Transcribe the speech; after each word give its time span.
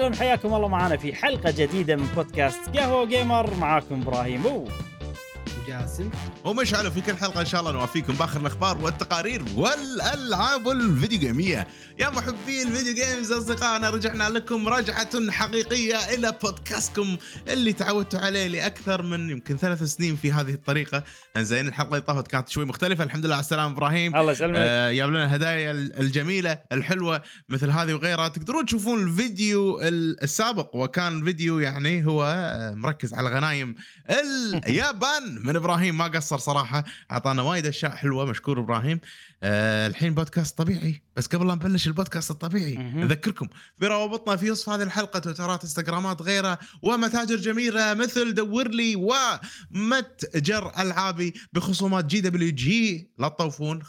وسهلا 0.00 0.16
حياكم 0.16 0.54
الله 0.54 0.68
معنا 0.68 0.96
في 0.96 1.14
حلقة 1.14 1.50
جديدة 1.50 1.96
من 1.96 2.06
بودكاست 2.16 2.76
قهوة 2.76 3.04
وقيمر 3.06 3.50
معاكم 3.60 4.02
إبراهيم 4.02 4.42
و 5.60 5.68
جاسم 5.68 6.10
ومشعل 6.44 6.90
في 6.90 7.00
كل 7.00 7.16
حلقة 7.16 7.40
إن 7.40 7.46
شاء 7.46 7.60
الله 7.60 7.72
نوافيكم 7.72 8.12
بآخر 8.12 8.40
الأخبار 8.40 8.78
والتقارير 8.78 9.44
والألعاب 9.56 10.68
ال 10.68 10.76
video 10.76 11.18
game 11.18 11.50
يه 11.50 11.66
يا 11.98 12.10
محبي 12.10 12.62
ال 12.62 12.67
video 12.67 12.94
games 12.94 13.32
أصدقائنا 13.32 13.90
رجعنا 13.90 14.28
لكم 14.28 14.68
رجعة 14.68 15.30
حقيقية 15.30 15.96
إلى 16.14 16.38
بودكاستكم 16.42 17.16
اللي 17.48 17.72
تعودتوا 17.72 18.20
عليه 18.20 18.46
لأكثر 18.46 19.02
من 19.02 19.30
يمكن 19.30 19.56
ثلاث 19.56 19.82
سنين 19.82 20.16
في 20.16 20.32
هذه 20.32 20.52
الطريقة. 20.52 21.04
زين 21.38 21.68
الحلقة 21.68 21.88
اللي 21.88 22.00
طافت 22.00 22.28
كانت 22.28 22.48
شوي 22.48 22.64
مختلفة. 22.64 23.04
الحمد 23.04 23.26
لله 23.26 23.34
على 23.34 23.42
السلامه 23.42 23.72
إبراهيم. 23.72 24.16
الله 24.16 24.32
يسلمك. 24.32 24.56
آه، 24.56 24.92
جاب 24.92 25.10
لنا 25.10 25.24
الهدايا 25.24 25.70
الجميلة 25.70 26.58
الحلوة 26.72 27.22
مثل 27.48 27.70
هذه 27.70 27.94
وغيرها. 27.94 28.28
تقدرون 28.28 28.66
تشوفون 28.66 29.02
الفيديو 29.02 29.80
السابق 29.80 30.76
وكان 30.76 31.24
فيديو 31.24 31.58
يعني 31.58 32.06
هو 32.06 32.24
آه، 32.24 32.74
مركز 32.74 33.14
على 33.14 33.28
غنايم 33.28 33.74
اليابان. 34.10 35.40
من 35.44 35.56
إبراهيم 35.60 35.98
ما 35.98 36.04
قصر 36.04 36.38
صراحة. 36.38 36.84
أعطانا 37.10 37.42
وايد 37.42 37.66
أشياء 37.66 37.90
حلوة 37.92 38.24
مشكور 38.24 38.60
إبراهيم. 38.60 39.00
آه 39.42 39.86
الحين 39.86 40.14
بودكاست 40.14 40.58
طبيعي. 40.58 41.02
بس 41.16 41.26
قبل 41.26 41.46
لا 41.48 41.54
نبلش 41.54 41.86
البودكاست 41.86 42.30
الطبيعي. 42.30 42.76
نذكركم 42.76 43.48
بروابطنا 43.78 44.36
في 44.36 44.50
وصف 44.50 44.68
هذه 44.68 44.82
الحلقة 44.82 45.18
تويترات 45.18 45.62
إنستغرامات 45.62 46.22
غيرها 46.22 46.58
ومتاجر 46.82 47.36
جميلة 47.36 47.94
مثل 47.94 48.34
دور 48.34 48.68
لي 48.68 48.96
ومتجر 48.96 50.72
ألعابي 50.78 51.34
بخصومات 51.52 52.04
GWG. 52.04 53.10
لا 53.18 53.28
تطوفون 53.28 53.82
5% 53.82 53.88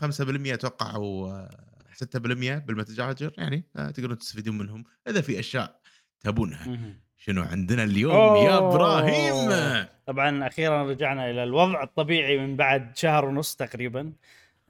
أتوقع 0.53 0.95
أو 0.95 1.27
آه، 1.27 1.49
6% 2.03 2.59
بالمتاجر 2.59 3.31
يعني 3.37 3.63
آه، 3.75 3.89
تقدرون 3.91 4.17
تستفيدون 4.17 4.57
منهم 4.57 4.83
إذا 5.07 5.21
في 5.21 5.39
أشياء 5.39 5.81
تبونها. 6.23 6.95
شنو 7.17 7.41
عندنا 7.41 7.83
اليوم؟ 7.83 8.35
يا. 8.35 8.57
إبراهيم! 8.57 9.51
طبعا 10.11 10.47
أخيرا 10.47 10.83
رجعنا 10.83 11.29
إلى 11.29 11.43
الوضع 11.43 11.83
الطبيعي 11.83 12.37
من 12.37 12.55
بعد 12.55 12.97
شهر 12.97 13.25
ونص 13.25 13.55
تقريبا 13.55 14.11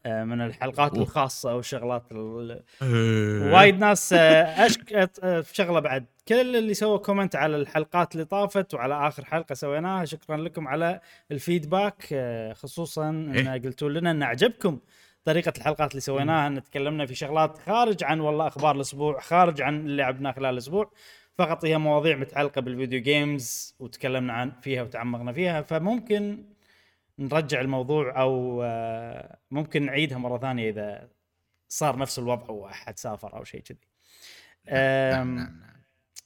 آه، 0.05 0.23
من 0.23 0.41
الحلقات 0.41 0.91
أوه. 0.93 1.01
الخاصة 1.03 1.55
والشغلات 1.55 2.03
ال- 2.11 2.63
آه. 2.81 3.53
وايد 3.53 3.79
ناس 3.79 4.13
آه، 4.13 4.43
اشك 4.65 4.93
آه، 5.23 5.41
في 5.41 5.55
شغلة 5.55 5.79
بعد 5.79 6.05
كل 6.27 6.55
اللي 6.55 6.73
سووا 6.73 6.97
كومنت 6.97 7.35
على 7.35 7.55
الحلقات 7.57 8.13
اللي 8.13 8.25
طافت 8.25 8.73
وعلى 8.73 9.07
آخر 9.07 9.25
حلقة 9.25 9.55
سويناها 9.55 10.05
شكرا 10.05 10.37
لكم 10.37 10.67
على 10.67 10.99
الفيدباك 11.31 12.03
خصوصا 12.55 13.09
إن 13.09 13.47
إيه. 13.47 13.61
قلتوا 13.61 13.89
لنا 13.89 14.11
إن 14.11 14.23
عجبكم 14.23 14.79
طريقة 15.25 15.53
الحلقات 15.57 15.91
اللي 15.91 16.01
سويناها 16.01 16.47
إن 16.47 16.63
تكلمنا 16.63 17.05
في 17.05 17.15
شغلات 17.15 17.57
خارج 17.57 18.03
عن 18.03 18.19
والله 18.19 18.47
أخبار 18.47 18.75
الأسبوع 18.75 19.19
خارج 19.19 19.61
عن 19.61 19.75
اللي 19.79 20.01
لعبناه 20.03 20.31
خلال 20.31 20.53
الأسبوع 20.53 20.91
فقط 21.37 21.65
هي 21.65 21.77
مواضيع 21.77 22.15
متعلقة 22.15 22.61
بالفيديو 22.61 23.01
جيمز 23.01 23.75
وتكلمنا 23.79 24.33
عن 24.33 24.51
فيها 24.61 24.83
وتعمقنا 24.83 25.33
فيها 25.33 25.61
فممكن 25.61 26.43
نرجع 27.19 27.61
الموضوع 27.61 28.21
أو 28.21 28.63
آه، 28.63 29.37
ممكن 29.51 29.85
نعيدها 29.85 30.17
مرة 30.17 30.37
ثانية 30.37 30.69
إذا 30.69 31.09
صار 31.67 31.97
نفس 31.97 32.19
الوضع 32.19 32.49
واحد 32.49 32.99
سافر 32.99 33.37
أو 33.37 33.43
شيء 33.43 33.61
كذي. 33.61 33.77
نعم، 34.71 35.35
نعم، 35.35 35.35
نعم. 35.35 35.71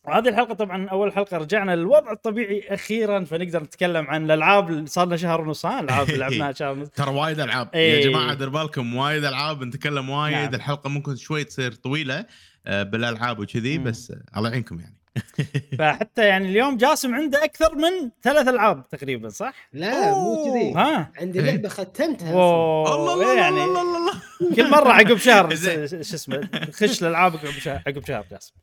وهذه 0.07 0.29
الحلقة 0.29 0.53
طبعا 0.53 0.89
أول 0.89 1.13
حلقة 1.13 1.37
رجعنا 1.37 1.75
للوضع 1.75 2.11
الطبيعي 2.11 2.63
أخيرا 2.69 3.23
فنقدر 3.23 3.63
نتكلم 3.63 4.07
عن 4.07 4.25
الألعاب 4.25 4.87
صار 4.87 5.07
لنا 5.07 5.17
شهر 5.17 5.41
ونص 5.41 5.65
ها 5.65 5.79
اللي 5.79 6.17
لعبناها 6.17 6.51
شهر 6.59 6.71
ونص 6.71 6.89
ترى 6.89 7.15
وايد 7.15 7.39
ألعاب 7.39 7.69
إيه. 7.73 7.93
يا 7.93 8.09
جماعة 8.09 8.33
دير 8.33 8.49
بالكم 8.49 8.95
وايد 8.95 9.23
ألعاب 9.23 9.63
نتكلم 9.63 10.09
وايد 10.09 10.33
نعم. 10.33 10.43
نعم. 10.43 10.53
الحلقة 10.53 10.89
ممكن 10.89 11.15
شوي 11.15 11.43
تصير 11.43 11.73
طويلة 11.73 12.25
بالألعاب 12.67 13.39
وكذي. 13.39 13.77
بس 13.77 14.11
آه، 14.11 14.37
الله 14.37 14.49
يعينكم 14.49 14.79
يعني. 14.79 14.95
فحتى 15.79 16.27
يعني 16.27 16.49
اليوم 16.49 16.77
جاسم 16.77 17.15
عنده 17.15 17.43
أكثر 17.43 17.75
من 17.75 18.09
ثلاث 18.23 18.47
ألعاب 18.47 18.89
تقريبا 18.89 19.29
صح؟ 19.29 19.53
لا 19.73 20.11
مو 20.11 20.45
كذي. 20.45 20.73
ها؟ 20.73 21.11
عندي 21.19 21.39
إيه. 21.39 21.45
لعبة 21.45 21.69
ختمتها 21.69 22.31
الله 22.31 23.13
الله 23.13 23.31
إيه 23.31 23.37
يعني 23.37 23.63
الله 23.63 23.81
الله 23.81 23.97
الله. 23.97 24.55
كل 24.55 24.69
مرة 24.69 24.91
عقب 24.91 25.17
شهر 25.17 25.55
شو 25.85 25.95
اسمه 26.15 26.49
خش 26.71 27.01
الألعاب 27.01 27.35
عقب 27.35 27.49
شهر 27.49 27.81
عقب 27.87 28.05
شهر 28.07 28.25
جاسم. 28.31 28.53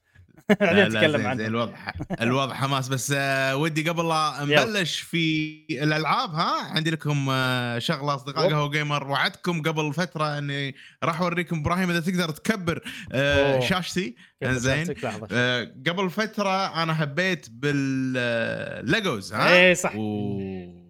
بعدين 0.48 0.78
لا، 0.78 0.88
نتكلم 0.88 1.36
زين 1.36 1.46
الوضع 1.46 1.76
الوضع 2.20 2.54
حماس 2.54 2.88
بس 2.88 3.12
آه، 3.16 3.56
ودي 3.56 3.88
قبل 3.88 4.08
لا. 4.08 4.34
نبلش 4.42 5.00
في 5.00 5.66
الالعاب 5.70 6.30
ها 6.30 6.72
عندي 6.72 6.90
لكم 6.90 7.26
آه، 7.30 7.78
شغله 7.78 8.14
اصدقاء. 8.14 8.50
قهوه 8.50 8.70
جيمر 8.70 9.08
وعدتكم 9.08 9.62
قبل 9.62 9.92
فتره 9.92 10.38
اني 10.38 10.74
راح 11.04 11.20
اوريكم 11.20 11.58
إبراهيم 11.58 11.90
اذا 11.90 12.00
تقدر 12.00 12.30
تكبر 12.30 12.82
آه،. 13.12 13.60
شاشتي 13.60 14.16
زين 14.44 14.94
آه، 15.32 15.72
قبل 15.88 16.10
فتره 16.10 16.82
أنا 16.82 17.02
هبيت 17.02 17.46
بالليجوز 17.50 19.32
ها 19.32 19.52
إيه 19.54 19.74
صح 19.74 19.96
و... 19.96 20.82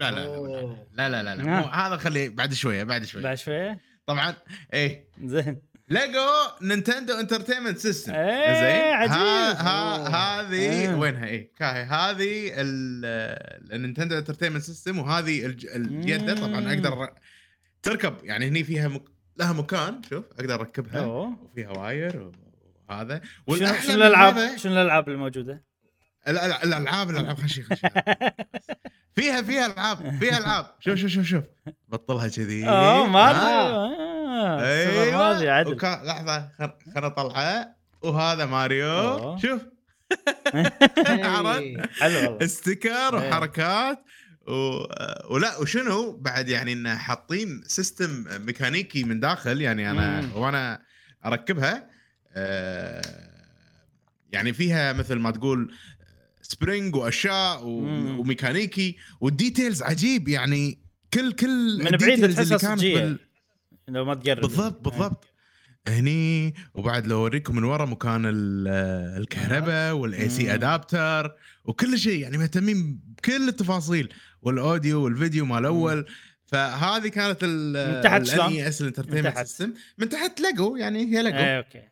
لا 0.00 0.10
لا 0.10 0.26
لا. 0.26 0.76
لا 0.92 1.08
لا 1.08 1.22
لا, 1.22 1.34
لا. 1.36 1.58
ها. 1.58 1.60
مو 1.60 1.66
هذا 1.66 1.96
خليه 1.96 2.28
بعد 2.28 2.54
شوية 2.54 2.84
بعد 2.84 3.04
شوية 3.04 3.22
بعد 3.22 3.36
شوية 3.36 3.80
طبعا 4.06 4.34
إيه 4.72 5.08
زين 5.24 5.73
LEGO 5.88 6.26
Nintendo 6.62 7.14
Entertainment 7.20 7.78
System 7.78 8.12
إيه، 8.14 8.54
زين 8.54 8.92
عجيب. 8.94 9.12
ها 9.12 9.52
ها 9.52 9.96
أوه. 9.96 10.08
هذه 10.08 10.54
إيه. 10.58 10.94
وينها 10.94 11.26
إيه 11.26 11.50
كاهي 11.56 11.82
هذه 11.82 12.52
ال- 12.60 13.72
ال 13.72 13.77
Nintendo 13.77 14.18
Entertainment 14.18 14.62
System 14.62 14.98
وهذه 14.98 15.46
الج- 15.46 15.66
اليده 15.66 16.34
طبعا. 16.34 16.72
أقدر 16.74 17.10
تركب 17.82 18.14
يعني 18.22 18.48
هني 18.48 18.64
فيها 18.64 18.88
مك... 18.88 19.02
لها 19.36 19.52
مكان 19.52 20.00
شوف 20.10 20.24
أقدر 20.32 20.54
أركبها 20.60 21.04
أوه 21.04 21.36
وفيها 21.44 21.70
wire 21.70 22.30
وهذا 22.88 23.20
شنو 23.48 23.94
الالعاب 23.94 24.56
شنو 24.56 24.72
الألعاب 24.72 25.08
الموجودة؟ 25.08 25.64
ال- 26.28 26.38
ال- 26.38 26.52
الألعاب 26.52 27.10
الألعاب 27.10 27.38
خشي 27.38 27.62
خشي 27.62 27.86
فيها 29.16 29.42
فيها 29.42 29.66
ألعاب 29.66 30.18
فيها 30.20 30.38
ألعاب 30.38 30.66
شوف 30.80 30.98
شوف 30.98 31.10
شوف 31.10 31.26
شوف 31.26 31.44
بطلها 31.88 32.28
كذي 32.28 32.68
آه 32.68 33.06
ما 33.06 33.30
آه. 33.30 33.94
آه، 34.34 34.60
أيوه 34.60 35.52
عدل 35.52 35.72
وكا... 35.72 36.02
لحظة 36.04 36.48
خل 36.94 37.04
اطلعه 37.04 37.74
وهذا 38.02 38.46
ماريو 38.46 38.86
أوه. 38.88 39.38
شوف 39.38 39.60
عرفت؟ 41.06 41.60
إيه. 42.02 42.38
sticker 42.44 42.90
إيه. 43.22 43.28
وحركات 43.28 44.04
و... 44.48 44.52
ولا 45.34 45.56
وشنو 45.58 46.16
بعد 46.16 46.48
يعني 46.48 46.72
انه 46.72 46.96
حاطين 46.96 47.62
system 47.66 48.24
ميكانيكي 48.46 49.04
من 49.04 49.20
داخل 49.20 49.60
يعني 49.60 49.90
أنا 49.90 50.20
مم. 50.20 50.36
وأنا 50.36 50.82
أركبها 51.26 51.90
آه، 52.34 53.02
يعني 54.32 54.52
فيها 54.52 54.92
مثل 54.92 55.14
ما 55.14 55.30
تقول 55.30 55.74
spring 56.54 56.96
وأشياء 56.96 57.64
و... 57.64 57.68
وميكانيكي 58.20 58.96
وال 59.20 59.34
details 59.34 59.82
عجيب. 59.82 60.28
يعني 60.28 60.78
كل 61.14 61.32
كل 61.32 61.78
من 61.78 61.90
بعيد 61.90 62.34
تحسها 62.34 62.76
صجية. 62.76 63.18
لو 63.88 64.04
ما 64.04 64.14
تقرب. 64.14 64.40
بالضبط 64.40 64.88
بالضبط. 64.88 65.24
هني 65.88 66.54
وبعد 66.74 67.06
لو 67.06 67.16
أوريكم 67.16 67.56
من 67.56 67.64
ورا 67.64 67.84
مكان 67.84 68.26
ال- 68.26 68.68
الكهرباء 69.22 69.94
وال 69.94 70.28
AC 70.28 70.54
adapter 70.54 71.32
وكل 71.64 71.98
شيء. 71.98 72.20
يعني 72.20 72.38
مهتمين 72.38 73.00
بكل 73.16 73.48
التفاصيل. 73.48 74.12
وال 74.42 74.60
audio 74.60 75.04
والفيديو 75.04 75.44
مال 75.44 75.58
الأول 75.58 76.06
فهذه 76.44 77.08
كانت 77.08 77.38
ال 77.42 77.94
من 77.94 78.02
تحت 78.02 78.22
شلون؟ 78.22 78.46
NES 78.46 78.82
من 78.82 78.88
ال 78.88 78.91
entertainment 78.91 79.34
تحت. 79.34 79.46
system 79.46 79.72
من 79.98 80.08
تحت 80.08 80.40
ليجو 80.40 80.76
يعني 80.76 80.98
هي 80.98 81.22
ليجو 81.22 81.36
إيه 81.36 81.58
أوكي. 81.58 81.82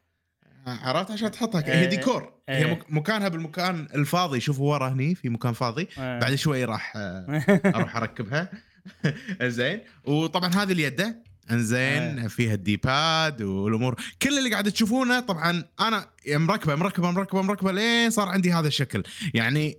عرفت 0.66 1.10
عشان 1.10 1.30
تحطها؟ 1.30 1.60
ك- 1.60 1.68
إيه. 1.68 1.74
هي 1.80 1.86
ديكور 1.86 2.32
إيه. 2.48 2.56
هي 2.56 2.72
مك- 2.72 2.92
مكانها 2.92 3.28
بالمكان 3.28 3.88
الفاضي. 3.94 4.40
شوفوا 4.40 4.72
ورا 4.72 4.88
هني 4.88 5.14
في 5.14 5.28
مكان 5.28 5.52
فاضي. 5.52 5.88
آه. 5.98 6.18
بعد 6.20 6.34
شوي 6.34 6.64
راح 6.64 6.92
آه، 6.96 7.42
أروح 7.76 7.96
أركبها. 7.96 8.50
زين. 9.42 9.80
وطبعا 10.04 10.48
هذه 10.54 10.72
اليده 10.72 11.22
انزين 11.50 12.18
آه. 12.18 12.26
فيها 12.26 12.54
ال 12.54 12.69
D-pad 12.69 13.42
والأمور. 13.42 13.94
كل 14.22 14.38
اللي 14.38 14.50
قاعد 14.50 14.72
تشوفونه 14.72 15.20
طبعا 15.20 15.64
أنا 15.80 16.06
مركبة 16.28 16.74
مركبة 16.74 17.10
مركبة 17.10 17.42
مركبة 17.42 17.72
لين 17.72 18.10
صار 18.10 18.28
عندي 18.28 18.52
هذا 18.52 18.68
الشكل. 18.68 19.02
يعني 19.34 19.78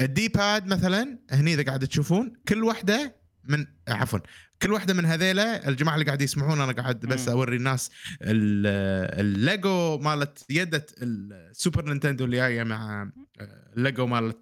ال 0.00 0.11
D-pad 0.11 0.66
مثلا 0.66 1.18
هني 1.30 1.54
إذا 1.54 1.62
قاعد 1.62 1.86
تشوفون 1.88 2.32
كل 2.48 2.64
واحدة 2.64 3.16
من 3.48 3.66
عفوا. 3.88 4.18
كل 4.62 4.72
واحدة 4.72 4.94
من 4.94 5.04
هذيلا 5.04 5.68
الجماعة 5.68 5.94
اللي 5.94 6.04
قاعد 6.06 6.22
يسمعون 6.22 6.60
أنا 6.60 6.72
قاعد 6.72 7.00
بس 7.00 7.28
مم. 7.28 7.34
أوري 7.34 7.56
الناس 7.56 7.90
ال- 8.22 9.20
الليجو 9.20 9.98
مالت 9.98 10.44
يده 10.50 10.86
السوبر 11.02 11.84
نينتندو 11.84 12.24
اللي 12.24 12.36
جاية 12.36 12.62
مع 12.62 13.02
آه، 13.40 13.72
الليجو 13.76 14.06
مالت 14.06 14.38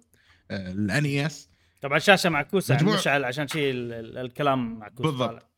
ال 0.51 1.05
NES 1.25 1.49
طبعا 1.81 1.99
شاشة 1.99 2.29
معكوسة 2.29 2.75
مجموع- 2.75 2.95
مشعل 2.95 3.23
عشان 3.23 3.47
شيء 3.47 3.71
ال- 3.71 3.93
ال- 3.93 4.17
الكلام 4.17 4.79
معكوس. 4.79 5.05
بالضبط. 5.05 5.49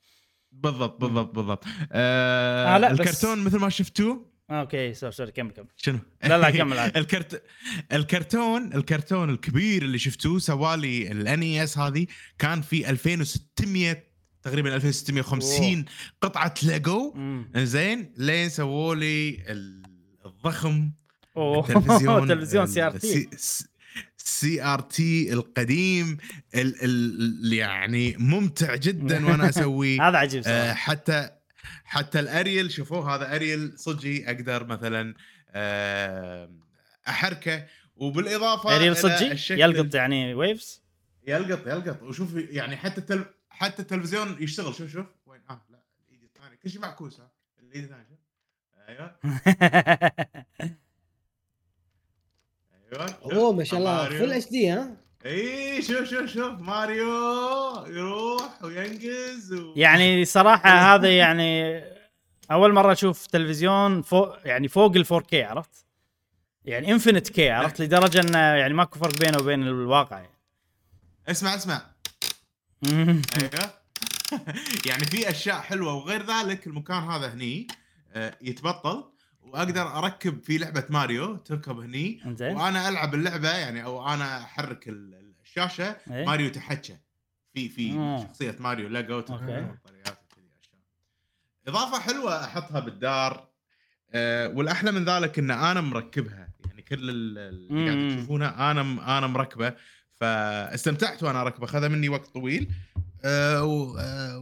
بالضبط 0.52 1.02
بالضبط 1.02 1.36
بالضبط. 1.36 1.64
آه 1.92 2.76
آه، 2.76 2.78
لا، 2.78 2.94
بس- 2.94 3.00
الكرتون 3.00 3.44
مثل 3.44 3.58
ما 3.60 3.70
شفتوه 3.70 4.14
آه، 4.16 4.37
أوكي 4.52 4.94
sorry 4.94 5.12
sorry 5.12 5.32
كمل 5.32 5.52
كمل. 5.52 5.68
شنو؟ 5.78 6.00
لا 6.24 6.38
لا 6.38 6.50
كمل 6.50 6.78
الكرت... 7.00 7.44
الكرتون 7.92 8.74
الكرتون 8.74 9.30
الكبير 9.30 9.82
اللي 9.84 10.00
شفتوه 10.00 10.40
سوالي 10.40 11.12
ال 11.12 11.64
NES 11.64 11.78
هذه 11.78 12.08
كان 12.40 12.62
في 12.62 12.90
2600 12.90 14.04
تقريبا 14.44 14.76
2650 14.76 15.86
قطعة 16.22 16.54
ليجو. 16.64 17.14
زين 17.56 18.14
لين 18.18 18.50
سووا 18.50 18.96
لي 18.96 19.30
ال- 19.50 19.84
الضخم 20.26 20.92
أوه، 21.38 21.60
التلفزيون 21.70 22.28
تلفزيون 22.30 22.66
سي 22.68 22.82
ار 22.84 22.92
تي 22.98 23.30
سي 24.18 24.64
ار 24.64 24.80
تي 24.80 25.34
القديم 25.34 26.18
ال 26.56 26.76
ال 26.84 27.54
يعني 27.54 28.16
ممتع 28.20 28.76
جدا 28.76 29.26
وأنا 29.26 29.50
اسويه 29.50 30.08
هذا 30.10 30.18
عجيب 30.18 30.44
آه، 30.48 30.64
صراحة. 30.66 30.74
حتى 30.74 31.30
حتى 31.84 32.20
الأريل 32.20 32.72
شوفوه 32.72 33.16
هذا 33.16 33.36
أريل 33.36 33.80
صجي 33.80 34.28
أقدر 34.28 34.66
مثلا 34.66 35.14
آه، 35.52 36.50
أحركه. 37.08 37.66
وبالإضافة 37.96 38.76
أريل 38.76 38.96
صجي 38.98 39.62
يلقط 39.62 39.96
يعني 39.96 40.34
ويفز 40.34 40.82
يلقط 41.28 41.68
يلقط. 41.68 42.04
وشوف 42.04 42.34
يعني 42.36 42.78
حتى 42.78 43.02
التل... 43.02 43.26
حتى 43.50 43.82
التلفزيون 43.82 44.38
يشتغل. 44.40 44.76
شوف 44.76 44.92
شوف. 44.92 45.06
وين؟ 45.26 45.42
آه 45.50 45.66
لا 45.70 45.80
الإيد 46.10 46.24
الثانية. 46.24 46.56
كل 46.56 46.70
شيء 46.70 46.82
معكوس 46.82 47.20
ها. 47.20 47.32
الإيد 47.60 47.84
الثانية 47.84 48.06
شوف. 48.10 48.20
أيوه. 48.88 49.16
أيوه. 52.94 53.20
أوه 53.24 53.54
ما 53.54 53.64
شاء 53.64 53.80
الله. 53.80 54.10
full 54.10 54.32
HD 54.32 54.70
ها. 54.70 55.07
إي 55.26 55.82
شوف 55.82 56.04
شوف 56.04 56.26
شوف 56.26 56.60
ماريو 56.60 57.86
يروح 57.88 58.64
وينقز 58.64 59.54
و... 59.54 59.74
يعني 59.76 60.26
صراحة 60.26 60.70
هذا 60.96 61.18
يعني 61.18 61.84
أول 62.52 62.74
مرة 62.74 62.92
أشوف 62.92 63.28
تلفزيون 63.28 64.02
فوق 64.02 64.38
يعني 64.46 64.68
فوق 64.68 64.96
ال 64.96 65.06
4K 65.12 65.44
عرفت؟ 65.44 65.86
يعني 66.66 66.92
infinite 66.92 67.30
K 67.30 67.50
عرفت 67.50 67.82
لدرجة 67.82 68.20
إنه 68.20 68.38
يعني 68.38 68.74
ماكو 68.74 69.00
فرق 69.00 69.18
بينه 69.18 69.38
وبين 69.38 69.64
الواقع 69.64 70.18
يعني. 70.18 70.38
اسمع 71.28 71.56
اسمع. 71.56 71.82
أيوه 72.88 73.74
يعني 74.88 75.06
في 75.06 75.30
أشياء 75.30 75.62
حلوة 75.62 75.94
وغير 75.94 76.26
ذلك 76.26 76.68
المكان 76.68 77.04
هذا 77.04 77.34
هني 77.34 77.68
آه، 78.14 78.38
يتبطل 78.42 79.04
واقدر 79.54 79.82
اركب 79.98 80.44
في 80.44 80.58
لعبة 80.58 80.84
ماريو 80.90 81.36
تركب 81.36 81.80
هني 81.80 82.22
إنزين 82.26 82.56
وأنا 82.56 82.90
العب 82.90 83.14
اللعبة 83.16 83.50
يعني 83.58 83.84
أو 83.84 84.08
أنا 84.08 84.38
احرك 84.44 84.88
ال- 84.88 85.34
الشاشة 85.44 85.98
إيه. 86.12 86.26
ماريو 86.26 86.50
تحكى 86.50 86.98
في 87.54 87.70
في 87.70 87.94
آه. 87.94 88.24
شخصية 88.28 88.56
ماريو 88.60 88.90
وكذي 89.36 90.48
أشياء. 90.64 90.82
إضافة 91.68 92.00
حلوة 92.00 92.44
أحطها 92.46 92.80
بالدار 92.80 93.48
آه، 94.12 94.48
والأحلى 94.48 94.92
من 94.92 95.06
ذلك 95.06 95.40
إن 95.40 95.52
أنا 95.52 95.82
مركبها 95.82 96.50
يعني 96.68 96.82
كل 96.82 97.10
ال- 97.10 97.38
اللي 97.38 97.90
قاعد. 97.92 98.18
تشوفونه 98.18 98.72
أنا 98.72 98.82
أنا 99.18 99.28
مركبة 99.28 99.74
فاستمتعت 100.16 101.24
وأنا 101.24 101.42
اركبه 101.42 101.68
خذ 101.68 101.90
مني 101.90 102.10
وقت 102.10 102.28
طويل 102.28 102.72
و- 103.64 103.98
آه، 103.98 104.38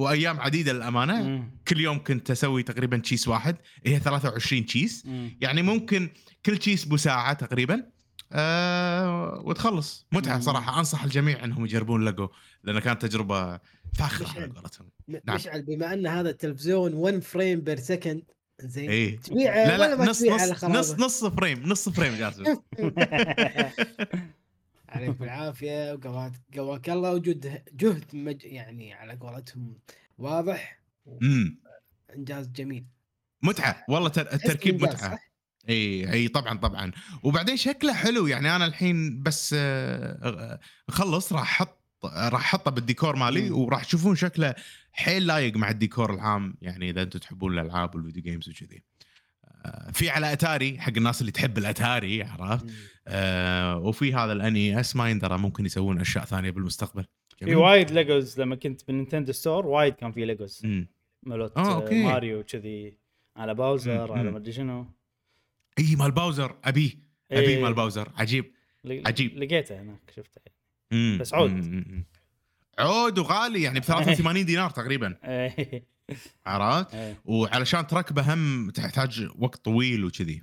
وأيام 0.00 0.40
عديدة 0.40 0.72
للأمانة 0.72 1.22
مم. 1.22 1.50
كل 1.68 1.80
يوم 1.80 2.04
كنت 2.04 2.30
أسوي 2.30 2.62
تقريبا 2.62 2.98
تشيس 2.98 3.28
واحد 3.28 3.56
هي 3.86 3.98
23 3.98 4.66
تشيس 4.66 5.06
مم. 5.06 5.38
يعني 5.40 5.62
ممكن 5.62 6.10
كل 6.46 6.56
تشيس 6.58 6.84
بساعة 6.84 7.32
تقريبا 7.32 7.84
أه 8.32 9.42
وتخلص 9.44 10.06
متعة 10.12 10.34
مم. 10.34 10.40
صراحة 10.40 10.78
أنصح 10.78 11.04
الجميع 11.04 11.44
إنهم 11.44 11.64
يجربون 11.64 12.04
لقو 12.04 12.28
لأن 12.64 12.78
كانت 12.78 13.02
تجربة 13.02 13.60
فاخرة 13.98 14.28
على. 14.40 14.52
قولتهم 14.52 14.90
نعم. 15.08 15.36
مشعل 15.36 15.62
بما 15.62 15.94
أن 15.94 16.06
هذا 16.06 16.30
التلفزيون 16.30 16.94
1 16.94 17.18
frame 17.22 17.60
per 17.60 17.76
second 17.78 18.22
زين 18.60 18.90
اي 18.90 19.10
تبيعه 19.10 19.54
إيه. 19.54 19.66
لا 19.66 19.74
ولا 19.74 19.88
لا 19.88 19.96
ما 19.96 20.04
نص 20.04 20.18
تبيعه 20.18 20.46
نص 20.46 20.64
نص 20.64 20.92
نص 20.98 21.24
frame 21.24 21.62
نص 21.66 21.88
frame 21.88 22.14
جاسم 22.14 22.44
عليك 24.90 25.16
بالعافية 25.16 25.92
وقواك 25.92 26.32
قواك 26.56 26.90
الله 26.90 27.12
وجود 27.12 27.62
جهد 27.72 28.04
مج 28.12 28.44
يعني 28.44 28.94
على 28.94 29.14
قولتهم 29.14 29.78
واضح 30.18 30.80
امم 31.22 31.60
انجاز 32.16 32.48
جميل. 32.48 32.86
متعة. 33.42 33.84
والله 33.88 34.08
التركيب 34.08 34.82
متعة. 34.82 34.96
صح؟ 34.96 35.30
إي 35.68 36.12
إي 36.12 36.28
طبعا 36.28 36.58
طبعا. 36.58 36.90
وبعدين 37.22 37.56
شكله 37.56 37.94
حلو. 37.94 38.26
يعني 38.26 38.56
أنا 38.56 38.66
الحين 38.66 39.22
بس 39.22 39.54
آه، 39.58 40.60
أخلص 40.88 41.32
راح 41.32 41.42
أحط 41.42 41.80
راح 42.04 42.40
أحطه 42.54 42.70
بالديكور 42.70 43.16
مالي. 43.16 43.50
وراح 43.50 43.84
تشوفون 43.84 44.16
شكله 44.16 44.54
حيل 44.92 45.26
لايق 45.26 45.56
مع 45.56 45.70
الديكور 45.70 46.14
العام. 46.14 46.54
يعني 46.62 46.90
إذا 46.90 47.02
أنتم 47.02 47.18
تحبون 47.18 47.58
الألعاب 47.58 47.94
وال 47.94 48.02
video 48.02 48.22
games 48.22 48.48
وكذي. 48.48 48.82
في 49.92 50.10
على 50.10 50.32
أتاري 50.32 50.78
حق 50.80 50.92
الناس 50.96 51.20
اللي 51.20 51.32
تحب 51.32 51.58
الأتاري 51.58 52.22
عرفت. 52.22 52.66
آه 53.08 53.78
وفي 53.78 54.14
هذا 54.14 54.32
ال 54.32 54.80
NES 54.80 54.96
ما 54.96 55.10
يندرى 55.10 55.38
ممكن 55.38 55.66
يسوون 55.66 56.00
أشياء 56.00 56.24
ثانية 56.24 56.50
بالمستقبل 56.50 57.04
في 57.38 57.54
وايد 57.54 57.90
Legos 57.90 58.40
لما 58.40 58.56
كنت 58.56 58.86
بال 58.86 58.95
Nintendo 58.95 59.32
Store 59.32 59.66
وايد 59.66 59.94
كان 59.94 60.12
في 60.12 60.24
Legos. 60.24 60.62
ملوت 61.22 61.58
آه، 61.58 61.88
آه. 61.88 61.94
ماريو 61.94 62.44
كذي 62.44 62.98
على 63.36 63.54
Bowser 63.54 64.12
مم، 64.12 64.18
على. 64.18 64.30
مدري 64.30 64.52
شنو 64.52 64.86
إي 65.78 65.96
مال 65.96 66.10
باوزر 66.10 66.56
ابيه 66.64 66.90
ابيه 67.32 67.48
إيه. 67.48 67.62
مال 67.62 67.74
باوزر 67.74 68.08
عجيب 68.16 68.52
عجيب. 68.84 69.38
لقيته 69.38 69.80
هناك 69.80 70.12
شفته. 70.16 70.40
بس 71.20 71.34
عود. 71.34 71.50
مم. 71.50 72.04
عود 72.78 73.18
وغالي 73.18 73.62
يعني 73.62 73.80
ب 73.80 73.82
83 73.84 74.44
دينار 74.46 74.70
تقريبا 74.70 75.16
إيه. 75.24 75.84
عرفت 76.46 76.94
إيه. 76.94 77.20
وعلشان 77.24 77.86
تركبه 77.86 78.34
هم 78.34 78.70
تحتاج 78.70 79.28
وقت 79.38 79.64
طويل 79.64 80.04
وكذي 80.04 80.42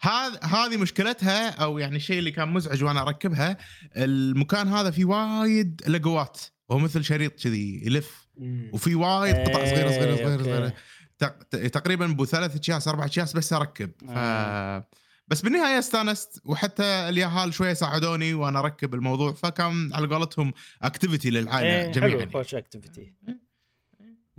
هذا 0.00 0.40
هذه 0.42 0.76
مشكلتها 0.76 1.50
أو 1.50 1.78
يعني 1.78 1.96
الشيء 1.96 2.18
اللي 2.18 2.30
كان 2.30 2.48
مزعج 2.48 2.84
وأنا 2.84 3.02
أركبها 3.02 3.56
المكان 3.96 4.68
هذا 4.68 4.90
فيه 4.90 5.04
وايد 5.04 5.82
لقوات 5.88 6.40
هو 6.70 6.78
مثل 6.78 7.04
شريط 7.04 7.42
كذي 7.42 7.82
يلف. 7.86 8.28
وفي 8.72 8.94
وايد 8.94 9.36
قطع 9.36 9.64
صغيرة 9.64 9.88
صغيره 9.90 10.10
إيه، 10.10 10.24
صغيرة. 10.24 10.42
صغيرة 10.42 10.72
ت- 11.18 11.56
تقريبا 11.56 12.06
بو 12.06 12.24
ثلاث 12.24 12.56
اكياس 12.56 12.88
أربع 12.88 13.04
اكياس 13.04 13.32
بس 13.36 13.52
أركب 13.52 13.90
ف 14.00 14.04
آه. 14.10 14.88
بس 15.28 15.40
بالنهاية 15.42 15.78
استانست 15.78 16.40
وحتى 16.44 16.82
اليهال 16.84 17.54
شوية 17.54 17.72
ساعدوني 17.72 18.34
وأنا 18.34 18.58
أركب 18.58 18.94
الموضوع 18.94 19.32
فكان 19.32 19.94
على 19.94 20.06
قولتهم 20.06 20.52
activity 20.82 21.30
للعائلة 21.30 21.68
إيه، 21.86 21.92
جميعا 21.92 22.10
حلو 22.10 22.18
يعني. 22.18 22.32
خوش 22.32 22.54
activity 22.54 23.14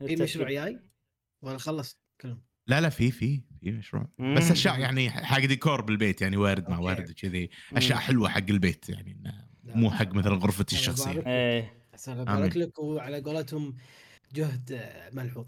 في 0.08 0.16
مشروع 0.16 0.50
جاي 0.50 0.80
ولا 1.42 1.58
خلصت 1.58 1.98
كلهم؟ 2.22 2.42
لا 2.68 2.82
لا 2.82 2.90
في 2.90 3.12
في 3.12 3.42
في 3.62 3.72
مشروع. 3.72 4.08
مم. 4.18 4.36
بس 4.36 4.52
أشياء 4.52 4.80
يعني 4.80 5.10
حق 5.10 5.40
ديكور 5.40 5.82
بالبيت 5.82 6.22
يعني 6.22 6.38
وارد 6.38 6.70
مع 6.70 6.76
أوكي. 6.78 6.86
وارد 6.88 7.10
وكذي. 7.10 7.50
أشياء 7.74 7.98
مم. 7.98 8.04
حلوة 8.04 8.30
حق 8.30 8.44
البيت 8.50 8.90
يعني 8.90 9.24
مو 9.64 9.92
حق 9.92 10.14
مثلا 10.14 10.36
غرفتي 10.36 10.76
الشخصية. 10.76 11.24
إيه. 11.28 11.80
يبارك 12.08 12.58
لك 12.58 12.80
وعلى 12.80 13.20
قولتهم 13.22 13.76
جهد 14.34 14.72
آه، 14.72 15.10
ملحوظ. 15.14 15.46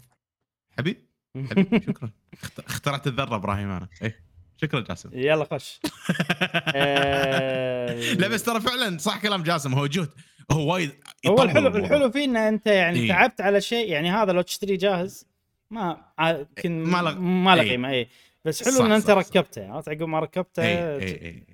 حبيب؟ 0.78 1.06
حبيب. 1.50 1.82
شكرا. 1.88 2.10
اخت- 2.42 2.60
اخترعت 2.60 3.06
الذرة 3.06 3.36
إبراهيم 3.36 3.70
أنا. 3.70 3.88
إيه. 4.02 4.24
شكرا 4.56 4.80
جاسم. 4.80 5.10
يلا 5.14 5.44
خش. 5.44 5.80
آه، 6.74 8.12
لا 8.14 8.28
بس 8.28 8.42
ترى 8.42 8.60
فعلا 8.60 8.98
صح 8.98 9.22
كلام 9.22 9.42
جاسم. 9.42 9.74
هو 9.74 9.86
جهد. 9.86 10.08
هو 10.50 10.72
وايد 10.72 10.90
هو 11.26 11.42
الحلو 11.42 11.58
الموضوع. 11.66 11.80
الحلو 11.80 12.10
فيه 12.10 12.24
إن 12.24 12.36
أنت 12.36 12.66
يعني 12.66 12.98
إيه. 12.98 13.08
تعبت 13.08 13.40
على 13.40 13.60
شيء 13.60 13.88
يعني 13.92 14.10
هذا 14.10 14.32
لو 14.32 14.42
تشتريه 14.42 14.78
جاهز 14.78 15.26
ما 15.70 16.04
يمكن 16.20 16.82
ما 16.84 17.02
له- 17.02 17.18
ما 17.20 17.56
له 17.56 17.62
إيه. 17.62 17.70
قيمة 17.70 17.90
اي 17.90 18.08
بس 18.44 18.64
حلو 18.64 18.72
صح، 18.78 18.84
إن 18.84 18.92
أنت 18.92 19.06
صح،. 19.06 19.14
ركبته 19.16 19.68
عرفت 19.72 19.88
عقب 19.88 20.02
ما 20.02 20.20
ركبته 20.20 20.62
اي 20.62 20.96
اي 20.96 21.26
اي 21.26 21.46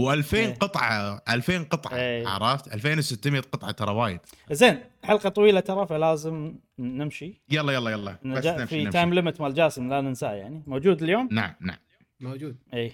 و2000 0.00 0.34
إيه. 0.34 0.54
قطعة 0.54 1.22
2000 1.28 1.62
قطعة 1.62 1.96
إيه. 1.96 2.26
عرفت 2.28 2.74
2600 2.74 3.40
قطعة 3.40 3.70
ترى 3.70 3.92
وايد 3.94 4.20
زين 4.50 4.78
حلقة 5.04 5.28
طويلة 5.28 5.60
ترى 5.60 5.86
فلازم 5.86 6.54
نمشي 6.78 7.42
يلا 7.50 7.72
يلا 7.72 7.90
يلا 7.90 8.12
بس 8.12 8.46
نمشي 8.46 8.66
في 8.66 8.78
نمشي. 8.78 8.90
time 8.90 9.14
limit 9.14 9.40
مال 9.40 9.54
جاسم 9.54 9.88
لا 9.88 10.00
ننساه 10.00 10.32
يعني 10.32 10.62
موجود 10.66 11.02
اليوم 11.02 11.28
نعم 11.32 11.54
نعم 11.60 11.78
موجود 12.20 12.56
اي 12.74 12.92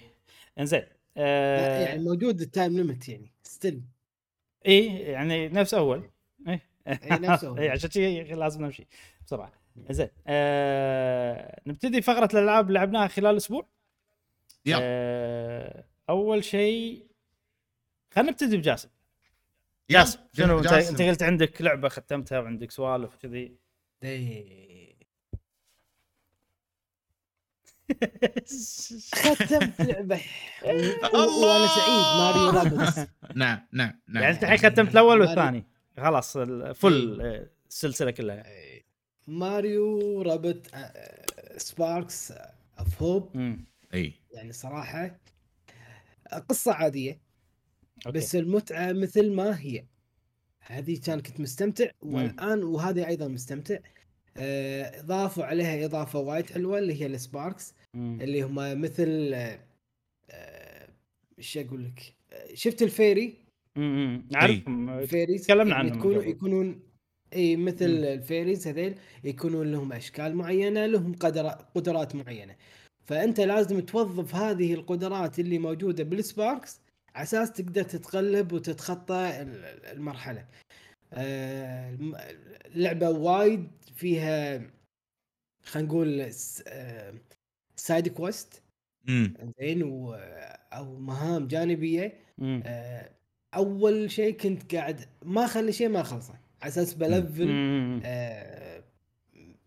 إنزين 0.59 0.83
آه 1.17 1.79
يعني 1.85 2.03
موجود 2.03 2.41
ال 2.41 2.47
time 2.47 2.73
limit 2.77 3.09
يعني 3.09 3.31
still 3.43 3.81
اي 4.67 4.97
يعني 4.99 5.49
نفس 5.49 5.73
أول. 5.73 6.09
اي 6.47 6.59
إي، 6.87 6.99
نفس 7.09 7.43
أول. 7.43 7.59
اي 7.59 7.69
عشان 7.69 7.89
شي 7.89 8.23
لازم 8.23 8.61
نمشي 8.65 8.87
بسرعة. 9.25 9.51
زين. 9.89 10.09
آه 10.27 11.61
نبتدي 11.67 12.01
فقرة 12.01 12.29
الألعاب 12.33 12.67
اللي 12.67 12.79
لعبناها 12.79 13.07
خلال 13.07 13.31
الأسبوع 13.31 13.67
يلا. 14.65 14.79
آه 14.81 15.83
أول 16.09 16.43
شيء 16.43 17.07
خلينا 18.11 18.31
نبتدي 18.31 18.57
بجاسم. 18.57 18.89
جاسم 19.91 20.19
شنو 20.33 20.59
انت 20.59 21.01
قلت 21.01 21.23
عندك 21.23 21.61
لعبة 21.61 21.89
ختمتها 21.89 22.39
وعندك 22.39 22.71
سوالف 22.71 23.15
وكذي. 23.15 23.55
إيه. 24.03 24.72
ختمت 29.15 29.81
لعبة. 29.81 30.21
وأنا 31.13 31.67
سعيد 31.67 32.17
ماريو 32.17 32.49
رابطس 32.49 32.97
نعم 33.35 33.67
نعم 33.71 33.99
نعم. 34.07 34.23
يعني 34.23 34.35
أنت 34.35 34.43
الحين 34.43 34.57
ختمت 34.57 34.91
الأول 34.91 35.21
والثاني؟ 35.21 35.65
خلاص 35.97 36.37
الفل 36.37 37.21
آه، 37.21 37.49
السلسلة 37.69 38.11
كلها. 38.11 38.43
ماريو 39.27 40.21
رابط 40.21 40.67
Sparks 41.57 42.33
of 42.79 43.03
Hope 43.03 43.29
امم 43.35 43.65
إي. 43.93 44.13
يعني 44.31 44.51
صراحة 44.53 45.19
قصة 46.49 46.73
عادية. 46.73 47.21
أوكي. 48.05 48.17
بس 48.17 48.35
المتعة 48.35 48.91
مثل 48.91 49.31
ما 49.31 49.59
هي. 49.59 49.85
هذه 50.59 50.99
كان 51.05 51.19
كنت 51.19 51.39
مستمتع 51.39 51.85
والآن 52.01 52.63
وهذه 52.63 53.07
أيضا 53.07 53.27
مستمتع. 53.27 53.77
آه، 54.37 54.99
اضافوا 54.99 55.43
عليها 55.45 55.85
إضافة 55.85 56.19
وايد 56.19 56.49
حلوة 56.49 56.79
اللي 56.79 57.01
هي 57.01 57.05
ال 57.05 57.13
Sparks. 57.13 57.73
اللي 57.95 58.41
هم 58.41 58.81
مثل 58.81 59.31
آه، 60.29 60.87
إيش 61.37 61.57
أقول 61.57 61.85
لك؟ 61.85 62.13
آه، 62.33 62.53
شفت 62.53 62.81
ال 62.81 62.88
fairy؟ 62.88 63.33
امم 63.77 64.25
اعرفهم 64.35 64.89
ال 64.89 64.96
fairies 64.96 65.45
تكلمنا 65.45 65.75
يعني 65.75 65.89
عنهم 65.89 65.99
يكونوا. 65.99 66.23
يكونون 66.23 66.79
إي 67.33 67.55
مثل 67.55 67.97
مم. 67.97 68.03
الهيروز 68.03 68.67
هذيل 68.67 68.95
يكونون 69.23 69.71
لهم 69.71 69.93
أشكال 69.93 70.35
معينة 70.35 70.85
لهم 70.85 71.13
قدر 71.13 71.47
قدرات 71.47 72.15
معينة. 72.15 72.55
فأنت 73.05 73.39
لازم 73.39 73.79
توظف 73.79 74.35
هذه 74.35 74.73
القدرات 74.73 75.39
اللي 75.39 75.57
موجودة 75.59 76.03
بال 76.03 76.22
Sparks 76.22 76.79
على 77.15 77.23
أساس 77.23 77.51
تقدر 77.51 77.83
تتغلب 77.83 78.51
وتتخطى 78.53 79.41
ال- 79.41 79.85
المرحلة. 79.85 80.39
آه، 80.39 80.45
الم- 80.45 80.47
اللعبه 81.17 83.09
وايد 83.09 83.67
فيها 83.95 84.61
خلينا 85.65 85.87
نقول 85.89 86.33
س- 86.33 86.63
آه، 86.67 87.13
side 87.75 88.07
quest 88.07 88.61
زين 89.59 89.83
و- 89.83 90.13
أو 90.73 90.95
مهام 90.99 91.47
جانبية. 91.47 92.13
مم. 92.37 92.63
آه، 92.65 93.09
أول 93.55 94.11
شيء 94.11 94.37
كنت 94.37 94.75
قاعد 94.75 95.05
ما 95.25 95.45
أخلي 95.45 95.71
شيء 95.71 95.89
ما 95.89 96.03
خلصه 96.03 96.33
على 96.61 96.69
أساس 96.71 96.93
ب 96.93 97.01
level. 97.01 97.47
آه، 98.05 98.83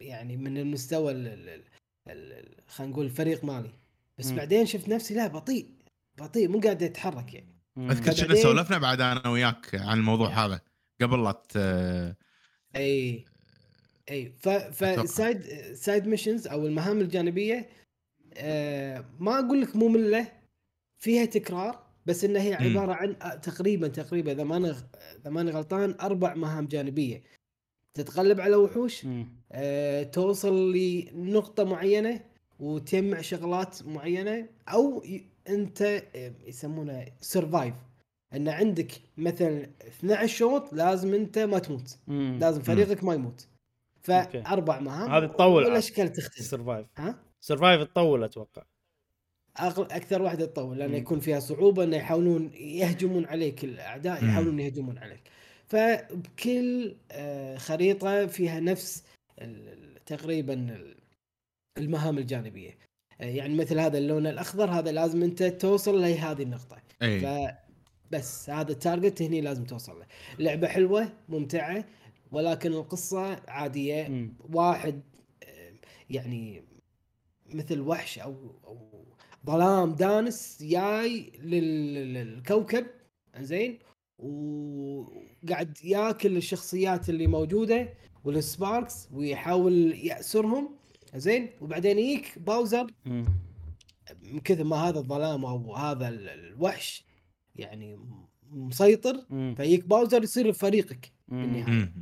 يعني 0.01 0.37
من 0.37 0.59
المستوى 0.59 1.13
ال- 1.13 1.27
ال- 1.27 1.49
ال- 1.49 2.33
ال- 2.33 2.55
خلينا 2.69 2.93
نقول 2.93 3.05
الفريق 3.07 3.45
مالي. 3.45 3.71
بس 4.19 4.27
مم. 4.31 4.37
بعدين 4.37 4.67
شفت 4.67 4.89
نفسي 4.89 5.15
لا 5.15 5.27
بطيء. 5.27 5.67
بطيء 6.19 6.49
مو 6.49 6.61
قاعد 6.61 6.83
يتحرك 6.83 7.35
يعني. 7.35 7.57
أذكر 7.79 8.25
كنا 8.27 8.35
سولفنا 8.35 8.79
بعد 8.79 9.01
أنا 9.01 9.29
وياك 9.29 9.75
عن 9.75 9.99
الموضوع 9.99 10.29
هذا. 10.29 10.61
قبل 11.01 11.25
لا 11.25 11.33
ت- 11.33 12.17
أي 12.77 13.25
أي 14.11 14.33
ف 14.39 14.49
فال 14.49 14.80
side 14.80 15.43
side 15.75 16.07
missions 16.07 16.47
أو 16.47 16.67
المهام 16.67 17.01
الجانبية 17.01 17.69
آه 18.35 19.05
ما 19.21 19.39
أقول 19.39 19.61
لك 19.61 19.77
ممله 19.77 20.33
فيها 20.99 21.25
تكرار 21.25 21.87
بس 22.07 22.25
إنها 22.25 22.43
هي. 22.43 22.55
عبارة 22.55 22.93
عن 22.93 23.17
آه، 23.23 23.35
تقريبا 23.35 23.89
تقريبا 23.89 24.33
إذا 24.33 24.45
ماني 24.45 24.71
إذا 25.21 25.31
ماني 25.31 25.51
غلطان 25.51 25.95
أربع 26.01 26.35
مهام 26.35 26.67
جانبية 26.67 27.23
تتغلب 27.95 28.41
على 28.41 28.57
وحوش. 28.57 29.07
آه، 29.53 30.03
توصل 30.03 30.73
لنقطة 30.73 31.65
معينة 31.65 32.21
وتجمع 32.61 33.21
شغلات 33.21 33.83
معينة 33.87 34.49
أو 34.69 35.05
أنت 35.49 35.83
آه، 36.17 36.33
يسمونه 36.47 37.07
سرفايف 37.21 37.75
أن 38.37 38.49
عندك 38.49 38.93
مثلا 39.17 39.71
12 39.87 40.27
شوط 40.37 40.73
لازم 40.73 41.15
أنت 41.15 41.39
ما 41.39 41.59
تموت. 41.59 41.99
مم. 42.07 42.39
لازم 42.41 42.63
فريقك 42.63 43.05
ما 43.05 43.15
يموت. 43.15 43.47
فأربع 44.03 44.81
مهام 44.81 45.11
هذه 45.11 45.27
تطول. 45.27 45.63
عاد. 45.63 45.71
والاشكال 45.71 46.13
تختلف. 46.13 46.47
survive 46.47 46.87
ها؟ 46.97 47.19
survive 47.41 47.83
تطول 47.83 48.25
أتوقع. 48.25 48.63
أغل... 49.61 49.83
أكثر 49.85 50.23
واحدة 50.23 50.47
تطول 50.47 50.79
لأن 50.79 50.91
مم. 50.91 50.97
يكون 50.97 51.21
فيها 51.21 51.41
صعوبة 51.41 51.85
انه 51.85 51.97
يحاولون 51.97 52.51
يهجمون 52.55 53.25
عليك 53.27 53.65
الأعداء 53.65 54.23
مم. 54.25 54.29
يحاولون 54.31 54.61
يهجمون 54.61 54.99
عليك. 54.99 55.23
فبكل 55.67 56.97
آه، 57.13 57.57
خريطة 57.57 58.27
فيها 58.27 58.61
نفس 58.61 59.05
تقريبا 60.07 60.55
ال- 60.55 60.97
المهام 61.79 62.19
الجانبية. 62.19 62.79
آه، 63.21 63.25
يعني 63.25 63.55
مثل 63.55 63.79
هذا 63.79 63.99
اللون 63.99 64.27
الأخضر 64.27 64.71
هذا 64.71 64.93
لازم 64.93 65.23
أنت 65.23 65.43
توصل 65.43 66.01
لهذه 66.03 66.43
النقطة. 66.43 66.77
اي 67.03 67.57
فبس 68.11 68.51
هذا 68.51 68.73
ال 68.73 68.80
target 68.80 69.23
هني 69.23 69.41
لازم 69.41 69.65
توصل 69.65 69.99
له 69.99 70.07
لعبة 70.39 70.69
حلوة 70.69 71.09
ممتعة 71.29 71.85
ولكن 72.33 72.73
القصة 72.73 73.41
عادية 73.49 74.09
مم. 74.09 74.35
واحد 74.55 75.01
يعني 76.11 76.63
مثل 77.55 77.81
وحش 77.81 78.19
أو 78.19 78.35
أو 78.65 79.05
ظلام 79.47 79.93
دانس 79.95 80.59
جاي 80.63 81.33
لل- 81.43 82.15
للكوكب 82.15 82.87
زين 83.39 83.79
وقاعد 84.19 85.79
ياكل 85.85 86.37
الشخصيات 86.37 87.09
اللي 87.09 87.27
موجودة 87.27 87.89
وال 88.25 88.46
Sparks 88.46 89.09
ويحاول 89.13 89.93
يأسرهم 90.07 90.77
زين 91.15 91.51
وبعدين 91.61 91.99
يجيك 91.99 92.39
باوزر. 92.39 92.87
من 94.23 94.41
كثر 94.45 94.65
ما 94.65 94.77
هذا 94.77 94.99
الظلام 94.99 95.45
أو 95.45 95.75
هذا 95.75 96.09
ال- 96.09 96.29
الوحش 96.29 97.06
يعني 97.59 97.99
مسيطر. 98.51 99.25
فيجيك 99.57 99.85
باوزر 99.85 100.23
يصير 100.23 100.53
فريقك 100.53 101.13
مم. 101.29 101.43
بالنهاية. 101.43 101.93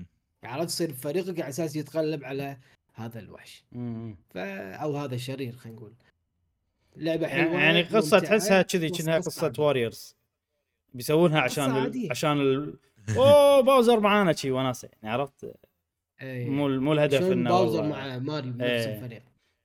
عرفت 0.44 0.68
يصير 0.68 0.92
فريقك 0.92 1.40
على 1.40 1.48
أساس 1.48 1.76
يتغلب 1.76 2.24
على 2.24 2.58
هذا 2.94 3.18
الوحش. 3.18 3.64
ف 4.30 4.36
أو 4.36 4.96
هذا 4.96 5.14
الشرير 5.14 5.56
خلينا 5.56 5.78
نقول 5.78 5.92
لعبة 6.96 7.26
حلوة 7.28 7.60
يعني 7.60 7.82
قصة 7.82 8.18
تحسها 8.18 8.62
كذي 8.62 8.90
كأنها 8.90 9.18
قصة. 9.18 9.52
واريورز 9.58 10.16
بيسوونها 10.94 11.40
عشان 11.40 11.76
ال... 11.76 12.08
عشان 12.10 12.40
ال... 12.40 12.78
أوه 13.16 13.60
باوزر 13.60 14.00
معانا 14.00 14.32
شي 14.32 14.50
وناسة 14.50 14.88
يعني 14.92 15.14
عرفت 15.14 15.56
إيه. 16.22 16.50
مو 16.50 16.68
مو 16.68 16.92
الهدف 16.92 17.22
إنه 17.22 17.50
باوزر 17.50 17.82
مع 17.82 18.18
ماريو 18.18 18.52
بنفس 18.52 18.86
إيه. 18.86 18.94
الفريق 18.94 19.22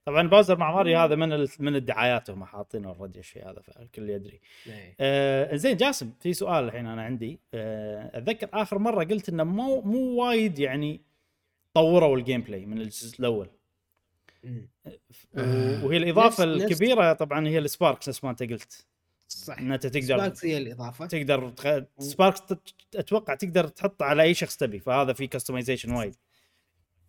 طبعا 0.09 0.27
باوزر 0.27 0.57
مع 0.57 0.71
ماريو 0.75 0.99
هذا 0.99 1.15
من 1.15 1.33
ال... 1.33 1.49
من 1.59 1.75
الدعايات 1.75 2.29
هم 2.29 2.45
حاطينه 2.45 2.89
already 2.89 3.19
الشيء 3.19 3.49
هذا 3.49 3.61
فالكل 3.61 4.09
يدري. 4.09 4.39
إيه. 4.67 4.95
آه 4.99 5.55
زين 5.55 5.77
جاسم 5.77 6.11
في 6.19 6.33
سؤال 6.33 6.63
الحين 6.63 6.85
أنا 6.87 7.01
عندي. 7.01 7.39
آه 7.53 8.17
أتذكر 8.17 8.49
آخر 8.53 8.77
مرة 8.79 9.03
قلت 9.03 9.29
إنه 9.29 9.43
مو 9.43 9.81
مو 9.81 10.23
وايد 10.23 10.59
يعني 10.59 11.01
طوروا 11.73 12.17
ال 12.17 12.41
gameplay 12.41 12.65
من 12.65 12.77
الجزء 12.81 13.19
الأول. 13.19 13.49
و- 14.43 15.85
وهي 15.87 15.97
الإضافة 15.97 16.45
نفس- 16.45 16.61
نفس- 16.63 16.71
الكبيرة 16.71 17.13
طبعا 17.13 17.47
هي 17.47 17.59
ال 17.59 17.66
Sparks 17.66 18.09
نفس 18.09 18.23
ما 18.23 18.29
أنت 18.29 18.43
قلت. 18.43 18.85
صح. 19.27 19.57
ان 19.59 19.71
انت 19.71 19.87
تقدر 19.87 20.05
Sparks 20.17 20.45
هي 20.45 20.57
الإضافة. 20.57 21.05
تقدر 21.05 21.49
تخ... 21.49 21.79
Sparks 21.99 22.41
تت- 22.41 22.73
أتوقع 22.95 23.35
تقدر 23.35 23.67
تحطه 23.67 24.05
على 24.05 24.23
أي 24.23 24.33
شخص 24.33 24.57
تبي 24.57 24.79
فهذا 24.79 25.13
في 25.13 25.27
customization 25.27 25.91
وايد. 25.91 26.15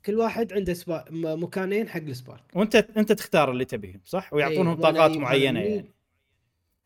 كل 0.07 0.15
واحد 0.19 0.53
عنده 0.53 0.75
سبا... 0.75 1.05
مكانين 1.11 1.89
حق 1.89 2.01
ال 2.01 2.07
Spark. 2.07 2.43
وانت 2.55 2.75
انت 2.77 3.13
تختار 3.13 3.51
اللي 3.51 3.65
تبيهم 3.65 4.01
صح؟ 4.05 4.33
ويعطونهم 4.35 4.77
إيه، 4.77 4.85
وأنا 4.85 4.93
طاقات 4.99 5.17
معينة 5.17 5.61
يعني. 5.61 5.85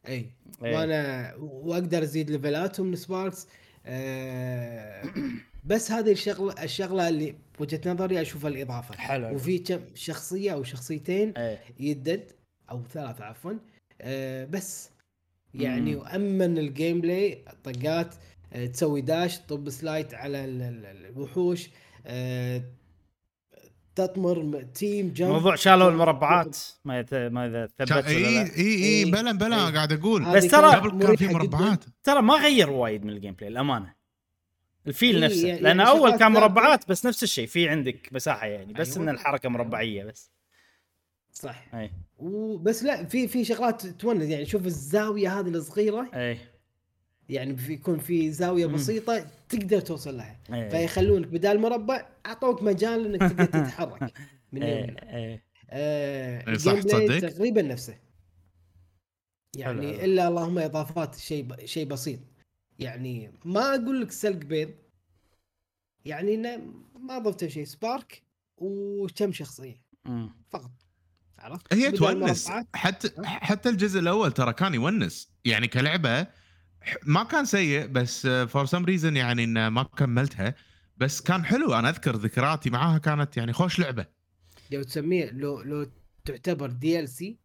اي 0.09 0.31
إيه. 0.65 0.77
وأنا 0.77 1.35
وأقدر 1.39 2.03
أزيد 2.03 2.31
ليفلاتهم 2.31 2.93
السباركس 2.93 3.47
آه 3.87 5.05
بس 5.65 5.91
هذه 5.91 6.13
الشغله 6.13 6.63
الشغلة 6.63 7.09
اللي 7.09 7.35
بوجهة 7.59 7.81
نظري 7.87 8.21
أشوفها 8.21 8.51
الإضافة. 8.51 8.97
حلو. 8.97 9.35
وفي 9.35 9.59
كم 9.59 9.81
شخصية 9.95 10.53
أو 10.53 10.63
شخصيتين 10.63 11.33
إيه. 11.37 11.59
يدد 11.81 12.33
أو 12.71 12.83
ثلاثة 12.93 13.25
عفوا. 13.25 13.53
آه 14.01 14.45
بس. 14.45 14.91
يعني 15.55 15.95
مم. 15.95 16.01
وأمن 16.01 16.59
الجيم 16.59 17.01
بلاي 17.01 17.45
طقات 17.65 18.15
آه 18.53 18.67
تسوي 18.67 19.01
داش 19.01 19.39
طب 19.41 19.71
سلايت 19.71 20.15
على 20.15 20.45
ال- 20.45 20.63
ال- 20.63 20.87
ال- 20.87 21.07
الوحوش. 21.07 21.69
آه 22.07 22.63
تطمر 23.97 24.63
تيم 24.63 25.13
جمب 25.13 25.29
موضوع 25.31 25.55
شالوا 25.55 25.91
المربعات 25.91 26.59
ما 26.85 26.99
يت... 26.99 27.15
ما 27.15 27.47
إذا 27.47 27.67
ثبت 27.79 27.93
اي. 27.93 28.17
اي 28.17 28.41
اي 28.43 28.51
إيه. 28.57 29.05
بلا 29.13 29.33
بلا 29.33 29.69
إيه. 29.69 29.75
قاعد 29.75 29.93
أقول 29.93 30.25
بس 30.25 30.47
ترى- 30.47 30.55
قبل 30.55 31.07
كان 31.07 31.17
في. 31.17 31.29
مربعات 31.29 31.85
ترى 32.03 32.23
ما 32.23 32.35
غير 32.35 32.71
وايد 32.71 33.05
من 33.05 33.11
ال 33.11 33.33
gameplay 33.35 33.49
الامانه 33.49 33.95
ال 34.87 34.93
feel 34.93 35.17
إيه، 35.17 35.25
نفسه 35.25 35.49
يعني- 35.49 35.61
لأن 35.61 35.79
يعني 35.79 35.91
أول 35.91 36.17
كان. 36.17 36.33
مربعات 36.33 36.89
بس 36.89 37.07
نفس 37.07 37.23
الشيء 37.23 37.47
في 37.47 37.69
عندك 37.69 38.09
مساحة 38.13 38.47
يعني 38.47 38.73
بس 38.73 38.97
أيوة. 38.97 39.03
إن 39.11 39.15
الحركة. 39.15 39.49
مربعية 39.49 40.05
بس 40.05 40.31
صح 41.33 41.75
اي 41.75 41.91
وبس 42.19 42.83
لا 42.85 43.05
في 43.05 43.29
في 43.29 43.45
شغلات 43.45 43.87
تونس 43.87 44.23
يعني 44.29 44.47
شوف 44.47 44.67
الزاوية 44.67 45.41
هذه 45.41 45.49
الصغيرة 45.49 46.11
اي 46.15 46.39
يعني 47.29 47.57
في 47.57 47.73
يكون 47.73 47.99
في 47.99 48.31
زاوية. 48.33 48.67
بسيطة 48.67 49.27
تقدر 49.49 49.81
توصل 49.81 50.17
لها. 50.17 50.39
اي 50.53 50.71
فيخلونك 50.71 51.27
بدال 51.27 51.61
مربع 51.61 52.07
أعطوك 52.27 52.63
مجال 52.63 53.07
إنك 53.07 53.21
تقدر 53.33 53.45
تتحرك 53.45 54.13
من 54.53 54.63
اي 54.63 54.79
يمين. 54.79 54.99
اي 54.99 55.43
آه 55.71 56.49
إيه، 56.49 56.57
صح، 56.57 56.81
تصدق؟ 56.81 57.29
تقريبا 57.29 57.63
نفسه. 57.63 57.99
يعني 59.57 59.93
حلو. 59.93 60.05
إلا 60.05 60.29
اللهم 60.29 60.59
إضافات 60.59 61.15
شيء 61.15 61.45
ب... 61.45 61.65
شيء 61.65 61.87
بسيط. 61.87 62.21
يعني 62.79 63.33
ما 63.45 63.75
أقول 63.75 64.01
لك 64.01 64.11
سلق 64.11 64.37
بيض. 64.37 64.71
يعني 66.05 66.35
إنه 66.35 66.63
ما 66.99 67.19
ضفت 67.19 67.47
شيء 67.47 67.65
Spark 67.65 68.23
وكم 68.57 69.33
شخصية. 69.33 69.83
مم. 70.05 70.31
فقط. 70.51 70.71
عرفت؟ 71.39 71.75
هي 71.75 71.93
تونس. 71.93 72.51
حتى 72.75 73.11
حتى 73.25 73.69
الجزء 73.69 74.01
الأول 74.01 74.33
ترى 74.33 74.53
كان 74.53 74.75
يونس. 74.75 75.29
يعني 75.45 75.69
كلعبة 75.69 76.27
ما 77.03 77.23
كان 77.23 77.45
سيء 77.45 77.87
بس 77.87 78.27
for 78.27 78.67
some 78.67 78.85
reason 78.85 79.17
يعني 79.17 79.45
إنه 79.45 79.69
ما 79.69 79.83
كملتها. 79.83 80.55
بس 80.97 81.21
كان 81.21 81.45
حلو. 81.45 81.75
أنا 81.75 81.89
أذكر 81.89 82.17
ذكرياتي 82.17 82.71
معاها 82.71 82.99
كانت 82.99 83.37
يعني 83.37 83.53
خوش 83.53 83.79
لعبة. 83.79 84.07
لو 84.71 84.83
تسميه 84.83 85.31
لو 85.31 85.63
لو 85.63 85.91
تعتبر 86.25 86.71
DLC 86.71 87.39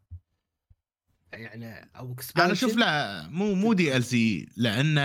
يعني 1.33 1.89
أو 1.95 2.15
expansion. 2.15 2.41
أنا 2.41 2.51
أشوف 2.51 2.77
لا 2.77 3.27
مو 3.27 3.55
مو 3.55 3.73
DLC 3.73 4.47
لأن 4.57 4.95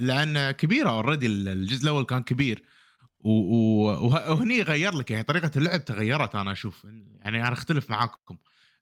لأن 0.00 0.50
كبيرة 0.50 0.90
already 0.90 1.26
الجزء 1.26 1.82
الأول 1.82 2.04
كان 2.04 2.22
كبير. 2.22 2.62
وهني 3.18 4.62
غير 4.62 4.94
لك 4.94 5.10
يعني 5.10 5.22
طريقة 5.22 5.50
اللعب 5.56 5.84
تغيرت 5.84 6.34
أنا 6.34 6.52
أشوف. 6.52 6.84
يعني 7.20 7.40
أنا 7.40 7.52
أختلف 7.52 7.90
معاكم. 7.90 8.36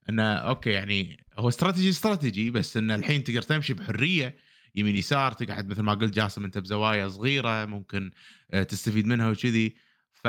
إنه 0.09 0.35
okay 0.35 0.71
يعني 0.71 1.25
هو 1.39 1.49
استراتيجي 1.49 1.89
استراتيجي 1.89 2.51
بس 2.51 2.77
انه 2.77 2.95
الحين 2.95 3.25
تقدر 3.25 3.43
تمشي 3.43 3.75
بحرية. 3.75 4.37
يمين 4.75 4.97
يسار 4.97 5.33
تقعد 5.33 5.69
مثل 5.69 5.83
ما 5.83 5.95
قلت 5.95 6.15
جاسم 6.15 6.45
أنت 6.45 6.59
بزوايا 6.59 7.09
صغيرة 7.09 7.65
ممكن 7.65 8.11
آه، 8.51 8.63
تستفيد 8.63 9.07
منها 9.07 9.31
وكذي. 9.31 9.75
ف 10.13 10.27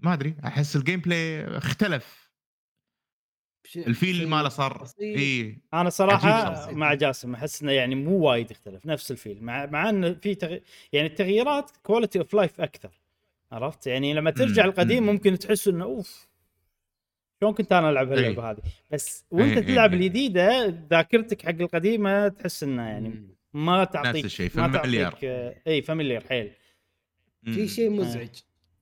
ما 0.00 0.12
أدري 0.12 0.36
أحس 0.44 0.76
ال 0.76 1.00
gameplay 1.00 1.44
اختلف 1.44 2.30
ال 3.76 3.86
feel 3.86 4.28
ماله 4.28 4.48
صار. 4.48 4.88
اي 5.00 5.58
أنا 5.74 5.90
صراحة 5.90 6.70
مع 6.70 6.94
جاسم 6.94 7.34
أحس 7.34 7.62
إنه 7.62 7.72
يعني 7.72 7.94
مو 7.94 8.18
وايد 8.18 8.50
اختلف 8.50 8.86
نفس 8.86 9.10
ال 9.10 9.17
feel 9.17 9.44
مع 9.44 9.66
مع 9.66 9.90
انه 9.90 10.12
في 10.14 10.34
تغ... 10.34 10.56
يعني 10.92 11.08
التغييرات 11.08 11.70
quality 11.82 12.18
of 12.18 12.34
life 12.34 12.60
أكثر 12.60 12.90
عرفت؟ 13.52 13.86
يعني 13.86 14.14
لما 14.14 14.30
ترجع 14.30 14.64
القديم 14.64 15.02
مم. 15.02 15.12
ممكن 15.12 15.38
تحس 15.38 15.68
إنه 15.68 15.84
أوف. 15.84 16.28
شلون 17.40 17.54
كنت 17.54 17.72
أنا 17.72 17.90
ألعب 17.90 18.12
هاللعبة 18.12 18.50
هذه؟ 18.50 18.58
بس 18.90 19.24
وأنت 19.30 19.56
إيه، 19.56 19.58
إيه، 19.58 19.74
تلعب 19.74 19.92
إيه. 19.92 19.98
الجديدة 19.98 20.66
ذاكرتك 20.90 21.42
حق 21.42 21.60
القديمة 21.60 22.28
تحس 22.28 22.62
إنه 22.62 22.82
يعني. 22.82 23.28
ما 23.54 23.84
تعطيك 23.84 24.24
الشيء، 24.24 24.50
ما 24.54 24.68
familiar. 24.68 24.72
تعطيك 24.72 25.24
آه، 25.24 25.54
اي 25.66 25.82
familiar 25.82 26.24
حيل. 26.24 26.50
في 27.44 27.68
شيء 27.68 27.90
مزعج 27.90 28.28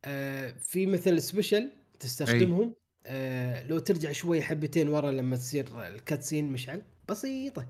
آه 0.04 0.54
في 0.60 0.86
مثل 0.86 1.22
special 1.22 1.70
تستخدمهم 2.00 2.74
آه 3.06 3.66
لو 3.66 3.78
ترجع 3.78 4.12
شوي 4.12 4.42
حبتين 4.42 4.88
ورا 4.88 5.10
لما 5.10 5.36
تصير 5.36 5.86
ال 5.86 5.94
cutscene 5.94 6.52
مشعل. 6.52 6.82
بسيطة. 7.08 7.66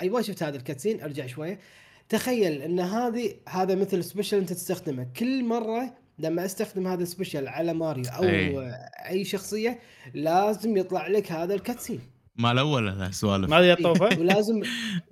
أيوه 0.00 0.22
شفت 0.22 0.42
هذا 0.42 0.56
ال 0.56 0.61
cutscene 0.61 1.00
أرجع 1.02 1.26
شوية. 1.26 1.58
تخيل 2.08 2.62
إن 2.62 2.80
هذه 2.80 3.34
هذا 3.48 3.74
مثل 3.74 4.04
special 4.04 4.36
أنت 4.36 4.52
تستخدمه. 4.52 5.06
كل 5.16 5.44
مرة 5.44 5.94
لما 6.18 6.44
أستخدم 6.44 6.86
هذا 6.86 7.02
ال 7.02 7.08
special 7.08 7.48
على 7.48 7.74
ماريو 7.74 8.04
أو 8.04 8.22
أي. 8.24 8.72
أي 9.08 9.24
شخصية 9.24 9.80
لازم 10.14 10.76
يطلع 10.76 11.06
لك 11.06 11.32
هذا 11.32 11.54
ال 11.54 11.59
cutscene 11.59 12.00
ما 12.36 12.52
الأول 12.52 12.86
له 12.86 13.10
سوالف 13.10 13.50
ما 13.50 13.72
الطوفه 13.72 14.06
ولازم 14.20 14.62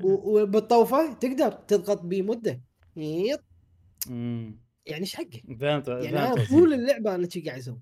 وبالطوفة 0.00 1.12
تقدر 1.12 1.52
تضغط 1.52 2.02
بمدة. 2.02 2.60
يعني 4.86 5.00
إيش 5.00 5.16
حقه؟ 5.16 5.40
فهمت 5.60 5.88
يعني 5.88 6.08
فهمت 6.08 6.38
أنا. 6.38 6.46
طول 6.48 6.74
اللعبه 6.74 7.14
أنا 7.14 7.28
شي 7.28 7.40
قاعد 7.40 7.58
أسوي. 7.58 7.80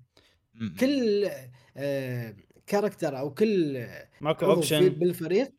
كل 0.79 1.29
آه 1.77 2.35
character 2.67 3.19
أو 3.19 3.33
كل 3.33 3.87
ماكو 4.21 4.45
option 4.45 4.89
بالفريق 4.89 5.53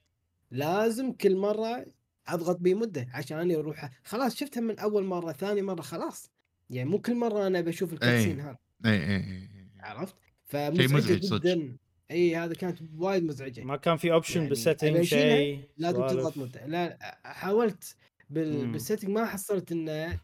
لازم 0.51 1.13
كل 1.13 1.37
مرة 1.37 1.87
أضغط 2.29 2.57
بمدة 2.61 3.07
عشان 3.13 3.51
يروح 3.51 3.91
خلاص 4.05 4.37
شفتها 4.37 4.61
من 4.61 4.79
أول 4.79 5.05
مرة 5.05 5.33
ثاني 5.33 5.63
مرة 5.63 5.83
خلاص 5.83 6.31
يعني 6.71 6.91
مو 6.91 6.99
كل 6.99 7.15
مرة 7.15 7.47
أنا 7.47 7.61
بشوف 7.61 7.93
ال 7.93 7.98
cutscene 7.98 8.41
هذا 8.41 8.59
اي 8.87 8.91
اي 8.91 9.17
اي 9.17 9.71
عرفت؟ 9.81 10.15
مزعج 10.55 10.87
فمزعجه. 10.89 11.39
جدا 11.39 11.77
إي 12.11 12.37
هذا 12.37 12.55
كانت 12.55 12.79
وايد 12.97 13.23
مزعجة 13.25 13.65
ما 13.65 13.77
كان 13.77 13.97
في 13.97 14.13
option 14.13 14.37
يعني 14.37 14.49
بال 14.49 14.61
setting 14.61 15.03
شيء 15.03 15.69
لازم. 15.77 16.07
تضغط 16.07 16.39
مده 16.39 16.67
لا 16.67 17.19
حاولت 17.25 17.97
بال... 18.31 18.73
بال 18.73 18.81
setting 18.81 19.11
ما 19.11 19.27
حصلت 19.27 19.73
إنه 19.73 20.21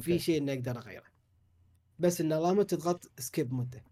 في. 0.00 0.18
شيء 0.18 0.38
إني 0.38 0.52
أقدر 0.52 0.78
أغيره 0.78 1.06
بس 1.98 2.20
إنه 2.20 2.36
اللهم 2.36 2.62
تضغط 2.62 3.10
skip 3.18 3.54
مده 3.54 3.84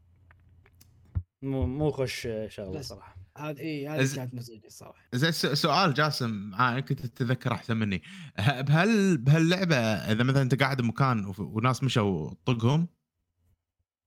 مو 1.43 1.67
مو 1.67 1.91
خش 1.91 2.29
شغله. 2.49 2.81
صراحة 2.81 3.20
هذا 3.39 3.61
اي 3.61 3.89
هذه 3.89 4.15
كانت 4.17 4.35
مزعجه 4.35 4.67
الصراحة. 4.67 5.09
زين 5.15 5.33
س- 5.33 5.47
سؤال 5.47 5.95
جاسم 5.95 6.55
آه 6.55 6.77
يمكن 6.77 6.97
تتذكر 6.97 7.53
أحسن 7.53 7.77
مني. 7.77 8.03
بهال 8.39 9.19
بهاللعبة 9.19 9.77
إذا 9.77 10.23
مثلا 10.25 10.43
أنت 10.43 10.61
قاعد 10.61 10.81
بمكان 10.83 11.33
وناس 11.39 11.83
مشوا 11.83 12.31
طقهم؟ 12.45 12.89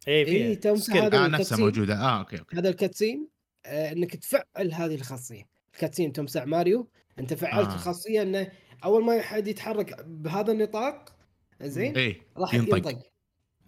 اي 0.08 0.26
فيها 0.26 0.72
إيه،. 0.96 1.08
هذا 1.08 1.26
آه 1.26 1.28
نفسها. 1.28 1.58
موجودة. 1.58 1.96
آه 1.96 2.20
أوكي 2.20 2.40
أوكي. 2.40 2.56
هذا 2.58 2.70
ال 2.70 2.76
cutscene 2.76 3.28
آه 3.66 3.92
إنك 3.92 4.16
تفعل 4.16 4.74
هذه 4.74 4.96
الخاصية. 4.96 5.44
ال 5.74 5.78
cutscene 5.78 6.14
تمسح 6.14 6.44
ماريو 6.46 6.90
أنت 7.20 7.34
فعلت 7.34 7.70
آه. 7.70 7.74
الخاصية 7.74 8.22
إنه 8.22 8.52
أول 8.84 9.06
ما 9.06 9.22
حد 9.22 9.48
يتحرك 9.48 10.06
بهذا 10.06 10.52
النطاق 10.52 11.16
زين 11.62 11.98
اي 11.98 12.22
راح 12.38 12.54
ينطق. 12.54 12.76
ينطق. 12.76 13.00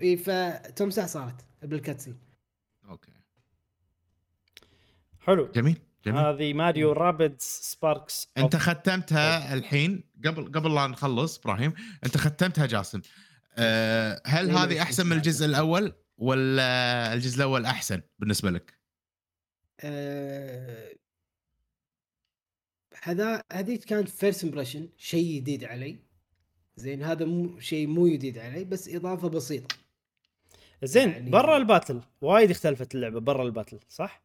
اي 0.02 0.18
فتمسح 0.18 1.06
صارت 1.06 1.36
بال 1.64 1.74
cutscene. 1.74 2.18
أوكي. 2.90 3.12
حلو. 5.28 5.52
جميل 5.52 5.78
جميل. 6.06 6.20
هذه 6.22 6.54
Mario 6.54 6.92
Rabbids 6.92 7.44
Sparks 7.44 8.32
أنت 8.38 8.56
ختمتها 8.56 9.54
الحين 9.54 10.04
قبل 10.26 10.52
قبل 10.52 10.76
لا 10.76 10.88
نخلص 10.88 11.40
إبراهيم 11.40 11.74
أنت 12.06 12.18
ختمتها 12.18 12.66
جاسم. 12.66 13.02
أه 13.58 14.22
هل 14.26 14.50
إيه، 14.50 14.58
هذه 14.64 14.82
أحسن 14.82 15.06
من. 15.08 15.18
الجزء 15.18 15.46
الأول 15.46 15.94
ولا 16.18 17.14
الجزء 17.14 17.38
الأول 17.38 17.66
أحسن 17.66 18.02
بالنسبة 18.20 18.52
لك؟ 18.52 18.74
آه 19.80 20.96
هذا 23.04 23.44
هذه 23.54 23.76
كانت 23.88 24.10
first 24.10 24.44
impression 24.44 24.90
شيء 24.98 25.36
جديد 25.36 25.64
علي. 25.64 26.00
زين 26.76 27.04
هذا 27.04 27.26
مو 27.26 27.60
شيء 27.60 27.88
مو 27.88 28.08
جديد 28.08 28.38
علي 28.38 28.64
بس 28.64 28.90
إضافة 28.90 29.30
بسيطة. 29.30 29.76
زين 30.84 31.10
يعني- 31.10 31.30
برا 31.30 31.58
ال 31.58 31.63
battle. 31.63 32.02
وايد 32.22 32.52
اختلفت 32.52 32.96
اللعبة 32.96 33.20
برا 33.20 33.44
ال 33.44 33.49
battle 33.49 33.80
صح؟ 33.90 34.25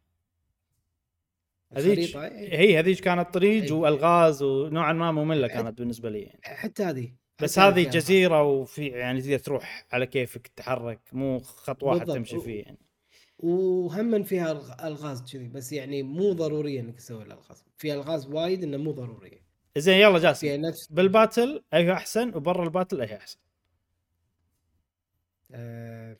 هذيك 1.76 2.16
إيه. 2.16 2.58
هي 2.58 2.78
هذيك 2.78 3.00
كانت 3.00 3.34
طريق 3.34 3.62
إيه. 3.62 3.72
والغاز 3.72 4.42
ونوعا 4.42 4.92
ما 4.92 5.12
مملة 5.12 5.48
كانت 5.48 5.78
بالنسبة 5.78 6.10
لي 6.10 6.20
يعني. 6.20 6.40
حتى 6.44 6.82
هذه 6.82 7.12
بس 7.42 7.58
هذه 7.58 7.88
جزيرة 7.88 8.42
وفي 8.42 8.86
يعني 8.86 9.22
تقدر 9.22 9.38
تروح 9.38 9.86
على 9.92 10.06
كيفك 10.06 10.46
تتحرك 10.46 11.00
مو 11.12 11.38
خط 11.38 11.82
واحد 11.82 11.98
بالضبط. 11.98 12.16
تمشي 12.16 12.40
فيه 12.40 12.62
يعني. 12.62 12.78
وهم 13.38 14.22
فيها 14.22 14.52
الغ- 14.52 14.86
الغاز 14.86 15.32
كذي 15.32 15.48
بس 15.48 15.72
يعني 15.72 16.02
مو 16.02 16.32
ضروريه 16.32 16.80
إنك 16.80 16.96
تسوي 16.96 17.22
الالغاز 17.22 17.64
في 17.78 17.92
الغاز 17.92 18.26
وايد 18.26 18.62
إنه 18.62 18.76
مو 18.76 18.90
ضروريه 18.92 19.44
زين 19.76 20.00
يلا 20.00 20.18
جاسم 20.18 20.40
فيها 20.40 20.56
نفس 20.56 20.86
بالباتل 20.92 21.62
أي 21.74 21.92
أحسن 21.92 22.34
وبرا 22.34 22.64
الباتل 22.64 23.00
أي 23.00 23.16
أحسن 23.16 23.38
آه 25.52 26.16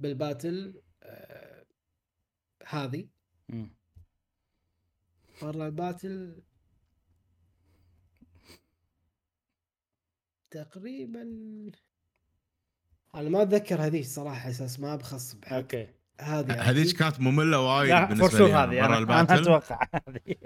بال 0.00 0.20
battle 0.20 0.82
آه 1.02 1.64
هذه 2.66 3.06
برا 5.42 5.66
ال 5.66 5.77
battle 5.77 6.42
تقريبا 10.50 11.22
أنا 13.14 13.28
ما 13.28 13.42
أتذكر 13.42 13.86
هذه 13.86 14.00
الصراحه 14.00 14.50
أساس 14.50 14.80
ما 14.80 14.96
بخص 14.96 15.36
أوكي. 15.52 15.88
هذه 16.20 16.70
هذيك 16.70 16.96
كانت 16.96 17.20
مملة 17.20 17.60
وايد 17.60 17.90
لا 17.90 18.04
بالنسبة 18.04 18.28
for 18.28 18.38
sure 18.38 18.48
لي 18.48 18.54
هذه 18.54 18.86
برا 18.86 18.98
ال 18.98 19.04
battle 19.04 19.40
أتوقع 19.40 19.88
هذه. 19.94 20.36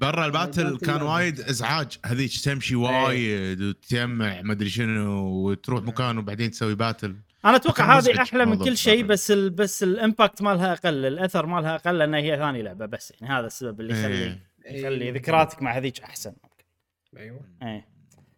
برا 0.00 0.26
ال 0.26 0.33
battle 0.33 0.78
كان 0.78 1.00
ما 1.00 1.14
وايد 1.14 1.40
إزعاج 1.40 1.98
هذيك 2.06 2.40
تمشي 2.44 2.74
وايد 2.76 3.60
وتجمع 3.62 4.42
مدري 4.42 4.68
شنو 4.68 5.24
وتروح 5.24 5.82
مكان 5.82 6.18
وبعدين 6.18 6.50
تسوي 6.50 6.74
battle 6.74 7.16
أنا 7.44 7.56
أتوقع 7.56 7.98
هذه 7.98 8.22
أحلى 8.22 8.46
من 8.46 8.58
كل 8.58 8.76
شيء. 8.76 9.04
بس 9.04 9.30
ال 9.30 9.50
بس 9.50 9.82
ال 9.82 9.91
impact 9.91 10.42
مالها 10.42 10.72
أقل 10.72 11.06
الأثر 11.06 11.46
مالها 11.46 11.74
أقل 11.74 11.98
لأن 11.98 12.14
هي 12.14 12.36
ثاني 12.36 12.62
لعبة 12.62 12.86
بس 12.86 13.12
يعني 13.20 13.34
هذا 13.34 13.46
السبب 13.46 13.80
اللي 13.80 13.92
يخلي 13.92 14.14
إيه. 14.14 14.38
يخلي 14.66 15.04
إيه، 15.04 15.12
ذكرياتك 15.12 15.62
مع 15.62 15.76
هذيك 15.76 16.00
أحسن 16.00 16.32
أيوه 17.16 17.40
إيه 17.62 17.88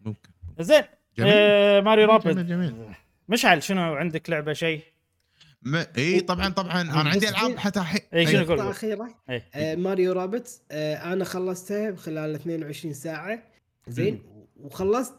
ممكن 0.01 0.29
زين 0.59 0.83
جميل. 1.17 1.31
آه 1.35 1.81
ماريو 1.81 2.07
جميل 2.07 2.25
Rabbids 2.37 2.47
جميل 2.47 2.75
مشعل 3.29 3.63
شنو 3.63 3.95
عندك 3.95 4.29
لعبة 4.29 4.53
شيء؟ 4.53 4.81
ما 5.61 5.87
اي 5.97 6.19
طبعا 6.19 6.49
طبعا 6.49 6.81
أنا 6.81 7.09
عندي 7.09 7.29
ألعاب 7.29 7.57
حتى 7.57 7.79
الحين 7.79 8.01
اي 8.13 8.27
شنو 8.27 8.39
أي. 8.39 8.45
قول 8.45 8.49
نقطه 8.57 8.63
قول. 8.63 8.71
اخيره 8.71 9.15
إيه. 9.29 9.49
آه 9.55 9.75
Mario 9.75 10.11
Rabbids 10.13 10.61
آه 10.71 11.13
أنا 11.13 11.25
خلصتها 11.25 11.95
خلال 11.95 12.35
22 12.35 12.93
ساعة 12.93 13.43
زين 13.87 14.23
وخلصت 14.59 15.15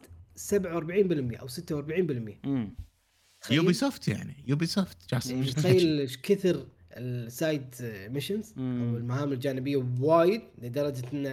47% 0.53 1.41
أو 1.41 1.49
46% 1.49 2.37
مم. 2.45 2.75
Ubisoft 3.51 4.09
يعني 4.09 4.45
Ubisoft 4.47 4.97
جاسم 5.15 5.35
يعني 5.35 5.47
تحكي؟ 5.47 5.61
تخيل 5.63 6.01
إيش 6.01 6.17
كثر 6.19 6.67
ال 6.93 7.09
side 7.09 7.75
missions. 8.11 8.53
أو 8.59 8.63
المهام 8.97 9.33
الجانبية 9.33 9.85
وايد 10.01 10.43
لدرجة 10.63 11.03
إنه 11.13 11.29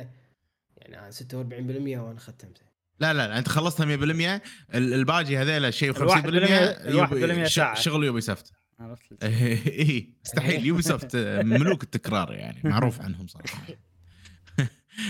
يعني 0.78 1.00
أنا 1.00 1.12
46% 1.12 1.98
وأنا 2.00 2.20
ختمته 2.20 2.62
لا 3.00 3.14
لا 3.14 3.28
لا 3.28 3.38
أنت 3.38 3.48
خلصتها 3.50 3.86
100% 3.86 4.42
ال- 4.76 4.94
الباقي 4.94 5.38
هذيلا 5.38 5.72
شيء 5.72 5.98
الواحد 5.98 6.22
50% 6.24 6.26
بالمية- 6.30 6.88
الواحد 6.88 7.12
يوبي- 7.18 7.28
بالمية 7.28 7.46
ش- 7.46 7.56
ساعة. 7.56 7.76
شغل 7.76 8.04
Ubisoft 8.04 8.52
عرفت 8.80 9.04
اي 9.24 10.14
مستحيل 10.26 10.66
Ubisoft 10.68 11.16
ملوك 11.46 11.84
التكرار 11.84 12.34
يعني 12.34 12.62
معروف 12.64 13.02
عنهم 13.02 13.28
صراحة 13.28 13.64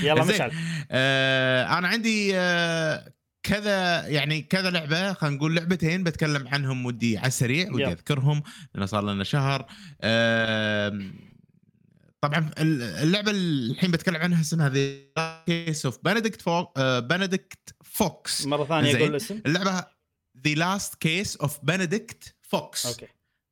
يلا. 0.04 0.24
مشعل 0.34 0.52
آه 0.92 1.78
أنا 1.78 1.88
عندي 1.88 2.32
آه 2.36 3.14
كذا 3.44 4.08
يعني 4.08 4.42
كذا 4.42 4.70
لعبة 4.70 5.14
خلينا 5.14 5.36
نقول 5.36 5.56
لعبتين 5.56 6.04
بتكلم 6.04 6.48
عنهم 6.48 6.86
ودي 6.86 7.18
على 7.18 7.28
السريع 7.28 7.72
ودي. 7.72 7.86
أذكرهم 7.88 8.44
لأن 8.76 8.86
صار 8.86 9.04
لنا 9.04 9.24
شهر. 9.24 9.66
طبعا 12.22 12.52
ال- 12.60 12.82
اللعبة 12.82 13.32
اللي 13.32 13.72
الحين 13.74 13.92
بتكلم 13.92 14.16
عنها 14.16 14.42
اسمها 14.42 14.70
The 14.70 15.44
Case 15.46 15.86
of 15.86 16.00
Benedict 16.04 16.42
Fo- 16.42 16.80
Benedict 16.80 17.76
Fox 17.84 18.46
مرة 18.46 18.66
ثانية 18.66 18.92
زين. 18.92 19.02
قول 19.02 19.10
الاسم. 19.10 19.42
اللعبة 19.46 19.86
The 20.48 20.54
Last 20.54 20.96
Case 20.96 21.36
of 21.38 21.60
Benedict 21.64 22.36
Fox 22.42 22.86
أوكي. 22.86 23.08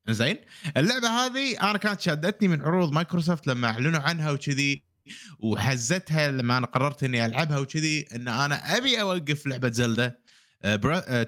زين. 0.08 0.36
اللعبة 0.76 1.08
هذه 1.08 1.70
أنا 1.70 1.78
كانت 1.78 2.00
شادتني 2.00 2.48
من 2.48 2.62
عروض 2.62 2.92
مايكروسوفت 2.92 3.46
لما 3.46 3.68
أعلنوا 3.68 4.00
عنها 4.00 4.30
وكذي. 4.30 4.91
وحزتها 5.38 6.30
لما 6.30 6.58
أنا 6.58 6.66
قررت 6.66 7.02
إني 7.04 7.26
ألعبها 7.26 7.58
وكذي 7.58 8.06
إن 8.14 8.28
أنا 8.28 8.76
أبي 8.76 9.00
أوقف 9.00 9.46
لعبة 9.46 9.70
Zelda 9.70 10.22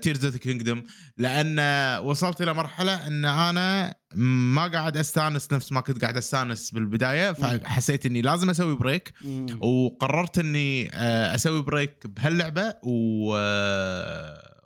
Tears 0.02 0.24
of 0.24 0.36
Kingdom 0.36 0.84
لأن 1.18 1.58
وصلت 2.04 2.42
إلى 2.42 2.54
مرحلة 2.54 3.06
إن 3.06 3.24
أنا 3.24 3.94
ما 4.14 4.66
قاعد 4.66 4.96
أستانس 4.96 5.52
نفس 5.52 5.72
ما 5.72 5.80
كنت 5.80 6.02
قاعد 6.02 6.16
أستانس 6.16 6.70
بالبداية 6.70 7.32
فحسيت 7.32 8.06
إني 8.06 8.22
لازم 8.22 8.50
أسوي 8.50 8.76
break. 8.76 9.12
وقررت 9.60 10.38
إني 10.38 10.90
آه، 10.94 11.34
أسوي 11.34 11.62
break 11.62 12.06
بهاللعبة 12.06 12.74
و... 12.82 13.36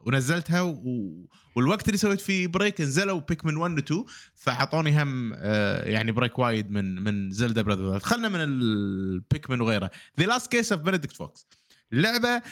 ونزلتها 0.06 0.61
و... 0.62 1.28
والوقت 1.56 1.87
اللي 1.87 1.98
سويت 1.98 2.20
فيه 2.20 2.46
break 2.46 2.80
نزلوا 2.80 3.20
Pikmin 3.20 3.56
1 3.56 3.74
و 3.74 3.78
2 3.78 4.04
فأعطوني 4.34 5.02
هم 5.02 5.32
آه، 5.37 5.84
يعني 5.84 6.12
break 6.12 6.38
وايد 6.38 6.70
من 6.70 7.02
من 7.02 7.30
Zelda 7.30 7.62
brother 7.62 7.98
خلنا 7.98 8.28
من 8.28 8.40
ال 8.40 8.58
Pikmin 8.58 9.61
وغيره. 9.61 9.90
The 10.20 10.26
Last 10.26 10.50
Case 10.50 10.72
of 10.72 10.82
Benedict 10.82 11.16
Fox 11.16 11.46
اللعبه 11.92 12.42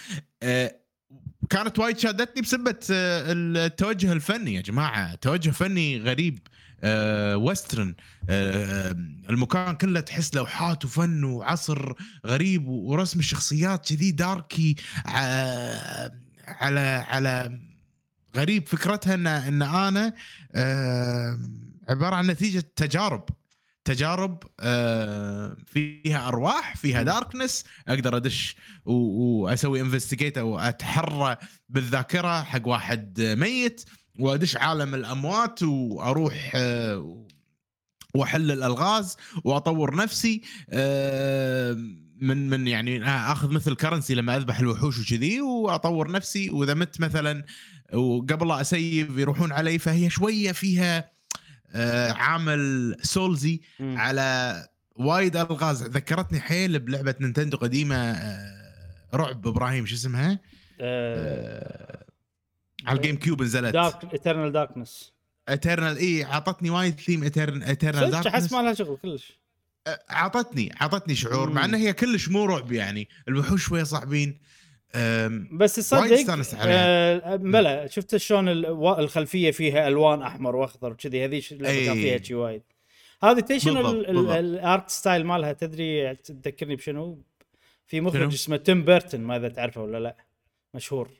كانت 1.50 1.78
وايد 1.78 1.98
شادتني 1.98 2.42
بسبه 2.42 2.78
آه، 2.90 3.32
التوجه 3.32 4.12
الفني. 4.12 4.54
يا 4.54 4.61
جماعة 4.61 5.14
توجه 5.14 5.50
فني 5.50 6.00
غريب 6.00 6.38
western 7.37 7.94
آه، 8.30 8.90
المكان 9.30 9.74
كله 9.74 10.00
تحس 10.00 10.35
لوحات 10.35 10.85
وفن 10.85 11.24
وعصر 11.24 11.92
غريب 12.26 12.68
ورسم 12.68 13.18
الشخصيات 13.18 13.88
كذي 13.88 14.11
dark 14.11 14.63
ي 14.63 14.76
على 16.46 17.04
على 17.09 17.61
غريب 18.37 18.68
فكرتها 18.68 19.14
ان 19.14 19.26
إن 19.26 19.62
أنا 19.62 20.12
آه، 20.54 21.38
عبارة 21.88 22.14
عن 22.14 22.26
نتيجة 22.26 22.64
تجارب. 22.76 23.28
تجارب 23.85 24.42
آه، 24.61 25.56
فيها 25.66 26.28
أرواح 26.28 26.76
فيها 26.76 27.02
darkness 27.02 27.64
أقدر 27.88 28.16
أدش 28.16 28.56
واسوي 28.85 29.80
investigate 29.80 30.38
أو 30.38 30.59
أتحرى 30.59 31.37
بالذاكرة 31.68 32.42
حق 32.42 32.68
واحد 32.68 33.20
ميت 33.20 33.85
وأدش 34.18 34.56
عالم 34.56 34.94
الأموات 34.94 35.62
وأروح 35.62 36.52
آه، 36.54 37.26
وأحل 38.14 38.50
الألغاز 38.50 39.16
وأطور 39.44 39.96
نفسي. 39.96 40.42
آه، 40.70 41.76
من 42.20 42.50
من 42.50 42.68
يعني 42.68 43.05
أخذ 43.09 43.52
مثل 43.52 43.76
currency 43.76 44.14
لما 44.14 44.37
أذبح 44.37 44.59
الوحوش 44.59 45.00
وكذي 45.00 45.40
وأطور 45.40 46.11
نفسي. 46.11 46.50
وإذا 46.50 46.74
مت 46.74 47.00
مثلا 47.00 47.44
وقبل 47.92 48.48
لا 48.48 48.61
ا 48.61 48.72
save 48.72 49.18
يروحون 49.18 49.52
علي 49.52 49.79
فهي 49.79 50.11
شوية 50.11 50.52
فيها 50.52 51.11
آه، 51.72 52.12
عامل 52.12 52.96
Souls 53.02 53.44
ي. 53.44 53.61
على 53.81 54.68
وايد 54.96 55.37
ألغاز. 55.37 55.83
ذكرتني 55.83 56.40
حيل 56.40 56.79
بلعبة 56.79 57.14
نينتندو 57.20 57.57
قديمة 57.57 57.96
آه، 57.96 59.07
رعب 59.14 59.46
إبراهيم 59.46 59.87
شو 59.87 59.94
اسمها؟ 59.94 60.38
آه، 60.81 62.05
على 62.87 62.96
ال 62.96 63.16
GameCube 63.16 63.42
نزلت. 63.42 63.72
Dark 63.72 64.12
Eternal 64.12 64.52
Darkness 64.52 65.12
Eternal 65.48 65.96
اي 65.96 66.24
عطتني 66.24 66.70
وايد 66.70 67.00
theme 67.00 67.24
Eternal 67.24 68.12
صدق 68.12 68.26
احس 68.26 68.52
ما 68.52 68.62
لها 68.62 68.74
شغل 68.74 68.96
كلش. 69.02 69.38
عطتني 70.11 70.72
عطتني 70.81 71.14
شعور 71.14 71.49
مم. 71.49 71.55
مع 71.55 71.64
انها 71.64 71.79
هي 71.81 71.92
كلش 71.92 72.29
مو 72.29 72.44
رعب 72.44 72.72
يعني 72.72 73.09
الوحوش 73.29 73.64
شوية 73.64 73.83
صعبين 73.83 74.38
بس 75.53 75.75
تصدق. 75.75 76.01
آه 76.61 77.37
بلا 77.37 77.87
شفت 77.87 78.16
شلون 78.16 78.49
الخلفية 78.99 79.51
فيها 79.51 79.88
ألوان 79.88 80.22
أحمر 80.22 80.57
وأخضر 80.57 80.92
وكذي 80.92 81.25
اللعبة 81.25 81.85
كان. 81.87 81.94
فيها 81.94 82.22
شي 82.22 82.35
وايد 82.35 82.62
هذه 83.22 83.40
تدري 83.40 83.61
شنو 83.61 83.83
بالضبط. 83.83 84.31
ال 84.37 84.50
art 84.50 84.90
style 84.90 85.26
مالها 85.27 85.53
تدري 85.53 86.14
تذكرني 86.16 86.77
بشنو؟ 86.77 87.22
في؟ 87.87 88.01
مخرج 88.01 88.33
اسمه 88.33 88.57
تيم 88.57 88.85
بيرتون 88.85 89.20
ما 89.20 89.37
إذا 89.37 89.49
تعرفه 89.49 89.83
ولا 89.83 89.99
لا 89.99 90.16
مشهور 90.75 91.11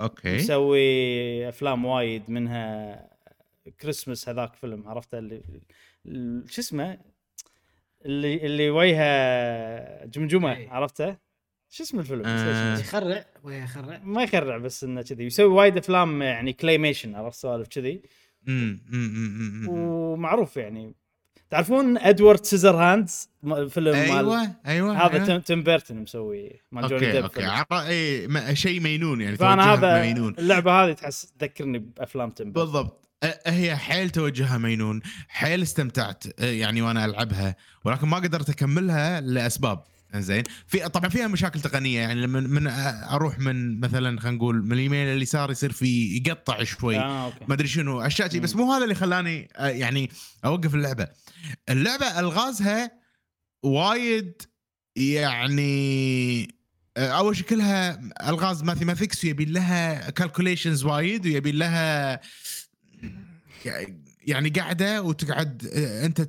okay 0.00 0.36
مسوي 0.36 1.48
أفلام 1.48 1.84
وايد 1.84 2.22
منها 2.30 3.08
كريسمس 3.80 4.28
هذاك 4.28 4.54
فيلم 4.54 4.88
عرفته 4.88 5.18
اللي 5.18 5.42
ال- 6.06 6.44
شو 6.50 6.60
اسمه 6.60 6.98
اللي 8.06 8.46
اللي 8.46 8.70
وجهه 8.70 10.04
جمجمة 10.06 10.56
إيه. 10.56 10.70
عرفته 10.70 11.16
شو 11.70 11.82
اسم 11.82 11.98
الفيلم؟ 11.98 12.22
آه. 12.26 12.78
يخرع 12.78 13.24
ويخرع 13.44 14.00
ما 14.04 14.22
يخرع 14.22 14.58
بس 14.58 14.84
إنه 14.84 15.02
كذي. 15.02 15.24
يسوي 15.24 15.46
وايد 15.46 15.76
أفلام 15.76 16.22
يعني 16.22 16.52
claymation 16.52 17.14
عرفت 17.14 17.38
سوالف 17.38 17.68
كذي. 17.68 18.02
أمم، 18.48 18.80
أمم، 18.92 19.04
أمم، 19.16 19.68
أمم. 19.68 19.68
ومعروف 19.68 20.56
يعني. 20.56 20.94
تعرفون 21.50 21.98
Edward 21.98 22.44
Scissorhands 22.44 23.30
م- 23.42 23.68
فيلم 23.68 23.92
مال 23.92 24.10
أيوه 24.10 24.50
أيوه 24.66 25.06
هذا 25.06 25.24
أيوة. 25.24 25.38
تيم, 25.38 25.62
بيرتون 25.62 25.96
مسوي 25.96 26.60
مال 26.72 26.88
جوني 26.88 27.06
okay. 27.06 27.12
ديب 27.12 27.24
okay. 27.24 27.64
اي 27.88 28.26
ما- 28.26 28.54
شيء 28.54 28.80
مينون 28.80 29.20
يعني 29.20 29.36
فأنا 29.36 29.74
هذا 29.74 30.00
مينون. 30.02 30.34
اللعبة 30.38 30.72
هذه 30.72 30.92
تحس 30.92 31.32
تذكرني 31.38 31.78
بأفلام 31.78 32.30
تيم 32.30 32.52
بيرتون 32.52 32.64
بالضبط. 32.72 33.03
هي 33.46 33.76
حيل 33.76 34.10
توجهها 34.10 34.58
مينون 34.58 35.00
حيل 35.28 35.62
استمتعت 35.62 36.24
يعني 36.40 36.82
وأنا 36.82 37.04
ألعبها 37.04 37.56
ولكن 37.84 38.08
ما 38.08 38.16
قدرت 38.16 38.50
أكملها 38.50 39.20
لأسباب. 39.20 39.84
زين 40.16 40.42
في 40.66 40.88
طبعا 40.88 41.08
فيها 41.08 41.26
مشاكل 41.26 41.60
تقنية 41.60 42.00
يعني 42.00 42.20
لما 42.20 42.40
من 42.40 42.66
أروح 43.10 43.38
من 43.38 43.80
مثلا 43.80 44.20
خلينا 44.20 44.36
نقول 44.36 44.64
من 44.64 44.72
اليمين 44.72 45.06
لليسار 45.06 45.50
يصير 45.50 45.72
في 45.72 46.22
يقطع 46.26 46.64
شوي. 46.64 46.98
okay. 46.98 47.44
ما 47.48 47.54
أدري 47.54 47.68
شنو 47.68 48.00
أشياء 48.00 48.28
شي، 48.28 48.40
بس. 48.40 48.56
مو 48.56 48.72
هذا 48.72 48.84
اللي 48.84 48.94
خلاني 48.94 49.48
آه، 49.56 49.68
يعني 49.68 50.10
أوقف 50.44 50.74
اللعبة. 50.74 51.08
اللعبة 51.68 52.20
ألغازها 52.20 52.90
وايد 53.62 54.42
يعني 54.96 56.48
آه، 56.96 57.08
أول 57.08 57.36
شيء 57.36 57.46
كلها 57.46 58.00
ألغاز 58.28 58.62
mathematics 58.62 59.24
ويبي 59.24 59.44
لها 59.44 60.10
calculations 60.10 60.84
وايد 60.84 61.26
ويبي 61.26 61.52
لها 61.52 62.20
يعني 64.26 64.48
قاعدة 64.50 65.02
وتقعد 65.02 65.66
آه، 65.74 66.06
أنت 66.06 66.28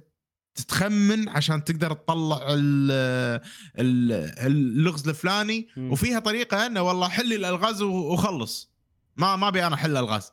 تتخمن 0.55 1.29
عشان 1.29 1.63
تقدر 1.63 1.93
تطلع 1.93 2.39
ال- 2.49 3.41
ال- 3.79 4.31
اللغز 4.47 5.07
الفلاني. 5.09 5.67
وفيها 5.77 6.19
طريقة 6.19 6.65
إنه 6.65 6.81
والله 6.81 7.09
حل 7.09 7.33
الألغاز 7.33 7.81
وخلص 7.81 8.71
ما 9.17 9.35
ما 9.35 9.47
أبي 9.47 9.67
أنا 9.67 9.75
أحل 9.75 9.97
ألغاز 9.97 10.31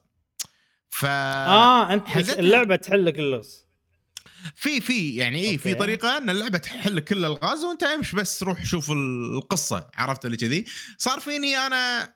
ف 0.91 1.05
آه 1.05 1.93
أنت. 1.93 2.09
اللعبة 2.39 2.77
تحل 2.77 3.05
لك 3.07 3.19
اللغز 3.19 3.67
في 4.55 4.81
في 4.81 5.17
يعني 5.17 5.49
اي 5.51 5.59
في. 5.59 5.75
طريقة 5.75 6.19
إن 6.19 6.31
اللعبة 6.31 6.59
تحل 6.59 7.01
كل 7.01 7.17
الألغاز 7.19 7.65
وأنت 7.65 7.83
أمش 7.83 8.13
بس 8.15 8.43
روح 8.43 8.65
شوف 8.65 8.91
القصة 8.91 9.89
عرفت 9.95 10.25
اللي 10.27 10.37
كذي 10.37 10.65
صار 10.99 11.21
فيني 11.21 11.57
أنا 11.57 12.13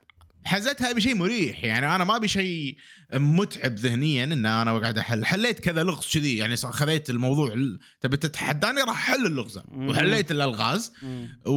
حزتها 0.47 0.93
بشيء 0.93 1.15
مريح. 1.15 1.65
يعني 1.65 1.95
أنا 1.97 2.05
ما 2.05 2.17
أبي 2.17 2.29
شيء 2.29 2.77
متعب 3.15 3.75
ذهنيا 3.75 4.25
إن 4.25 4.47
أنا 4.47 4.79
قاعد 4.79 4.99
أحل. 4.99 5.25
حليت 5.25 5.61
كذا 5.61 5.83
لغز 5.83 6.07
كذي. 6.13 6.37
يعني 6.37 6.57
خذيت 6.57 7.11
الموضوع 7.11 7.53
ال- 7.53 7.79
تبي 8.01 8.17
تتحداني 8.17 8.81
راح 8.81 9.11
أحل 9.11 9.27
اللغز 9.27 9.59
مم. 9.69 9.89
وحليت 9.89 10.31
الألغاز. 10.31 10.93
و... 11.47 11.53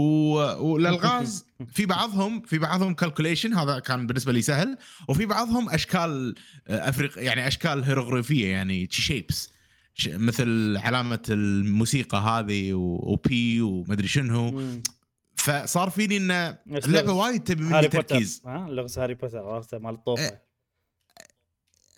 والألغاز 0.67 1.45
في 1.75 1.85
بعضهم 1.85 2.41
في 2.41 2.57
بعضهم 2.59 2.93
calculation 2.93 3.53
هذا 3.53 3.79
كان 3.79 4.07
بالنسبة 4.07 4.31
لي 4.33 4.41
سهل. 4.41 4.77
وفي 5.07 5.25
بعضهم 5.25 5.69
أشكال 5.69 6.35
آه، 6.67 6.89
إغريق 6.89 7.23
يعني 7.23 7.47
أشكال 7.47 7.83
هيروغليفيه 7.83 8.47
يعني 8.47 8.87
shapes 8.91 9.49
مثل 10.07 10.77
علامة 10.77 11.19
الموسيقى 11.29 12.17
هذه 12.17 12.73
وبي 12.73 13.61
ومدري 13.61 14.07
شنو. 14.07 14.61
فصار 15.39 15.89
فيني 15.89 16.17
ان 16.17 16.31
اللعبة. 16.67 17.13
وايد 17.13 17.43
تبي 17.43 17.63
مني 17.63 17.87
تركيز. 17.87 18.41
ها؟ 18.45 18.67
لغز 18.69 18.99
هاري 18.99 19.13
بوتر. 19.13 19.39
عرفته 19.39 19.77
مال 19.77 19.93
الطوفه 19.93 20.23
إيه. 20.23 20.49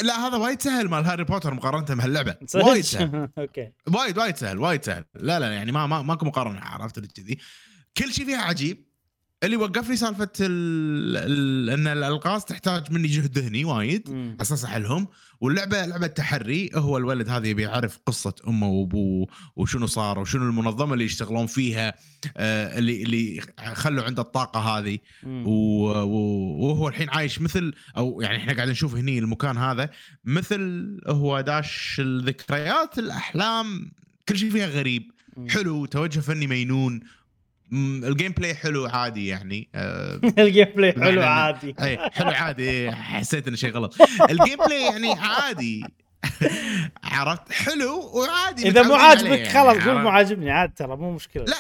لا 0.01 0.27
هذا 0.27 0.38
وايد 0.38 0.62
سهل 0.62 0.89
مال 0.89 1.06
هاري 1.06 1.23
بوتر 1.23 1.54
مقارنة 1.54 1.95
بهاللعبة؟ 1.95 2.38
وايد 2.56 2.84
سهل. 2.84 3.30
okay. 3.38 3.71
وايد 3.93 4.17
وايد 4.17 4.38
سهل 4.38 4.58
وايد 4.58 4.86
سهل. 4.86 5.06
لا 5.13 5.39
لا 5.39 5.54
يعني 5.54 5.71
ما 5.71 5.88
ما 5.88 6.01
ماكو 6.01 6.25
مقارنة 6.25 6.60
عرفت 6.60 6.99
كذي. 6.99 7.38
كل 7.97 8.13
شيء 8.13 8.25
فيها 8.25 8.41
عجيب. 8.41 8.90
اللي 9.43 9.56
وقفني 9.58 9.95
سالفة 9.95 10.30
ال... 10.41 11.17
ال... 11.17 11.69
إن 11.69 11.88
الألغاز 11.88 12.45
تحتاج 12.45 12.91
مني 12.91 13.08
جهد 13.08 13.38
ذهني 13.38 13.65
وايد. 13.65 14.10
على 14.10 14.36
أساس 14.41 14.65
أحلهم 14.65 15.08
واللعبة 15.41 15.86
لعبة 15.86 16.08
تحري 16.08 16.69
هو 16.75 16.97
الولد 16.97 17.30
هذا 17.30 17.47
يبي 17.47 17.62
يعرف 17.62 17.99
قصة 18.06 18.36
أمه 18.47 18.67
وأبوه 18.67 19.27
وشنو 19.56 19.88
صار 19.88 20.19
وشنو 20.19 20.43
المنظمة 20.43 20.93
اللي 20.93 21.06
يشتغلون 21.06 21.45
فيها 21.47 21.93
آه 22.38 22.77
اللي 22.77 23.04
اللي 23.04 23.41
خلوا 23.73 24.04
عنده 24.04 24.21
الطاقة 24.21 24.60
هذه. 24.60 24.97
و- 25.25 26.65
وهو 26.65 26.88
الحين 26.88 27.10
عايش 27.10 27.41
مثل 27.41 27.73
أو 27.97 28.21
يعني 28.21 28.38
إحنا 28.38 28.54
قاعد 28.54 28.69
نشوف 28.69 28.95
هني 28.95 29.19
المكان 29.19 29.58
هذا 29.58 29.89
مثل 30.25 30.97
هو 31.08 31.41
داش 31.41 31.95
الذكريات 31.99 32.99
الأحلام 32.99 33.91
كل 34.30 34.38
شيء 34.38 34.49
فيها 34.51 34.67
غريب. 34.67 35.12
حلو 35.49 35.86
توجه 35.86 36.19
فني 36.19 36.47
مينون 36.47 36.99
ال 37.73 38.32
gameplay 38.32 38.56
حلو 38.55 38.86
عادي 38.86 39.27
يعني. 39.27 39.69
آه، 39.75 40.21
ال 40.39 40.65
gameplay 40.75 40.91
بمعنى 40.91 41.12
حلو 41.12 41.21
عادي. 41.21 41.75
اي 41.81 41.97
حلو 41.97 42.29
عادي. 42.29 42.91
حسيت 42.91 43.47
إنه 43.47 43.57
شيء 43.57 43.71
غلط. 43.71 43.95
ال 44.32 44.58
gameplay 44.67 44.82
يعني 44.81 45.13
عادي. 45.13 45.86
عرفت؟ 47.03 47.51
حلو 47.51 47.99
وعادي 48.13 48.67
إذا 48.67 48.81
مو 48.84 48.93
عاجبك 48.93 49.31
عليه 49.31 49.49
خلاص 49.49 49.77
يعني، 49.77 49.91
قول 49.91 50.01
مو؟ 50.01 50.10
عاجبني 50.10 50.51
عاد 50.51 50.73
ترى 50.73 50.95
مو 50.95 51.12
مشكلة. 51.12 51.43
لا 51.43 51.57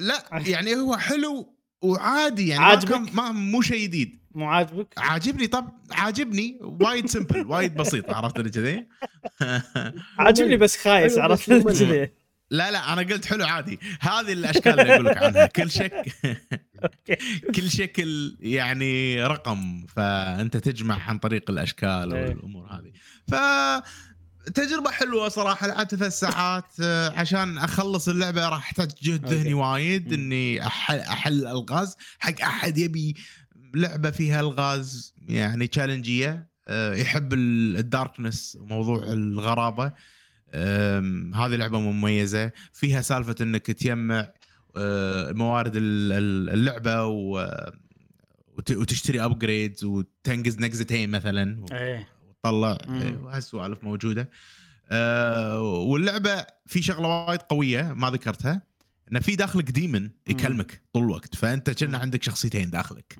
لا 0.00 0.42
يعني 0.46 0.74
هو 0.74 0.96
حلو 0.96 1.54
وعادي 1.82 2.48
يعني 2.48 2.60
ما 2.60 2.66
عاجبك؟ 2.66 3.14
ما 3.14 3.32
مو 3.32 3.62
شيء 3.62 3.82
جديد. 3.82 4.20
مو 4.34 4.46
عاجبك؟ 4.46 4.94
عاجبني؟ 4.98 5.46
طب 5.46 5.68
عاجبني. 5.92 6.58
وايد 6.60 7.06
simple 7.06 7.46
وايد 7.46 7.74
بسيط 7.74 8.10
عرفت 8.10 8.38
اللي 8.38 8.50
كذي؟ 8.50 8.86
عاجبني 10.18 10.56
بس 10.56 10.76
خايس 10.76 11.18
عرفت 11.18 11.50
ممل. 11.50 11.62
كذي؟ 11.62 12.19
لا 12.50 12.70
لا 12.70 12.92
أنا 12.92 13.02
قلت 13.02 13.24
حلو 13.26 13.44
عادي 13.46 13.78
هذه 14.00 14.32
الأشكال 14.32 14.80
اللي 14.80 14.94
أقول 14.94 15.04
لك 15.06 15.16
عنها 15.22 15.46
كل 15.46 15.70
شك 15.80 16.04
كل 17.54 17.70
شكل 17.70 18.36
يعني 18.40 19.22
رقم 19.24 19.86
فأنت 19.86 20.56
تجمع 20.56 21.02
عن 21.08 21.18
طريق 21.18 21.50
الأشكال 21.50 22.12
إيه. 22.14 22.28
والأمور 22.28 22.66
هذه 22.66 22.92
ف 23.28 23.34
تجربة 24.54 24.90
حلوة 24.90 25.28
صراحة 25.28 25.66
لعبت 25.66 25.94
ثلاث 25.94 26.18
ساعات 26.18 26.64
آه، 26.82 27.10
عشان 27.10 27.58
أخلص 27.58 28.08
اللعبة 28.08 28.48
راح 28.48 28.58
احتاج 28.66 28.90
جهد. 29.02 29.26
ذهني 29.26 29.54
وايد. 29.54 30.12
إني 30.12 30.66
أحل, 30.66 30.98
أحل 30.98 31.46
الغاز 31.46 31.96
حق 32.18 32.40
أحد 32.42 32.78
يبي 32.78 33.16
لعبة 33.74 34.10
فيها 34.10 34.40
ألغاز 34.40 35.14
يعني 35.28 35.66
تشالنجية 35.66 36.50
آه، 36.68 36.94
يحب 36.94 37.32
ال- 37.32 37.76
الداركنس 37.76 38.56
وموضوع 38.60 39.02
الغرابة 39.04 39.92
هذه 41.34 41.56
لعبة 41.56 41.80
مميزة. 41.80 42.52
فيها 42.72 43.00
سالفة 43.00 43.34
إنك 43.40 43.66
تجمع 43.66 44.32
آه، 44.76 45.32
موارد 45.32 45.76
ال- 45.76 46.12
ال- 46.12 46.50
اللعبة 46.50 47.04
و- 47.04 47.70
وت- 48.58 48.70
وتشتري 48.70 49.24
upgrades 49.24 49.84
وتنقز 49.84 50.58
نقزتين 50.58 51.10
مثلا. 51.10 51.64
إيه. 51.72 52.08
وتطلع. 52.28 52.78
إيه، 52.88 53.16
وهالسوالف 53.16 53.84
موجودة. 53.84 54.30
آه، 54.90 55.60
واللعبة 55.60 56.46
في 56.66 56.82
شغلة 56.82 57.08
وايد 57.26 57.40
قوية 57.42 57.82
ما 57.82 58.10
ذكرتها 58.10 58.62
انه 59.12 59.20
في 59.20 59.36
داخلك 59.36 59.70
demon 59.70 60.10
يكلمك 60.28 60.82
طول 60.92 61.02
الوقت. 61.04 61.34
فأنت 61.34 61.70
كنه. 61.70 61.98
عندك 61.98 62.22
شخصيتين 62.22 62.70
داخلك. 62.70 63.16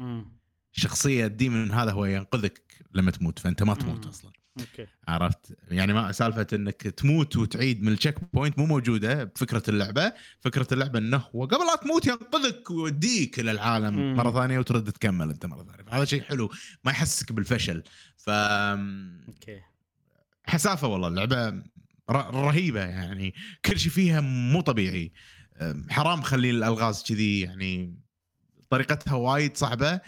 شخصية 0.72 1.26
ال 1.26 1.34
demon 1.34 1.70
هذا 1.72 1.90
هو 1.92 2.04
ينقذك. 2.04 2.62
لما 2.94 3.10
تموت 3.10 3.38
فأنت 3.38 3.62
ما 3.62 3.74
تموت. 3.74 4.06
أصلا. 4.06 4.30
okay. 4.60 4.86
عرفت؟ 5.08 5.56
يعني 5.70 5.92
ما 5.92 6.12
سالفة 6.12 6.46
إنك 6.52 6.82
تموت 6.82 7.36
وتعيد 7.36 7.82
من 7.82 7.92
ال 7.92 8.14
checkpoint 8.34 8.58
مو 8.58 8.66
موجودة 8.66 9.24
بفكرة 9.24 9.62
اللعبة. 9.68 10.12
فكرة 10.40 10.66
اللعبة 10.72 10.98
إنه 10.98 11.22
هو 11.36 11.44
قبل 11.44 11.66
لا 11.66 11.76
تموت 11.82 12.06
ينقذك 12.06 12.70
ويوديك 12.70 13.40
إلى 13.40 13.50
العالم 13.50 13.94
مم. 13.94 14.14
مرة 14.16 14.32
ثانية 14.32 14.58
وترد 14.58 14.92
تكمل 14.92 15.30
أنت 15.30 15.46
مرة 15.46 15.64
ثانية. 15.64 15.90
هذا 15.92 16.04
شيء 16.04 16.22
حلو 16.22 16.50
ما 16.84 16.90
يحسسك 16.90 17.32
بالفشل. 17.32 17.82
ف 18.16 18.30
okay. 18.30 19.60
حسافة 20.46 20.88
والله 20.88 21.08
اللعبة 21.08 21.48
ر- 22.10 22.34
رهيبة 22.34 22.80
يعني. 22.80 23.34
كل 23.64 23.78
شيء 23.78 23.92
فيها 23.92 24.20
مو 24.20 24.60
طبيعي. 24.60 25.12
حرام 25.90 26.22
خلي 26.22 26.50
الألغاز 26.50 27.02
كذي 27.02 27.40
يعني 27.40 27.98
طريقتها 28.70 29.14
وايد 29.14 29.56
صعبة. 29.56 30.00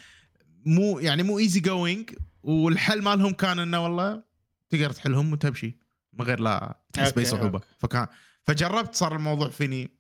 مو 0.66 0.99
يعني 0.99 1.23
مو 1.23 1.38
easy 1.38 1.61
going 1.61 2.11
والحل 2.42 3.02
مالهم 3.02 3.33
كان 3.33 3.59
إنه 3.59 3.85
والله 3.85 4.22
تقدر 4.70 4.90
تحلهم 4.90 5.33
وتمشي 5.33 5.76
من 6.12 6.24
غير 6.24 6.40
لا 6.40 6.78
تحس 6.92 7.12
بأي 7.12 7.24
صعوبة. 7.24 7.61
فكان 7.78 8.07
فجربت 8.42 8.94
صار 8.94 9.16
الموضوع 9.16 9.48
فيني 9.48 9.90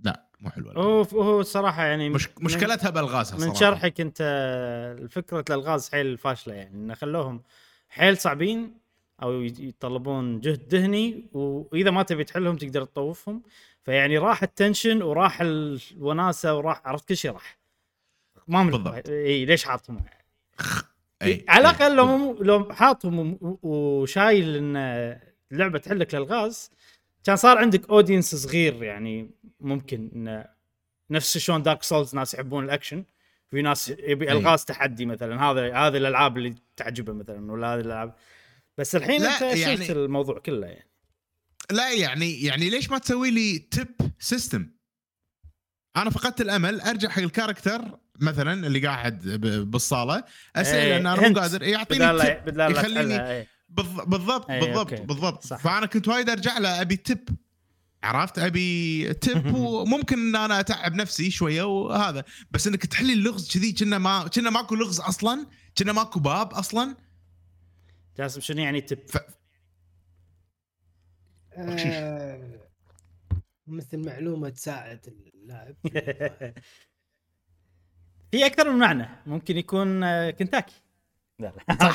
لا 0.00 0.28
مو 0.40 0.50
حلو 0.50 0.70
هو 0.70 1.02
هو 1.02 1.40
الصراحه 1.40 1.84
يعني 1.84 2.10
مش 2.10 2.28
مشكلتها 2.40 2.90
بالغازها 2.90 3.48
من 3.48 3.54
شرحك 3.54 4.00
أنت 4.00 4.18
فكره 5.10 5.44
الالغاز 5.50 5.90
حيل 5.90 6.18
فاشلة 6.18 6.54
يعني 6.54 6.74
انه 6.74 6.94
خلوهم 6.94 7.42
حيل 7.88 8.18
صعبين 8.18 8.74
أو 9.22 9.42
يتطلبون 9.42 10.40
جهد 10.40 10.74
ذهني 10.74 11.24
وإذا 11.32 11.90
ما 11.90 12.02
تبي 12.02 12.24
تحلهم 12.24 12.56
تقدر 12.56 12.84
تطوفهم. 12.84 13.42
فيعني 13.82 14.18
راح 14.18 14.42
ال 14.42 14.49
tension 14.49 15.02
وراح 15.02 15.40
الوناسة 15.40 16.54
وراح 16.54 16.82
عرفت 16.84 17.08
كل 17.08 17.16
شيء 17.16 17.32
راح. 17.32 17.58
ما 18.48 18.64
بالضبط. 18.64 19.08
إي 19.08 19.44
ليش 19.44 19.64
حاطهم؟ 19.64 20.04
أي. 21.22 21.44
على 21.48 21.68
أي. 21.68 21.70
الأقل 21.74 21.96
لو 21.96 22.06
مو- 22.18 22.32
لو 22.42 22.72
حاطهم 22.72 23.38
وشايل 23.62 24.56
إن 24.56 24.76
اللعبة 25.52 25.78
تحلك 25.78 26.14
الألغاز 26.14 26.70
كان 27.24 27.36
صار 27.36 27.58
عندك 27.58 27.90
audience 27.90 28.34
صغير 28.34 28.82
يعني 28.82 29.30
ممكن 29.60 30.10
انه 30.14 30.44
نفس 31.10 31.38
شلون 31.38 31.62
Dark 31.62 31.82
Souls 31.82 32.14
ناس 32.14 32.34
يحبون 32.34 32.64
الأكشن 32.64 33.04
في 33.50 33.62
ناس 33.62 33.88
يبي. 33.88 34.32
الغاز 34.32 34.64
تحدي 34.64 35.06
مثلا 35.06 35.42
هذا 35.42 35.74
هذه 35.76 35.96
الألعاب 35.96 36.36
اللي 36.38 36.54
تعجبه 36.76 37.12
مثلا 37.12 37.52
ولا 37.52 37.74
هذه 37.74 37.80
الألعاب 37.80 38.14
بس 38.78 38.96
الحين 38.96 39.22
أنت 39.22 39.42
يعني- 39.42 39.76
شلت 39.76 39.90
الموضوع 39.90 40.38
كله 40.38 40.66
يعني 40.66 40.90
لا 41.70 41.92
يعني 41.92 42.42
يعني 42.42 42.70
ليش 42.70 42.90
ما 42.90 42.98
تسوي 42.98 43.30
لي 43.30 43.68
tip 43.76 44.06
system 44.18 44.70
أنا 45.96 46.10
فقدت 46.10 46.40
الأمل 46.40 46.80
أرجع 46.80 47.08
حق 47.08 47.22
الكاركتر 47.22 47.98
مثلا 48.20 48.66
اللي 48.66 48.86
قاعد 48.86 49.18
ب- 49.28 49.70
بالصالة 49.70 50.24
اساله 50.56 50.82
إيه، 50.82 50.88
لأن 50.88 51.06
أنا 51.06 51.28
مو. 51.28 51.34
قادر. 51.40 51.62
يعطيني 51.62 52.04
tip. 52.18 52.42
بدال 52.46 52.56
لا 52.56 52.68
يخليني 52.68 53.30
إيه. 53.30 53.46
بالض- 53.68 54.04
بالضبط 54.08 54.50
أي، 54.50 54.60
بالضبط. 54.60 55.00
بالضبط. 55.00 55.46
صح. 55.46 55.56
فأنا 55.58 55.86
كنت 55.86 56.08
وايد 56.08 56.30
أرجع 56.30 56.58
له 56.58 56.80
أبي 56.80 57.00
تip 57.08 57.32
عرفت؟ 58.02 58.38
أبي 58.38 59.14
تب 59.14 59.54
وممكن 59.54 60.18
إن 60.18 60.36
أنا 60.36 60.60
أتعب 60.60 60.94
نفسي 60.94 61.30
شوية 61.30 61.62
وهذا. 61.62 62.24
بس 62.50 62.66
إنك 62.66 62.86
تحلي 62.86 63.12
اللغز 63.12 63.52
كذي 63.52 63.72
كنا 63.72 63.98
ما 63.98 64.28
كنا 64.28 64.50
ماكو 64.50 64.74
لغز 64.74 65.00
أصلا 65.00 65.46
كنا 65.78 65.92
ماكو 65.92 66.20
باب 66.20 66.52
أصلا. 66.52 66.96
جاسم 68.18 68.40
شنو 68.40 68.62
يعني 68.62 68.80
تب 68.80 68.98
آه، 71.56 72.60
مثل 73.66 74.06
معلومة 74.06 74.48
تساعد 74.48 75.00
اللاعب. 75.34 75.76
في 78.34 78.46
أكثر 78.46 78.70
من 78.72 78.78
معنى 78.78 79.08
ممكن 79.26 79.56
يكون 79.56 80.04
آه، 80.04 80.30
كنتاكي. 80.30 80.83
لا 81.40 81.52
لا. 81.68 81.92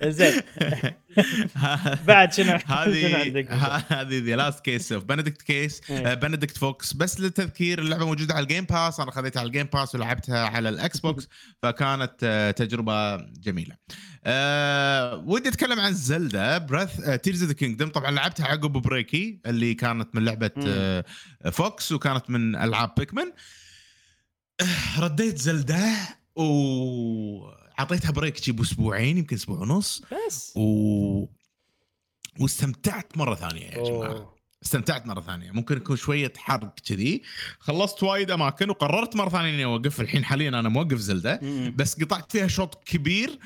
زين 0.10 0.40
بعد 2.08 2.32
شنو؟ 2.32 2.58
هذه؟ 2.66 3.22
هذه 3.88 4.18
The 4.18 4.36
Last 4.36 4.64
Case 4.64 4.92
of 4.92 5.04
Benedict 5.04 5.42
Case. 5.42 5.80
Benedict 5.90 6.58
Fox 6.58 6.92
بس 6.92 7.20
للتذكير 7.20 7.78
اللعبة 7.78 8.06
موجودة 8.06 8.34
على 8.34 8.42
ال 8.42 8.46
Game 8.46 8.64
Pass 8.64 9.00
أنا 9.00 9.10
خذيتها 9.10 9.40
على 9.40 9.46
ال 9.46 9.50
Game 9.50 9.66
Pass 9.66 9.94
ولعبتها 9.94 10.46
على 10.48 10.68
ال 10.68 11.00
Xbox 11.00 11.28
فكانت 11.62 12.14
آه، 12.22 12.50
تجربة 12.50 13.16
جميلة. 13.16 13.76
أه 14.24 15.16
ودي 15.16 15.48
أتكلم 15.48 15.80
عن 15.80 15.92
Zelda 15.92 16.58
Breath 16.58 17.00
Tears 17.10 17.40
of 17.42 17.48
the 17.50 17.56
Kingdom 17.56 17.88
طبعا 17.88 18.10
لعبتها 18.10 18.46
عقب 18.46 18.72
break 18.72 19.29
ي 19.29 19.40
اللي 19.46 19.74
كانت 19.74 20.14
من 20.14 20.24
لعبة. 20.24 20.50
آه، 20.66 21.04
Fox 21.52 21.92
وكانت 21.92 22.30
من 22.30 22.56
ألعاب 22.56 22.94
Pikmin 22.98 23.32
آه، 24.60 25.00
رديت 25.00 25.38
Zelda 25.38 25.94
وعطيتها 26.36 28.10
break 28.10 28.36
شي 28.36 28.52
باسبوعين 28.52 29.18
يمكن 29.18 29.36
أسبوع 29.36 29.58
ونص. 29.58 30.02
بس. 30.26 30.52
و... 30.56 31.26
واستمتعت 32.40 33.18
مرة 33.18 33.34
ثانية 33.34 33.66
يا 33.66 33.82
جماعة. 33.84 34.33
استمتعت 34.64 35.06
مرة 35.06 35.20
ثانية. 35.20 35.50
ممكن 35.50 35.76
يكون 35.76 35.96
شوية 35.96 36.32
حرق 36.36 36.74
كذي. 36.88 37.22
خلصت 37.58 38.02
وايد 38.02 38.30
أماكن 38.30 38.70
وقررت 38.70 39.16
مرة 39.16 39.28
ثانية 39.28 39.50
إني 39.54 39.64
أوقف. 39.64 40.00
الحين 40.00 40.24
حاليا 40.24 40.48
أنا 40.48 40.68
موقف 40.68 40.98
Zelda. 40.98 41.40
بس 41.76 42.02
قطعت 42.02 42.32
فيها 42.32 42.46
شوط 42.46 42.84
كبير. 42.84 43.38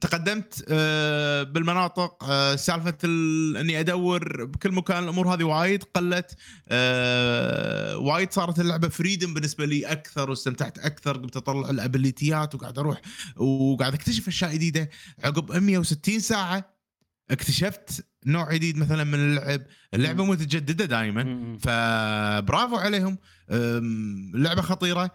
تقدمت 0.00 0.64
أه، 0.68 1.42
بالمناطق 1.42 2.24
أه، 2.24 2.56
سالفة 2.56 2.98
ال- 3.04 3.56
إني 3.56 3.80
أدور 3.80 4.44
بكل 4.44 4.72
مكان. 4.72 5.04
الأمور 5.04 5.34
هذه 5.34 5.44
وايد 5.44 5.84
قلت. 5.94 6.36
أه، 6.68 7.96
وايد 7.96 8.32
صارت 8.32 8.60
اللعبة 8.60 8.88
فريدم 8.88 9.34
بالنسبة 9.34 9.64
لي 9.64 9.86
أكثر 9.86 10.30
واستمتعت 10.30 10.78
أكثر. 10.78 11.16
قمت 11.16 11.36
أطلع 11.36 11.70
الأبيليتيات 11.70 12.54
وقاعد 12.54 12.78
أروح 12.78 13.00
وقاعد 13.36 13.94
أكتشف 13.94 14.28
أشياء 14.28 14.52
جديدة. 14.54 14.90
عقب 15.24 15.52
160 15.62 16.20
ساعة 16.20 16.72
اكتشفت 17.30 18.06
نوع 18.26 18.54
جديد 18.54 18.78
مثلا 18.78 19.04
من 19.04 19.14
اللعب. 19.14 19.62
اللعبة 19.94 20.24
متجددة 20.24 20.84
دائما. 20.84 21.56
فبرافو 21.60 22.76
عليهم. 22.76 23.18
لعبة 24.34 24.62
خطيرة. 24.62 25.10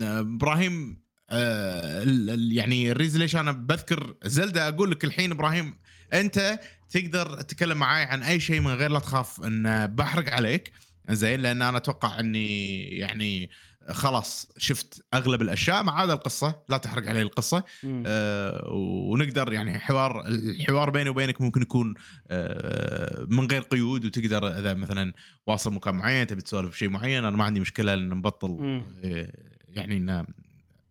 إبراهيم 0.00 1.02
أه، 1.30 2.04
يعني 2.50 2.90
الريز 2.90 3.16
ليش 3.16 3.36
أنا 3.36 3.52
بذكر 3.52 4.14
زلدا 4.24 4.68
أقول 4.68 4.90
لك 4.90 5.04
الحين 5.04 5.32
إبراهيم 5.32 5.74
أنت 6.12 6.60
تقدر 6.90 7.40
تتكلم 7.40 7.78
معاي 7.78 8.04
عن 8.04 8.22
أي 8.22 8.40
شيء 8.40 8.60
من 8.60 8.70
غير 8.74 8.90
لا 8.90 8.98
تخاف 8.98 9.40
ان 9.44 9.86
بحرق 9.86 10.32
عليك. 10.32 10.72
زين 11.10 11.40
لأن 11.40 11.62
أنا 11.62 11.76
أتوقع 11.76 12.20
إني 12.20 12.82
يعني 12.82 13.50
خلاص 13.90 14.48
شفت 14.58 15.04
أغلب 15.14 15.42
الأشياء 15.42 15.82
ما 15.82 15.92
عدا 15.92 16.12
القصة 16.12 16.62
لا 16.68 16.76
تحرق 16.76 17.08
علي 17.08 17.22
القصة 17.22 17.64
م-م. 17.82 18.02
آه، 18.06 18.68
ونقدر 19.10 19.52
يعني 19.52 19.78
حوار 19.78 20.26
الحوار 20.26 20.90
بيني 20.90 21.10
وبينك 21.10 21.40
ممكن 21.40 21.62
يكون 21.62 21.94
آه، 22.30 23.26
من 23.28 23.50
غير 23.50 23.62
قيود 23.62 24.04
وتقدر 24.04 24.58
إذا 24.58 24.74
مثلا 24.74 25.12
واصل 25.46 25.72
مكان 25.72 25.94
معين 25.94 26.26
تبي 26.26 26.42
تسولف 26.42 26.76
شيء 26.76 26.88
معين 26.88 27.24
أنا 27.24 27.36
ما 27.36 27.44
عندي 27.44 27.60
مشكلة 27.60 27.94
إن 27.94 28.08
نبطل. 28.08 28.82
آه، 29.04 29.32
يعني 29.68 29.96
إن 29.96 30.26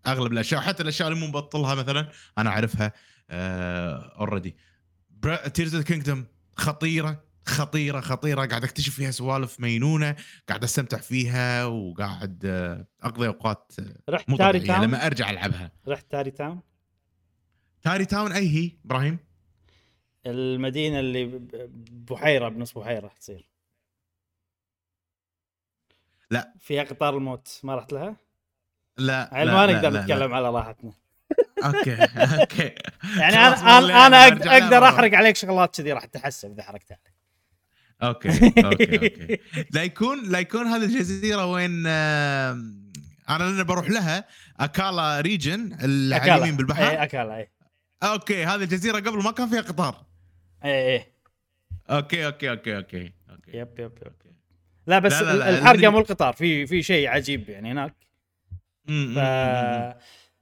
أغلب 0.08 0.32
الأشياء 0.32 0.62
حتى 0.62 0.84
الأشياء 0.84 1.08
اللي 1.10 1.20
مو 1.20 1.28
مبطلها 1.28 1.76
مثلا 1.76 2.10
أنا 2.38 2.50
أعرفها 2.50 2.94
already 3.32 4.56
Tears 5.54 5.76
of 5.76 5.84
Kingdom 5.86 6.26
خطيرة 6.56 7.24
خطيرة 7.46 8.00
خطيرة. 8.00 8.46
قاعد 8.46 8.64
أكتشف 8.64 8.96
فيها 8.96 9.12
سوالف 9.12 9.60
مينونة 9.60 10.16
قاعد 10.50 10.64
أستمتع 10.64 10.98
فيها 10.98 11.66
وقاعد 11.66 12.42
آه، 12.46 12.88
أقضي 13.04 13.28
أوقات 13.28 13.74
آه، 13.80 13.96
رحت 14.10 14.30
مو 14.30 14.38
Tarrey 14.38 14.60
Town؟ 14.60 14.82
لما 14.84 15.06
أرجع 15.06 15.30
ألعبها. 15.30 15.72
رحت 15.88 16.12
Tarrey 16.12 16.32
Town؟ 16.32 16.62
Tarrey 17.82 18.06
Town 18.06 18.32
أي 18.32 18.48
هي 18.50 18.72
إبراهيم؟ 18.86 19.20
المدينة 20.26 21.00
اللي 21.00 21.26
بحيرة 21.92 22.50
بنص 22.50 22.78
بحيرة 22.78 23.12
تصير. 23.20 23.48
لا. 26.32 26.54
فيها 26.60 26.84
قطار 26.84 27.18
الموت 27.18 27.60
ما 27.64 27.76
رحت 27.76 27.94
لها؟ 27.94 28.16
لا 28.98 29.30
ما 29.46 29.66
نقدر. 29.66 30.02
نتكلم 30.02 30.34
على 30.34 30.50
راحتنا. 30.50 30.94
okay 31.66 31.96
okay. 32.42 32.76
يعني 33.18 33.36
أنا 33.36 34.08
أنا 34.08 34.28
أقدر. 34.28 34.84
أحرق 34.84 35.14
عليك 35.18 35.36
شغلات 35.36 35.76
كذي 35.76 35.94
راح 35.94 36.06
تحسب 36.06 36.52
إذا 36.52 36.64
حرقت 36.64 36.92
عليك. 36.92 37.21
okay 38.04 38.30
okay 38.66 38.96
okay. 38.96 39.40
لا 39.72 39.84
يكون 39.84 40.30
لا 40.30 40.40
يكون 40.40 40.68
هذه 40.68 40.84
الجزيرة 40.84 41.46
وين 41.46 41.88
أنا 41.88 42.64
لأن 43.30 43.64
بروح 43.64 43.90
لها 43.90 44.28
أكالا 44.60 45.22
region 45.22 45.78
اللي 45.84 46.16
على 46.16 46.34
اليمين 46.34 46.52
اي 46.52 46.58
بالبحر 46.58 47.04
أكالا 47.04 47.38
اي 47.38 47.52
okay 48.04 48.46
هذه 48.46 48.64
الجزيرة 48.64 48.98
قبل 48.98 49.24
ما 49.24 49.32
كان 49.32 49.50
فيها 49.50 49.62
قطار. 49.62 50.06
اي 50.66 50.96
اي 50.96 51.06
okay 51.90 52.26
okay 52.26 52.50
okay 52.50 52.78
okay 52.78 53.14
okay. 53.30 53.58
yep 53.58 53.80
yep 53.80 53.92
yep. 54.06 54.14
لا 54.88 55.00
بس 55.00 55.14
لا، 55.14 55.34
لا، 55.34 55.38
لا، 55.38 55.50
الحرقه 55.50 55.90
مو 55.90 56.00
القطار 56.00 56.34
في 56.34 56.68
في 56.68 56.84
شيء 56.84 57.08
عجيب 57.08 57.50
يعني 57.50 57.72
هناك. 57.72 57.96
ف 58.88 59.18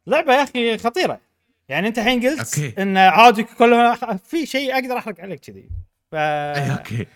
لعبه 0.08 0.34
يا 0.34 0.43
أخي 0.43 0.78
خطيرة. 0.78 1.22
يعني 1.69 1.88
أنت 1.88 2.00
الحين 2.00 2.22
قلت 2.28 2.39
okay. 2.39 2.82
إن 2.82 2.98
عادي 2.98 3.43
كلها 3.43 4.17
في 4.17 4.45
شيء 4.45 4.74
أقدر 4.74 4.98
أحرق 4.98 5.22
عليك 5.22 5.39
كذي. 5.39 5.69
ف 6.12 6.15
إيه، 6.15 6.72
okay. 6.72 7.08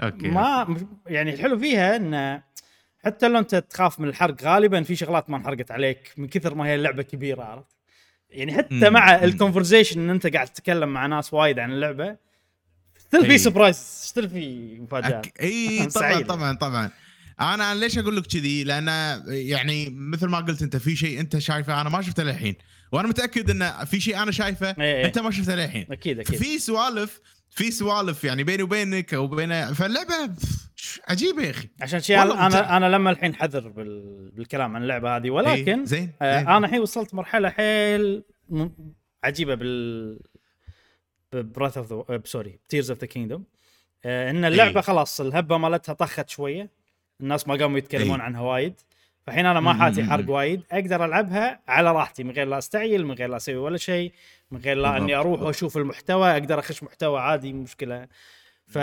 okay 0.00 0.28
ما 0.28 0.76
يعني 1.06 1.34
الحلو 1.34 1.58
فيها 1.58 1.96
إن 1.96 2.42
حتى 3.04 3.28
لو 3.28 3.38
أنت 3.38 3.54
تخاف 3.54 4.00
من 4.00 4.08
الحرق 4.08 4.42
غالبا 4.42 4.82
في 4.82 4.96
شغلات 4.96 5.30
ما 5.30 5.36
انحرقت 5.36 5.70
عليك 5.70 6.12
من 6.16 6.28
كثر 6.28 6.54
ما 6.54 6.66
هي 6.66 6.74
اللعبة 6.74 7.02
كبيرة 7.02 7.42
عرفت 7.42 7.76
يعني 8.30 8.52
حتى. 8.52 8.90
مع. 8.90 9.24
ال 9.24 9.30
conversation 9.30 10.00
إن 10.00 10.10
أنت 10.10 10.26
قاعد 10.26 10.46
تتكلم 10.46 10.88
مع 10.88 11.06
ناس 11.06 11.34
وايد 11.34 11.58
عن 11.58 11.72
اللعبة 11.72 12.16
still 12.98 13.26
في. 13.26 13.38
surprise 13.38 13.76
still 13.76 14.28
في 14.28 14.78
مفاجآت. 14.80 15.26
إي 15.40 15.86
طبعا. 15.94 16.22
طبعا 16.22 16.56
طبعا 16.56 16.90
أنا 17.40 17.74
ليش 17.74 17.98
أقول 17.98 18.16
لك 18.16 18.26
كذي؟ 18.26 18.64
لأن 18.64 18.88
يعني 19.26 19.90
مثل 19.90 20.26
ما 20.26 20.38
قلت 20.38 20.62
أنت 20.62 20.76
في 20.76 20.96
شيء 20.96 21.20
أنت 21.20 21.38
شايفه 21.38 21.80
أنا 21.80 21.90
ما 21.90 22.02
شفته 22.02 22.22
للحين 22.22 22.54
وأنا 22.92 23.08
متأكد 23.08 23.50
إن 23.50 23.84
في 23.84 24.00
شيء 24.00 24.22
أنا 24.22 24.32
شايفه. 24.32 24.70
أنت 24.78 25.18
ما 25.18 25.30
شفته 25.30 25.54
للحين 25.54 25.86
أكيد 25.90 26.18
أكيد 26.18 26.38
في 26.38 26.58
سوالف 26.58 27.20
في 27.56 27.70
سوالف 27.70 28.24
يعني 28.24 28.44
بيني 28.44 28.62
وبينك 28.62 29.12
وبين 29.12 29.72
فاللعبة 29.74 30.34
عجيبة 31.08 31.42
يا 31.42 31.50
أخي 31.50 31.68
عشان 31.80 32.00
شيء 32.00 32.22
أنا. 32.22 32.76
أنا 32.76 32.86
لما 32.88 33.10
الحين 33.10 33.34
حذر 33.34 33.68
بال... 33.68 34.30
بالكلام 34.30 34.76
عن 34.76 34.82
اللعبة 34.82 35.16
هذه 35.16 35.24
إيه، 35.24 35.30
ولكن 35.30 35.84
زين, 35.84 36.12
آه 36.22 36.38
زين. 36.38 36.48
أنا 36.48 36.66
الحين 36.66 36.80
وصلت 36.80 37.14
مرحلة 37.14 37.50
حيل. 37.50 38.22
عجيبة 39.24 39.54
بال 39.54 40.18
Breath 41.32 41.78
of 41.78 42.10
the 42.10 42.20
sorry 42.24 42.58
Tears 42.68 42.90
of 42.90 43.00
the 43.00 43.06
Kingdom 43.06 43.44
إن 44.04 44.44
اللعبة 44.44 44.74
إيه. 44.74 44.80
خلاص 44.80 45.20
الهبة 45.20 45.58
مالتها 45.58 45.92
طخت 45.92 46.28
شوية 46.28 46.70
الناس 47.20 47.48
ما 47.48 47.54
قاموا 47.54 47.78
يتكلمون 47.78 48.20
إيه. 48.20 48.26
عنها 48.26 48.40
وايد 48.40 48.80
فالحين 49.26 49.46
أنا 49.46 49.60
ما 49.60 49.74
حاتي 49.74 50.04
حرق. 50.04 50.30
وايد 50.30 50.62
أقدر 50.72 51.04
ألعبها 51.04 51.60
على 51.68 51.92
راحتي 51.92 52.24
من 52.24 52.30
غير 52.30 52.46
لا 52.48 52.58
أستعجل 52.58 53.04
من 53.04 53.14
غير 53.14 53.28
لا 53.28 53.36
أسوي 53.36 53.56
ولا 53.56 53.76
شيء 53.76 54.12
من 54.50 54.60
غير 54.60 54.76
لا 54.76 54.96
إني 54.96 55.14
أروح. 55.14 55.40
وأشوف 55.40 55.76
المحتوى 55.76 56.32
أقدر 56.32 56.58
أخش 56.58 56.82
محتوى 56.82 57.20
عادي 57.20 57.52
مشكلة. 57.52 58.08
ف 58.66 58.78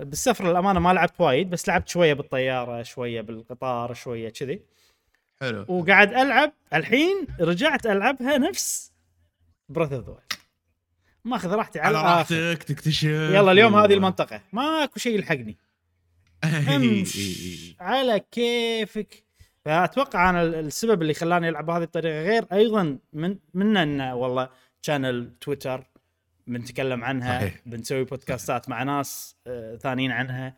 بالسفر 0.00 0.50
الامانه 0.50 0.80
ما 0.80 0.92
لعبت 0.92 1.20
وايد 1.20 1.50
بس 1.50 1.68
لعبت 1.68 1.88
شوية 1.88 2.14
بالطيارة 2.14 2.82
شوية 2.82 3.20
بالقطار 3.20 3.94
شوية 3.94 4.28
كذي. 4.28 4.62
حلو. 5.40 5.64
وقاعد 5.68 6.12
ألعب 6.12 6.52
الحين 6.74 7.26
رجعت 7.40 7.86
ألعبها 7.86 8.38
نفس 8.38 8.92
Breath 9.68 9.96
of 9.96 10.08
the 10.08 10.18
ماخذ 11.24 11.54
راحتي 11.54 11.80
على 11.80 12.02
راحتك 12.02 12.62
تكتشف. 12.62 13.04
يلا 13.04 13.52
اليوم 13.52 13.74
هذه 13.74 13.94
المنطقة. 13.94 14.40
ماكو 14.52 14.98
شيء 15.00 15.14
يلحقني. 15.14 15.56
إي، 16.44 16.76
امش 16.76 17.16
إي، 17.16 17.22
إي. 17.22 17.76
على 17.80 18.20
كيفك. 18.20 19.24
فأتوقع 19.68 20.30
أنا 20.30 20.42
ال- 20.42 20.54
السبب 20.54 21.02
اللي 21.02 21.14
خلاني 21.14 21.48
ألعب 21.48 21.66
بهذه 21.66 21.82
الطريقة 21.82 22.22
غير 22.22 22.44
أيضا 22.52 22.98
من 23.12 23.36
من 23.54 23.76
إنه 23.76 24.14
والله 24.14 24.48
channel 24.82 25.30
تويتر 25.40 25.84
بنتكلم 26.46 27.04
عنها 27.04 27.38
صحيح. 27.38 27.60
بنسوي 27.66 28.04
بودكاستات 28.04 28.68
مع 28.68 28.82
ناس 28.82 29.36
آه 29.46 29.76
ثانيين 29.76 30.10
عنها 30.12 30.54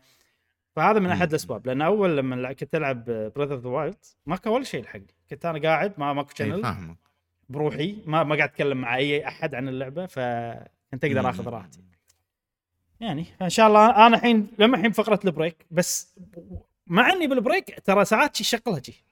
فهذا 0.75 0.99
من 0.99 1.09
أحد. 1.09 1.29
الأسباب 1.29 1.67
لأن 1.67 1.81
أول 1.81 2.17
لما 2.17 2.53
كنت 2.53 2.75
ألعب 2.75 3.05
Breath 3.05 3.53
of 3.55 3.63
the 3.63 3.69
Wild 3.69 3.95
ما 4.25 4.35
كان 4.35 4.53
ولا 4.53 4.63
شيء 4.63 4.79
يلحقني 4.79 5.13
كنت 5.29 5.45
أنا 5.45 5.59
قاعد 5.61 5.93
ما 5.97 6.13
ماكو 6.13 6.29
channel 6.35 6.95
بروحي 7.49 7.97
ما 8.05 8.23
ما 8.23 8.35
قاعد 8.35 8.49
أتكلم 8.49 8.77
مع 8.77 8.95
أي 8.95 9.27
أحد 9.27 9.55
عن 9.55 9.67
اللعبة 9.67 10.05
فكنت 10.05 11.05
أقدر 11.05 11.29
آخذ. 11.29 11.47
راحتي 11.47 11.79
يعني 12.99 13.25
فإن 13.39 13.49
شاء 13.49 13.67
الله 13.67 14.07
أنا 14.07 14.15
الحين 14.15 14.47
لما 14.59 14.77
الحين 14.77 14.91
فترة 14.91 15.19
ال 15.25 15.32
break 15.32 15.65
بس 15.71 16.15
مع 16.87 17.13
إني 17.13 17.27
بال 17.27 17.42
break 17.42 17.79
ترى 17.85 18.05
ساعات 18.05 18.35
شي 18.35 18.43
شغلها 18.43 18.81
شي 18.85 19.03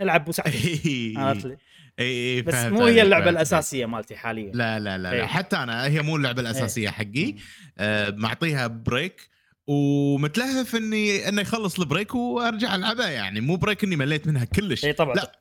ألعب 0.00 0.24
بو 0.24 0.32
ساعتين 0.32 0.80
إي، 0.86 1.14
عرفت 1.22 1.46
لي؟ 1.46 1.56
إي 2.00 2.42
بس 2.42 2.54
مو 2.54 2.84
هي 2.84 3.02
اللعبة 3.02 3.30
الأساسية 3.30 3.86
مالتي 3.86 4.16
حاليا. 4.16 4.52
لا 4.54 4.78
لا 4.78 4.98
لا. 4.98 5.14
لا. 5.14 5.26
حتى 5.26 5.56
أنا 5.56 5.86
هي 5.86 6.02
مو 6.02 6.16
اللعبة 6.16 6.40
الأساسية 6.42 6.88
حقي 6.88 7.34
آه 7.78 8.10
معطيها 8.10 8.66
break 8.66 9.28
ومتلهف 9.66 10.76
إني 10.76 11.28
انه 11.28 11.40
يخلص 11.42 11.80
ال 11.80 11.86
break 11.86 12.14
وأرجع 12.14 12.74
ألعبها 12.74 13.08
يعني 13.10 13.40
مو 13.40 13.56
break 13.56 13.84
إني 13.84 13.96
مليت 13.96 14.26
منها 14.26 14.44
كلش 14.44 14.84
إي 14.84 14.92
طبعا 14.92 15.14
لا 15.14 15.32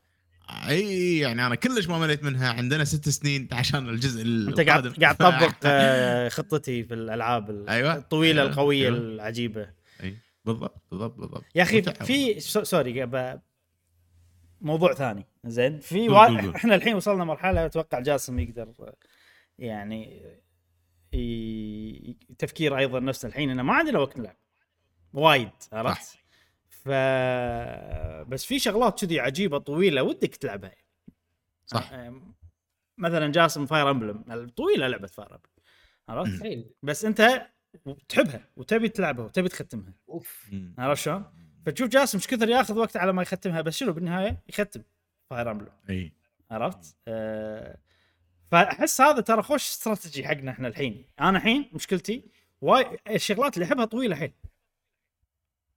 إي 0.69 1.17
يعني 1.19 1.45
أنا 1.48 1.56
كلش 1.56 1.88
ما 1.88 2.00
مليت 2.00 2.24
منها 2.24 2.50
عندنا 2.54 2.84
ست 2.84 3.10
سنين 3.10 3.48
عشان 3.52 3.89
الجزء 3.89 4.21
أنت 4.21 4.60
قاعد 4.62 4.88
قاعد 4.88 5.15
تطبق 5.17 5.54
آه، 5.65 6.30
خطتي 6.30 6.84
في 6.84 6.93
الألعاب 6.93 7.50
ال- 7.50 7.69
أيوة. 7.69 7.95
الطويلة 7.95 8.41
أيوة. 8.41 8.52
القوية 8.54 8.86
أيوة. 8.88 8.98
العجيبة 8.98 9.67
بالضبط 10.45 10.81
بالضبط 10.91 11.15
بالضبط. 11.17 11.43
يا 11.55 11.63
أخي. 11.63 11.81
في 11.81 12.39
so- 12.39 12.63
sorry 12.63 12.93
موضوع 14.62 14.93
ثاني. 14.93 15.25
زين 15.45 15.79
في 15.79 16.08
قول. 16.08 16.55
إحنا 16.55 16.75
الحين 16.75 16.95
وصلنا 16.95 17.23
مرحلة 17.23 17.65
أتوقع 17.65 17.99
جاسم 17.99 18.39
يقدر 18.39 18.93
يعني 19.60 20.21
ي... 21.13 22.17
تفكير 22.38 22.77
أيضا 22.77 22.99
نفس 22.99 23.25
الحين. 23.25 23.49
إنه 23.49 23.63
ما 23.63 23.73
عندنا 23.73 23.99
وقت 23.99 24.17
نلعب. 24.19 24.38
وايد 25.13 25.49
عرفت؟ 25.73 26.17
ف 26.69 26.89
بس 28.29 28.45
في 28.45 28.60
شغلات 28.60 29.05
كذي 29.05 29.19
عجيبة 29.19 29.58
طويلة 29.58 30.03
ودك 30.03 30.36
تلعبها. 30.36 30.75
صح. 31.65 31.91
مثلا 32.97 33.31
جاسم 33.31 33.65
Fire 33.65 33.91
Emblem 33.91 34.49
طويلة 34.49 34.88
لعبة 34.88 35.08
Fire 35.08 35.31
Emblem 35.31 35.51
عرفت؟ 36.10 36.65
بس 36.84 37.05
أنت 37.05 37.47
تحبها 38.09 38.47
وتبي 38.57 38.89
تلعبها 38.89 39.25
وتبي 39.25 39.49
تختمها. 39.49 39.93
أوف. 40.09 40.49
عرفت 40.77 41.03
شلون؟ 41.03 41.23
فتشوف 41.65 41.89
جاسم 41.89 42.17
إيش 42.17 42.27
كثر 42.27 42.49
ياخذ 42.49 42.77
وقت 42.77 42.97
على 42.97 43.13
ما 43.13 43.21
يختمها 43.21 43.61
بس 43.61 43.77
شنو 43.77 43.93
بالنهاية 43.93 44.38
يختم. 44.49 44.81
Fire 45.29 45.51
Emblem 45.51 45.71
إي. 45.89 46.13
عرفت؟ 46.51 46.95
آه 47.07 47.77
فأحس 48.51 49.01
هذا 49.01 49.21
ترى 49.21 49.41
خوش 49.41 49.69
استراتيجي 49.69 50.27
حقنا 50.27 50.51
إحنا 50.51 50.67
الحين. 50.67 51.05
أنا 51.19 51.38
الحين 51.38 51.69
مشكلتي 51.73 52.23
واي 52.61 52.97
الشغلات 53.09 53.53
اللي 53.57 53.65
أحبها 53.65 53.85
طويلة 53.85 54.15
حيل 54.15 54.31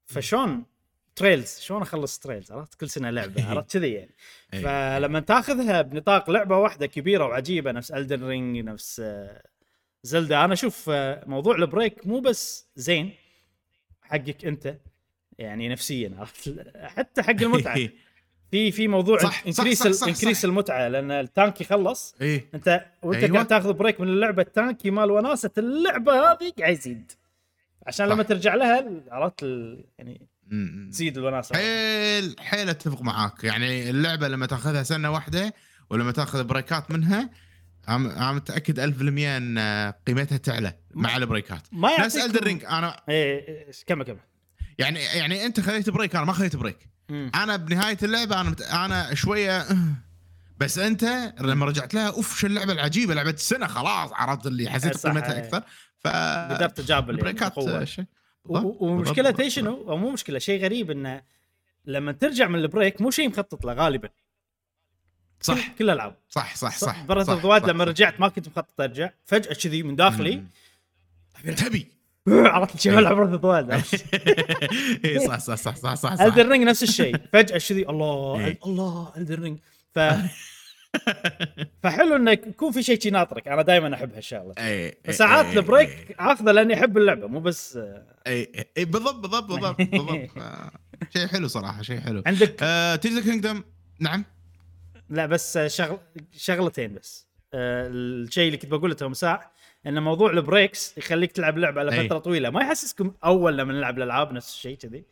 فشون 0.07 0.65
Trails 1.17 1.59
شلون 1.61 1.83
أخلص 1.83 2.19
Trails 2.19 2.53
عرفت؟ 2.53 2.75
كل 2.75 2.91
سنة 2.91 3.11
لعبة 3.11 3.45
عرفت؟ 3.51 3.73
كذي 3.73 3.93
يعني. 3.93 4.15
فلما 4.53 5.21
تاخذها 5.21 5.83
بنطاق 5.83 6.31
لعبة 6.31 6.57
واحدة 6.57 6.87
كبيرة 6.87 7.25
وعجيبة 7.25 7.73
نفس 7.73 7.91
Elden 7.91 8.25
Ring 8.25 8.59
نفس 8.59 9.01
آه، 9.05 9.43
زلدا 10.03 10.45
أنا 10.45 10.53
أشوف 10.53 10.91
آه، 10.91 11.25
موضوع 11.27 11.57
ال 11.57 11.65
break 11.65 12.07
مو 12.07 12.21
بس 12.21 12.69
زين 12.77 13.13
حقك 14.03 14.45
أنت 14.45 14.79
يعني 15.39 15.69
نفسيا 15.69 16.15
عرفت 16.19 16.55
حتى 16.77 17.23
حق 17.23 17.31
المتعة 17.31 17.89
في 18.51 18.73
في 18.73 18.89
موضوع 18.89 19.19
صح، 19.19 19.43
increase 19.47 19.83
صح، 19.83 19.91
صح، 19.91 20.07
increase 20.09 20.39
صح. 20.39 20.45
المتعة 20.45 20.89
لأن 20.89 21.11
ال 21.11 21.21
tank 21.21 21.61
يخلص 21.61 22.15
اي 22.23 22.49
أنت 22.55 22.87
وأنت 23.03 23.23
أيوة. 23.23 23.35
قاعد 23.35 23.47
تاخذ 23.47 23.73
break 23.73 24.01
من 24.01 24.09
اللعبة 24.09 24.43
التانكي 24.43 24.91
مال 24.91 25.11
وناسة 25.11 25.51
اللعبة 25.59 26.13
هذه 26.13 26.53
قاعد 26.59 26.73
يزيد 26.73 27.13
عشان 27.87 28.07
صح. 28.07 28.13
لما 28.13 28.23
ترجع 28.23 28.55
لها 28.55 28.91
عرفت 29.11 29.43
يعني. 29.99 30.29
تزيد 30.91 31.19
الوناسة 31.19 31.57
حيل 31.57 32.37
حيل 32.39 32.69
أتفق 32.69 33.03
معاك 33.03 33.45
يعني 33.45 33.91
اللعبة 33.91 34.29
لما 34.29 34.47
تاخذها 34.47 34.83
سنة 34.83 35.11
واحدة 35.11 35.55
ولما 35.91 36.13
تاخذ 36.13 36.45
بريكات 36.45 36.91
منها 36.91 37.31
عم 37.89 38.11
عم 38.11 38.37
متأكد 38.37 38.81
1000% 38.81 39.03
إن 39.19 39.59
قيمتها 40.07 40.39
تعلى 40.39 40.73
مع 40.95 41.17
البريكات 41.17 41.67
ما 41.73 42.01
نفس 42.01 42.17
Elden 42.17 42.45
Ring 42.45 42.65
أنا 42.65 43.01
إيه 43.09 43.49
إيه، 43.49 43.71
كمل 43.87 44.05
كمل 44.05 44.19
يعني 44.79 45.01
يعني 45.01 45.47
أنت 45.47 45.61
خذيت 45.61 45.91
break 45.91 46.17
أنا 46.17 46.25
ما 46.25 46.33
خذيت 46.33 46.57
break 46.57 46.89
مم. 47.09 47.31
أنا 47.35 47.57
بنهاية 47.57 47.99
اللعبة 48.03 48.41
أنا 48.41 48.51
مت... 48.51 48.63
أنا 48.63 49.15
شوية 49.15 49.67
بس 50.61 50.79
أنت 50.79 51.33
لما 51.41 51.67
رجعت 51.67 51.95
لها 51.95 52.09
أوف 52.09 52.39
شو 52.39 52.47
اللعبة 52.47 52.73
العجيبة 52.73 53.15
لعبة 53.15 53.31
السنة 53.31 53.67
خلاص 53.67 54.11
عرفت 54.13 54.47
اللي 54.47 54.71
حسيت. 54.71 55.07
قيمتها 55.07 55.39
أكثر 55.39 55.63
ف 55.99 56.07
قدرت 56.55 56.81
تجابل 56.81 57.09
يعني 57.09 57.19
البريكات 57.31 57.53
بقوة. 57.53 57.85
شيء 57.85 58.05
و- 58.45 58.53
بالضبط، 58.53 58.77
ومشكلة 58.83 59.15
بالضبط. 59.25 59.41
إيش 59.41 59.55
شنو؟ 59.55 59.91
أو 59.91 59.97
مو 59.97 60.11
مشكلة 60.11 60.39
شيء 60.39 60.63
غريب 60.65 60.91
إنه 60.91 61.23
لما 61.85 62.13
ترجع 62.13 62.49
من 62.49 62.59
ال 62.59 62.66
break 62.66 63.01
مو 63.01 63.11
شيء 63.11 63.29
مخطط 63.29 63.65
له 63.65 63.73
غالبا 63.73 64.09
صح. 65.41 65.69
كل 65.79 65.85
الألعاب. 65.85 66.15
صح 66.29 66.57
صح 66.57 66.77
صح. 66.79 67.05
ذا 67.11 67.23
صح، 67.23 67.65
لما. 67.69 67.85
رجعت 67.85 68.21
ما 68.21 68.29
كنت 68.29 68.49
مخطط 68.49 68.81
أرجع. 68.81 69.11
فجأة 69.27 69.55
كذي 69.55 69.83
من 69.83 69.97
داخلي. 69.97 70.43
تبي. 71.57 71.87
عرفت 72.29 72.81
شو 72.81 72.99
ألعب 72.99 73.19
of 73.19 73.45
the 73.45 73.83
اي 75.05 75.19
صح 75.29 75.39
صح 75.39 75.55
صح 75.55 75.75
صح 75.75 75.95
صح. 75.95 76.21
Elden 76.21 76.49
Ring 76.49 76.65
نفس 76.65 76.83
الشيء. 76.83 77.17
فجأة 77.33 77.59
كذي 77.59 77.89
الله 77.89 78.41
إيه. 78.47 78.59
الله 78.67 79.13
Elden 79.17 79.39
Ring 79.39 79.59
ف 79.95 79.99
فحلو 81.83 82.17
إنه 82.17 82.31
يكون 82.31 82.73
في 82.73 82.83
شيء 82.83 83.01
شي 83.01 83.11
ناطرك. 83.11 83.49
أنا 83.49 83.63
دائما 83.63 83.95
أحب 83.95 84.15
هالشغلة. 84.15 84.55
اي 84.59 84.99
فساعات 85.05 85.47
إي- 85.47 85.49
إي- 85.49 85.57
ال 85.57 85.67
break 85.67 86.17
اخذه 86.19 86.53
لاني 86.53 86.75
أحب 86.75 86.99
اللعبة 86.99 87.27
مو 87.27 87.41
بس 87.41 87.79
اي 88.27 88.67
اي 88.79 88.85
بالضبط 88.85 89.15
بالضبط 89.15 89.45
بالضبط 89.45 89.77
بالضبط. 89.83 90.31
ف- 90.37 91.13
شيء 91.19 91.27
حلو 91.27 91.49
صراحة 91.49 91.83
شيء 91.83 92.01
حلو. 92.01 92.23
عندك 92.27 92.57
آه 92.63 92.97
Tears 92.97 93.21
Kingdom 93.23 93.63
نعم. 94.01 94.25
لا 95.11 95.27
بس 95.27 95.59
شغل 95.59 95.99
شغلتين 96.33 96.95
بس 96.95 97.29
آه، 97.55 97.87
الشيء 97.89 98.47
اللي 98.47 98.57
كنت 98.57 98.71
بقوله 98.71 98.95
تو 98.95 99.09
مساع 99.09 99.53
إن 99.87 100.03
موضوع 100.03 100.31
ال 100.31 100.41
breaks 100.41 100.99
يخليك 100.99 101.33
تلعب 101.33 101.59
لعبة 101.59 101.81
على 101.81 101.93
أي. 101.93 102.07
فتره 102.07 102.19
طويلة 102.19 102.51
ما 102.51 102.61
يحسسكم 102.61 103.13
أول 103.25 103.59
لما 103.59 103.73
نلعب 103.73 103.99
الألعاب 103.99 104.33
نفس 104.33 104.55
الشيء 104.55 104.77
كذي 104.77 105.05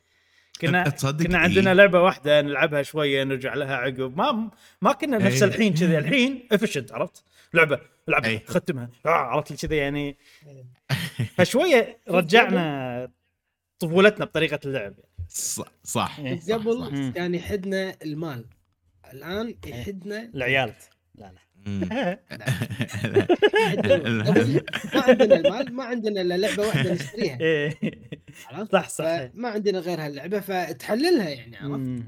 كنا 0.61 0.89
كنا 0.91 1.39
إيه. 1.39 1.45
عندنا 1.45 1.75
لعبة 1.75 2.01
واحدة 2.01 2.43
نلعبها 2.43 2.83
شوية 2.83 3.25
نرجع 3.25 3.55
لها 3.55 3.77
عقب 3.77 4.17
ما 4.17 4.51
ما 4.83 4.93
كنا 4.93 5.19
نفس 5.19 5.43
أي. 5.43 5.49
الحين 5.49 5.75
كذي 5.75 5.99
الحين 5.99 6.49
efficient 6.53 6.93
عرفت 6.93 7.25
لعبة 7.55 7.81
العبها 8.09 8.31
أي. 8.31 8.43
ختمها 8.47 8.91
آه، 9.07 9.09
عرفت 9.09 9.51
لي 9.51 9.57
كذي 9.57 9.77
يعني 9.77 10.17
فشوية 11.37 11.99
رجعنا 12.09 13.11
طفولتنا 13.79 14.25
بطريقة 14.25 14.61
اللعب 14.65 14.95
صح 15.29 15.73
صح 15.85 16.19
إيه. 16.19 16.41
صح، 16.41 16.47
صح. 16.47 16.55
قبل 16.55 17.13
كان 17.15 17.35
يحدنا 17.35 17.97
المال 18.03 18.45
الآن 19.13 19.55
يحدنا 19.67 20.31
العيال. 20.35 20.73
لا 21.15 21.33
لا. 21.33 21.47
ما 24.95 25.01
عندنا 25.03 25.37
المال 25.37 25.75
ما 25.75 25.85
عندنا 25.85 26.21
إلا 26.21 26.37
لعبة 26.37 26.67
واحدة 26.67 26.93
نشتريها. 26.93 27.41
إيه. 27.41 27.75
عرفت؟ 28.47 28.73
صح 28.73 28.89
صح. 28.89 29.05
فما 29.05 29.49
عندنا 29.49 29.79
غير 29.79 30.01
هاللعبه 30.01 30.41
فتحللها 30.41 31.29
يعني 31.29 31.57
عرفت؟ 31.57 32.03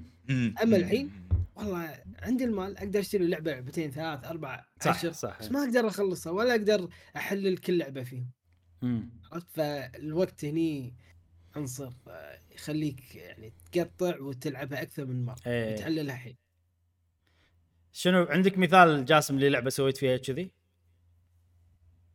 أما 0.62 0.76
الحين 0.76 1.10
والله 1.56 1.94
عندي 2.22 2.44
المال 2.44 2.78
أقدر 2.78 3.00
أشتري 3.00 3.26
لعبة 3.26 3.52
لعبتين 3.52 3.90
ثلاث 3.90 4.24
أربع 4.24 4.64
صح 4.80 4.90
عشر. 4.90 5.12
صح. 5.12 5.38
بس 5.40 5.50
ما 5.50 5.64
أقدر 5.64 5.88
أخلصها 5.88 6.32
ولا 6.32 6.50
أقدر 6.50 6.88
أحلل 7.16 7.56
كل 7.56 7.78
لعبة 7.78 8.02
فيهم. 8.02 8.30
عرفت؟ 9.32 9.46
فالوقت 9.50 10.44
هني 10.44 10.94
عنصر 11.56 11.92
يخليك 12.54 13.14
يعني 13.14 13.52
تقطع 13.72 14.20
وتلعبها 14.20 14.82
أكثر 14.82 15.06
من 15.06 15.24
مرة 15.24 15.36
إيه. 15.46 15.72
وتحللها 15.72 16.16
حين 16.16 16.36
شنو 17.98 18.22
عندك 18.24 18.58
مثال 18.58 19.04
جاسم 19.04 19.38
للعبه 19.38 19.70
سويت 19.70 19.96
فيها 19.96 20.16
كذي؟ 20.16 20.50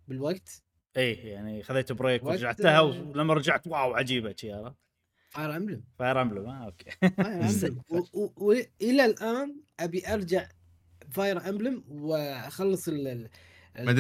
بالوقت؟ 0.07 0.63
اي 0.97 1.13
يعني 1.13 1.63
خذيت 1.63 1.91
break 1.91 2.23
ورجعت 2.23 2.61
لها 2.61 2.79
ولما 2.81 3.33
رجعت 3.33 3.67
wow 3.67 3.93
عجيبة 3.93 4.35
شي 4.37 4.51
عرفت؟ 4.53 4.77
Fire 5.29 5.55
Emblem 5.57 5.83
Fire 5.99 6.21
Emblem 6.21 6.45
ها 6.49 6.65
okay. 6.65 6.91
Fire 6.99 7.43
Emblem 7.45 7.81
والى 8.37 9.05
الآن 9.05 9.55
أبي 9.79 10.07
أرجع 10.13 10.47
Fire 11.11 11.49
Emblem 11.49 11.83
وأخلص 11.87 12.87
ال- 12.87 13.29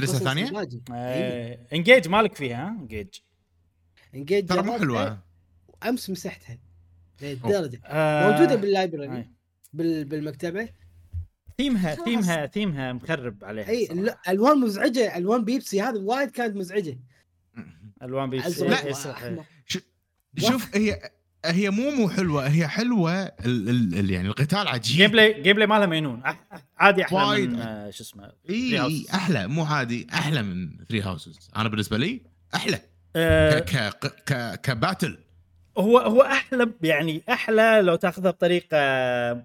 ثانية؟ 0.05 0.47
الباقي. 0.47 0.79
آه، 0.91 1.67
Engage 1.73 2.07
مالك 2.07 2.35
فيها 2.35 2.67
ها؟ 2.67 2.69
Engage 2.81 3.09
Engage 4.15 4.49
ترى 4.49 4.61
مو 4.61 4.77
حلوة. 4.77 5.23
امس 5.83 6.09
مسحتها 6.09 6.57
للدرجه 7.21 7.81
آه، 7.85 8.31
موجودة 8.31 8.55
بال 8.55 8.71
library 8.71 9.29
بالمكتبة. 9.73 10.69
theme 11.63 11.95
ها. 11.95 12.09
theme 12.09 12.45
ها 12.47 12.54
theme 12.54 12.86
ها 12.86 12.93
مخرب 12.93 13.43
عليها 13.43 13.69
إي 13.69 13.89
ألوان 14.29 14.57
مزعجة 14.59 15.17
ألوان 15.17 15.43
بيبسي 15.45 15.81
هذه 15.81 15.97
وايد 15.97 16.31
كانت 16.31 16.55
مزعجة 16.55 16.97
ألوان 18.03 18.29
بيبسي 18.29 18.67
لا. 18.67 19.43
شوف 20.37 20.75
هي 20.75 21.11
هي 21.45 21.69
مو 21.69 21.91
مو 21.91 22.09
حلوة 22.09 22.47
هي 22.47 22.67
حلوة 22.67 23.23
ال 23.23 23.69
ال 23.69 23.99
ال 23.99 24.11
يعني 24.11 24.27
القتال 24.27 24.67
عجيب 24.67 24.97
gameplay 24.97 25.41
gameplay 25.41 25.67
مالها 25.67 25.85
مينون 25.85 26.23
أح- 26.23 26.57
عادي 26.77 27.03
أحلى 27.03 27.19
وايد. 27.23 27.49
من 27.49 27.59
آه، 27.59 27.89
شو 27.89 28.03
اسمه 28.03 28.31
إي 28.49 28.81
اي. 28.85 29.05
أحلى 29.13 29.47
مو 29.47 29.63
عادي 29.63 30.07
أحلى 30.13 30.41
من 30.43 30.69
Three 30.89 31.01
Houses 31.01 31.49
أنا 31.55 31.69
بالنسبة 31.69 31.97
لي 31.97 32.21
أحلى 32.55 32.79
آه، 33.15 33.59
ك 33.59 33.63
ك 33.99 34.07
ك 34.33 34.61
ك 34.61 34.69
battle 34.69 35.17
هو 35.77 35.97
هو 35.99 36.21
أحلى 36.21 36.71
يعني 36.81 37.23
أحلى 37.29 37.81
لو 37.83 37.95
تاخذها 37.95 38.31
بطريقة 38.31 38.77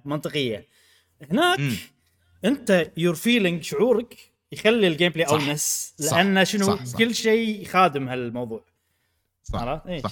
منطقية 0.05 0.67
هناك 1.31 1.61
مم. 1.61 1.75
انت 2.45 2.91
your 2.97 3.15
feeling 3.15 3.63
شعورك 3.63 4.33
يخلي 4.53 4.89
ال 4.89 5.13
gameplay. 5.13 5.27
اونس. 5.27 5.95
لأن 5.99 6.45
شنو 6.45 6.67
صح. 6.67 6.85
صح. 6.85 6.99
كل 6.99 7.15
شيء 7.15 7.63
يخادم 7.63 8.09
هالموضوع 8.09 8.65
صح 9.43 9.59
عرفت؟ 9.63 9.87
اي 9.87 10.03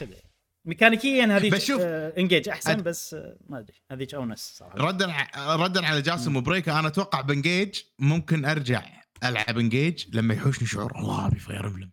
ميكانيكيا 0.65 1.25
هذيك 1.25 1.71
آه 1.71 2.13
Engage 2.19 2.49
أحسن 2.49 2.77
أد- 2.79 2.83
بس 2.83 3.15
آه 3.15 3.37
ما 3.49 3.59
أدري 3.59 3.77
هذيك 3.91 4.15
اونس 4.15 4.55
صراحة 4.59 4.77
ردا 4.77 5.15
ردا 5.37 5.87
على 5.87 6.03
جاسم 6.03 6.37
و 6.37 6.43
break 6.43 6.73
ه 6.73 6.79
أنا 6.79 6.89
أتوقع 6.89 7.21
ب 7.21 7.29
Engage 7.29 7.81
ممكن 7.99 8.45
أرجع 8.45 8.83
ألعب 9.25 9.59
Engage 9.59 10.17
لما 10.17 10.35
يحوشني 10.35 10.67
شعور 10.69 10.99
الله 10.99 11.27
أبي 11.27 11.39
Fire 11.39 11.67
Emblem 11.67 11.91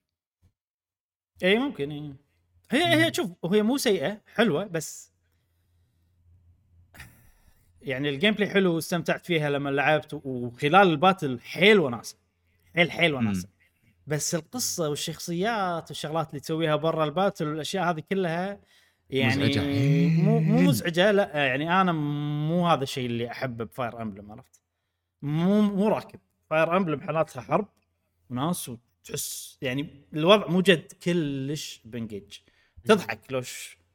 اي 1.44 1.60
ممكن 1.60 1.92
إيه. 1.92 2.14
هي 2.72 3.06
هي 3.06 3.14
شوف 3.14 3.32
هي 3.46 3.64
مو 3.64 3.78
سيئة 3.78 4.22
حلوة 4.36 4.64
بس 4.66 5.13
يعني 7.84 8.10
ال 8.10 8.34
gameplay 8.34 8.50
حلو 8.50 8.76
واستمتعت 8.76 9.26
فيها 9.26 9.50
لما 9.50 9.70
لعبت 9.70 10.14
وخلال 10.14 10.88
ال 10.88 10.95
battle 10.95 11.40
حيل 11.40 11.80
وناسة. 11.80 12.18
حيل 12.76 12.92
حيل 12.92 13.14
وناسة. 13.14 13.48
بس 14.08 14.36
القصة 14.36 14.90
والشخصيات 14.90 15.90
والشغلات 15.90 16.30
اللي 16.30 16.40
تسويها 16.40 16.76
برا 16.76 17.06
ال 17.06 17.12
battle 17.12 17.48
والأشياء 17.48 17.90
هذه 17.90 18.04
كلها 18.10 18.60
يعني 19.10 19.46
مزعجة. 19.46 19.62
مو 20.24 20.40
مو 20.40 20.62
مزعجة 20.62 21.12
لا 21.12 21.46
يعني 21.46 21.82
أنا 21.82 21.92
مو 21.92 22.68
هذا 22.68 22.84
الشيء 22.84 23.06
اللي 23.06 23.32
احبه 23.32 23.64
ب 23.64 23.71
Fire 23.71 24.02
Emblem 24.02 24.32
عرفت؟ 24.32 24.62
مو 25.22 25.62
مو 25.62 25.88
راكب. 25.88 26.20
فاير 26.50 26.78
امبلم 26.78 27.02
حالاتها 27.02 27.42
حرب 27.42 27.68
وناس 28.30 28.70
وتحس 28.70 29.58
يعني 29.62 29.88
الوضع 30.14 30.48
مو 30.48 30.62
جد 30.62 30.94
كلش 31.04 31.82
بنجيج 31.86 32.34
تضحك 32.86 33.20
لو 33.30 33.42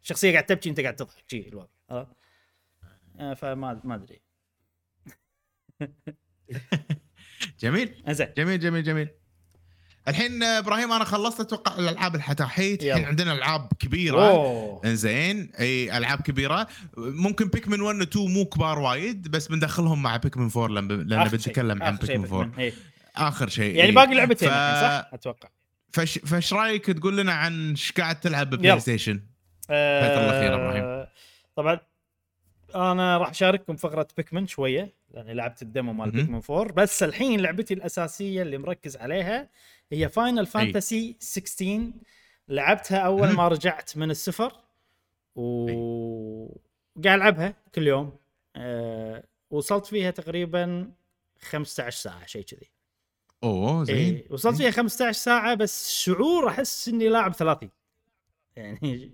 شخصية 0.03 0.33
قاعد 0.33 0.47
تبكي 0.47 0.71
أنت 0.71 0.81
قاعد 0.81 0.97
تضحك 0.97 1.25
شيء 1.31 1.49
الوضع 1.49 2.07
فما 3.19 3.81
ما 3.85 3.95
أدري 3.95 4.21
جميل 7.61 7.95
زين 8.09 8.29
جميل 8.37 8.59
جميل 8.61 8.83
جميل 8.83 9.09
الحين 10.09 10.43
آه، 10.43 10.59
إبراهيم 10.59 10.93
أنا 10.93 11.05
خلصت 11.05 11.41
أتوقع 11.41 11.79
الألعاب 11.79 12.15
الحتاحيت 12.15 12.83
الحين. 12.83 13.05
عندنا 13.05 13.33
ألعاب 13.33 13.69
كبيرة 13.79 14.29
أوه 14.29 14.81
إنزين 14.85 15.51
أي 15.61 15.99
ألعاب 15.99 16.21
كبيرة 16.21 16.67
ممكن 16.97 17.49
Pikmin 17.49 17.81
1 17.81 17.97
و 17.99 18.03
2 18.03 18.31
مو 18.35 18.45
كبار 18.45 18.79
وايد 18.79 19.29
بس 19.29 19.47
بندخلهم 19.49 20.03
مع 20.03 20.17
Pikmin 20.17 20.51
4 20.57 20.69
لما 20.69 20.93
لأن. 20.93 21.29
بنتكلم 21.29 21.83
عن 21.83 21.97
Pikmin 21.97 22.25
4 22.25 22.43
Pikmin، 22.45 22.59
إيه. 22.61 22.73
آخر 23.17 23.49
شيء 23.49 23.77
يعني. 23.77 23.93
باقي 23.93 24.15
لعبتين 24.15 24.49
ف- 24.49 24.53
صح؟ 24.53 25.11
أتوقع 25.13 25.49
فش 25.93 26.19
فش 26.19 26.53
رأيك 26.53 26.87
تقول 26.87 27.17
لنا 27.19 27.33
عن 27.33 27.71
إيش 27.71 27.93
قاعد 27.93 28.21
تلعب 28.21 28.47
يلا. 28.47 28.57
ب 28.57 28.81
PlayStation؟ 28.81 29.21
الفترة 29.71 30.25
الأخيرة 30.25 30.55
إبراهيم. 30.55 30.85
آه، 30.85 31.13
طبعا 31.57 31.81
أنا 32.75 33.19
راح 33.19 33.31
اشارككم 33.31 33.77
فقرة 33.77 34.09
Pikmin 34.17 34.47
شوية 34.47 34.95
لاني 35.11 35.35
لعبت 35.35 35.63
ال 35.63 35.69
demo 35.69 35.93
مال. 35.93 36.11
Pikmin 36.11 36.41
4 36.51 36.73
بس 36.73 37.03
الحين 37.03 37.41
لعبتي 37.41 37.75
الأساسية 37.75 38.43
اللي 38.43 38.59
مركز 38.59 38.97
عليها 38.97 39.51
هي 39.93 40.09
Final 40.09 40.47
Fantasy 40.47 41.17
16 41.19 41.93
لعبتها 42.49 42.99
أول. 42.99 43.33
ما 43.33 43.49
رجعت 43.49 43.97
من 43.97 44.11
السفر 44.11 44.53
و 45.37 45.67
قاعد 47.05 47.19
ألعبها 47.19 47.55
كل 47.75 47.87
يوم. 47.87 48.17
أه... 48.57 49.25
وصلت 49.51 49.87
فيها 49.87 50.11
تقريبا 50.11 50.93
15 51.41 51.91
ساعة 51.97 52.27
شيء 52.27 52.43
كذي. 52.43 52.71
أوه 53.45 53.85
زين. 53.85 53.97
إيه 53.97 54.27
وصلت 54.31 54.57
فيها 54.57 54.71
15 54.71 55.19
ساعة 55.19 55.55
بس 55.55 55.91
شعور 55.91 56.49
أحس 56.49 56.89
إني 56.89 57.09
لاعب 57.09 57.33
30 57.33 57.71
يعني 58.57 59.11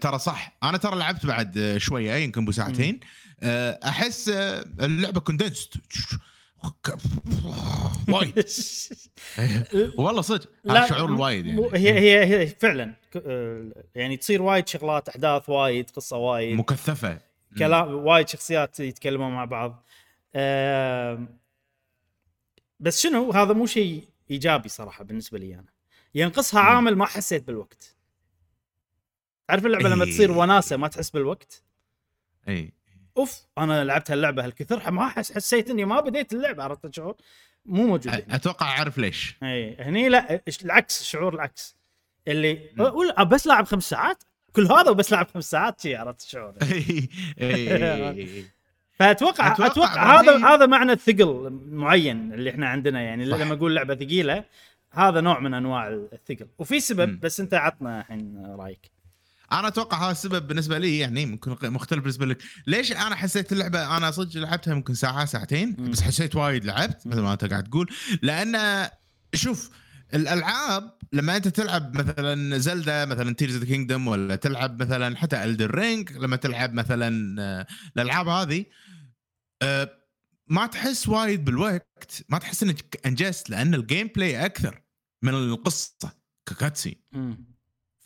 ترى 0.00 0.18
صح. 0.18 0.56
أنا 0.62 0.78
ترى 0.78 0.98
لعبت 0.98 1.26
بعد 1.26 1.74
شوية 1.78 2.12
يمكن 2.14 2.44
بو 2.44 2.52
ساعتين. 2.52 3.00
آه، 3.42 3.78
أحس 3.84 4.28
آه، 4.28 4.64
اللعبة 4.80 5.20
كوندنسد 5.20 5.68
وايد. 8.08 8.44
والله 9.98 10.22
صدق. 10.22 10.48
هذا 10.70 10.86
شعور 10.86 11.08
الوايد 11.08 11.46
مو- 11.46 11.64
يعني. 11.64 11.78
هي 11.78 12.24
هي 12.24 12.40
هي 12.42 12.46
فعلا. 12.46 12.94
آه، 13.26 13.72
يعني 13.94 14.16
تصير 14.16 14.42
وايد 14.42 14.68
شغلات 14.68 15.08
أحداث 15.08 15.48
وايد 15.48 15.90
قصة 15.90 16.16
وايد. 16.16 16.56
مكثفة. 16.56 17.18
كلام 17.58 17.88
وايد 17.94 18.28
شخصيات 18.28 18.80
يتكلمون 18.80 19.32
مع 19.32 19.44
بعض. 19.44 19.84
بس 22.80 23.00
شنو 23.02 23.32
هذا 23.32 23.52
مو 23.52 23.66
شيء 23.66 24.08
إيجابي 24.30 24.68
صراحة 24.68 25.04
بالنسبة 25.04 25.38
لي 25.38 25.54
أنا. 25.54 25.72
ينقصها. 26.14 26.60
عامل 26.60 26.96
ما 26.96 27.04
حسيت 27.06 27.46
بالوقت. 27.46 27.95
تعرف 29.48 29.66
اللعبة 29.66 29.88
لما 29.88 30.04
إيه. 30.04 30.10
تصير 30.10 30.30
وناسة 30.32 30.76
ما 30.76 30.88
تحس 30.88 31.10
بالوقت 31.10 31.62
اي 32.48 32.72
أوف 33.16 33.40
أنا 33.58 33.84
لعبت 33.84 34.10
هاللعبة 34.10 34.44
هالكثر 34.44 34.90
ما 34.90 35.08
حس 35.08 35.32
حسيت 35.32 35.70
إني 35.70 35.84
ما 35.84 36.00
بديت 36.00 36.32
اللعبة 36.32 36.62
عرفت 36.64 36.94
شعور 36.94 37.16
مو 37.66 37.86
موجود 37.86 38.08
هنا. 38.14 38.34
أتوقع 38.36 38.66
أعرف 38.66 38.98
ليش 38.98 39.36
اي 39.42 39.76
هني 39.80 40.08
لا 40.08 40.40
العكس 40.64 41.00
الشعور 41.00 41.34
العكس 41.34 41.76
اللي. 42.28 42.70
أقول 42.78 43.12
بس 43.24 43.46
لاعب 43.46 43.64
خمس 43.66 43.90
ساعات 43.90 44.24
كل 44.52 44.66
هذا 44.72 44.90
وبس 44.90 45.12
لاعب 45.12 45.26
خمس 45.34 45.50
ساعات 45.50 45.80
شي 45.80 45.96
عرفت 45.96 46.20
الشعور 46.20 46.54
إي، 46.62 47.08
إي، 47.40 48.10
إي. 48.10 48.44
فاتوقع 48.92 49.52
أتوقع 49.52 49.66
أتوقع 49.66 50.20
هذا 50.20 50.32
إبراهيم- 50.38 50.44
هذا 50.44 50.66
معنى 50.66 50.92
الثقل 50.92 51.60
معين 51.70 52.32
اللي 52.32 52.50
إحنا 52.50 52.68
عندنا 52.68 53.00
يعني 53.02 53.30
صح. 53.30 53.36
لما 53.36 53.54
أقول 53.54 53.74
لعبة 53.76 53.94
ثقيلة 53.94 54.44
هذا 54.92 55.20
نوع 55.20 55.40
من 55.40 55.54
أنواع 55.54 55.88
الثقل 55.88 56.46
وفي 56.58 56.80
سبب 56.80 57.08
مم. 57.08 57.18
بس 57.22 57.40
أنت 57.40 57.54
عطنا 57.54 58.00
الحين 58.00 58.54
رأيك 58.58 58.90
أنا 59.58 59.68
أتوقع 59.68 60.04
هذا 60.04 60.10
السبب 60.10 60.48
بالنسبة 60.48 60.78
لي 60.78 60.98
يعني 60.98 61.26
ممكن 61.26 61.72
مختلف 61.72 62.00
بالنسبة 62.00 62.26
لك. 62.26 62.42
ليش 62.66 62.92
أنا 62.92 63.14
حسيت 63.14 63.52
اللعبة 63.52 63.96
أنا 63.96 64.10
صدق 64.10 64.40
لعبتها 64.40 64.74
ممكن 64.74 64.94
ساعة 64.94 65.24
ساعتين 65.24 65.76
مم. 65.78 65.90
بس 65.90 66.00
حسيت 66.02 66.36
وايد 66.36 66.64
لعبت 66.64 67.06
مثل 67.06 67.20
ما 67.20 67.32
أنت 67.32 67.44
قاعد 67.44 67.64
تقول. 67.64 67.90
لأن 68.22 68.88
شوف 69.34 69.70
الألعاب 70.14 70.98
لما 71.12 71.36
أنت 71.36 71.48
تلعب 71.48 71.96
مثلا 71.96 72.58
Zelda 72.58 73.04
مثلا 73.04 73.34
Tears 73.34 73.56
the 73.56 73.64
Kingdom 73.64 74.08
ولا 74.08 74.36
تلعب 74.36 74.82
مثلا 74.82 75.16
حتى 75.16 75.44
Elden 75.44 75.74
Ring 75.74 76.12
لما 76.12 76.36
تلعب 76.36 76.72
مثلا 76.72 77.42
آه، 77.42 77.66
الألعاب 77.96 78.28
هذه 78.28 78.64
آه، 79.62 79.90
ما 80.48 80.66
تحس 80.66 81.08
وايد 81.08 81.44
بالوقت 81.44 82.24
ما 82.28 82.38
تحس 82.38 82.62
إنك 82.62 83.00
انجزت 83.06 83.50
لأن 83.50 83.74
ال 83.74 84.06
gameplay 84.06 84.46
أكثر 84.46 84.82
من 85.22 85.34
القصة 85.34 86.12
ك 86.48 86.54
cutscene 86.54 87.02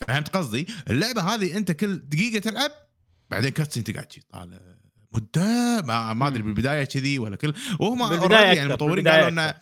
فهمت 0.08 0.36
قصدي؟ 0.36 0.66
اللعبة 0.90 1.22
هذه 1.22 1.56
انت 1.56 1.72
كل 1.72 1.96
دقيقة 1.96 2.38
تلعب 2.38 2.70
بعدين 3.30 3.50
cutscene 3.50 3.84
تقعد 3.84 4.06
طالع. 4.30 4.58
مدة 5.12 5.82
ما, 5.82 6.14
ما 6.14 6.28
أدري. 6.28 6.42
بالبداية 6.42 6.84
كذي 6.84 7.18
ولا 7.18 7.36
كل. 7.36 7.54
وهم 7.80 8.30
يعني 8.32 8.62
المطورين 8.62 9.08
قالوا 9.08 9.28
انه. 9.28 9.54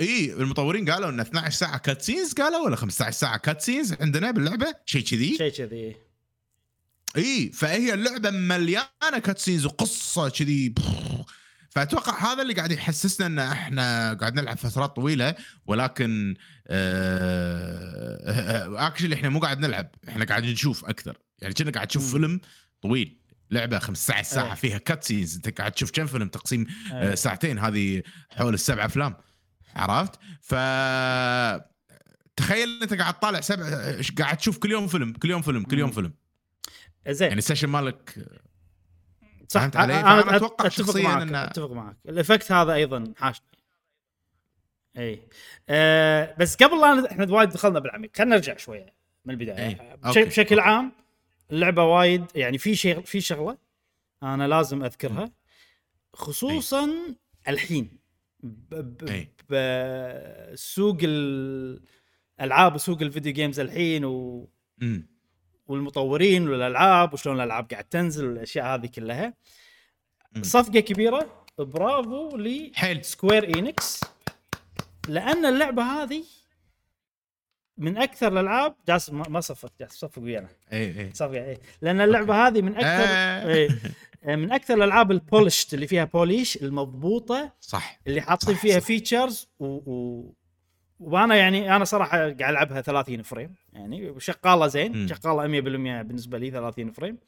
إي 0.00 0.32
المطورين 0.32 0.90
قالوا 0.90 1.10
إنه 1.10 1.22
12 1.22 1.56
ساعة 1.56 1.78
cutscenes 1.78 2.32
قالوا 2.32 2.58
ولا 2.64 2.76
15 2.76 3.10
ساعة 3.10 3.36
cutscenes 3.36 3.92
عندنا 4.00 4.30
باللعبة؟ 4.30 4.74
شيء 4.86 5.02
كذي. 5.04 5.36
شيء 5.36 5.52
كذي. 5.52 5.96
إي 7.16 7.52
فهي 7.52 7.94
اللعبة 7.94 8.30
مليانة 8.30 9.18
cutscenes 9.24 9.66
وقصة 9.66 10.28
كذي 10.28 10.74
فأتوقع 11.70 12.32
هذا 12.32 12.42
اللي 12.42 12.54
قاعد 12.54 12.72
يحسسنا 12.72 13.26
إن 13.26 13.38
إحنا 13.38 14.14
قاعد 14.14 14.34
نلعب 14.34 14.56
فترات 14.56 14.96
طويلة 14.96 15.34
ولكن 15.66 16.34
آه 16.68 18.86
actually 18.86 19.14
إحنا 19.14 19.28
مو 19.28 19.40
قاعد 19.40 19.58
نلعب 19.58 19.90
إحنا 20.08 20.24
قاعد 20.24 20.44
نشوف 20.44 20.84
أكثر 20.84 21.18
يعني 21.42 21.54
كنا 21.54 21.70
قاعد 21.70 21.86
تشوف. 21.86 22.12
فيلم 22.12 22.40
طويل 22.82 23.20
لعبة 23.50 23.78
15 23.78 24.22
ساعة 24.22 24.48
إيه. 24.48 24.54
فيها 24.54 24.78
cutscenes 24.78 25.36
أنت 25.36 25.58
قاعد 25.60 25.72
تشوف 25.72 25.90
كم 25.90 26.06
فيلم 26.06 26.28
تقسيم 26.28 26.66
آه 26.92 27.10
أي. 27.10 27.16
ساعتين 27.16 27.58
هذه 27.58 28.02
حول 28.30 28.54
السبع 28.54 28.84
أفلام 28.84 29.14
عرفت 29.76 30.12
ف 30.40 30.54
تخيل 32.36 32.78
إنت 32.82 32.94
قاعد 32.94 33.14
تطالع 33.14 33.40
سبع 33.40 33.94
قاعد 34.18 34.36
تشوف 34.36 34.58
كل 34.58 34.70
يوم 34.70 34.88
فيلم 34.88 35.12
كل 35.12 35.30
يوم 35.30 35.42
فيلم 35.42 35.62
كل 35.62 35.78
يوم. 35.78 35.90
فيلم 35.90 36.12
زين 37.08 37.28
يعني 37.28 37.38
ال 37.38 37.42
session 37.42 37.68
مالك 37.68 38.14
صح 39.50 39.60
فهمت 39.60 39.76
علي؟ 39.76 40.00
انا 40.00 40.22
فأنا 40.22 40.36
أتوقع 40.36 40.66
أتفق 40.66 40.76
شخصياً 40.86 41.02
معك 41.24 41.32
أتفق 41.50 41.72
معك 41.72 41.96
ال 42.08 42.14
effect 42.14 42.52
هذا 42.52 42.72
أيضا 42.74 43.14
حاشني 43.16 43.46
اي 44.98 45.22
أه 45.68 46.34
بس 46.38 46.56
قبل 46.56 46.80
لا 46.80 47.10
إحنا 47.12 47.32
وايد 47.32 47.48
دخلنا 47.48 47.78
بالعميق 47.78 48.10
خلينا 48.16 48.36
نرجع 48.36 48.56
شوية 48.56 48.94
من 49.24 49.34
البداية. 49.34 49.96
بش- 49.96 50.06
okay. 50.06 50.24
بشكل 50.24 50.58
أوكي. 50.58 50.68
عام 50.70 50.92
اللعبة 51.50 51.84
وايد 51.84 52.24
يعني 52.34 52.58
في 52.58 52.74
شيء 52.76 53.00
في 53.00 53.20
شغلة 53.20 53.58
أنا 54.22 54.48
لازم 54.48 54.84
أذكرها 54.84 55.32
خصوصا 56.14 56.90
الحين 57.48 57.98
ب- 58.42 59.08
إي. 59.08 59.28
بسوق 59.50 60.96
الالعاب 61.02 62.74
وسوق 62.74 63.02
ال 63.02 63.07
video 63.07 63.32
games 63.32 63.60
الحين 63.60 64.04
و 64.04 64.48
امم 64.82 65.06
والمطورين 65.70 66.48
والألعاب 66.48 67.14
وشلون 67.14 67.36
الألعاب 67.36 67.70
قاعد 67.70 67.84
تنزل 67.84 68.26
والأشياء 68.26 68.66
هذه 68.66 68.86
كلها. 68.86 69.34
صفقة 70.42 70.80
كبيرة. 70.80 71.44
برافو 71.58 72.38
حيل 72.74 72.98
ل 72.98 73.06
Square 73.06 73.56
Enix 73.56 74.00
لأن 75.08 75.46
اللعبة 75.46 75.82
هذه 75.82 76.24
من 77.78 77.98
أكثر 77.98 78.28
الألعاب 78.32 78.74
جالس 78.88 79.10
ما 79.10 79.40
صفق 79.40 79.72
جالس 79.80 79.92
صفق 79.92 80.22
ويانا. 80.22 80.48
اي 80.72 81.00
اي 81.00 81.10
صفق 81.14 81.34
اي 81.34 81.58
لأن 81.82 82.00
اللعبة 82.00 82.46
هذه 82.46 82.62
من 82.62 82.76
أكثر 82.76 83.04
آه. 83.08 83.48
إيه، 83.48 84.36
من 84.36 84.52
أكثر 84.52 84.74
الألعاب 84.74 85.10
ال 85.10 85.17
polished 85.17 85.74
اللي 85.74 85.86
فيها 85.86 86.04
polish 86.04 86.56
المضبوطة. 86.56 87.52
صح. 87.60 88.00
اللي 88.06 88.20
حاطين 88.20 88.54
فيها 88.54 88.80
صح. 88.80 88.86
features 88.86 89.48
و... 89.58 89.66
و... 89.66 90.34
وأنا 91.00 91.34
يعني 91.34 91.76
أنا 91.76 91.84
صراحة 91.84 92.18
قاعد 92.18 92.42
العبها 92.42 92.80
30 92.80 93.22
frame 93.22 93.54
يعني 93.72 94.14
شغالة 94.20 94.66
زين. 94.66 95.08
شغالة 95.08 95.42
100% 95.48 96.02
بالنسبة 96.06 96.38
لي 96.38 96.50
30 96.50 96.90
frame. 96.92 97.18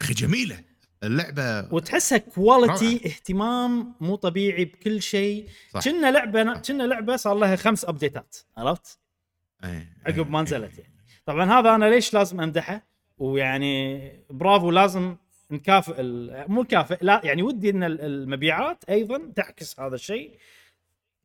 أخي 0.00 0.14
جميلة 0.14 0.60
اللعبة. 1.02 1.74
وتحسها 1.74 2.18
quality 2.18 2.86
روعة. 2.96 3.06
اهتمام 3.06 3.94
مو 4.00 4.14
طبيعي 4.16 4.64
بكل 4.64 5.02
شيء. 5.02 5.46
كنا 5.84 6.10
لعبة 6.10 6.54
كنا 6.58 6.82
لعبة 6.82 7.16
صار 7.16 7.34
لها 7.34 7.56
خمس 7.56 7.84
update 7.84 8.29
ات 8.29 8.36
عرفت؟ 8.56 8.98
إي، 9.64 9.86
عقب 10.06 10.30
ما 10.30 10.38
إي، 10.38 10.44
نزلت 10.44 10.78
يعني. 10.78 10.94
طبعا 11.26 11.60
هذا 11.60 11.74
أنا 11.74 11.84
ليش 11.84 12.14
لازم 12.14 12.40
أمدحه؟ 12.40 12.82
ويعني 13.18 14.12
برافو 14.30 14.70
لازم 14.70 15.16
نكافئ 15.50 16.02
مو 16.48 16.62
نكافئ 16.62 16.98
لا 17.02 17.20
يعني 17.24 17.42
ودي 17.42 17.70
إن 17.70 17.82
ال- 17.84 18.00
المبيعات 18.00 18.84
أيضا 18.88 19.32
تعكس 19.36 19.80
هذا 19.80 19.94
الشيء. 19.94 20.38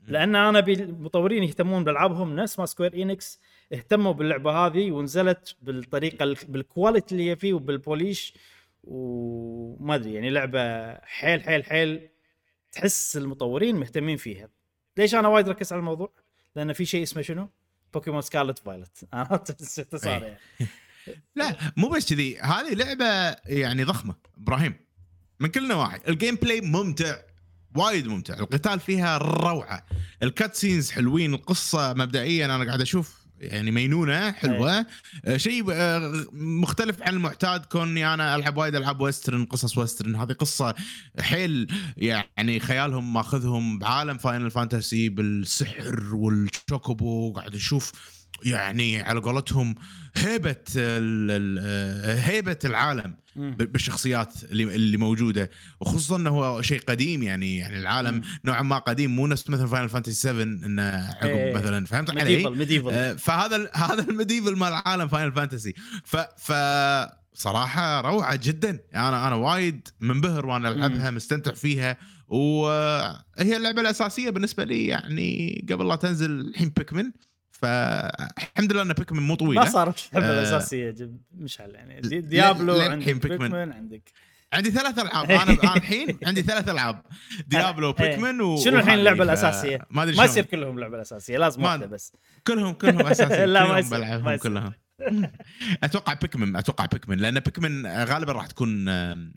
لأن 0.08 0.36
أنا 0.36 0.60
ابي 0.60 0.74
المطورين 0.74 1.44
يهتمون 1.44 1.84
بألعابهم 1.84 2.36
نفس 2.36 2.60
ما 2.60 2.66
Square 2.66 2.94
Enix 3.02 3.40
اهتموا 3.74 4.12
باللعبة 4.12 4.52
هذه 4.52 4.92
ونزلت 4.92 5.56
بالطريقة 5.62 6.24
ال- 6.24 6.38
بال 6.48 6.63
quality 6.63 7.16
اللي 7.16 7.30
هي 7.32 7.36
فيه 7.36 7.54
وبال 7.54 7.80
polish 7.80 8.34
وما 8.84 9.96
أدري 9.96 10.14
يعني 10.14 10.30
لعبة 10.30 10.94
حيل 10.96 11.44
حيل 11.44 11.64
حيل 11.64 12.10
تحس 12.72 13.18
المطورين 13.18 13.76
مهتمين 13.76 14.18
فيها. 14.18 14.50
ليش 14.98 15.16
أنا 15.16 15.28
وايد 15.28 15.50
ركزت 15.50 15.74
على 15.74 15.80
الموضوع؟ 15.80 16.12
لأن 16.56 16.74
في 16.74 16.86
شيء 16.86 17.04
اسمه 17.04 17.22
شنو؟ 17.22 17.50
Pokémon 17.94 18.22
Scarlet 18.22 18.60
Violet 18.60 19.08
عرفت؟ 19.14 19.52
اختصار. 19.80 20.24
يعني؟ 20.24 20.38
لا 21.36 21.56
مو 21.78 21.90
بس 21.90 22.14
كذي. 22.14 22.40
هذه 22.40 22.74
لعبة 22.74 23.38
يعني 23.46 23.84
ضخمة 23.84 24.16
إبراهيم. 24.38 24.76
من 25.40 25.48
كل 25.50 25.64
النواحي 25.64 26.00
ال 26.08 26.36
gameplay 26.36 26.62
ممتع. 26.62 27.16
وايد 27.76 28.08
ممتع. 28.08 28.34
القتال 28.34 28.80
فيها 28.80 29.18
روعة. 29.18 29.86
ال 30.24 30.56
cutscenes 30.56 30.92
حلوين 30.92 31.34
القصة 31.34 31.94
مبدئيا 31.94 32.46
أنا 32.46 32.66
قاعد 32.66 32.82
أشوف 32.82 33.26
يعني 33.40 33.72
مينونة 33.72 34.32
حلوة. 34.32 34.86
آه، 35.26 35.38
شيء 35.38 35.66
آه، 35.72 36.26
مختلف 36.34 37.02
عن 37.02 37.14
المعتاد 37.14 37.66
كوني 37.66 38.14
أنا 38.14 38.36
ألعب 38.36 38.58
وايد 38.58 38.76
ألعاب 38.76 39.02
western 39.02 39.46
قصص 39.46 39.78
western. 39.78 40.16
هذه 40.16 40.32
قصة 40.32 40.76
حيل 41.20 41.68
يعني 41.98 42.60
خيالهم 42.60 43.14
ماخذهم 43.14 43.80
بعالم 43.80 44.18
Final 44.18 44.52
Fantasy 44.52 45.10
بالسحر 45.10 46.16
وال 46.16 46.39
Chocobo. 46.39 47.34
قاعد 47.34 47.56
أشوف 47.56 47.92
يعني 48.44 49.02
على 49.02 49.20
قولتهم 49.20 49.76
هيبة 50.16 50.56
ال- 50.76 52.20
هيبة 52.20 52.58
العالم 52.66 53.16
بالشخصيات 53.36 54.34
اللي 54.44 54.64
اللي 54.64 54.98
موجودة. 54.98 55.50
وخصوصا 55.80 56.16
إنه 56.16 56.30
هو 56.30 56.62
شيء 56.62 56.82
قديم 56.88 57.24
يعني 57.24 57.58
يعني 57.58 57.80
العالم. 57.80 58.22
نوعا 58.46 58.62
ما 58.62 58.78
قديم 58.78 59.16
مو 59.16 59.28
نفس 59.28 59.50
مثلا 59.50 59.68
Final 59.68 59.90
Fantasy 59.90 60.14
7 60.14 60.44
إنه 60.44 60.82
عقب 60.84 61.26
إيه. 61.30 61.54
مثلا 61.56 61.86
فهمت 61.86 62.10
علي؟ 62.10 62.50
medieval 62.50 62.90
آه، 62.90 63.14
فهذا 63.14 63.70
هذا 63.74 64.02
ال 64.10 64.15
medieval 64.15 64.56
مال 64.56 64.74
عالم 64.86 65.08
Final 65.08 65.32
Fantasy 65.32 65.74
ف 66.04 66.18
ف 66.18 66.54
صراحة 67.34 68.02
روعة 68.02 68.40
جدا. 68.44 68.80
أنا 68.96 69.28
أنا 69.28 69.36
وايد 69.36 69.88
منبهر 70.00 70.46
وأنا 70.46 70.70
ألعبها 70.70 71.12
مستمتع 71.12 71.54
فيها. 71.54 71.98
وهي 72.28 73.58
اللعبة 73.58 73.82
الأساسية 73.82 74.30
بالنسبة 74.30 74.64
لي 74.64 74.88
يعني 74.88 75.66
قبل 75.72 75.88
لا 75.88 75.96
تنزل 75.96 76.32
الحين 76.32 76.70
Pikmin 76.70 77.12
فالحمد 77.62 78.74
لله 78.74 78.82
إن 78.82 78.94
Pikmin 78.94 79.22
مو 79.24 79.36
طويلة 79.36 79.62
ما 79.64 79.70
صارت 79.70 80.10
اللعبه 80.16 80.34
آه. 80.36 80.40
الأساسية 80.40 80.92
جب- 80.92 81.22
مشعل 81.38 81.76
يعني 81.76 82.02
دي- 82.02 82.22
ديابلو 82.22 82.80
عندك 82.82 83.06
بيكمن. 83.06 83.38
بيكمن 83.38 83.72
عندك 83.74 84.12
عندي 84.54 84.72
ثلاث 84.72 85.00
ألعاب 85.00 85.32
أنا 85.42 85.52
الحين 85.78 86.18
عندي 86.26 86.42
ثلاث 86.42 86.70
ألعاب 86.70 87.02
ديابلو 87.48 87.96
إيه. 88.00 88.10
بيكمن 88.10 88.42
و 88.42 88.58
شنو 88.58 88.78
الحين 88.80 88.94
اللعبه 89.00 89.24
الأساسية؟ 89.24 89.80
ما 89.92 90.04
أدري 90.04 90.16
ما. 90.18 90.24
يصير 90.24 90.46
كلهم 90.46 90.76
اللعبه 90.76 90.96
الأساسية 90.96 91.38
لازم 91.38 91.62
ما- 91.62 91.68
واحدة 91.68 91.86
بس 91.86 92.14
كلهم 92.48 92.74
كلهم 92.74 93.02
اساسي 93.08 93.46
لا، 93.46 93.68
ما 93.68 93.80
يصير، 93.80 93.98
بلعبهم. 93.98 94.36
كلهم 94.36 94.74
أتوقع 95.84 96.14
بيكمن 96.14 96.56
أتوقع 96.56 96.86
بيكمن 96.86 97.18
لأن 97.18 97.40
بيكمن 97.40 97.88
غالبا 97.88 98.32
راح 98.32 98.48
تكون 98.48 98.90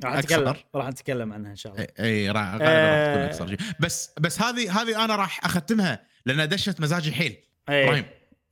راح 0.04 0.16
نتكلم 0.18 0.54
راح 0.74 0.88
نتكلم 0.88 1.32
عنها 1.32 1.50
إن 1.50 1.56
شاء 1.56 1.72
الله 1.72 1.86
اي 2.00 2.30
راح 2.30 2.52
غالبا 2.54 2.64
راح 2.64 3.32
تكون 3.34 3.48
آه. 3.48 3.54
أكثر 3.54 3.74
بس 3.80 4.10
بس 4.20 4.42
هذه 4.42 4.80
هذه 4.82 5.04
أنا 5.04 5.16
راح 5.16 5.44
أختمها 5.44 6.02
لأن 6.26 6.48
دشت 6.48 6.80
مزاجي 6.80 7.12
حيل 7.12 7.36
إبراهيم. 7.68 8.04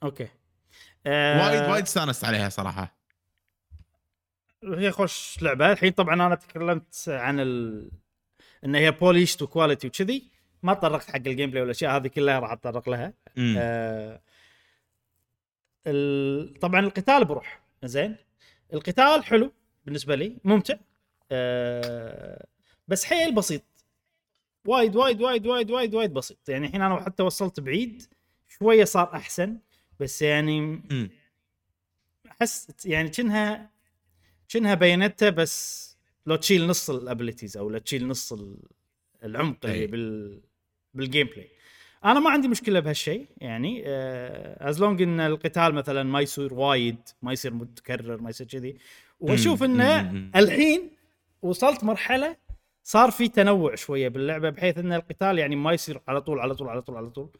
Okay. 0.03 0.29
آه، 1.07 1.47
وايد 1.47 1.71
وايد 1.71 1.83
استانست 1.85 2.25
عليها 2.25 2.49
صراحة. 2.49 2.97
هي 4.65 4.91
خوش 4.91 5.39
لعبة. 5.43 5.73
الحين 5.73 5.93
طبعا 5.93 6.15
أنا 6.15 6.35
تكلمت 6.35 7.05
عن 7.09 7.41
ال... 7.41 7.91
إن 8.65 8.75
هي 8.75 8.91
polished 8.91 9.43
و 9.43 9.48
quality 9.48 9.87
وكذي. 9.87 10.31
ما 10.63 10.75
تطرقت 10.75 11.11
حق 11.11 11.17
ال 11.17 11.51
gameplay 11.51 11.63
والاشياء 11.63 11.97
هذه 11.97 12.09
كلها 12.09 12.39
راح 12.39 12.53
أتطرق 12.53 12.89
لها. 12.89 13.13
مم. 13.37 13.55
آه. 13.59 14.21
ال... 15.87 16.55
طبعا 16.61 16.81
القتال 16.81 17.25
بروح. 17.25 17.61
زين. 17.85 18.17
القتال 18.73 19.25
حلو 19.25 19.53
بالنسبة 19.85 20.15
لي. 20.15 20.37
ممتع. 20.45 20.75
آه. 21.33 22.47
بس 22.89 23.05
حيل 23.05 23.35
بسيط. 23.35 23.63
وايد 24.67 24.97
وايد 24.97 25.21
وايد 25.21 25.47
وايد 25.47 25.71
وايد 25.71 25.95
وايد 25.95 26.15
بسيط. 26.15 26.49
يعني 26.49 26.67
الحين 26.67 26.83
أنا 26.83 27.05
حتى 27.05 27.23
وصلت 27.23 27.61
بعيد. 27.61 28.03
شوية 28.49 28.85
صار 28.85 29.15
أحسن 29.15 29.59
بس 30.01 30.23
يعني 30.23 30.61
مم. 30.61 31.11
أحس 32.31 32.87
يعني 32.87 33.09
كأنها 33.09 33.71
كأنها 34.49 34.75
Bayonetta 34.75 35.31
بس 35.31 35.87
لو 36.27 36.37
تشيل 36.37 36.67
نص 36.67 36.91
ال 36.91 36.97
abilities 36.97 37.57
أو 37.57 37.71
لو 37.71 37.79
تشيل 37.79 38.09
نص 38.09 38.33
ال- 38.33 38.57
العمق 39.25 39.57
اللي. 39.67 39.87
بال 39.87 40.41
بال 40.95 41.27
gameplay 41.27 41.49
أنا 42.05 42.21
ما 42.21 42.31
عندي 42.31 42.49
مشكلة 42.49 42.81
بهالشيء 42.81 43.27
يعني 43.39 43.83
as 43.87 44.81
long 44.81 45.03
إن 45.03 45.21
القتال 45.21 45.75
مثلا 45.75 46.03
ما 46.03 46.21
يصير 46.21 46.55
وايد 46.55 46.97
ما 47.23 47.33
يصير 47.33 47.55
متكرر 47.55 48.21
ما 48.21 48.31
يصير 48.31 48.47
كذي 48.47 48.77
وأشوف 49.21 49.63
مم، 49.63 49.71
انه 49.81 50.03
مم، 50.03 50.15
مم. 50.15 50.31
الحين 50.37 50.91
وصلت 51.43 51.85
مرحلة 51.85 52.37
صار 52.83 53.11
في 53.11 53.29
تنوع 53.29 53.75
شوية 53.75 54.09
باللعبة 54.09 54.51
بحيث 54.51 54.79
إن 54.79 54.93
القتال 54.93 55.39
يعني 55.39 55.57
ما 55.57 55.73
يصير 55.73 56.01
على 56.09 56.21
طول 56.21 56.41
على 56.41 56.55
طول 56.55 56.69
على 56.69 56.83
طول 56.83 56.97
على 56.97 57.11
طول 57.11 57.31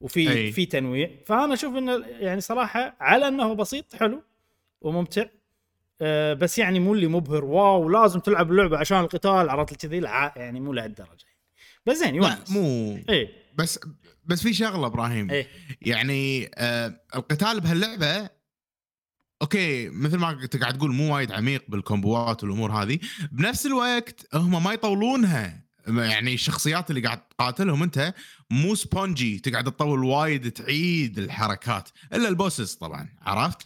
وفي 0.00 0.30
أي. 0.30 0.52
في 0.52 0.66
تنويع. 0.66 1.10
فأنا 1.26 1.54
أشوف 1.54 1.76
انه 1.76 2.06
يعني 2.06 2.40
صراحة 2.40 2.96
على 3.00 3.28
إنه 3.28 3.54
بسيط 3.54 3.96
حلو 3.96 4.22
وممتع. 4.80 5.24
أه 6.00 6.34
بس 6.34 6.58
يعني 6.58 6.80
مو 6.80 6.94
اللي 6.94 7.06
مبهر. 7.06 7.44
واو 7.44 7.88
لازم 7.88 8.20
تلعب 8.20 8.50
اللعبة 8.50 8.78
عشان 8.78 9.00
القتال 9.00 9.50
عرفت 9.50 9.86
كذي؟ 9.86 10.00
لا 10.00 10.32
يعني 10.36 10.60
مو 10.60 10.72
لهالدرجة. 10.72 11.26
بس 11.86 11.96
زين 11.96 12.14
يونس. 12.14 12.50
مو. 12.50 12.98
إيه 13.08 13.28
بس 13.54 13.80
بس 14.24 14.42
في 14.42 14.54
شغلة 14.54 14.86
إبراهيم. 14.86 15.30
إيه 15.30 15.46
يعني 15.82 16.50
آه 16.54 17.00
القتال 17.16 17.60
بهاللعبة 17.60 18.30
Okay 19.42 19.88
مثل 19.88 20.16
ما 20.16 20.48
قاعد 20.60 20.78
تقول 20.78 20.92
مو 20.92 21.14
وايد 21.14 21.32
عميق 21.32 21.64
بال 21.68 21.87
combo 21.87 22.34
ات 22.34 22.44
والأمور 22.44 22.72
هذه. 22.72 22.98
بنفس 23.32 23.66
الوقت 23.66 24.34
هم 24.34 24.64
ما 24.64 24.72
يطولونها. 24.72 25.67
يعني 25.88 26.34
الشخصيات 26.34 26.90
اللي 26.90 27.00
قاعد 27.00 27.20
تقاتلهم 27.28 27.82
انت 27.82 28.14
مو 28.50 28.74
spongy 28.74 29.38
تقعد 29.38 29.64
تطول 29.64 30.04
وايد 30.04 30.50
تعيد 30.50 31.18
الحركات 31.18 31.88
إلا 32.12 32.28
ال 32.28 32.35
bosses 32.35 32.74
طبعا 32.74 33.08
عرفت؟ 33.22 33.62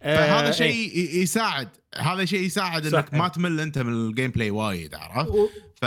فهذا 0.00 0.48
آه، 0.48 0.50
شيء 0.50 0.66
إيه. 0.66 1.16
ي- 1.18 1.22
يساعد 1.22 1.68
هذا 1.96 2.24
شيء 2.24 2.40
يساعد 2.40 2.86
إنك 2.94 3.14
ما 3.14 3.24
إيه. 3.24 3.30
تمل 3.30 3.60
أنت 3.60 3.78
من 3.78 3.92
ال 3.92 4.30
gameplay 4.30 4.50
وايد 4.50 4.94
عرفت؟ 4.94 5.30
و- 5.30 5.48
ف 5.80 5.84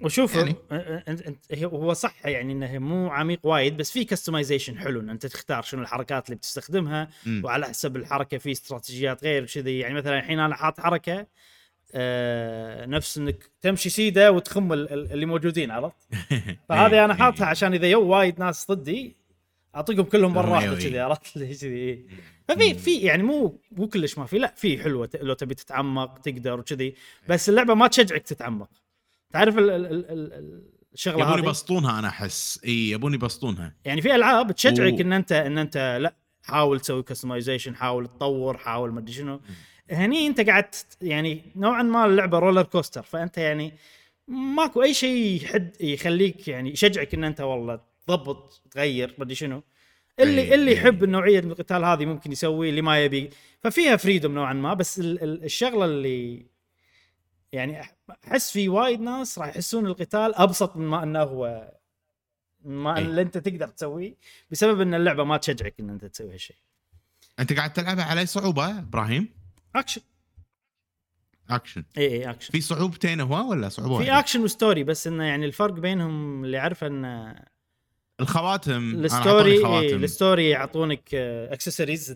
وشوف 0.00 0.34
يعني. 0.34 0.54
هو 1.64 1.92
صح 1.92 2.26
يعني 2.26 2.52
إنه 2.52 2.78
مو 2.78 3.08
عميق 3.10 3.40
وايد 3.42 3.76
بس 3.76 3.90
في 3.90 4.04
customization 4.04 4.78
حلو 4.78 5.00
إن 5.00 5.10
أنت 5.10 5.26
تختار 5.26 5.62
شنو 5.62 5.82
الحركات 5.82 6.26
اللي 6.26 6.36
بتستخدمها 6.36 7.08
مم. 7.26 7.42
وعلى 7.44 7.66
حسب 7.66 7.96
الحركة 7.96 8.38
في 8.38 8.52
استراتيجيات 8.52 9.24
غير 9.24 9.46
كذي 9.46 9.78
يعني 9.78 9.94
مثلا 9.94 10.18
الحين 10.18 10.38
أنا 10.40 10.54
حاط 10.54 10.80
حركة 10.80 11.26
آه 11.94 12.86
نفس 12.86 13.18
إنك 13.18 13.50
تمشي 13.60 13.90
سيده 13.90 14.32
وتخم 14.32 14.72
ال- 14.72 14.92
ال- 14.92 15.12
اللي 15.12 15.26
موجودين 15.26 15.70
عرفت؟ 15.70 15.96
فهذه 16.68 17.04
أنا 17.04 17.12
إيه، 17.14 17.18
حاطها 17.18 17.44
إيه. 17.44 17.50
عشان 17.50 17.72
إذا 17.74 17.86
يو 17.86 18.02
وايد 18.08 18.38
ناس 18.40 18.70
ضدي 18.70 19.16
اعطيهم 19.76 20.02
كلهم 20.04 20.34
مرة 20.34 20.50
واحدة. 20.50 20.74
كذي 20.74 20.98
عرفت؟ 21.00 21.38
كذي؟ 21.38 22.06
ففي 22.48 22.74
في 22.74 22.96
يعني 22.98 23.22
مو 23.22 23.60
مو 23.72 23.88
كلش 23.88 24.18
ما 24.18 24.26
في 24.26 24.38
لا 24.38 24.52
في 24.56 24.82
حلوة 24.82 25.10
لو 25.20 25.34
تبي 25.34 25.54
تتعمق 25.54 26.18
تقدر 26.18 26.60
وكذي 26.60 26.94
بس 27.28 27.48
اللعبة 27.48 27.74
ما 27.74 27.86
تشجعك 27.88 28.22
تتعمق. 28.22 28.68
تعرف 29.32 29.58
ال 29.58 29.70
ال 29.70 29.86
ال 29.86 30.10
ال 30.10 30.62
الشغلة 30.94 31.28
يبون 31.28 31.38
يبسطونها 31.44 31.98
أنا 31.98 32.08
أحس. 32.08 32.60
إي 32.64 32.90
يبون 32.90 33.14
يبسطونها. 33.14 33.74
يعني 33.84 34.02
في 34.02 34.14
ألعاب 34.14 34.52
تشجعك. 34.52 35.00
إن 35.00 35.12
انت 35.12 35.32
إن 35.32 35.58
أنت 35.58 35.98
لا 36.00 36.14
حاول 36.42 36.80
تسوي 36.80 37.02
customization 37.02 37.76
حاول 37.76 38.06
تطور 38.06 38.56
حاول 38.58 38.92
ما 38.92 39.00
أدري 39.00 39.12
شنو. 39.12 39.40
هني 39.90 40.26
انت 40.26 40.40
قاعد 40.40 40.74
يعني 41.02 41.42
نوعا 41.56 41.82
ما 41.82 42.06
اللعبة 42.06 42.38
roller 42.38 42.62
coaster 42.62 43.02
فأنت 43.02 43.38
يعني 43.38 43.72
ماكو 44.28 44.82
أي 44.82 44.94
شيء 44.94 45.42
يحد 45.44 45.76
يخليك 45.80 46.48
يعني 46.48 46.70
يشجعك 46.72 47.14
إن 47.14 47.24
أنت 47.24 47.40
والله 47.40 47.80
تضبط 48.06 48.62
تغير 48.70 49.14
ما 49.18 49.24
أدري 49.24 49.34
شنو 49.34 49.62
اللي 50.20 50.40
أي، 50.42 50.54
اللي 50.54 50.70
أي. 50.70 50.76
يحب 50.76 51.04
النوعيه 51.04 51.40
من 51.40 51.50
القتال 51.50 51.84
هذه 51.84 52.04
ممكن 52.06 52.32
يسوي 52.32 52.68
اللي 52.68 52.82
ما 52.82 53.04
يبي 53.04 53.30
ففيها 53.60 53.96
freedom 53.96 54.34
نوعا 54.34 54.52
ما 54.52 54.74
بس 54.74 54.98
ال- 54.98 55.22
ال- 55.22 55.44
الشغلة 55.44 55.84
اللي 55.84 56.46
يعني 57.52 57.80
أحس 58.28 58.50
في 58.50 58.68
وايد 58.68 59.00
ناس 59.00 59.38
راح 59.38 59.48
يحسون 59.48 59.86
القتال 59.86 60.34
أبسط 60.34 60.76
من 60.76 60.86
ما 60.86 61.02
إنه 61.02 61.22
هو 61.22 61.72
ما 62.64 62.96
أي. 62.96 63.02
اللي 63.02 63.22
أنت 63.22 63.38
تقدر 63.38 63.68
تسويه 63.68 64.14
بسبب 64.50 64.80
إن 64.80 64.94
اللعبة 64.94 65.24
ما 65.24 65.36
تشجعك 65.36 65.74
إن 65.80 65.90
أنت 65.90 66.04
تسوي 66.04 66.32
هالشيء 66.34 66.56
أنت 67.38 67.52
قاعد 67.52 67.72
تلعبها 67.72 68.04
على 68.04 68.26
صعوبة 68.26 68.78
إبراهيم 68.78 69.28
action 69.78 70.00
action 71.50 71.84
اي 71.98 72.06
اي 72.06 72.30
اكشن 72.30 72.52
في 72.52 72.60
صعوبتين 72.60 73.20
هو 73.20 73.50
ولا 73.50 73.68
صعوبه 73.68 73.98
في؟ 73.98 74.10
action 74.18 74.40
و 74.40 74.47
story 74.47 74.84
بس 74.84 75.06
انه 75.06 75.24
يعني 75.24 75.46
الفرق 75.46 75.72
بينهم 75.72 76.44
اللي 76.44 76.58
اعرفه 76.58 76.86
انه 76.86 77.34
الخواتم. 78.20 79.04
ال 79.04 79.14
story 79.14 79.66
إيه. 79.66 79.94
ال 79.96 80.05
story 80.05 80.48
يعطونك 80.48 81.14
اكسسوارز 81.14 82.14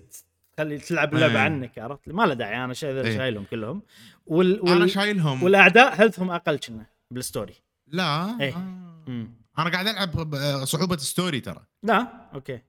تخلي 0.57 0.79
تلعب 0.79 1.15
اللعبة 1.15 1.33
إيه. 1.33 1.39
عنك 1.39 1.79
عرفت؟ 1.79 2.09
ما 2.09 2.23
له 2.23 2.35
داعي 2.35 2.65
أنا 2.65 2.75
شايل 2.75 2.99
إيه. 3.07 3.17
شايلهم 3.17 3.45
كلهم. 3.45 3.83
وال, 4.27 4.61
أنا 4.69 4.81
وال 4.81 4.91
شايلهم. 4.91 5.43
والأعداء 5.43 6.01
health 6.03 6.24
هم 6.24 6.31
أقل 6.31 6.57
كنا 6.59 6.87
بال 7.11 7.23
story 7.23 7.55
لا. 7.87 8.37
إيه. 8.41 8.57
آه. 8.57 9.29
أنا 9.59 9.71
قاعد 9.71 9.87
ألعب 9.87 10.35
صعوبة 10.65 10.97
story 10.97 11.41
ترى. 11.41 11.67
لا 11.83 12.29
okay. 12.35 12.61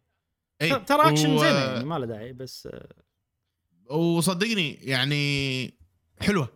اي 0.61 0.79
ترى 0.79 1.09
اكشن 1.09 1.29
و- 1.33 1.37
زينه 1.37 1.59
يعني 1.59 1.85
ما 1.85 1.99
له 1.99 2.05
داعي 2.05 2.33
بس 2.33 2.67
آه، 2.71 2.89
وصدقني 3.91 4.73
يعني 4.73 5.73
حلوة 6.21 6.49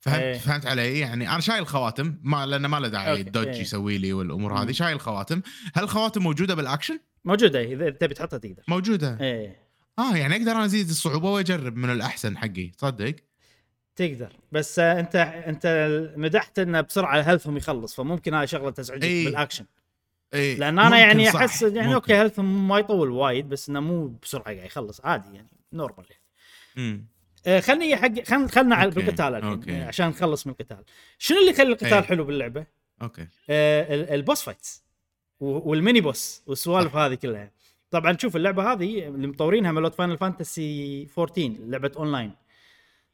فهمت 0.00 0.18
إيه. 0.20 0.38
فهمت 0.38 0.66
علي 0.66 0.98
يعني 0.98 1.30
أنا 1.30 1.40
شايل 1.40 1.66
خواتم 1.66 2.18
ما 2.22 2.46
لأن 2.46 2.66
ما 2.66 2.80
له 2.80 2.88
داعي. 2.88 3.20
ال 3.20 3.24
dodge 3.24 3.46
إيه. 3.46 3.60
يسوي 3.60 3.98
لي 3.98 4.12
والأمور. 4.12 4.62
هذه 4.62 4.72
شايل 4.72 5.00
خواتم 5.00 5.42
هل 5.74 5.84
الخواتم 5.84 6.22
موجودة 6.22 6.54
بالأكشن 6.54 6.98
موجودة 7.24 7.62
إذا 7.62 7.90
تبي 7.90 8.14
تحطها 8.14 8.38
تقدر 8.38 8.62
موجودة 8.68 9.18
إيه 9.20 9.56
آه 9.98 10.16
يعني 10.16 10.36
أقدر 10.36 10.52
أنا 10.52 10.64
أزيد 10.64 10.88
الصعوبة 10.88 11.30
وأجرب 11.30 11.76
من 11.76 11.90
الأحسن 11.90 12.38
حقي 12.38 12.66
تصدق 12.66 13.14
تقدر 13.96 14.32
بس 14.52 14.78
أنت 14.78 15.16
أنت 15.46 15.88
مدحت 16.16 16.58
انه 16.58 16.80
بسرعة 16.80 17.20
health 17.20 17.47
هم 17.47 17.56
يخلص 17.56 17.94
فممكن 17.94 18.34
هاي 18.34 18.46
شغلة 18.46 18.70
تزعجك 18.70 19.04
إيه. 19.04 19.24
بالأكشن 19.24 19.64
اي 20.34 20.54
لأن 20.54 20.78
أنا 20.78 20.98
يعني 20.98 21.28
أحس 21.28 21.62
يعني 21.62 21.78
ممكن. 21.78 21.94
okay 21.94 22.14
health 22.14 22.55
هم 22.55 22.68
ما 22.68 22.78
يطول 22.78 23.10
وايد 23.10 23.48
بس 23.48 23.68
إنه 23.68 23.80
مو 23.80 24.06
بسرعة 24.22 24.44
قاعد 24.44 24.66
يخلص 24.66 25.00
عادي 25.04 25.34
يعني 25.36 25.48
normal 25.72 26.06
يعني. 26.10 26.17
آه، 27.46 27.60
خلني 27.60 27.96
حق 27.96 28.22
خل 28.26 28.48
خلنا 28.48 28.74
على 28.76 28.90
بالقتال 28.90 29.34
الحين 29.34 29.52
okay. 29.52 29.72
آه، 29.72 29.84
عشان 29.86 30.08
نخلص 30.08 30.46
من 30.46 30.52
القتال 30.52 30.84
شنو 31.18 31.38
اللي 31.38 31.50
يخلي 31.50 31.68
القتال 31.68 31.92
إيه. 31.94 32.00
حلو 32.00 32.24
باللعبة؟ 32.24 32.66
okay 33.02 33.26
آه، 33.50 33.94
ال- 33.94 34.10
ال 34.10 34.16
boss 34.16 34.42
fights 34.42 34.84
وال 35.40 35.60
mini 35.60 36.00
boss 36.00 36.42
والسوالف 36.46 36.96
هذه 36.96 37.14
كلها 37.14 37.50
طبعا 37.90 38.16
شوف 38.20 38.36
اللعبة 38.36 38.72
هذه 38.72 39.08
اللي 39.08 39.26
مطورينها 39.26 39.72
مالوت 39.72 39.94
Final 39.94 40.18
Fantasy 40.18 41.06
14 41.18 41.52
لعبة 41.60 41.92
اونلاين 41.96 42.32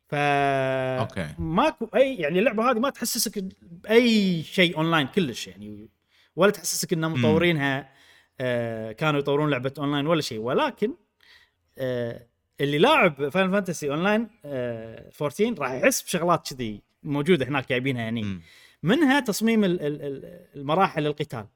ف 0.08 0.14
okay. 0.14 1.28
ماكو 1.38 1.88
اي 1.96 2.14
يعني 2.16 2.38
اللعبة 2.38 2.70
هذه 2.70 2.78
ما 2.78 2.90
تحسسك 2.90 3.44
بأي 3.62 4.42
شيء 4.42 4.76
اونلاين 4.76 5.06
كلش 5.06 5.48
يعني 5.48 5.88
ولا 6.36 6.50
تحسسك 6.50 6.92
إن 6.92 7.10
مطورينها 7.10 7.90
آه 8.40 8.92
كانوا 8.92 9.20
يطورون 9.20 9.50
لعبة 9.50 9.72
اونلاين 9.78 10.06
ولا 10.06 10.20
شيء 10.20 10.38
ولكن 10.38 10.94
آه 11.78 12.26
اللي 12.60 12.78
لاعب 12.78 13.28
Final 13.28 13.50
Fantasy 13.52 13.90
online 13.90 14.28
آه 14.44 15.10
14 15.20 15.54
راح 15.58 15.72
يحس 15.72 16.02
بشغلات 16.02 16.52
كذي 16.54 16.82
موجودة 17.02 17.46
هناك 17.48 17.68
جايبينها 17.68 18.02
يعني 18.02 18.22
مم. 18.22 18.40
منها 18.82 19.20
تصميم 19.20 19.64
ال- 19.64 19.80
ال- 19.82 20.02
ال- 20.02 20.46
المراحل 20.56 21.06
القتال 21.06 21.46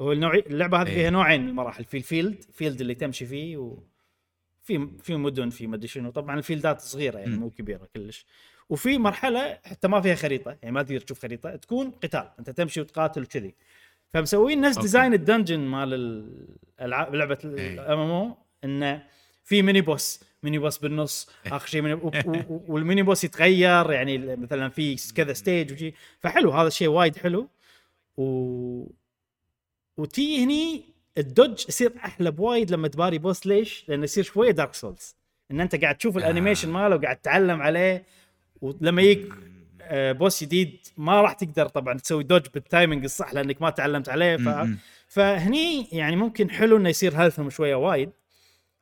هو 0.00 0.12
النوعي 0.12 0.38
اللعبة 0.46 0.82
هذه 0.82 0.88
إيه. 0.88 0.94
فيها 0.94 1.10
نوعين 1.10 1.42
من 1.42 1.48
المراحل 1.48 1.84
في 1.84 1.96
ال 1.96 2.04
field 2.04 2.42
field 2.52 2.80
اللي 2.80 2.94
تمشي 2.94 3.26
فيه 3.26 3.56
وفي 3.56 4.88
في 5.02 5.16
مدن 5.16 5.50
في 5.50 5.66
مدري 5.66 5.88
شنو 5.88 6.10
طبعا 6.10 6.38
ال 6.38 6.44
field 6.44 6.74
ات 6.74 6.80
صغيرة 6.80 7.18
يعني. 7.18 7.36
مو 7.36 7.50
كبيرة 7.50 7.88
كلش 7.96 8.26
وفي 8.68 8.98
مرحلة 8.98 9.58
حتى 9.64 9.88
ما 9.88 10.00
فيها 10.00 10.14
خريطة 10.14 10.56
يعني 10.62 10.74
ما 10.74 10.82
تقدر 10.82 11.00
تشوف 11.00 11.22
خريطة 11.22 11.56
تكون 11.56 11.90
قتال 11.90 12.30
أنت 12.38 12.50
تمشي 12.50 12.80
وتقاتل 12.80 13.22
وكذي 13.22 13.54
فمسوين 14.14 14.60
نفس. 14.60 14.78
design 14.78 15.14
ال 15.14 15.20
dungeon 15.20 15.60
مال 15.60 15.94
الالعاب 16.80 17.14
لعبة 17.14 17.38
إيه. 17.44 17.74
ال 17.74 17.98
MMO 17.98 18.36
إنه 18.64 19.02
في 19.44 19.62
mini 19.62 19.80
boss 19.80 20.20
mini 20.44 20.58
boss 20.58 20.78
بالنص 20.78 21.28
آخر 21.46 21.66
شيء 21.66 21.82
و- 21.94 22.10
و- 22.26 22.64
وال 22.68 22.79
mini 22.79 23.02
boss 23.02 23.24
يتغير 23.24 23.92
يعني 23.92 24.18
مثلا 24.36 24.68
في 24.68 24.96
كذا 25.14 25.32
stage 25.32 25.72
وشي. 25.72 25.94
فحلو 26.20 26.50
هذا 26.50 26.68
الشيء 26.68 26.88
وايد 26.88 27.16
حلو. 27.16 27.48
و 28.16 28.86
وتي 29.98 30.44
هني 30.44 30.84
ال 31.18 31.26
dodge 31.26 31.64
يصير 31.68 31.92
أحلى 32.04 32.30
بوايد 32.30 32.70
لما 32.70 32.88
تباري 32.88 33.18
boss. 33.18 33.46
ليش؟ 33.46 33.84
لأنه 33.88 34.04
يصير 34.04 34.24
شوية 34.24 34.50
Dark 34.50 34.74
Souls 34.74 35.16
إن 35.50 35.60
أنت 35.60 35.74
قاعد 35.82 35.94
تشوف 35.96 36.16
ال 36.16 36.21
animation 36.21 36.68
ماله 36.70 36.96
وقاعد 36.96 37.16
تتعلم 37.16 37.62
عليه 37.62 38.04
ولما 38.60 39.02
يجيك 39.02 39.32
آه، 39.82 40.12
boss 40.12 40.44
جديد 40.44 40.78
ما 40.96 41.20
راح 41.20 41.32
تقدر 41.32 41.66
طبعا 41.68 41.98
تسوي 41.98 42.24
dodge 42.24 42.42
بال 42.54 42.66
timing 42.66 43.04
الصح 43.04 43.34
لأنك 43.34 43.62
ما 43.62 43.70
تعلمت 43.70 44.08
عليه. 44.08 44.36
ف... 44.36 44.68
فهني 45.08 45.88
يعني 45.92 46.16
ممكن 46.16 46.50
حلو 46.50 46.76
إنه 46.76 46.88
يصير 46.88 47.16
health 47.16 47.41
هم 47.41 47.50
شوية 47.50 47.74
وايد. 47.74 48.10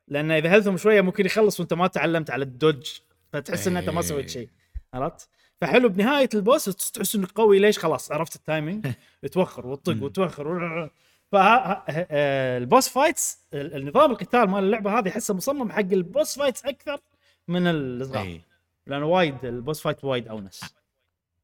لأن 0.07 0.31
إذا 0.31 0.51
health 0.51 0.70
هم 0.70 0.77
شوية 0.77 1.01
ممكن 1.01 1.25
يخلص 1.25 1.59
وأنت 1.59 1.73
ما 1.73 1.87
تعلمت 1.87 2.29
على 2.29 2.43
ال 2.43 2.51
dodge 2.51 2.91
فتحس 3.33 3.67
إن 3.67 3.77
أنت 3.77 3.89
ما 3.89 4.01
سويت 4.01 4.29
شيء. 4.29 4.49
عرفت؟ 4.93 5.29
فحلو 5.61 5.89
بنهاية 5.89 6.29
ال 6.33 6.39
boss 6.39 6.65
تحس 6.65 7.15
إنك 7.15 7.31
قوي 7.31 7.59
ليش 7.59 7.79
خلاص 7.79 8.11
عرفت 8.11 8.35
ال 8.35 8.42
timing 8.42 8.87
توخر 9.31 9.67
وتطق 9.67 10.03
وتوخر. 10.03 10.89
فال 11.31 11.84
boss 11.84 12.89
fights 12.89 13.39
النظام 13.53 14.11
القتال 14.11 14.49
مال 14.49 14.63
اللعبة 14.63 14.99
هذه 14.99 15.09
أحسه 15.09 15.33
مصمم 15.33 15.71
حق 15.71 15.79
ال 15.79 15.91
boss 15.91 16.39
fights 16.39 16.65
أكثر 16.65 16.99
من 17.47 17.67
الصغار 17.67 18.23
اي 18.23 18.41
لأنه 18.87 19.05
وايد 19.05 19.45
ال 19.45 19.52
boss 19.52 19.81
fight 19.81 20.03
وايد 20.03 20.27
أونس. 20.27 20.75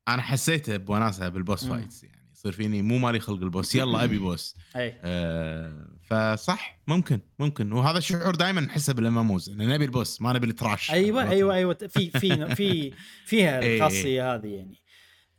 أنا 0.07 0.21
حسيت 0.21 0.69
بوناسة 0.69 1.29
بال 1.29 1.39
boss. 1.39 1.65
fights 1.65 2.03
يعني. 2.03 2.18
يصير 2.39 2.51
فيني 2.51 2.81
مو 2.81 2.97
مالي 2.97 3.19
خلق 3.19 3.43
ال 3.43 3.49
boss 3.49 3.75
يلا 3.75 4.03
أبي 4.03 4.17
boss 4.27 4.55
أي 4.75 4.99
آه 5.03 5.87
فصح 6.03 6.79
ممكن 6.87 7.19
ممكن 7.39 7.71
وهذا 7.71 7.97
الشعور 7.97 8.35
دائما 8.35 8.61
نحسه 8.61 8.93
بال 8.93 9.12
MMOs 9.12 9.49
ان 9.49 9.57
نبي 9.57 9.85
ال 9.85 9.92
boss 9.92 10.21
ما 10.21 10.33
نبي 10.33 10.47
ال 10.47 10.54
trash 10.54 10.91
أيوه؟ 10.91 11.29
أيوه 11.29 11.55
أيوه 11.55 11.73
في 11.73 12.09
في 12.09 12.55
في 12.55 12.93
فيها 13.25 13.59
إيه. 13.61 13.75
الخاصية 13.75 14.35
هذه 14.35 14.47
يعني 14.47 14.75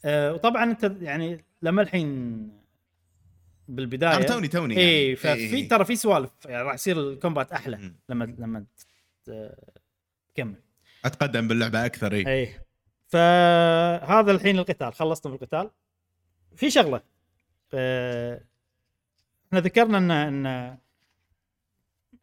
آه 0.04 0.32
وطبعا 0.32 0.64
أنت 0.64 0.96
يعني 1.00 1.44
لما 1.62 1.82
الحين 1.82 2.50
بالبداية 3.68 4.16
أنا 4.16 4.24
توني 4.24 4.48
توني 4.48 4.76
اي 4.76 5.02
يعني. 5.02 5.16
ففي 5.16 5.56
إيه. 5.56 5.68
ترى 5.68 5.84
في 5.84 5.96
سوالف 5.96 6.30
يعني 6.44 6.62
راح 6.62 6.74
يصير 6.74 7.00
ال 7.00 7.08
combat 7.08 7.52
أحلى 7.52 7.76
مم. 7.76 7.96
لما 8.08 8.24
لما 8.24 8.64
تكمل 10.34 10.62
أتقدم 11.04 11.48
باللعبة 11.48 11.86
أكثر 11.86 12.12
اي 12.12 12.26
اي 12.26 12.54
فهذا 13.08 14.32
الحين 14.32 14.58
القتال 14.58 14.94
خلصنا 14.94 15.32
بالقتال 15.32 15.70
في 16.56 16.70
شغلة. 16.70 17.00
آه، 17.74 18.44
إحنا 19.46 19.60
ذكرنا 19.60 19.98
ان 19.98 20.10
إن 20.10 20.78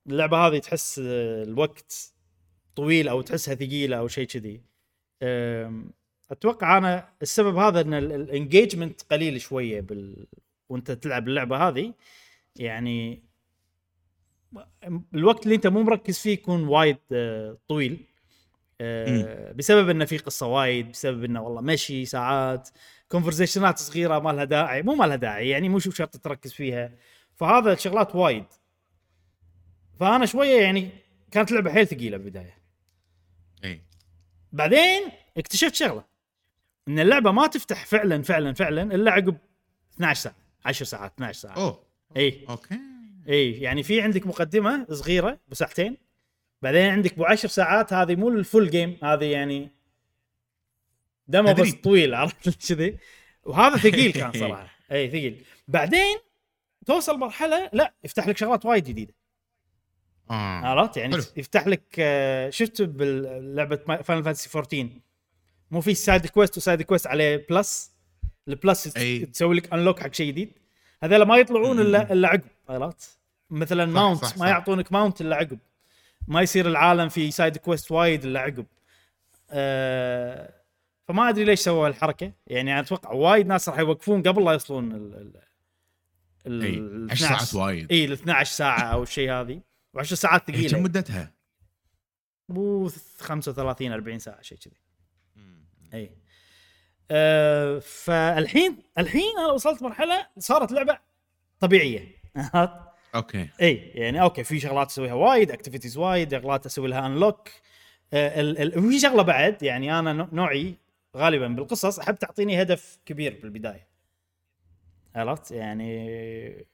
اللعبة 0.07 0.37
هذه 0.37 0.57
تحس 0.57 1.01
الوقت 1.03 2.13
طويل 2.75 3.07
أو 3.07 3.21
تحسها 3.21 3.55
ثقيلة 3.55 3.97
أو 3.97 4.07
شيء 4.07 4.27
كذي. 4.27 4.61
أتوقع 6.31 6.77
أنا 6.77 7.09
السبب 7.21 7.55
هذا 7.57 7.81
إن 7.81 7.93
الانجيجمنت 7.93 9.01
قليل 9.01 9.41
شوية 9.41 9.81
بال 9.81 10.27
وأنت 10.69 10.91
تلعب 10.91 11.27
اللعبة 11.27 11.67
هذه. 11.67 11.93
يعني 12.55 13.23
الوقت 15.13 15.43
اللي 15.43 15.55
أنت 15.55 15.67
مو 15.67 15.83
مركز 15.83 16.19
فيه 16.19 16.33
يكون 16.33 16.67
وايد 16.67 16.97
آه، 17.11 17.57
طويل. 17.67 18.05
آه، 18.81 19.51
بسبب 19.51 19.89
انه 19.89 20.05
في 20.05 20.17
قصة 20.17 20.47
وايد 20.47 20.91
بسبب 20.91 21.23
انه 21.23 21.41
والله 21.41 21.61
مشي 21.61 22.05
ساعات. 22.05 22.69
كونفرزيشنات 23.09 23.79
صغيرة 23.79 24.19
ما 24.19 24.29
لها 24.29 24.43
داعي 24.43 24.81
مو 24.81 24.95
ما 24.95 25.05
لها 25.05 25.15
داعي 25.15 25.49
يعني 25.49 25.69
مو 25.69 25.79
شرط 25.79 26.17
تركز 26.17 26.53
فيها. 26.53 26.91
فهذا 27.35 27.75
شغلات 27.75 28.15
وايد. 28.15 28.45
فأنا 29.99 30.25
شوية 30.25 30.61
يعني 30.61 30.89
كانت 31.31 31.51
لعبة 31.51 31.73
حيل 31.73 31.87
ثقيلة 31.87 32.17
بالبداية. 32.17 32.57
إي. 33.63 33.81
بعدين 34.53 35.01
اكتشفت 35.37 35.75
شغلة 35.75 36.03
إن 36.87 36.99
اللعبة 36.99 37.31
ما 37.31 37.47
تفتح 37.47 37.85
فعلا 37.85 38.23
فعلا 38.23 38.53
فعلا 38.53 38.95
إلا 38.95 39.11
عقب 39.11 39.37
12 39.93 40.21
ساعة 40.21 40.35
10 40.65 40.85
ساعات 40.85 41.13
12 41.13 41.39
ساعة. 41.39 41.55
أوه. 41.55 41.83
إي. 42.17 42.45
أوكي. 42.49 42.79
إي 43.29 43.51
يعني 43.51 43.83
في 43.83 44.01
عندك 44.01 44.27
مقدمة 44.27 44.85
صغيرة 44.89 45.39
بساعتين 45.47 45.97
بعدين 46.61 46.89
عندك 46.89 47.15
بو 47.17 47.25
10 47.25 47.49
ساعات 47.49 47.93
هذه 47.93 48.15
مو 48.15 48.29
ال 48.29 48.37
full 48.37 48.69
game 48.69 48.97
هذه 49.03 49.25
يعني 49.25 49.71
demo 51.27 51.51
بس. 51.51 51.71
طويل 51.73 52.13
عرفت؟ 52.15 52.49
كذي. 52.69 52.97
وهذا 53.43 53.77
ثقيل 53.77 54.11
كان 54.11 54.31
صراحة. 54.39 54.69
إي 54.91 55.07
ثقيل. 55.09 55.43
بعدين 55.67 56.17
توصل 56.85 57.19
مرحلة 57.19 57.69
لا 57.73 57.93
يفتح 58.03 58.27
لك 58.27 58.37
شغلات 58.37 58.65
وايد 58.65 58.83
جديدة. 58.83 59.13
آه. 60.31 60.33
عرفت؟ 60.33 60.97
يعني 60.97 61.13
حلو. 61.13 61.23
يفتح 61.37 61.67
لك 61.67 61.83
آه، 61.99 62.49
شفت 62.49 62.81
بلعبة 62.81 63.75
فاينل 64.03 64.23
فانتسي 64.23 64.49
14 64.59 64.89
مو 65.71 65.81
في 65.81 65.93
side 65.93 66.25
quest 66.27 66.57
و 66.57 66.62
side 66.62 66.81
quest 66.81 67.07
عليه 67.07 67.45
plus 67.49 67.91
ال 68.47 68.57
plus 68.57 68.97
أي. 68.97 69.25
تسوي 69.25 69.55
لك 69.55 69.73
unlock 69.73 69.99
حق 69.99 70.13
شيء 70.13 70.27
جديد. 70.27 70.51
هذول 71.03 71.21
ما 71.23 71.37
يطلعون 71.37 71.79
إلا 71.79 72.13
إلا 72.13 72.27
عقب 72.27 72.41
عرفت؟ 72.69 73.19
مثلا 73.49 73.85
صح، 73.85 73.91
mount 73.93 74.25
صح، 74.25 74.31
ما 74.37 74.39
صح. 74.39 74.47
يعطونك 74.47 74.91
mount 74.91 75.21
إلا 75.21 75.35
عقب. 75.35 75.59
ما 76.27 76.41
يصير 76.41 76.67
العالم 76.67 77.09
في 77.09 77.31
side 77.31 77.57
quest 77.57 77.91
وايد 77.91 78.25
إلا 78.25 78.39
عقب. 78.39 78.65
آه 79.51 80.53
فما 81.07 81.29
أدري 81.29 81.43
ليش 81.43 81.59
سووا 81.59 81.87
هالحركة. 81.87 82.31
يعني 82.47 82.79
أتوقع 82.79 83.11
وايد 83.11 83.47
ناس 83.47 83.69
راح 83.69 83.79
يوقفون 83.79 84.23
قبل 84.23 84.45
لا 84.45 84.51
يوصلون 84.51 84.91
ال 84.91 85.13
ال 85.15 85.41
ال 86.47 86.61
إي 86.63 86.73
ال 86.77 87.07
10 87.11 87.27
ساعات 87.27 87.53
وايد. 87.53 87.91
إي 87.91 88.05
ال 88.05 88.11
12 88.11 88.51
ساعة 88.55 88.79
أو 88.81 89.03
الشيء 89.03 89.31
هذه 89.31 89.61
و10 89.97 90.01
ساعات 90.03 90.49
هي 90.49 90.55
كم 90.63 90.67
ثقيلة. 90.67 90.79
مدتها؟ 90.83 91.33
مو 92.49 92.89
35 93.19 93.91
40 93.91 94.19
ساعة 94.19 94.41
شيء 94.41 94.57
كذي. 94.57 94.77
إي. 95.93 96.11
أه 97.11 97.79
فالحين 97.79 98.77
الحين 98.97 99.37
أنا 99.37 99.47
وصلت 99.51 99.81
مرحلة 99.83 100.27
صارت 100.39 100.71
لعبة 100.71 100.99
طبيعية. 101.59 102.15
أوكي. 103.15 103.49
إي 103.61 103.75
يعني 103.75 104.21
أوكي 104.21 104.43
في 104.43 104.59
شغلات 104.59 104.87
أسويها 104.89 105.13
وايد 105.13 105.51
activities 105.51 105.97
وايد 105.97 106.31
شغلات 106.31 106.65
أسوي 106.65 106.87
لها 106.87 107.05
unlock 107.07 107.49
ال- 108.13 108.57
ال- 108.61 108.79
وفي 108.85 108.99
شغلة 108.99 109.23
بعد 109.23 109.63
يعني 109.63 109.99
أنا 109.99 110.13
نوع- 110.13 110.29
نوعي 110.31 110.77
غالبا 111.17 111.47
بالقصص 111.47 111.99
أحب 111.99 112.15
تعطيني 112.15 112.61
هدف 112.61 112.99
كبير 113.05 113.39
بالبداية. 113.41 113.87
عرفت؟ 115.15 115.51
يعني 115.51 116.67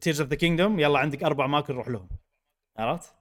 Tears 0.00 0.20
of 0.20 0.30
the 0.30 0.36
Kingdom 0.36 0.80
يلا 0.80 0.98
عندك 0.98 1.22
أربع 1.22 1.44
اماكن 1.44 1.74
روح 1.74 1.88
لهم. 1.88 2.08
عرفت؟ 2.76 3.14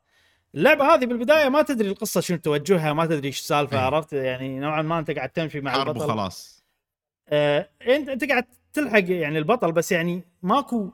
اللعبة 0.56 0.94
هذه 0.96 1.06
بالبداية 1.06 1.50
ما 1.50 1.62
تدري 1.62 1.90
القصة 1.90 2.22
شنو 2.22 2.38
توجهها 2.38 2.94
ما 2.94 3.06
تدري 3.06 3.28
إيش 3.28 3.40
السالفة 3.40 3.78
أي. 3.80 3.84
عرفت؟ 3.84 4.14
يعني 4.14 4.60
نوعا 4.60 4.82
ما 4.82 5.00
أنت 5.00 5.12
قاعد 5.12 5.30
تمشي 5.30 5.62
مع 5.62 5.72
حرب 5.72 5.88
البطل. 5.88 6.06
وخلاص. 6.06 6.66
آه، 7.30 7.70
انت 7.88 8.10
أنت 8.10 8.24
قاعد 8.24 8.46
تلحق 8.74 9.04
يعني 9.10 9.38
البطل 9.38 9.72
بس 9.72 9.92
يعني 9.92 10.22
ماكو 10.42 10.92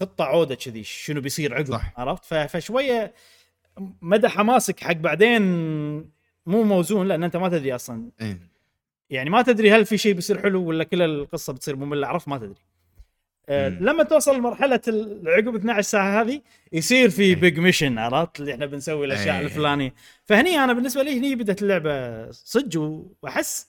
خطة 0.00 0.24
عودة 0.24 0.54
كذي 0.54 0.84
شنو 0.84 1.20
بيصير 1.20 1.54
عقب. 1.54 1.80
عرفت؟ 1.96 2.34
فشوية 2.34 3.14
مدى 4.02 4.28
حماسك 4.28 4.80
حق 4.80 4.92
بعدين 4.92 5.42
مو 6.48 6.62
موزون 6.62 7.08
لأن 7.08 7.24
أنت 7.24 7.36
ما 7.36 7.48
تدري 7.48 7.74
أصلا. 7.74 8.10
اي 8.20 8.38
يعني 9.10 9.30
ما 9.30 9.42
تدري 9.42 9.70
هل 9.72 9.86
في 9.86 9.98
شيء 9.98 10.12
بيصير 10.14 10.38
حلو 10.42 10.64
ولا 10.64 10.84
كل 10.84 11.02
القصة 11.02 11.52
بتصير 11.52 11.76
مملة 11.76 12.06
عرفت؟ 12.06 12.28
ما 12.28 12.38
تدري. 12.38 12.54
آه، 13.48 13.68
مم. 13.68 13.78
لما 13.80 14.02
توصل 14.02 14.36
لمرحلة 14.36 14.80
عقب 15.26 15.54
12 15.54 15.80
ساعة 15.82 16.22
هذه 16.22 16.40
يصير 16.72 17.10
في 17.10 17.22
إيه. 17.22 17.36
big 17.36 17.58
mission 17.58 17.98
عرفت؟ 17.98 18.40
اللي 18.40 18.52
إحنا 18.54 18.66
بنسوي 18.66 19.06
الأشياء 19.06 19.38
إيه. 19.38 19.44
الفلانية. 19.44 19.94
فهني 20.24 20.64
أنا 20.64 20.72
بالنسبة 20.72 21.02
لي 21.02 21.18
هني 21.18 21.34
بدأت 21.34 21.62
اللعبة 21.62 22.30
صدق 22.30 23.04
وأحس 23.22 23.68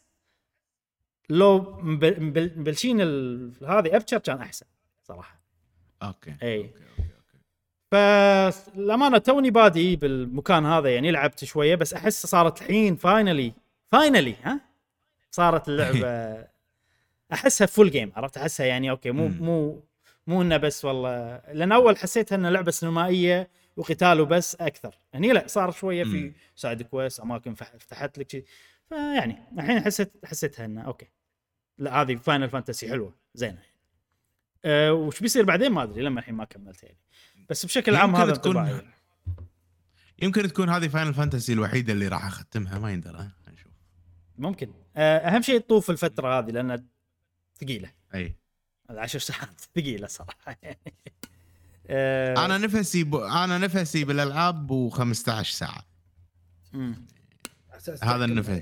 لو 1.30 1.80
مب- 1.82 2.19
مبل- 2.21 2.51
مبلشين 2.55 3.01
هذه 3.61 3.95
أبشر 3.95 4.17
كان 4.17 4.38
أحسن 4.38 4.65
صراحة. 5.03 5.39
أوكي 6.03 6.34
اي 6.43 6.57
أوكي. 6.57 6.73
فالامانه 7.91 9.17
توني 9.17 9.49
بادي 9.49 9.95
بالمكان 9.95 10.65
هذا 10.65 10.95
يعني 10.95 11.11
لعبت 11.11 11.45
شوية 11.45 11.75
بس 11.75 11.93
أحس 11.93 12.25
صارت 12.25 12.61
الحين 12.61 12.95
finally 12.95 13.53
finally 13.91 14.36
ها؟ 14.43 14.59
صارت 15.31 15.69
اللعبة 15.69 16.47
أحسها 17.33 17.67
full 17.67 17.91
game 17.91 18.11
عرفت؟ 18.15 18.37
أحسها 18.37 18.65
يعني 18.65 18.89
أوكي 18.89 19.11
مو. 19.11 19.27
مو 19.27 19.83
مو 20.27 20.41
إنه 20.41 20.57
بس 20.57 20.85
والله 20.85 21.41
لأن 21.53 21.71
أول 21.71 21.97
حسيتها 21.97 22.35
انها 22.35 22.51
لعبة 22.51 22.71
سينمائية 22.71 23.49
وقتال 23.77 24.21
وبس 24.21 24.55
أكثر. 24.55 24.97
هني 25.13 25.31
لا 25.31 25.43
صار 25.47 25.71
شوية 25.71 26.03
في. 26.03 26.31
side 26.55 26.82
quest 26.82 27.19
أماكن 27.19 27.53
فتحت 27.53 28.17
لك 28.17 28.31
شيء. 28.31 28.45
فيعني 28.89 29.37
الحين 29.57 29.81
حسيت 29.81 30.11
حسيتها 30.25 30.65
إنه 30.65 30.81
أوكي. 30.81 31.07
لا 31.77 32.01
هذه 32.01 32.15
فاينل 32.15 32.49
فانتسي 32.49 32.89
حلوة 32.89 33.13
زينة. 33.33 33.61
أه 34.65 34.93
وش 34.93 35.19
بيصير 35.19 35.45
بعدين؟ 35.45 35.71
ما 35.71 35.83
أدري 35.83 36.01
لما 36.01 36.19
الحين 36.19 36.35
ما 36.35 36.45
كملت 36.45 36.83
يعني. 36.83 36.97
بس 37.49 37.65
بشكل 37.65 37.95
عام 37.95 38.15
هذا 38.15 38.35
تكون- 38.35 38.57
انطباعي. 38.57 38.85
يمكن 40.21 40.47
تكون 40.47 40.69
هذه 40.69 40.87
فاينل 40.87 41.13
فانتسي 41.13 41.53
الوحيدة 41.53 41.93
اللي 41.93 42.07
راح 42.07 42.25
أختمها 42.25 42.79
ما 42.79 42.91
يندرى. 42.91 43.29
نشوف. 43.53 43.71
ممكن. 44.37 44.73
آه، 44.95 45.17
أهم 45.17 45.41
شيء 45.41 45.59
تطوف 45.59 45.89
الفترة 45.91 46.39
هذه 46.39 46.51
لأنها 46.51 46.83
ثقيلة. 47.61 47.91
أي. 48.15 48.35
العشر 48.89 49.19
ساعات. 49.19 49.61
ثقيلة 49.75 50.07
صراحة. 50.07 50.55
يعني 50.63 50.79
أنا 52.45 52.57
نفسي 52.57 53.03
ب... 53.03 53.15
أنا 53.15 53.57
نفسي 53.57 54.03
بالألعاب 54.03 54.67
ب 54.67 54.89
15 54.89 55.51
ساعة. 55.53 55.85
مم. 56.73 57.07
أساس 57.71 58.03
هذا 58.03 58.25
النفس. 58.25 58.61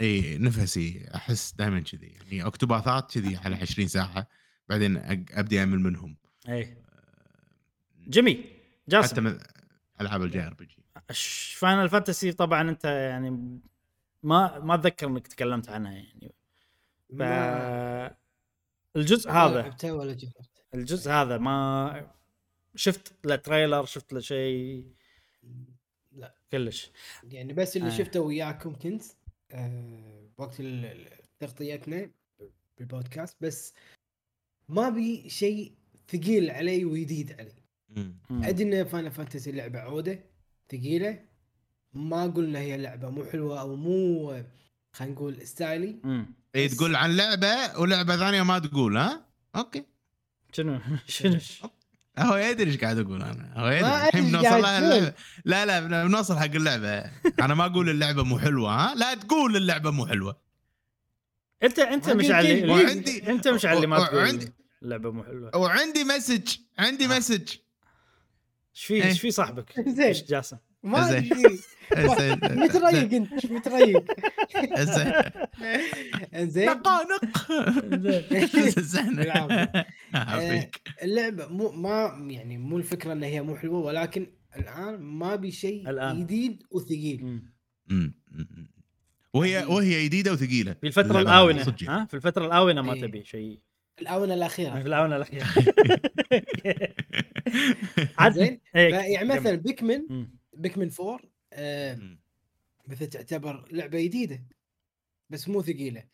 إي 0.00 0.38
نفسي. 0.38 1.08
أحس 1.14 1.52
دائما 1.58 1.80
كذي. 1.80 2.06
يعني 2.06 2.46
Octopath 2.46 3.05
ات 3.05 3.12
كذي 3.14 3.36
على 3.36 3.56
20 3.56 3.88
ساعة. 3.88 4.26
بعدين 4.68 4.96
أبدي 5.32 5.62
امل 5.62 5.80
منهم. 5.80 6.16
إي. 6.48 6.76
جميل. 8.06 8.44
جاسم. 8.88 9.08
حتى 9.08 9.20
من 9.20 9.38
ألعاب 10.00 10.22
ال 10.22 10.40
JRPG. 10.40 10.76
فاينل 11.54 11.88
فانتسي 11.88 12.32
طبعا 12.32 12.70
أنت 12.70 12.84
يعني 12.84 13.60
ما 14.22 14.58
ما 14.58 14.74
أتذكر 14.74 15.06
إنك 15.06 15.26
تكلمت 15.26 15.68
عنها 15.68 15.92
يعني. 15.92 16.34
ف 17.18 17.22
الجزء 18.96 19.30
هذا. 19.30 19.76
ولا 19.84 20.16
الجزء 20.74 21.10
هذا 21.10 21.38
ما 21.38 22.10
شفت 22.74 23.12
له 23.26 23.36
trailer 23.36 23.84
شفت 23.84 24.12
له 24.12 24.20
شيء. 24.20 24.86
لا. 26.12 26.34
كلش. 26.52 26.90
يعني 27.24 27.52
بس 27.52 27.76
اللي 27.76 27.88
آه. 27.88 27.96
شفته 27.98 28.20
وياكم 28.20 28.74
كنت 28.74 29.02
آه 29.50 30.28
وقت 30.38 30.62
تغطيتنا 31.38 32.10
بالبودكاست 32.78 33.36
بس 33.40 33.74
ما 34.68 34.88
بي 34.88 35.30
شيء 35.30 35.74
ثقيل 36.08 36.50
علي 36.50 36.84
وجديد 36.84 37.32
علي. 37.32 37.59
ادري 38.30 38.80
ان 38.80 38.84
فاينل 38.88 39.10
فانتسي 39.10 39.52
لعبة 39.52 39.78
عودة 39.78 40.18
ثقيلة. 40.72 41.18
ما 41.94 42.26
قلنا 42.26 42.58
هي 42.58 42.76
لعبة 42.76 43.10
مو 43.10 43.24
حلوة 43.24 43.60
أو 43.60 43.76
مو 43.76 44.28
خلينا 44.92 45.14
نقول 45.14 45.46
style 45.46 46.03
ي. 46.03 46.26
اي 46.54 46.68
تقول 46.68 46.96
عن 46.96 47.16
لعبة 47.16 47.78
ولعبة 47.78 48.16
ثانية 48.16 48.42
ما 48.42 48.58
تقول 48.58 48.96
ها؟ 48.96 49.26
أوكي. 49.56 49.84
شنو؟ 50.52 50.80
شنو؟ 51.06 51.38
هو 52.18 52.36
يدري 52.36 52.70
إيش 52.70 52.80
قاعد 52.80 52.98
أقول 52.98 53.22
أنا. 53.22 53.52
هو 53.56 53.68
يدري. 53.68 53.88
الحين 54.08 54.24
بنوصل. 54.24 55.12
لا 55.44 55.66
لا 55.66 56.04
بنوصل 56.06 56.38
حق 56.38 56.44
اللعبة. 56.44 57.10
أنا 57.44 57.54
ما 57.54 57.66
أقول 57.66 57.90
اللعبة 57.90 58.22
مو 58.24 58.38
حلوة 58.38 58.72
ها؟ 58.74 58.94
لا 58.94 59.14
تقول 59.14 59.56
اللعبة 59.56 59.90
مو 59.90 60.06
حلوة. 60.06 60.36
أنت 61.62 61.78
أنت 61.78 62.10
مش 62.10 62.24
قلت 62.24 62.30
على 62.34 62.48
لي. 62.54 62.60
اللي 62.62 62.72
وعندي- 62.72 63.30
أنت 63.30 63.48
مش 63.48 63.66
اللي 63.66 63.86
ما 63.86 64.04
تقول 64.06 64.40
اللعبة 64.82 65.10
مو 65.12 65.24
حلوة. 65.24 65.56
وعندي 65.56 66.04
message 66.04 66.48
عندي 66.78 67.04
آه. 67.04 67.08
message 67.18 67.48
إيش 68.76 68.84
في 68.84 68.94
إيه. 68.94 69.04
إيش 69.04 69.20
في 69.20 69.30
صاحبك؟ 69.30 69.80
زين. 69.96 70.06
إيش 70.06 70.24
جاسم؟ 70.24 70.56
ما 70.82 71.08
زين. 71.08 71.16
ادري 71.16 71.58
زين. 72.18 72.32
متريق 72.64 73.12
أنت 73.14 73.32
إيش 73.32 73.46
متريق 73.46 74.04
زين 74.80 75.12
إنزين 76.34 76.66
نقا 76.66 77.04
نق 77.04 77.52
زين. 78.84 79.30
عافيك 80.14 80.80
اللعبة 81.02 81.46
مو 81.46 81.70
ما 81.70 82.26
يعني 82.30 82.58
مو 82.58 82.78
الفكرة 82.78 83.12
إن 83.12 83.22
هي 83.22 83.42
مو 83.42 83.56
حلوة 83.56 83.78
ولكن 83.78 84.26
الآن 84.56 85.00
ما 85.00 85.36
بي 85.36 85.50
شيء. 85.50 85.92
جديد 86.14 86.62
وثقيل. 86.70 87.24
مم. 87.24 87.52
مم. 87.88 88.14
وهي 89.34 89.64
وهي 89.64 90.04
جديدة 90.04 90.32
وثقيلة 90.32 90.72
في 90.72 90.86
الفترة 90.86 91.20
الآونة. 91.20 91.74
ها 91.88 92.04
في 92.04 92.14
الفترة 92.14 92.46
الآونة 92.46 92.82
ما 92.82 92.92
إيه. 92.92 93.00
تبي 93.02 93.24
شيء 93.24 93.60
الآونة 94.00 94.34
الأخيرة 94.34 94.80
في 94.80 94.88
الآونة 94.88 95.16
الأخيرة 95.16 95.46
زين 98.34 98.60
يعني. 98.74 99.24
مثلا 99.28 99.54
بيكمن. 99.54 100.26
بيكمن 100.52 100.90
4 101.00 101.20
آه 101.52 101.94
مم. 101.94 102.20
مثل 102.88 103.06
تعتبر 103.06 103.68
لعبة 103.72 104.00
جديدة 104.00 104.44
بس 105.30 105.48
مو 105.48 105.62
ثقيلة. 105.62 106.04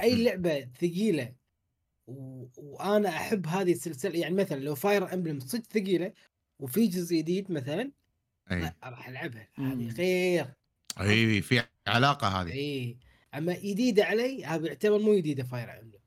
أي 0.00 0.24
لعبة 0.24 0.68
ثقيلة 0.80 1.32
و... 2.06 2.46
وأنا 2.56 3.08
أحب 3.08 3.46
هذه 3.46 3.72
السلسلة 3.72 4.18
يعني 4.18 4.34
مثلا 4.34 4.60
لو 4.60 4.74
فاير 4.74 5.14
امبلم 5.14 5.40
صدق 5.40 5.64
ثقيلة 5.72 6.12
وفي 6.58 6.86
جزء 6.86 7.16
جديد 7.16 7.52
مثلا 7.52 7.90
لا 8.50 8.74
راح 8.84 9.08
ألعبها. 9.08 9.48
هذه 9.54 9.88
خير 9.88 10.46
أي 11.00 11.42
في 11.42 11.62
علاقة 11.86 12.26
هذه 12.28 12.52
أي 12.52 12.98
أما 13.34 13.58
جديدة 13.58 14.04
علي 14.04 14.44
هذا 14.44 14.66
يعتبر 14.66 14.98
مو 14.98 15.16
جديدة 15.16 15.44
Fire 15.44 15.80
Emblem. 15.80 16.01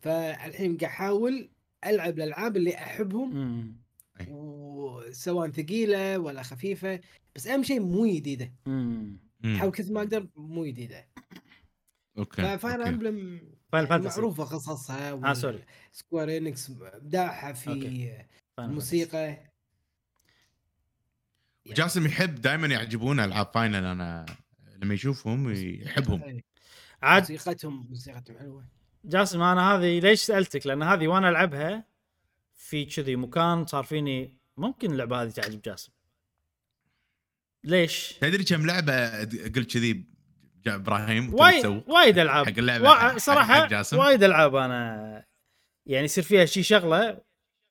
فالحين 0.00 0.76
قاعد 0.76 0.84
أحاول 0.84 1.50
ألعب 1.86 2.18
الألعاب 2.18 2.56
اللي 2.56 2.74
أحبهم 2.74 3.36
مم. 3.36 3.76
وسواء 4.28 5.50
ثقيلة 5.50 6.18
ولا 6.18 6.42
خفيفة 6.42 7.00
بس 7.34 7.46
أهم 7.46 7.62
شيء 7.62 7.80
مو 7.80 8.06
جديده. 8.06 8.52
احاول 9.44 9.72
كثر 9.72 9.92
ما 9.92 10.00
أقدر 10.00 10.28
مو 10.36 10.64
جديده 10.64 11.08
okay 12.18 12.52
okay. 12.52 12.66
Emblem 12.88 13.40
معروفة 13.72 14.44
قصصها 14.44 15.12
آه، 15.12 15.32
sorry. 15.32 15.64
Square 15.92 16.36
Enix 16.36 16.70
ابداعها 16.80 17.52
في 17.52 17.70
okay. 17.70 18.26
الموسيقى 18.58 19.50
يعني 21.64 21.76
جاسم 21.76 22.06
يحب 22.06 22.34
دائما 22.34 22.66
يعجبونه 22.66 23.24
ألعاب 23.24 23.50
Final 23.54 23.84
أنا 23.84 24.26
لما 24.76 24.94
يشوفهم 24.94 25.52
يحبهم 25.52 26.22
إيه. 26.22 26.44
عاد 27.02 27.22
موسيقتهم 27.22 27.86
موسيقتهم 27.88 28.38
حلوة 28.38 28.79
جاسم 29.04 29.42
أنا 29.42 29.74
هذه 29.74 30.00
ليش 30.00 30.20
سألتك؟ 30.22 30.66
لأن 30.66 30.82
هذه 30.82 31.08
وأنا 31.08 31.28
ألعبها 31.28 31.84
في 32.54 32.84
كذي 32.84 33.16
مكان 33.16 33.66
صار 33.66 33.84
فيني 33.84 34.38
ممكن 34.56 34.92
اللعبة 34.92 35.22
هذه 35.22 35.30
تعجب 35.30 35.62
جاسم. 35.62 35.92
ليش؟ 37.64 38.12
تدري 38.20 38.44
كم 38.44 38.66
لعبة 38.66 39.20
قلت 39.24 39.72
كذي 39.76 40.04
إبراهيم 40.66 41.34
وايد؟ 41.34 41.66
وايد 41.88 42.18
ألعاب 42.18 42.46
حق 42.46 42.52
حق- 42.94 43.12
حق 43.12 43.18
صراحة؟ 43.18 43.66
وايد 43.98 44.22
ألعاب 44.22 44.54
أنا 44.54 45.24
يعني 45.86 46.04
يصير 46.04 46.24
فيها 46.24 46.44
شي 46.44 46.62
شغلة 46.62 47.20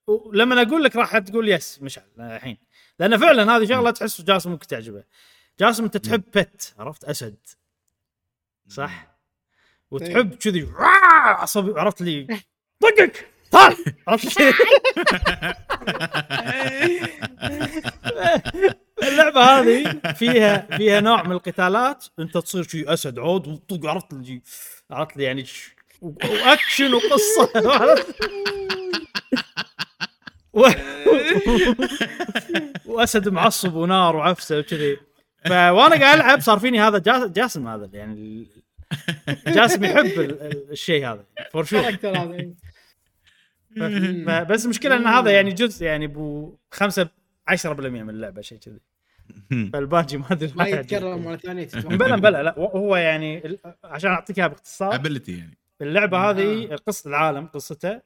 ولما 0.07 0.61
أقول 0.61 0.83
لك 0.83 0.95
راح 0.95 1.17
تقول 1.17 1.49
يس 1.49 1.81
مشعل 1.81 2.03
الحين 2.19 2.57
لأن 2.99 3.17
فعلا 3.17 3.55
هذه 3.57 3.65
شغلة 3.65 3.91
تحس 3.91 4.21
جاسم 4.21 4.51
ممكن 4.51 4.67
تعجبه 4.67 5.03
جاسم 5.59 5.83
أنت 5.83 5.97
تحب 5.97 6.23
بت 6.35 6.73
عرفت 6.79 7.03
أسد 7.03 7.37
صح 8.67 9.18
وتحب 9.91 10.35
كذي 10.35 10.67
عصبي 10.79 11.79
عرفت 11.79 12.01
لي 12.01 12.27
طقك! 12.81 13.27
تعال 13.51 13.75
عرفت 14.07 14.39
لي؟ 14.41 14.53
اللعبة 19.03 19.41
هذه 19.41 19.99
فيها 20.13 20.77
فيها 20.77 20.99
نوع 20.99 21.23
من 21.23 21.31
القتالات 21.31 22.05
أنت 22.19 22.37
تصير 22.37 22.63
شي 22.63 22.93
أسد 22.93 23.19
عود 23.19 23.47
وطق 23.47 23.85
عرفت 23.89 24.13
لي 24.13 24.41
عرفت 24.91 25.17
لي 25.17 25.23
يعني 25.23 25.45
وأكشن 26.01 26.93
وقصة؟ 26.93 27.49
و... 30.53 30.67
وأسد 32.85 33.29
معصب 33.29 33.73
ونار 33.75 34.15
وعفسة 34.15 34.59
وكذي. 34.59 34.97
فوانا 35.45 35.95
قاعد 35.99 36.15
ألعب 36.15 36.41
صار 36.41 36.59
فيني 36.59 36.81
هذا 36.81 36.97
جا- 36.97 37.27
جاسم 37.27 37.67
هذا 37.67 37.89
يعني 37.93 38.47
جاسم 39.55 39.83
يحب 39.83 40.05
ال- 40.05 40.41
ال- 40.41 40.71
الشيء 40.71 41.05
هذا. 41.07 41.25
for 41.51 41.63
sure 41.63 41.79
هذا 43.77 44.43
بس 44.43 44.65
المشكلة 44.65 44.95
إن 44.95 45.07
هذا 45.07 45.31
يعني 45.31 45.51
جزء 45.51 45.85
يعني 45.85 46.07
بو 46.07 46.57
5 46.71 47.09
10% 47.51 47.65
من 47.79 48.09
اللعبة 48.09 48.41
شيء 48.41 48.57
كذي. 48.57 48.79
فالباقي 49.73 50.17
ما 50.17 50.25
أدري 50.31 50.51
ما 50.55 50.67
يتكرر. 50.67 51.17
مرة 51.17 51.35
ثانية 51.35 51.67
blah 51.83 52.15
blah 52.15 52.43
لا. 52.43 52.55
هو 52.59 52.95
يعني 52.95 53.57
عشان 53.83 54.11
أعطيك 54.11 54.37
إياها 54.39 54.47
باختصار. 54.47 54.95
ability 54.95 55.37
يعني. 55.37 55.57
اللعبة 55.81 56.17
آه. 56.17 56.29
هذه 56.31 56.75
قصة 56.87 57.07
العالم 57.09 57.45
قصته. 57.45 58.01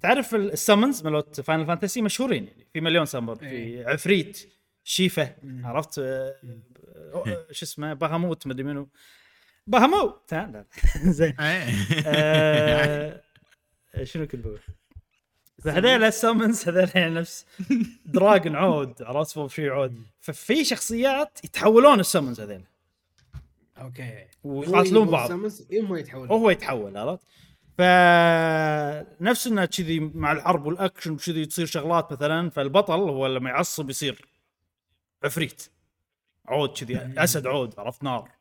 تعرف 0.00 0.34
ال 0.34 0.43
summons 0.43 1.02
مالت 1.06 1.40
Final 1.40 1.66
Fantasy 1.66 2.02
مشهورين 2.02 2.46
يعني 2.46 2.66
في 2.72 2.80
مليون 2.80 3.04
سمر 3.06 3.34
في 3.34 3.46
إيه. 3.46 3.86
عفريت 3.86 4.48
Shiva. 4.84 5.34
عرفت؟ 5.64 5.98
آه، 5.98 6.34
آه، 7.14 7.46
شو 7.50 7.64
اسمه؟ 7.64 7.94
Bahamut 7.94 8.46
مدري 8.46 8.62
منو. 8.64 8.88
Bahamut 9.70 10.34
ها 10.34 10.46
لا 10.46 10.64
زين 11.12 11.36
آه، 11.40 13.20
شنو 14.02 14.26
كنت 14.26 14.44
بقول؟ 14.44 14.60
فهذول 15.64 16.04
ال 16.04 16.12
summons 16.12 16.68
هذول 16.68 16.90
يعني 16.94 17.14
نفس. 17.14 17.46
dragon 18.04 18.56
عود 18.56 19.02
عرفت 19.02 19.30
فوق 19.30 19.50
شيء 19.50 19.70
عود. 19.70 20.02
ففي 20.20 20.64
شخصيات 20.64 21.38
يتحولون 21.44 22.00
ال 22.00 22.05
summons 22.05 22.40
هذول 22.40 22.64
okay. 23.78 24.26
ويقاتلون 24.44 25.08
بعض. 25.08 25.30
هم 25.30 25.96
يتحولون. 25.96 26.30
وهو 26.30 26.50
يتحول 26.50 26.96
عرفت؟ 26.96 27.22
ف 27.78 27.80
نفس 29.22 29.46
إنه 29.46 29.64
كذي 29.64 30.00
مع 30.00 30.32
الحرب 30.32 30.66
والأكشن 30.66 31.10
وكذي 31.10 31.46
تصير 31.46 31.66
شغلات 31.66 32.12
مثلا 32.12 32.50
فالبطل 32.50 33.00
هو 33.00 33.26
لما 33.26 33.50
يعصب 33.50 33.90
يصير 33.90 34.26
عفريت. 35.24 35.70
عود 36.46 36.78
كذي 36.78 37.14
أسد 37.18 37.46
عود 37.46 37.78
عرفت؟ 37.78 38.02
نار. 38.02 38.39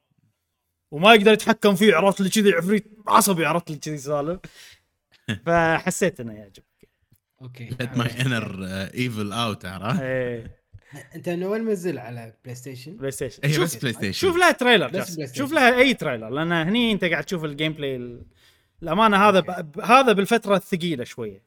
وما 0.91 1.13
يقدر 1.13 1.33
يتحكم 1.33 1.75
فيه 1.75 1.95
عرفت 1.95 2.21
لي 2.21 2.29
كذي 2.29 2.53
عفريت 2.53 2.85
عصبي 3.07 3.45
عرفت 3.45 3.71
لي 3.71 3.77
كذي 3.77 3.97
سالف 3.97 4.39
فحسيت 5.45 6.19
إنه 6.19 6.33
يعجبك. 6.33 6.65
okay. 7.41 7.69
Let 7.69 7.97
my 7.97 8.07
inner 8.07 8.45
uh, 8.45 8.95
evil 8.95 9.31
out 9.33 9.65
عرفت؟ 9.65 10.01
إيه. 10.01 10.59
أنت 11.15 11.27
إنه 11.27 11.47
وين 11.47 11.63
منزل 11.63 11.97
على 11.99 12.33
PlayStation؟ 12.43 12.97
PlayStation 12.97 13.39
هي 13.43 13.53
شوف 13.53 13.63
بس 13.63 13.75
PlayStation 13.75 14.27
شوف 14.27 14.37
لها 14.37 14.51
trailer. 14.51 15.05
شوف 15.33 15.51
لها 15.51 15.79
أي 15.79 15.93
trailer 15.93 16.29
لأن 16.29 16.51
هني 16.51 16.91
أنت 16.91 17.03
قاعد 17.05 17.23
تشوف 17.23 17.45
ال 17.45 17.73
gameplay 17.73 17.95
ال- 17.95 18.25
الامانه 18.83 19.17
هذا 19.29 19.39
ب... 19.39 19.79
هذا 19.81 20.11
بالفترة 20.11 20.55
الثقيلة 20.55 21.03
شوية. 21.03 21.43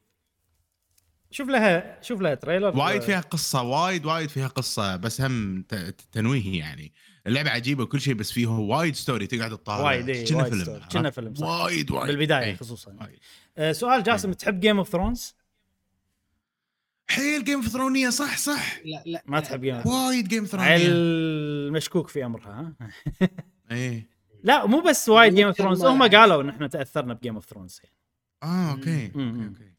شوف 1.30 1.48
لها 1.48 2.02
شوف 2.02 2.20
لها 2.20 2.34
trailer. 2.34 2.78
وايد 2.78 3.02
فيها 3.02 3.20
قصة 3.20 3.62
وايد 3.62 4.06
وايد 4.06 4.28
فيها 4.28 4.48
قصة 4.48 4.96
بس 4.96 5.20
هم 5.20 5.62
ت- 5.68 5.74
ت- 5.74 6.00
تنويه 6.12 6.58
يعني. 6.58 6.92
اللعبة 7.26 7.50
عجيبة 7.50 7.82
وكل 7.82 8.00
شيء 8.00 8.14
بس 8.14 8.32
فيه 8.32 8.46
وايد 8.46 8.94
story 8.94 9.26
تقعد 9.26 9.50
تطالع 9.50 9.84
وايد، 9.84 10.08
إيه، 10.08 10.26
كأنه 10.26 10.38
وايد 10.38 10.54
فيلم؟ 10.54 10.80
كأنه 10.92 11.10
فيلم،. 11.10 11.34
وايد 11.40 11.90
وايد 11.90 12.06
بالبداية 12.06 12.44
إيه. 12.44 12.56
خصوصا 12.56 12.96
وايد. 13.00 13.18
آه 13.58 13.72
سؤال 13.72 14.02
جاسم 14.02 14.32
تحب 14.32 14.60
Game 14.60 14.78
of 14.78 14.88
Thrones؟ 14.88 15.34
حيل 17.10 17.44
Game 17.44 17.58
of 17.58 17.68
Throneيه 17.68 18.10
صح 18.10 18.38
صح 18.38 18.78
لا 18.84 19.02
لا 19.06 19.22
ما 19.26 19.40
تحب 19.40 19.60
Game 19.60 19.74
of 19.74 19.86
وايد 19.86 20.28
Game 20.28 20.44
Throneيه 20.44 20.68
عيل 20.68 21.72
مشكوك 21.72 22.08
في 22.08 22.24
أمرها 22.24 22.74
ها 22.80 22.90
إيه 23.70 24.08
لا 24.42 24.66
مو 24.66 24.80
بس 24.80 25.08
وايد 25.08 25.34
Game 25.34 25.46
of 25.46 25.56
Thrones 25.56 25.84
هم 25.84 26.02
يعني. 26.02 26.16
قالوا 26.16 26.42
إن 26.42 26.48
إحنا 26.48 26.66
تأثرنا 26.66 27.14
ب 27.14 27.18
Game 27.18 27.34
of 27.34 27.44
Thrones 27.44 27.80
آه 28.42 28.70
okay. 28.70 29.06
okay 29.06 29.46
okay 29.46 29.72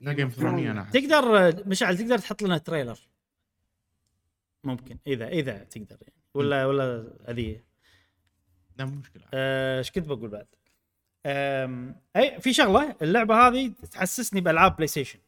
لا 0.00 0.12
Game 0.12 0.26
of 0.26 0.36
Throneيه 0.36 0.70
أنا. 0.70 0.90
تقدر 0.92 1.54
مشعل 1.66 1.98
تقدر 1.98 2.18
تحط 2.18 2.42
لنا 2.42 2.58
trailer 2.58 2.98
ممكن 4.64 4.98
إذا 5.06 5.28
إذا 5.28 5.58
تقدر 5.64 5.96
يعني. 6.02 6.22
ولا 6.34 6.66
ولا 6.66 7.16
هذه. 7.28 7.60
لا 8.78 8.84
مو 8.84 8.96
مشكلة. 8.96 9.24
آه، 9.34 9.78
إيش 9.78 9.90
كنت 9.90 10.06
بقول 10.06 10.30
بعد؟ 10.30 10.46
آم، 11.26 12.00
أي 12.16 12.40
في 12.40 12.52
شغلة 12.52 12.96
اللعبة 13.02 13.48
هذه 13.48 13.72
تحسسني 13.92 14.40
بألعاب 14.40 14.76
PlayStation 14.76 15.18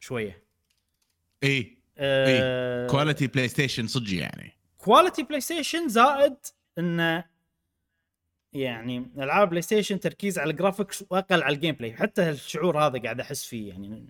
شوية. 0.00 0.42
إي 1.44 1.76
آه، 1.98 2.86
quality 2.86 3.26
PlayStation 3.26 3.86
صدق 3.86 4.14
يعني. 4.14 4.52
quality 4.78 5.22
PlayStation 5.22 5.88
زائد 5.88 6.36
انه 6.78 7.24
يعني 8.52 9.10
ألعاب 9.18 9.48
PlayStation 9.48 10.00
تركيز 10.00 10.38
على 10.38 10.50
ال 10.50 10.56
graphics 10.56 11.04
وأقل 11.10 11.42
على 11.42 11.54
ال 11.54 11.74
gameplay 11.74 11.92
حتى 11.96 12.30
الشعور 12.30 12.78
هذا 12.78 12.98
قاعد 12.98 13.20
أحس 13.20 13.44
فيه 13.44 13.68
يعني. 13.68 14.06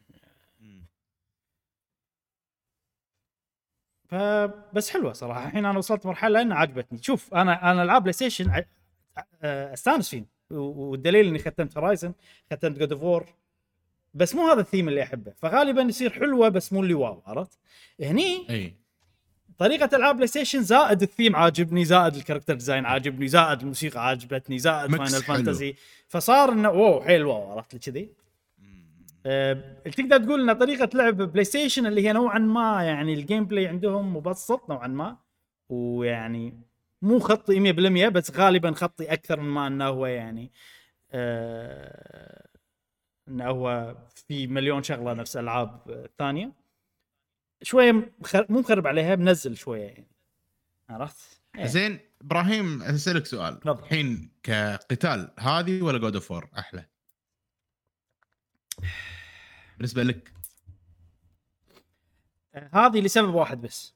فبس 4.09 4.90
حلوة 4.90 5.12
صراحة. 5.12 5.46
الحين 5.46 5.64
أنا 5.66 5.78
وصلت 5.78 6.07
مرحلة 6.07 6.42
انها 6.42 6.57
عجبتني. 6.57 6.98
شوف 7.02 7.34
أنا 7.34 7.70
أنا 7.70 7.82
ألعاب 7.82 8.02
PlayStation 8.03 8.51
ع- 8.50 8.62
آه، 9.42 9.72
استانس 9.74 10.09
فيه 10.09 10.24
والدليل 10.50 11.26
إني 11.26 11.38
ختمت 11.38 11.78
Horizon 11.78 12.12
ختمت 12.52 12.78
God 12.78 12.92
of 12.92 13.03
War 13.03 13.26
بس 14.14 14.34
مو 14.34 14.48
هذا 14.48 14.61
الثيم 14.61 14.88
اللي 14.88 15.02
أحبه. 15.02 15.32
فغالبا 15.36 15.82
يصير 15.82 16.11
حلوة 16.11 16.48
بس 16.48 16.72
مو 16.72 16.82
اللي 16.82 16.94
wow 16.94 17.22
عرفت؟ 17.26 17.59
هني 18.00 18.46
أي. 18.50 18.74
طريقة 19.59 19.96
ألعاب 19.96 20.14
PlayStation 20.16 20.62
زائد 20.62 21.02
الثيم 21.02 21.36
عاجبني 21.36 21.84
زائد 21.84 22.14
ال 22.14 22.18
character 22.18 22.55
design 22.55 22.86
عاجبني 22.86 23.28
زائد 23.28 23.61
الموسيقى 23.61 24.09
عجبتني 24.09 24.59
زائد 24.59 24.90
Final. 24.97 25.22
Fantasy 25.22 25.74
فصار 26.09 26.52
إنه 26.52 26.70
wow 26.70 27.03
حيل 27.02 27.24
wow 27.24 27.53
عرفت؟ 27.52 27.72
لي 27.74 27.78
كذي. 27.80 28.09
تقدر 29.97 30.18
تقول 30.18 30.51
إن 30.51 30.59
طريقة 30.59 30.91
لعب 30.95 31.16
PlayStation 31.16 31.86
اللي 31.87 32.09
هي 32.09 32.12
نوعا 32.12 32.39
ما 32.39 32.85
يعني 32.85 33.14
ال 33.14 33.44
gameplay 33.44 33.66
عندهم 33.66 34.16
مبسط 34.16 34.70
نوعا 34.70 34.87
ما 34.87 35.16
ويعني 35.68 36.61
مو 37.03 37.18
خطي 37.18 37.72
100% 38.07 38.09
بس 38.09 38.31
غالبا 38.31 38.72
خطي 38.72 39.12
أكثر 39.12 39.41
من 39.41 39.49
ما 39.49 39.66
إنه 39.66 39.87
هو 39.87 40.07
يعني 40.07 40.53
أه 41.12 42.47
إنه 43.29 43.47
هو 43.47 43.97
في 44.14 44.47
مليون 44.47 44.83
شغلة 44.83 45.12
نفس 45.12 45.37
ألعاب 45.37 46.07
ثانية 46.18 46.53
شوية 47.62 48.12
مخر... 48.20 48.47
مو 48.49 48.61
مخرب 48.61 48.87
عليها 48.87 49.16
منزل 49.16 49.57
شوية 49.57 49.83
يعني 49.85 50.07
عرفت؟ 50.91 51.41
إيه. 51.59 51.66
زين 51.66 51.99
إبراهيم 52.22 52.83
أسألك 52.83 53.27
سؤال. 53.27 53.61
الحين 53.68 54.31
كقتال 54.43 55.31
هذه 55.39 55.83
ولا 55.83 55.99
God 55.99 56.14
of 56.14 56.32
أحلى؟ 56.33 56.87
بالنسبة 59.77 60.03
لك؟ 60.03 60.33
هذه 62.55 63.01
لسبب 63.01 63.35
واحد 63.35 63.61
بس. 63.61 63.95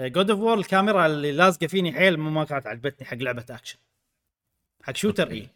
God 0.00 0.30
of 0.30 0.40
War 0.40 0.58
الكاميرا 0.58 1.06
اللي 1.06 1.32
لازقة 1.32 1.66
فيني 1.66 1.92
حيل 1.92 2.16
ما 2.16 2.44
كانت 2.44 2.66
عجبتني 2.66 3.06
حق 3.06 3.16
لعبة 3.16 3.44
اكشن 3.50 3.78
حق 4.82 4.96
shooter. 4.96 5.30
إي. 5.30 5.48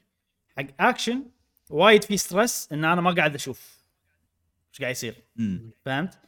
حق 0.57 0.67
اكشن 0.81 1.23
وايد 1.71 2.05
في 2.05 2.17
stress 2.17 2.69
إن 2.73 2.85
أنا 2.85 3.01
ما 3.01 3.11
قاعد 3.11 3.35
أشوف. 3.35 3.83
إيش 4.71 4.81
قاعد 4.81 4.91
يصير؟ 4.93 5.15
فهمت؟ 5.85 6.19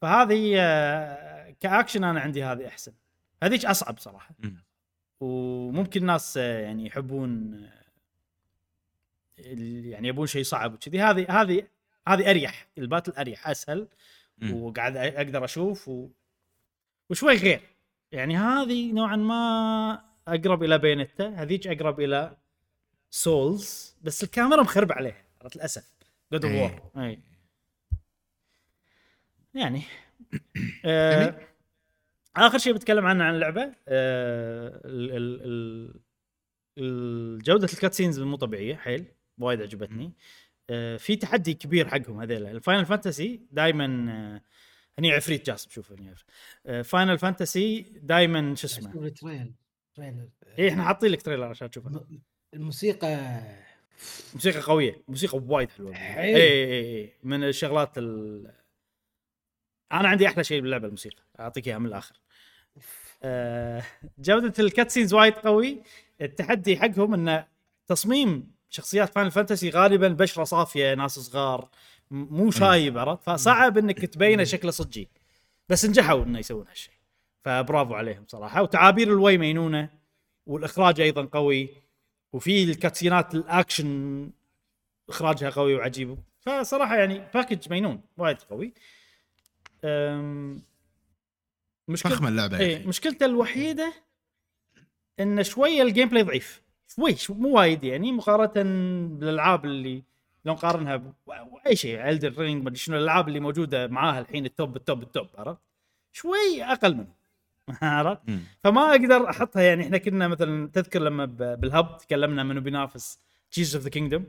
فهذه 0.00 0.54
آه، 0.58 1.50
كاكشن 1.60 2.04
أنا 2.04 2.20
عندي 2.20 2.44
هذه 2.44 2.66
أحسن. 2.66 2.92
هذيك 3.42 3.64
أصعب 3.64 3.98
صراحة. 3.98 4.34
وممكن 5.20 6.06
ناس 6.06 6.36
آه، 6.36 6.60
يعني 6.60 6.86
يحبون 6.86 7.54
آه، 7.54 7.79
يعني 9.90 10.08
يبون 10.08 10.26
شيء 10.26 10.42
صعب 10.42 10.74
وكذي. 10.74 11.00
هذه 11.00 11.26
هذه 11.28 11.66
هذه 12.08 12.30
أريح. 12.30 12.68
ال 12.78 12.83
battle 12.83 13.12
أريح. 13.12 13.48
أسهل. 13.48 13.88
وقاعد 14.52 14.96
أقدر 14.96 15.44
أشوف 15.44 15.88
و... 15.88 16.08
وشوي 17.10 17.36
غير. 17.36 17.60
يعني 18.12 18.36
هذه 18.36 18.92
نوعا 18.92 19.16
ما 19.16 20.02
أقرب 20.28 20.62
إلى 20.62 20.78
Bayonetta 20.78 21.28
هذيك 21.28 21.66
أقرب 21.66 22.00
إلى 22.00 22.36
Souls. 23.10 23.96
بس 24.02 24.22
الكاميرا 24.24 24.62
مخرب 24.62 24.92
عليها 24.92 25.24
عرفت؟ 25.42 25.56
للأسف. 25.56 25.92
God 26.32 26.44
of. 26.44 26.54
War 26.54 26.90
اي 26.96 27.18
يعني 29.54 29.82
آه. 30.84 31.38
آخر 32.36 32.58
شيء 32.58 32.72
بتكلم 32.72 33.06
عنه 33.06 33.24
عن 33.24 33.34
اللعبة 33.34 33.62
آه 33.88 34.80
ال 34.84 35.10
ال 35.16 35.42
ال 35.42 35.94
ال- 36.78 37.38
جودة 37.42 37.68
ال 37.72 37.77
cutscenes 37.77 38.20
مو 38.20 38.36
طبيعية 38.36 38.76
حيل. 38.76 39.04
وايد 39.42 39.62
عجبتني. 39.62 40.12
آه 40.70 40.96
في 40.96 41.16
تحدي 41.16 41.54
كبير 41.54 41.88
حقهم 41.88 42.20
هذيل 42.20 42.46
ال 42.46 42.53
Final 42.53 42.86
Fantasy 42.86 43.40
دائما 43.52 43.86
هني 44.98 45.12
عفريت 45.12 45.46
جاسم 45.46 45.70
شوف 45.70 45.92
هني 45.92 46.10
عفريت. 46.10 46.86
Final 46.86 47.18
Fantasy 47.18 47.80
دائما 48.02 48.54
شو 48.54 48.66
اسمه؟ 48.66 48.90
اسمه 48.90 49.08
trail 49.08 49.52
trailer 49.94 50.28
اي 50.58 50.68
إحنا 50.68 50.84
حاطين 50.84 51.10
لك 51.10 51.22
trailer 51.22 51.44
عشان 51.44 51.70
تشوفه. 51.70 52.06
الموسيقى. 52.54 53.42
موسيقى 54.34 54.60
قوية. 54.60 55.02
موسيقى 55.08 55.38
وايد 55.38 55.70
حلوة. 55.70 55.96
اي 55.96 56.36
اي 56.36 57.00
اي 57.00 57.12
من 57.22 57.44
الشغلات 57.44 57.98
ال... 57.98 58.52
أنا 59.92 60.08
عندي 60.08 60.26
أحلى 60.26 60.44
شيء 60.44 60.60
باللعبة 60.60 60.86
الموسيقى. 60.86 61.22
أعطيك 61.40 61.68
إياها 61.68 61.78
من 61.78 61.86
الآخر. 61.86 62.20
آه، 63.22 63.82
جودة 64.18 64.54
ال 64.58 64.64
cutscenes 64.64 65.14
وايد 65.14 65.32
قوي. 65.32 65.82
التحدي 66.20 66.76
حقهم 66.76 67.14
إنه 67.14 67.46
تصميم 67.86 68.52
شخصيات 68.70 69.14
Final 69.14 69.30
Fantasy 69.30 69.70
غالبا 69.70 70.08
بشرة 70.08 70.44
صافية 70.44 70.94
ناس 70.94 71.18
صغار 71.18 71.68
مو 72.10 72.50
شايب 72.50 72.98
عرفت؟ 72.98 73.22
فصعب 73.22 73.78
إنك 73.78 74.04
تبينه 74.04 74.44
شكله 74.44 74.70
صجي 74.70 75.08
بس 75.68 75.84
نجحوا 75.84 76.24
إنه 76.24 76.38
يسوون 76.38 76.68
هالشيء 76.68 76.94
فبرافو 77.44 77.94
عليهم 77.94 78.24
صراحة. 78.28 78.62
وتعابير 78.62 79.08
الويه 79.08 79.38
مينونة 79.38 79.88
والإخراج 80.46 81.00
أيضا 81.00 81.24
قوي 81.24 81.68
وفي 82.32 82.64
ال 82.64 82.71
cutscene 82.71 83.27
ات 83.27 83.34
الأكشن 83.34 84.30
إخراجها 85.08 85.50
قوي 85.50 85.74
وعجيب. 85.74 86.18
فصراحة 86.40 86.96
يعني 86.96 87.22
package 87.34 87.70
مينون 87.70 88.00
وايد 88.16 88.36
قوي. 88.36 88.72
أم، 89.84 90.62
مشكلة 91.88 92.12
فخمة 92.12 92.28
اللعبة 92.28 92.58
اي 92.58 92.76
أخي. 92.76 92.84
مشكلته 92.84 93.26
الوحيدة 93.26 93.92
إن 95.20 95.42
شوية 95.44 95.82
ال 95.82 96.08
gameplay 96.08 96.22
ضعيف. 96.22 96.62
شوي 96.96 97.16
شو 97.16 97.34
مو 97.34 97.48
وايد 97.56 97.84
يعني 97.84 98.12
مقارنة 98.12 98.52
بالألعاب 99.18 99.64
اللي 99.64 100.02
لو 100.44 100.52
نقارنها 100.52 100.96
ب- 100.96 101.12
أي 101.66 101.76
شيء 101.76 102.08
Elden 102.08 102.38
Ring 102.38 102.62
مدري 102.64 102.76
شنو 102.76 102.96
الألعاب 102.96 103.28
اللي 103.28 103.40
موجودة 103.40 103.86
معاها 103.86 104.20
الحين 104.20 104.44
ال 104.46 104.53
top 104.53 104.76
ال 104.76 104.82
top 104.82 105.02
ال 105.02 105.08
top 105.08 105.26
عرفت؟ 105.38 105.60
شوي 106.12 106.62
أقل 106.64 106.94
منه 106.94 107.12
عرفت؟ 107.82 108.20
فما 108.64 108.90
أقدر 108.90 109.30
أحطها 109.30 109.62
يعني 109.62 109.82
إحنا 109.82 109.98
كنا 109.98 110.28
مثلا 110.28 110.68
تذكر 110.68 111.00
لما 111.02 111.24
بال 111.54 111.69
hype 111.69 111.98
تكلمنا 111.98 112.42
منو 112.42 112.60
بينافس 112.60 113.18
Tears 113.50 113.74
of 113.76 113.84
the 113.84 113.90
Kingdom 113.90 114.26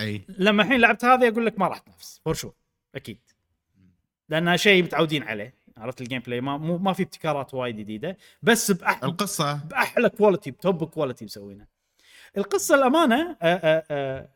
أي. 0.00 0.22
لما 0.28 0.62
الحين 0.62 0.80
لعبت 0.80 1.04
هذه 1.04 1.28
أقول 1.28 1.46
لك 1.46 1.58
ما 1.58 1.68
راح 1.68 1.78
تنافس 1.78 2.20
for 2.24 2.34
sure 2.34 2.50
أكيد. 2.94 3.18
لأنها 4.28 4.56
شيء 4.56 4.82
متعودين 4.82 5.22
عليه. 5.22 5.54
عرفت 5.76 6.00
ال 6.00 6.20
gameplay؟ 6.20 6.40
ما 6.40 6.56
مو 6.56 6.78
ما 6.78 6.92
في 6.92 7.02
ابتكارات 7.02 7.54
وايد 7.54 7.76
جديدة 7.76 8.16
بس 8.42 8.70
بأح... 8.70 9.04
القصة. 9.04 9.54
بأحلى 9.54 10.08
quality 10.08 10.50
ب 10.50 10.59
top 10.59 10.84
quality 10.84 11.24
مسوينه 11.24 11.66
القصة 12.36 12.74
الأمانة 12.74 13.36
آآ 13.42 13.84
آآ 13.90 14.28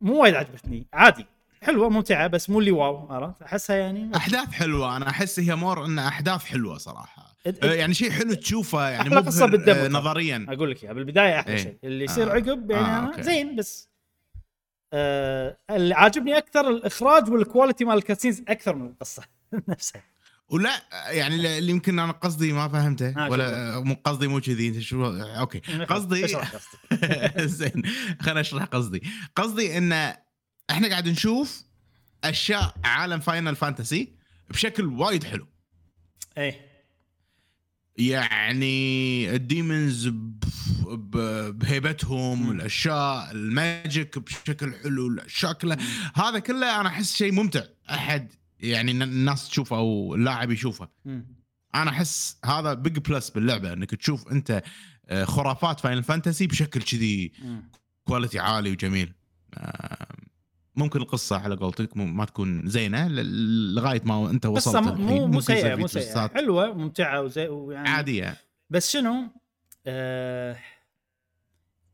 مو 0.00 0.22
وايد 0.22 0.34
عجبتني. 0.34 0.86
عادي. 0.92 1.26
حلوة 1.62 1.88
ممتعة 1.88 2.26
بس 2.26 2.50
مو 2.50 2.58
اللي 2.60 2.70
wow 2.70 3.12
عرفت؟ 3.12 3.42
أحسها 3.42 3.76
يعني 3.76 4.16
أحداث 4.16 4.50
حلوة. 4.52 4.96
أنا 4.96 5.08
أحس 5.08 5.40
هي 5.40 5.56
more 5.56 5.84
إن 5.84 5.98
أحداث 5.98 6.44
حلوة 6.44 6.78
صراحة. 6.78 7.34
آه، 7.62 7.66
يعني 7.74 7.94
شيء 7.94 8.10
حلو 8.10 8.34
تشوفه 8.34 8.88
يعني 8.88 9.08
بالدم 9.10 9.72
آه، 9.72 9.82
ترى. 9.82 9.88
نظريا. 9.88 10.46
أقول 10.48 10.70
لك 10.70 10.84
إياها. 10.84 10.92
بالبداية 10.92 11.40
أحلى 11.40 11.52
إيه. 11.52 11.62
شيء. 11.62 11.78
اللي 11.84 12.04
يصير 12.04 12.30
آه. 12.30 12.34
عقب 12.34 12.70
يعني 12.70 12.86
آه، 12.86 13.14
أنا. 13.14 13.22
زين 13.22 13.56
بس 13.56 13.88
آه 14.92 15.58
اللي 15.70 15.94
عاجبني 15.94 16.38
أكثر 16.38 16.68
الإخراج 16.70 17.30
وال 17.30 17.42
quality 17.42 17.84
مال 17.84 17.96
ال 17.98 18.02
cutscenes 18.02 18.42
أكثر 18.48 18.74
من 18.76 18.86
القصة 18.86 19.22
نفسها. 19.68 20.02
ولا 20.48 20.82
يعني 21.10 21.58
اللي 21.58 21.72
يمكن 21.72 21.98
أنا 21.98 22.12
قصدي 22.12 22.52
ما 22.52 22.68
فهمته 22.68 23.08
آه، 23.26 23.30
ولا 23.30 23.80
مو 23.80 23.94
قصدي 24.04 24.26
مو 24.28 24.40
كذي 24.40 24.68
أنت 24.68 24.78
شو 24.78 25.06
أوكي. 25.22 25.58
قصدي 25.84 26.26
زين 27.58 27.82
خليني 28.20 28.40
أشرح 28.40 28.64
قصدي. 28.64 29.02
قصدي 29.36 29.78
انه 29.78 30.16
إحنا 30.70 30.88
قاعد 30.88 31.08
نشوف 31.08 31.62
أشياء 32.24 32.74
عالم 32.84 33.20
Final 33.20 33.56
Fantasy 33.56 34.12
بشكل 34.50 34.84
وايد 34.86 35.24
حلو. 35.24 35.46
إيه. 36.38 36.68
يعني 37.96 39.30
ال 39.34 39.45
demons 39.45 40.08
ب- 40.08 41.58
بهيبتهم. 41.58 42.50
الأشياء 42.50 43.30
ال 43.30 43.45
magic 43.45 44.18
بشكل 44.18 44.74
حلو 44.82 45.08
كلها. 45.52 45.78
هذا 46.14 46.38
كله 46.38 46.80
أنا 46.80 46.88
أحس 46.88 47.16
شيء 47.16 47.32
ممتع. 47.32 47.62
أحد 47.90 48.32
يعني 48.60 48.90
الناس 48.92 49.48
تشوفه 49.48 49.76
أو 49.76 50.14
اللاعب 50.14 50.50
يشوفه. 50.50 50.88
أنا 51.74 51.90
أحس 51.90 52.38
هذا 52.44 52.74
big 52.74 52.98
plus 52.98 53.30
باللعبة 53.30 53.72
إنك 53.72 53.90
تشوف 53.94 54.28
أنت 54.32 54.62
آه، 55.08 55.24
خرافات 55.24 55.80
Final 55.80 56.02
Fantasy 56.02 56.46
بشكل 56.46 56.82
كذي. 56.82 57.32
quality 58.04 58.38
عالي 58.38 58.70
وجميل 58.70 59.12
آه، 59.54 60.06
ممكن 60.76 61.00
القصة 61.00 61.36
على 61.38 61.54
قولتك 61.56 61.96
مو- 61.96 62.04
ما 62.06 62.24
تكون 62.24 62.68
زينة 62.68 63.08
لغاية 63.08 64.02
ما 64.04 64.30
أنت 64.30 64.46
وصلت 64.46 64.76
مو 64.76 64.92
الحين. 64.92 65.30
مو 65.30 65.38
يصير 65.38 65.56
سيئة 65.56 65.74
مو 65.74 65.86
سيئة 65.86 66.28
حلوة 66.28 66.72
ممتعة 66.74 67.22
وزي 67.22 67.48
ويعني 67.48 67.88
عادية 67.88 68.36
بس 68.70 68.90
شنو؟ 68.92 69.28
آه 69.86 70.56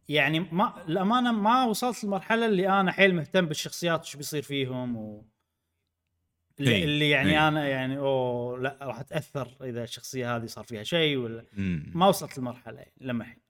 يعني 0.08 0.40
ما 0.40 0.84
الامانه 0.88 1.32
ما 1.32 1.64
وصلت 1.64 2.04
للمرحلة 2.04 2.46
اللي 2.46 2.80
أنا 2.80 2.92
حيل 2.92 3.14
مهتم 3.14 3.46
بالشخصيات 3.46 4.04
وش 4.04 4.16
بيصير 4.16 4.42
فيهم 4.42 4.96
و 4.96 5.24
اللي, 6.60 6.74
إي، 6.74 6.84
اللي 6.84 7.10
يعني 7.10 7.30
إي. 7.30 7.48
أنا 7.48 7.68
يعني 7.68 7.98
أوه 7.98 8.58
لا 8.58 8.78
راح 8.82 8.98
أتأثر 9.00 9.56
إذا 9.62 9.82
الشخصية 9.82 10.36
هذه 10.36 10.46
صار 10.46 10.64
فيها 10.64 10.82
شيء 10.82 11.16
ولا 11.16 11.44
مم. 11.56 11.92
ما 11.94 12.06
وصلت 12.06 12.38
للمرحله 12.38 12.78
يعني 12.78 12.92
لما 13.00 13.24
الحين. 13.24 13.40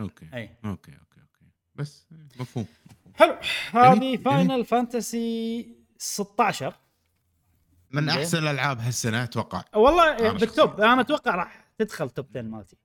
أوكي. 0.00 0.28
اي 0.34 0.42
أوكي 0.64 0.92
أوكي 0.92 1.20
أوكي. 1.20 1.46
بس 1.74 2.08
مفهوم 2.40 2.66
حلو. 3.14 3.36
هذه. 3.72 4.16
Final 4.16 4.64
Fantasy 4.64 5.76
16 5.98 6.74
من. 7.90 8.08
أحسن 8.08 8.38
الألعاب 8.38 8.78
هالسنة 8.78 9.22
أتوقع. 9.24 9.64
والله 9.74 10.18
أنا 10.18 10.32
بال 10.32 10.48
top. 10.48 10.80
أنا 10.80 11.00
أتوقع 11.00 11.34
راح 11.34 11.70
تدخل 11.78 12.10
top 12.10 12.26
10 12.30 12.42
مالتي. 12.42 12.76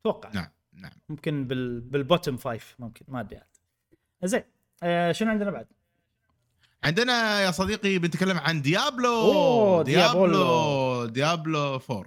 أتوقع. 0.00 0.30
نعم 0.34 0.48
نعم. 0.72 0.92
ممكن 1.08 1.46
بال 1.46 1.80
بال 1.80 1.94
bottom 1.94 2.36
five 2.36 2.76
ممكن 2.78 3.04
ما 3.08 3.20
أدري 3.20 3.40
زين 4.24 4.42
آه 4.82 5.12
شنو 5.12 5.30
عندنا 5.30 5.50
بعد؟ 5.50 5.66
عندنا 6.86 7.40
يا 7.40 7.50
صديقي 7.50 7.98
بنتكلم 7.98 8.38
عن 8.38 8.62
Diablo. 8.62 9.08
أوه، 9.20 9.82
Diablo. 9.84 11.06
Diablo. 11.06 11.74
4 11.90 12.04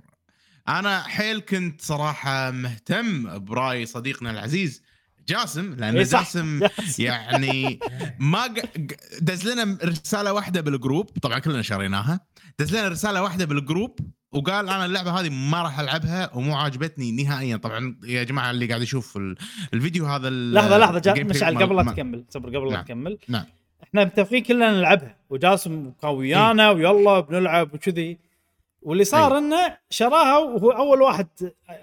أنا 0.68 1.02
حيل 1.04 1.40
كنت 1.40 1.82
صراحة 1.82 2.52
مهتم 2.52 3.40
برأي 3.40 3.86
صديقنا 3.86 4.32
العزيز 4.32 4.82
جاسم 5.28 5.74
لأن 5.74 5.98
إي 5.98 6.06
صح. 6.06 6.20
جاسم 6.24 6.60
يعني 7.00 7.80
ما 8.20 8.48
دز 9.22 9.48
لنا 9.48 9.78
رسالة 9.84 10.34
واحدة 10.34 10.62
بال 10.62 10.73
group. 10.73 11.06
طبعا 11.22 11.40
كلنا 11.40 11.62
شريناها 11.62 12.20
دز 12.60 12.76
لنا 12.76 12.88
رسالة 12.88 13.22
واحدة 13.24 13.46
بال 13.46 13.61
group 13.61 14.00
وقال 14.32 14.70
أنا 14.70 14.86
اللعبة 14.86 15.12
هذه 15.12 15.30
ما 15.30 15.62
راح 15.64 15.80
ألعبها 15.80 16.36
ومو 16.36 16.56
عاجبتني 16.56 17.12
نهائيا. 17.24 17.58
طبعا 17.58 17.96
يا 18.04 18.24
جماعة 18.24 18.52
اللي 18.52 18.66
قاعد 18.68 18.82
يشوف 18.82 19.18
ال- 19.18 19.36
الفيديو 19.74 20.06
هذا 20.06 20.30
لحظة 20.30 20.78
لحظة 20.78 21.14
مشعل 21.24 21.58
قبل 21.64 21.76
لا 21.76 21.84
تكمل. 21.84 22.26
صبر 22.30 22.50
قبل 22.58 22.68
لا 22.68 22.74
نعم. 22.74 22.84
تكمل. 22.84 23.18
نعم. 23.28 23.46
إحنا 23.84 24.06
متفقين 24.06 24.44
كلنا 24.44 24.72
نلعبها. 24.72 25.16
وجاسم 25.30 25.92
كان 26.02 26.12
ويانا 26.12 26.70
ويلا 26.70 27.20
بنلعب 27.20 27.74
وكذي. 27.74 28.18
واللي 28.82 29.04
صار 29.04 29.38
إنه 29.38 29.78
شراها 29.90 30.38
وهو 30.38 30.72
أول 30.72 31.02
واحد 31.02 31.28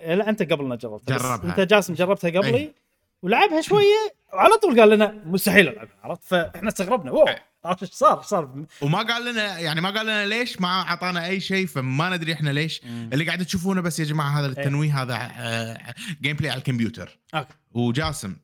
لا 0.06 0.28
أنت 0.28 0.52
قبلنا 0.52 0.76
جربتها 0.76 1.18
جربها. 1.18 1.50
أنت 1.50 1.60
جاسم 1.60 1.94
جربتها 1.94 2.30
قبلي. 2.30 2.56
أي. 2.56 2.74
ولعبها 3.22 3.60
شوية 3.60 4.14
وعلى 4.32 4.54
طول 4.62 4.80
قال 4.80 4.90
لنا 4.90 5.22
مستحيل 5.26 5.68
ألعبها 5.68 5.94
عرفت؟ 6.02 6.24
فإحنا 6.24 6.68
استغربنا 6.68 7.10
اوه 7.10 7.28
أي. 7.30 7.38
عرفت 7.64 7.82
إيش 7.82 7.92
صار؟ 7.92 8.22
صار 8.22 8.64
وما 8.82 8.98
قال 8.98 9.24
لنا 9.24 9.58
يعني 9.58 9.80
ما 9.80 9.90
قال 9.90 10.06
لنا 10.06 10.26
ليش 10.26 10.60
ما 10.60 10.68
أعطانا 10.68 11.26
أي 11.26 11.40
شيء 11.40 11.66
فما 11.66 12.16
ندري 12.16 12.32
إحنا 12.32 12.50
ليش. 12.50 12.82
اللي 12.84 13.24
قاعد 13.24 13.44
تشوفونه 13.44 13.80
بس 13.80 14.00
يا 14.00 14.04
جماعة 14.04 14.40
هذا 14.40 14.46
التنويه 14.46 15.02
هذا 15.02 15.14
آه، 15.38 15.94
gameplay 16.22 16.50
على 16.50 16.58
الكمبيوتر. 16.58 17.18
okay. 17.34 17.54
وجاسم 17.74 18.36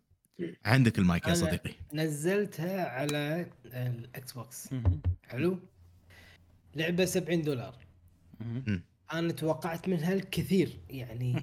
عندك 0.64 0.98
المايك 0.98 1.28
يا 1.28 1.34
صديقي 1.34 1.70
نزلتها 1.92 2.88
على 2.88 3.46
ال 3.66 4.32
Xbox. 4.32 4.68
حلو 5.28 5.58
لعبة 6.76 7.04
70 7.04 7.42
دولار. 7.42 7.74
أنا 9.12 9.32
توقعت 9.32 9.88
منها 9.88 10.12
الكثير 10.14 10.80
يعني 10.90 11.36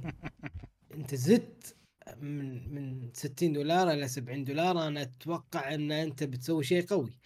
أنت 0.95 1.15
زدت 1.15 1.75
من 2.21 2.73
من 2.75 3.09
60 3.13 3.53
دولار 3.53 3.91
إلى 3.91 4.07
70 4.07 4.43
دولار 4.43 4.87
أنا 4.87 5.01
أتوقع 5.01 5.73
أن 5.73 5.91
أنت 5.91 6.23
بتسوي 6.23 6.63
شيء 6.63 6.85
قوي. 6.85 7.17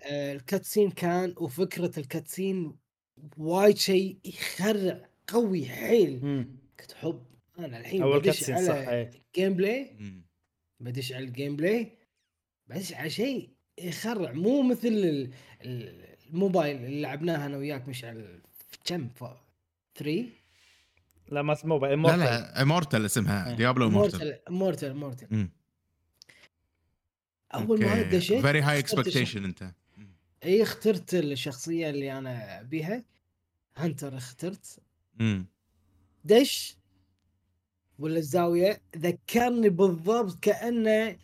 آه، 0.00 0.32
الكاتسين 0.32 0.90
كان 0.90 1.34
وفكرة 1.40 1.98
الكاتسين 1.98 2.76
وايد 3.36 3.76
شيء 3.76 4.18
يخرع 4.24 5.08
قوي 5.28 5.66
حيل. 5.66 6.20
كنت 6.80 6.92
حب 6.92 7.22
أنا 7.58 7.78
الحين 7.80 8.02
أول 8.02 8.20
كاتسين 8.22 8.56
صح 8.66 8.74
جيم 9.36 9.54
بلاي 9.54 9.96
مم. 10.00 10.22
بدش 10.84 11.12
على 11.12 11.24
الجيم 11.24 11.56
بلاي 11.56 11.92
بدش 12.66 12.92
على 12.92 13.10
شيء 13.10 13.50
يخرع. 13.78 14.32
مو 14.32 14.62
مثل 14.62 14.88
ال- 14.88 15.30
ال- 15.62 16.16
الموبايل 16.30 16.76
اللي 16.84 17.00
لعبناها 17.00 17.46
أنا 17.46 17.56
وياك 17.56 17.88
مش 17.88 18.04
على 18.04 18.40
كم؟ 18.84 19.08
3 19.94 20.26
لا 21.28 21.42
ما 21.42 21.56
مو 21.64 21.86
لا 21.86 21.96
مورتال 21.96 22.18
لا 22.20 22.62
امورتال 22.62 23.04
اسمها. 23.04 23.54
ديابلو 23.54 23.86
امورتال 23.86 24.38
مورتل 24.50 24.94
مورتل 24.94 25.48
أول 27.54 27.80
ما 27.80 27.94
very 27.94 28.18
دشيت 28.18 28.44
high 28.44 28.60
اخترت 28.60 28.98
expectation 28.98 29.44
أنت. 29.44 29.72
إي 30.44 30.62
اخترت 30.62 31.14
الشخصية 31.14 31.90
اللي 31.90 32.18
أنا 32.18 32.62
بيها. 32.62 33.04
Hunter 33.76 34.16
اخترت. 34.16 34.78
مم. 35.14 35.46
دش 36.24 36.76
ولا 37.98 38.18
الزاوية 38.18 38.80
ذكرني 38.96 39.68
بالضبط 39.68 40.38
كأنه 40.44 41.16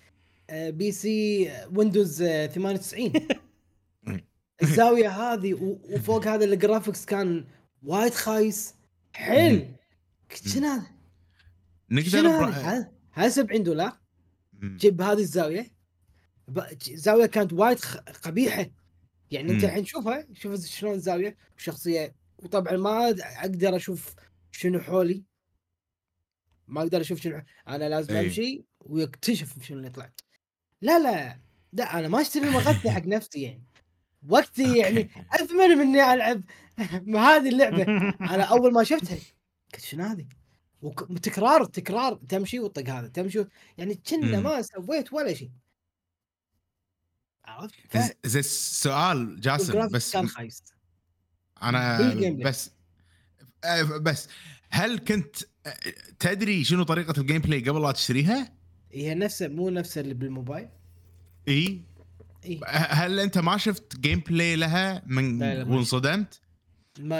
آه، 0.50 0.70
PC 0.70 1.50
Windows 1.74 2.22
آه، 2.22 2.46
98 2.46 3.12
الزاوية 4.62 5.08
هذه 5.08 5.54
وفوق 5.94 6.26
هذا 6.26 6.44
ال 6.44 6.51
graphics 6.51 7.04
كان 7.04 7.44
وايد 7.82 8.14
خايس. 8.14 8.74
حيل! 9.12 9.68
قلت 10.30 10.48
شنو 10.48 10.66
هذا؟ 10.66 10.86
نقدر 11.90 12.18
هذا؟ 12.28 12.50
هذا- 12.50 12.92
هذا 13.12 13.28
70 13.28 13.62
دولار. 13.62 13.98
جيب 14.62 14.96
بهذه 14.96 15.18
الزاوية. 15.18 15.66
زاوية 16.94 17.26
كانت 17.26 17.52
وايد 17.52 17.78
قبيحة. 18.22 18.66
يعني 19.30 19.52
أنت. 19.52 19.64
الحين 19.64 19.84
شوفها 19.84 20.26
شوف 20.32 20.64
شلون 20.66 20.94
الزاوية 20.94 21.36
وشخصيه 21.56 22.14
وطبعا 22.38 22.76
ما 22.76 23.08
أقدر 23.20 23.76
أشوف 23.76 24.14
شنو 24.52 24.80
حولي. 24.80 25.24
ما 26.68 26.80
أقدر 26.82 27.00
أشوف 27.00 27.20
شنو 27.20 27.42
أنا 27.68 27.88
لازم 27.88 28.14
إي. 28.14 28.26
أمشي 28.26 28.64
ويكتشف 28.80 29.62
شنو 29.62 29.76
اللي 29.76 29.88
يطلع 29.88 30.10
لا 30.82 30.98
لا 30.98 31.38
لا 31.72 31.98
أنا 31.98 32.08
ما 32.08 32.20
أشتري 32.20 32.50
مغذي 32.50 32.90
حق 32.90 33.02
نفسي 33.06 33.42
يعني 33.42 33.62
وقتي 34.28 34.76
يعني. 34.78 35.10
اثمن 35.34 35.68
من 35.68 35.80
اني 35.80 36.14
ألعب 36.14 36.42
هذه 37.28 37.48
اللعبة 37.48 37.82
أنا 38.34 38.42
أول 38.42 38.72
ما 38.72 38.84
شفتها 38.84 39.18
قلت 39.74 39.84
شنو 39.84 40.04
هذه؟ 40.04 40.26
وتكرار 40.82 41.64
تكرار 41.64 42.14
تمشي 42.28 42.60
وطق 42.60 42.88
هذا 42.88 43.08
تمشي 43.08 43.44
يعني 43.78 43.94
كنا 43.94 44.36
مم. 44.36 44.42
ما 44.42 44.62
سويت 44.62 45.12
ولا 45.12 45.34
شيء 45.34 45.50
عرفت؟ 47.44 47.74
ف- 47.88 48.12
زي 48.26 48.38
السؤال 48.40 49.40
جاسم 49.40 49.88
بس 49.88 50.12
كان 50.12 50.28
خايس 50.28 50.62
أنا. 51.62 52.14
بس 52.44 52.70
آه، 53.64 53.82
بس 53.82 54.28
هل 54.70 54.98
كنت 54.98 55.36
تدري 56.18 56.64
شنو 56.64 56.82
طريقة 56.82 57.20
ال 57.20 57.38
gameplay 57.42 57.60
قبل 57.60 57.82
لا 57.82 57.92
تشتريها؟ 57.92 58.52
هي 58.92 59.14
نفسها 59.14 59.48
مو 59.48 59.70
نفسها 59.70 60.00
اللي 60.00 60.14
بالموبايل 60.14 60.68
إي 61.48 61.82
إي 62.44 62.60
هل 62.68 63.20
أنت 63.20 63.38
ما 63.38 63.56
شفت 63.56 63.96
gameplay 64.00 64.56
لها 64.56 65.02
من 65.06 65.42
وانصدمت؟ 65.42 66.40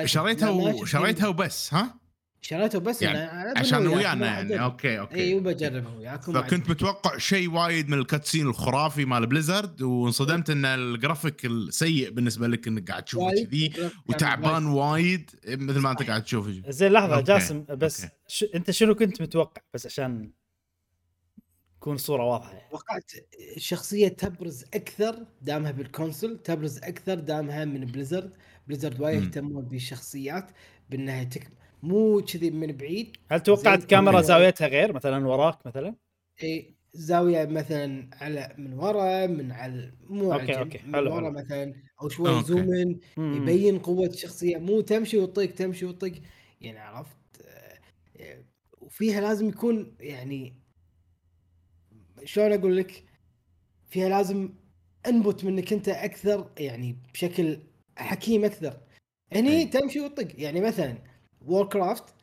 شريتها 0.04 0.50
لا، 0.50 0.56
ما 0.56 0.74
و... 0.74 0.76
شفت 0.76 0.84
شريتها 0.86 1.20
game- 1.26 1.28
وبس 1.30 1.74
ها؟ 1.74 1.97
شريتها 2.42 2.78
بس 2.78 3.02
يعني 3.02 3.54
أنا- 3.54 3.58
عشان 3.58 3.86
ويانا 3.86 4.26
يعني. 4.26 4.62
أوكي 4.62 4.98
أوكي 5.00 5.14
اي 5.14 5.34
وبجربها 5.34 5.94
وياكم 5.96 6.32
فكنت 6.32 6.70
متوقع 6.70 7.18
شيء 7.18 7.50
وايد 7.50 7.88
من 7.88 7.98
ال 7.98 8.04
cutscene 8.04 8.46
الخرافي 8.46 9.04
مال 9.04 9.26
Blizzard 9.26 9.82
وانصدمت 9.82 10.50
إن 10.50 10.64
الجرافيك 10.64 11.44
السيء 11.46 12.10
بالنسبة 12.10 12.46
لك 12.48 12.68
إنك 12.68 12.90
قاعد 12.90 13.02
تشوفه. 13.02 13.30
كذي 13.44 13.72
وتعبان 14.08 14.66
وايد. 14.66 15.30
مثل 15.48 15.78
ما 15.80 15.90
أنت 15.90 16.02
قاعد 16.02 16.22
تشوف 16.24 16.48
زين 16.68 16.92
لحظة 16.92 17.14
أوكي، 17.14 17.24
جاسم 17.24 17.64
بس 17.68 18.02
أوكي. 18.04 18.14
ش... 18.28 18.44
أنت 18.54 18.70
شنو 18.70 18.94
كنت 18.94 19.22
متوقع 19.22 19.62
بس 19.74 19.86
عشان 19.86 20.30
تكون 21.80 21.94
الصورة 21.94 22.24
واضحة 22.24 22.52
يعني. 22.52 22.70
توقعت 22.70 23.12
الشخصيه 23.56 24.08
تبرز 24.08 24.64
أكثر 24.74 25.26
دامها 25.42 25.70
بال 25.70 25.85
console 25.85 26.38
تبرز 26.42 26.78
أكثر 26.78 27.14
دامها 27.14 27.64
من 27.64 27.84
Blizzard 27.84 28.32
Blizzard 28.66 29.00
وايد. 29.00 29.22
يهتمون 29.22 29.64
بالشخصيات 29.64 30.50
بأنها 30.90 31.24
تك 31.24 31.48
مو 31.82 32.20
كذي 32.22 32.50
من 32.50 32.72
بعيد 32.76 33.16
هل 33.30 33.40
توقعت. 33.40 33.84
كاميرا. 33.84 34.20
زاويتها 34.20 34.66
غير 34.68 34.92
مثلا 34.92 35.28
وراك 35.28 35.66
مثلا؟ 35.66 35.94
اي 36.42 36.74
زاوية 36.92 37.44
مثلا 37.46 38.10
على 38.12 38.54
من 38.58 38.72
ورا 38.72 39.26
من 39.26 39.52
على 39.52 39.92
مو 40.08 40.32
على 40.32 40.42
أوكي، 40.42 40.52
الجنب، 40.62 40.72
أوكي. 40.72 40.86
من 40.86 41.06
ورا. 41.12 41.30
مثلا 41.30 41.74
أو 42.02 42.08
شوي 42.08 42.30
أوكي. 42.30 42.44
zoom 42.46 42.74
in 42.74 42.98
مم. 43.16 43.36
يبين 43.42 43.78
قوة 43.78 44.06
الشخصية 44.06 44.56
مو 44.58 44.80
تمشي 44.80 45.18
وتطق 45.18 45.46
تمشي 45.54 45.86
وتطق 45.86 46.12
يعني 46.60 46.78
عرفت 46.78 47.16
آه، 48.16 48.44
وفيها 48.80 49.20
لازم 49.20 49.48
يكون 49.48 49.96
يعني 50.00 50.54
شلون 52.24 52.52
أقول 52.52 52.76
لك 52.76 53.04
فيها 53.90 54.08
لازم 54.08 54.54
انبت 55.06 55.44
منك 55.44 55.72
أنت 55.72 55.88
أكثر 55.88 56.50
يعني 56.58 56.96
بشكل 57.14 57.58
حكيم 57.96 58.44
أكثر 58.44 58.80
هني 59.32 59.50
أي. 59.58 59.64
تمشي 59.66 60.00
وتطق 60.00 60.28
يعني 60.42 60.60
مثلا 60.60 60.98
وور 61.48 61.68
كرافت 61.68 62.14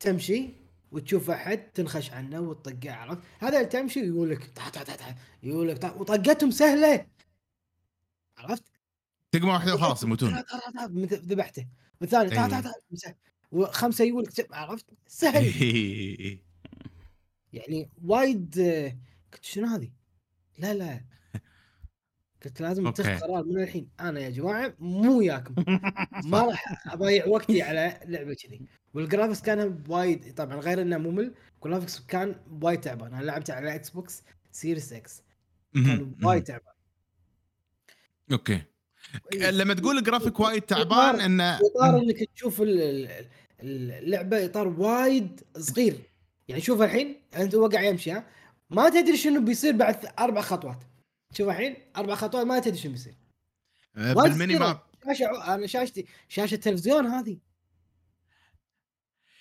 تمشي 0.00 0.50
وتشوف 0.92 1.30
أحد 1.30 1.58
تنخش 1.58 2.10
عنه 2.10 2.40
وتطقه 2.40 2.92
عرفت 2.92 3.22
هذا 3.40 3.62
تمشي 3.62 4.00
يقول 4.00 4.30
لك 4.30 4.50
طح 4.56 4.68
طح 4.68 4.82
طح 4.82 4.96
طح 4.96 5.14
يقول 5.42 5.68
لك 5.68 5.78
طح 5.78 5.96
وطقتهم 5.96 6.50
سهلة 6.50 7.06
عرفت 8.38 8.64
تقمه 9.32 9.52
واحدة 9.52 9.74
وخلاص 9.74 10.02
يموتون 10.02 10.30
طح 10.30 10.42
طح 10.42 10.70
طح 10.70 10.84
ذبحته 11.12 11.66
والثاني 12.00 12.30
طح. 12.30 12.50
طح 12.50 12.60
طح 12.60 12.72
مسح. 12.90 13.14
وخمسة 13.52 14.04
يقول 14.04 14.22
لك 14.22 14.52
عرفت 14.52 14.86
سهل 15.06 15.44
إيه. 15.44 16.42
يعني 17.52 17.90
وايد 18.04 18.58
آه، 18.58 18.96
قلت 19.32 19.44
شنو 19.44 19.66
هذه؟ 19.66 19.90
لا 20.58 20.74
لا 20.74 21.04
قلت 22.44 22.60
لازم. 22.60 22.86
اتخذ 22.86 23.18
قرار 23.18 23.44
من 23.44 23.62
الحين 23.62 23.88
أنا 24.00 24.20
يا 24.20 24.30
جماعة 24.30 24.74
مو 24.78 25.18
وياكم. 25.18 25.54
ما 26.30 26.40
راح 26.42 26.92
أضيع 26.92 27.26
وقتي 27.26 27.62
على 27.62 28.00
لعبة 28.04 28.34
كذي. 28.34 28.60
وال 28.94 29.03
graphics 29.03 29.40
كان 29.42 29.82
وايد 29.88 30.34
طبعا 30.34 30.56
غير 30.56 30.82
إنه 30.82 30.98
ممل 30.98 31.34
ال 31.64 31.68
graphics 31.68 32.00
كان 32.08 32.36
وايد 32.62 32.80
تعبان. 32.80 33.14
أنا 33.14 33.22
لعبته 33.22 33.54
على 33.54 33.74
Xbox 33.74 34.22
Series 34.52 34.92
X 34.92 35.22
كان. 35.74 36.14
وايد 36.22 36.42
تعبان. 36.42 36.74
أوكي. 38.32 38.62
لما 39.34 39.74
تقول 39.74 39.98
الجرافيك 39.98 40.40
وايد 40.40 40.62
تعبان 40.62 41.20
انه 41.20 41.56
إطار 41.56 41.98
إنك 41.98 42.28
تشوف 42.34 42.62
ال- 42.62 42.80
ال- 42.80 43.28
اللعبة 43.92 44.44
إطار 44.44 44.68
وايد 44.68 45.40
صغير. 45.58 45.98
يعني 46.48 46.60
شوف 46.60 46.82
الحين 46.82 47.20
أنت 47.36 47.54
هو 47.54 47.66
قاعد 47.66 47.84
يمشي 47.84 48.10
ها؟ 48.12 48.26
ما 48.70 48.88
تدري 48.88 49.16
شنو 49.16 49.40
بيصير 49.44 49.76
بعد 49.76 50.06
أربع 50.18 50.40
خطوات. 50.40 50.84
شوف 51.34 51.48
الحين 51.48 51.76
أربع 51.96 52.14
خطوات 52.14 52.46
ما 52.46 52.58
تدري 52.58 52.76
شنو 52.78 52.92
بيصير. 52.92 53.14
وايد 53.96 54.16
بال 54.32 54.39
mini. 54.39 54.58
map. 54.58 54.80
أنا 55.48 55.66
شاشتي 55.66 56.06
شاشة 56.28 56.56
تلفزيون 56.56 57.06
هذه. 57.06 57.38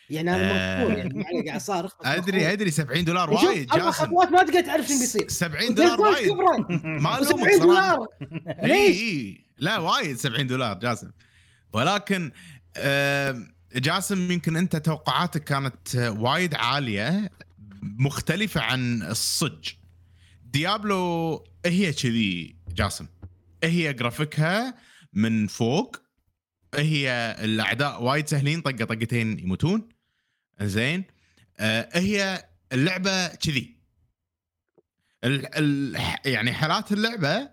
يعني 0.10 0.36
أنا 0.36 0.52
آه. 0.52 0.86
مبسوط 0.86 0.98
يعني 0.98 1.48
قاعد 1.48 1.62
صارخ 1.62 1.94
أدري. 2.06 2.54
أدري 2.54 2.72
70 2.72 3.06
دولار 3.06 3.30
وايد 3.34 3.72
أربع 3.72 3.92
خطوات 3.92 4.28
ما 4.28 4.44
تقدر 4.44 4.62
تعرف 4.62 4.88
شنو 4.88 5.00
بيصير. 5.00 5.28
70 5.30 5.74
دولار 5.74 6.02
وايد. 6.02 6.32
ما 6.84 7.24
70 7.24 7.50
ألومك 7.50 7.52
صراحة. 7.52 7.60
دولار. 7.60 8.08
إي 8.64 8.68
ليش؟ 8.68 9.02
إي 9.02 9.46
لا 9.58 9.78
وايد 9.78 10.18
70 10.18 10.48
دولار 10.48 10.80
جاسم. 10.80 11.12
ولكن 11.74 12.32
آه، 12.78 13.48
جاسم 13.76 14.32
يمكن 14.32 14.56
أنت 14.56 14.76
توقعاتك 14.76 15.44
كانت 15.44 15.96
آه، 15.96 16.12
وايد 16.12 16.56
عالية 16.56 17.30
مختلفة 17.82 18.62
عن 18.62 19.02
الصج. 19.02 19.70
ديابلو 20.54 21.44
هي 21.66 21.94
كذي 21.94 22.56
جاسم. 22.76 23.08
هي 23.64 23.94
جرافيكها 23.94 24.78
من 25.14 25.48
فوق 25.48 25.98
هي 26.76 27.36
الأعداء 27.44 28.04
وايد 28.04 28.28
سهلين 28.28 28.62
طقة 28.62 28.86
طقتين 28.86 29.40
يموتون. 29.40 29.90
زين. 30.62 31.04
آه 31.60 31.90
هي 31.94 32.46
اللعبة 32.74 33.28
كذي. 33.28 33.76
ال 35.24 35.56
ال 35.56 35.96
يعني 36.26 36.54
حالات 36.54 36.92
اللعبة 36.92 37.50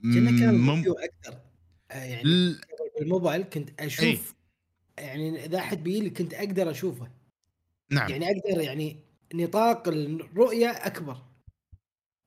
مم- 0.00 0.84
أكثر. 0.88 1.40
آه، 1.90 2.04
يعني 2.04 2.22
ال- 2.22 2.60
بالموبايل 3.00 3.42
كنت 3.42 3.80
أشوف. 3.80 4.04
إي. 4.04 5.04
يعني 5.04 5.44
إذا 5.44 5.58
أحد 5.58 5.82
بيجي 5.82 6.10
كنت 6.10 6.34
أقدر 6.34 6.70
أشوفه. 6.70 7.10
نعم. 7.90 8.10
يعني 8.10 8.26
أقدر 8.26 8.60
يعني 8.60 8.96
نطاق 9.34 9.88
الرؤية 9.88 10.68
أكبر. 10.70 11.29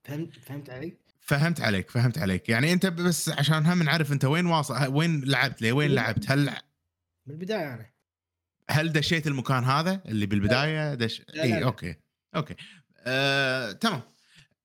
فهمت 0.03 0.39
فهمت 0.39 0.69
علي؟ 0.69 0.97
فهمت 1.21 1.61
عليك 1.61 1.89
فهمت 1.89 2.17
عليك. 2.17 2.49
يعني 2.49 2.73
أنت 2.73 2.85
بس 2.85 3.29
عشان 3.29 3.65
هم 3.65 3.83
نعرف 3.83 4.11
أنت 4.11 4.25
وين 4.25 4.45
واصل 4.45 4.87
وين 4.87 5.23
لعبت 5.25 5.61
ليه 5.61 5.73
وين 5.73 5.91
لعبت؟ 5.91 6.31
هل 6.31 6.45
من 7.25 7.33
البدايه 7.33 7.73
أنا. 7.73 7.93
هل 8.69 8.91
دشيت 8.91 9.27
المكان 9.27 9.63
هذا 9.63 10.01
اللي 10.05 10.25
بالبداية 10.25 10.93
دش 10.93 11.21
اي. 11.35 11.63
أوكي 11.63 11.95
أوكي. 12.35 12.55
آه، 12.97 13.71
تمام. 13.71 14.01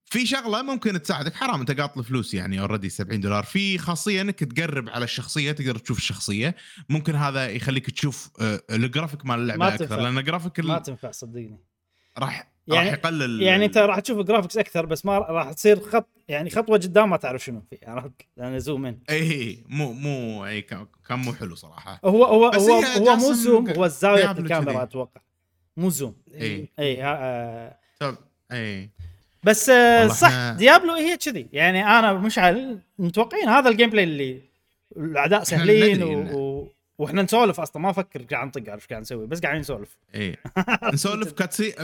في 0.04 0.26
شغلة 0.26 0.62
ممكن 0.62 1.02
تساعدك 1.02 1.34
حرام 1.34 1.60
أنت 1.60 1.80
قاط 1.80 1.98
الفلوس 1.98 2.34
يعني 2.34 2.60
already 2.60 2.88
70 2.88 3.20
دولار. 3.20 3.44
في 3.44 3.78
خاصية 3.78 4.20
إنك 4.20 4.38
تقرب 4.38 4.88
على 4.88 5.04
الشخصية 5.04 5.52
تقدر 5.52 5.78
تشوف 5.78 5.98
الشخصية. 5.98 6.54
ممكن 6.88 7.14
هذا 7.14 7.48
يخليك 7.48 7.90
تشوف 7.90 8.30
آه، 8.40 8.62
الجرافيك 8.70 9.26
مال 9.26 9.38
اللعبة 9.38 9.58
ما 9.58 9.68
أكثر 9.68 9.86
تنفع. 9.86 10.02
لأن 10.02 10.18
الجرافيك 10.18 10.60
ما 10.60 10.78
تنفع 10.78 11.10
صدقني. 11.10 11.60
راح 12.18 12.52
يعني- 12.74 12.90
راح 12.90 12.98
يقلل 12.98 13.42
يعني 13.42 13.64
انت 13.64 13.78
راح 13.78 13.98
تشوف 14.00 14.18
graphics 14.18 14.58
أكثر 14.58 14.86
بس 14.86 15.04
ما 15.06 15.18
راح 15.18 15.52
تصير 15.52 15.80
خط 15.80 16.08
يعني 16.28 16.50
خطوة 16.50 16.78
قدام 16.78 17.10
ما 17.10 17.16
تعرف 17.16 17.44
شنو 17.44 17.62
في 17.70 17.78
عرفت؟ 17.86 18.12
لأن 18.36 18.58
zoom 18.58 18.86
in 18.86 18.98
اي 19.10 19.58
مو 19.68 19.92
مو 19.92 20.46
اي 20.46 20.62
كان 20.62 20.86
مو 21.10 21.32
حلو 21.32 21.54
صراحة. 21.54 22.00
هو 22.04 22.24
هو 22.24 22.46
هو, 22.46 22.50
هي 22.80 22.98
هو 23.10 23.16
مو 23.16 23.32
zoom 23.32 23.70
هو 23.70 23.86
زاويه 23.86 24.30
الكاميرا. 24.30 24.82
أتوقع. 24.82 25.20
مو 25.76 25.90
zoom. 25.90 26.16
اي 26.34 26.68
ها- 26.78 27.16
آه. 27.20 27.78
طب 28.00 28.16
اي 28.52 28.90
بس 29.44 29.70
آه 29.70 30.06
صح 30.08 30.50
Diablo 30.58 30.92
هي 30.94 31.16
كذي. 31.16 31.46
يعني 31.52 31.84
أنا 31.98 32.12
مشعل 32.12 32.78
متوقعين 32.98 33.48
هذا 33.48 33.70
ال 33.70 33.90
gameplay 33.90 34.04
اللي 34.04 34.40
الأعداء 34.96 35.42
سهلين 35.44 36.02
و... 36.02 36.08
وإحنا 36.98 37.22
نسولف 37.22 37.60
أصلا 37.60 37.82
ما 37.82 37.90
أفكر 37.90 38.22
قاعد 38.22 38.46
نطق 38.46 38.70
عارف 38.70 38.86
قاعد 38.88 39.00
نسوي 39.00 39.26
بس 39.26 39.40
قاعدين 39.40 39.60
نسولف. 39.60 39.96
اي 40.14 40.36
نسولف 40.94 41.32
cutscene 41.32 41.74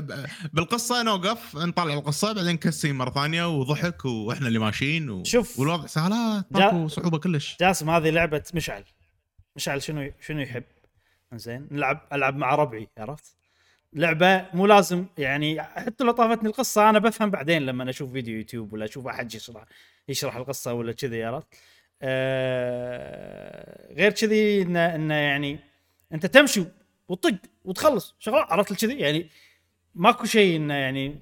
بالقصة 0.53 1.03
نوقف 1.03 1.57
نطلع 1.57 1.95
القصة 1.95 2.32
بعدين 2.32 2.57
كسي 2.57 2.93
مرة 2.93 3.11
ثانية 3.11 3.59
وضحك 3.59 4.05
وإحنا 4.05 4.49
اللي 4.49 4.59
ماشيين 4.59 5.11
و... 5.11 5.24
شوف. 5.24 5.59
والوضع 5.59 5.86
سهلات 5.86 6.45
ماكو 6.51 6.89
صعوبة 6.89 7.19
كلش. 7.19 7.57
جاسم 7.61 7.91
هذه 7.91 8.11
لعبة 8.11 8.43
مشعل. 8.55 8.85
مشعل 9.57 9.82
شنو 9.82 10.11
شنو 10.20 10.41
يحب؟ 10.41 10.65
زين 11.35 11.69
نلعب 11.70 12.09
ألعب 12.12 12.36
مع 12.36 12.55
ربعي 12.55 12.89
عرفت؟ 12.99 13.36
لعبة 13.93 14.47
مو 14.55 14.66
لازم 14.66 15.07
يعني 15.19 15.62
حتى 15.62 16.05
لو 16.05 16.12
طافتني 16.12 16.49
القصة 16.49 16.91
أنا 16.91 16.99
بفهم 16.99 17.31
بعدين 17.31 17.62
لما 17.62 17.91
أشوف 17.91 18.12
فيديو 18.12 18.36
يوتيوب 18.36 18.73
ولا 18.73 18.85
أشوف 18.85 19.07
أحد 19.07 19.35
يشرح 19.35 19.65
يشرح 20.09 20.36
القصة 20.36 20.73
ولا 20.73 20.93
كذي 20.93 21.24
عرفت؟ 21.24 21.47
آه 22.05 23.94
غير 23.94 24.10
كذي 24.10 24.62
انه 24.62 24.94
انه 24.94 25.14
يعني 25.14 25.59
أنت 26.12 26.26
تمشي 26.26 26.64
وتطق 27.09 27.36
وتخلص. 27.64 28.14
شغال 28.18 28.44
عرفت 28.48 28.81
كذي؟ 28.81 28.98
يعني 28.98 29.28
ماكو 29.94 30.24
شيء 30.24 30.56
انه 30.56 30.74
يعني 30.74 31.20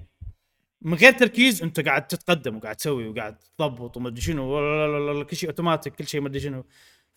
من 0.81 0.93
غير 0.93 1.11
تركيز 1.11 1.63
أنت 1.63 1.79
قاعد 1.79 2.07
تتقدم 2.07 2.57
وقاعد 2.57 2.75
تسوي 2.75 3.07
وقاعد 3.07 3.37
تضبط 3.57 3.97
وما 3.97 4.09
أدري 4.09 4.21
شنو 4.21 5.25
كل 5.29 5.35
شيء 5.35 5.49
أوتوماتيك 5.49 5.95
كل 5.95 6.07
شيء 6.07 6.21
ما 6.21 6.27
أدري 6.27 6.39
شنو. 6.39 6.65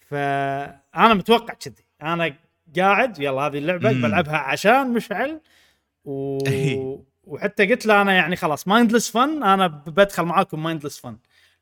فأنا 0.01 1.15
متوقع 1.15 1.55
كذي. 1.55 1.85
أنا 2.03 2.37
قاعد 2.77 3.19
يلا 3.19 3.41
هذه 3.41 3.59
اللعبة 3.59 3.93
مم. 3.93 4.03
بلعبها 4.03 4.37
عشان 4.37 4.93
مشعل 4.93 5.41
و... 6.05 6.39
وحتى 7.27 7.67
قلت 7.67 7.87
له 7.87 8.03
أنا 8.03 8.13
يعني 8.13 8.37
خلاص 8.37 8.69
mindless 8.69 9.11
fun 9.11 9.43
أنا 9.43 9.67
بدخل 9.67 10.23
معاكم 10.23 10.63
mindless 10.63 10.99
fun 10.99 11.17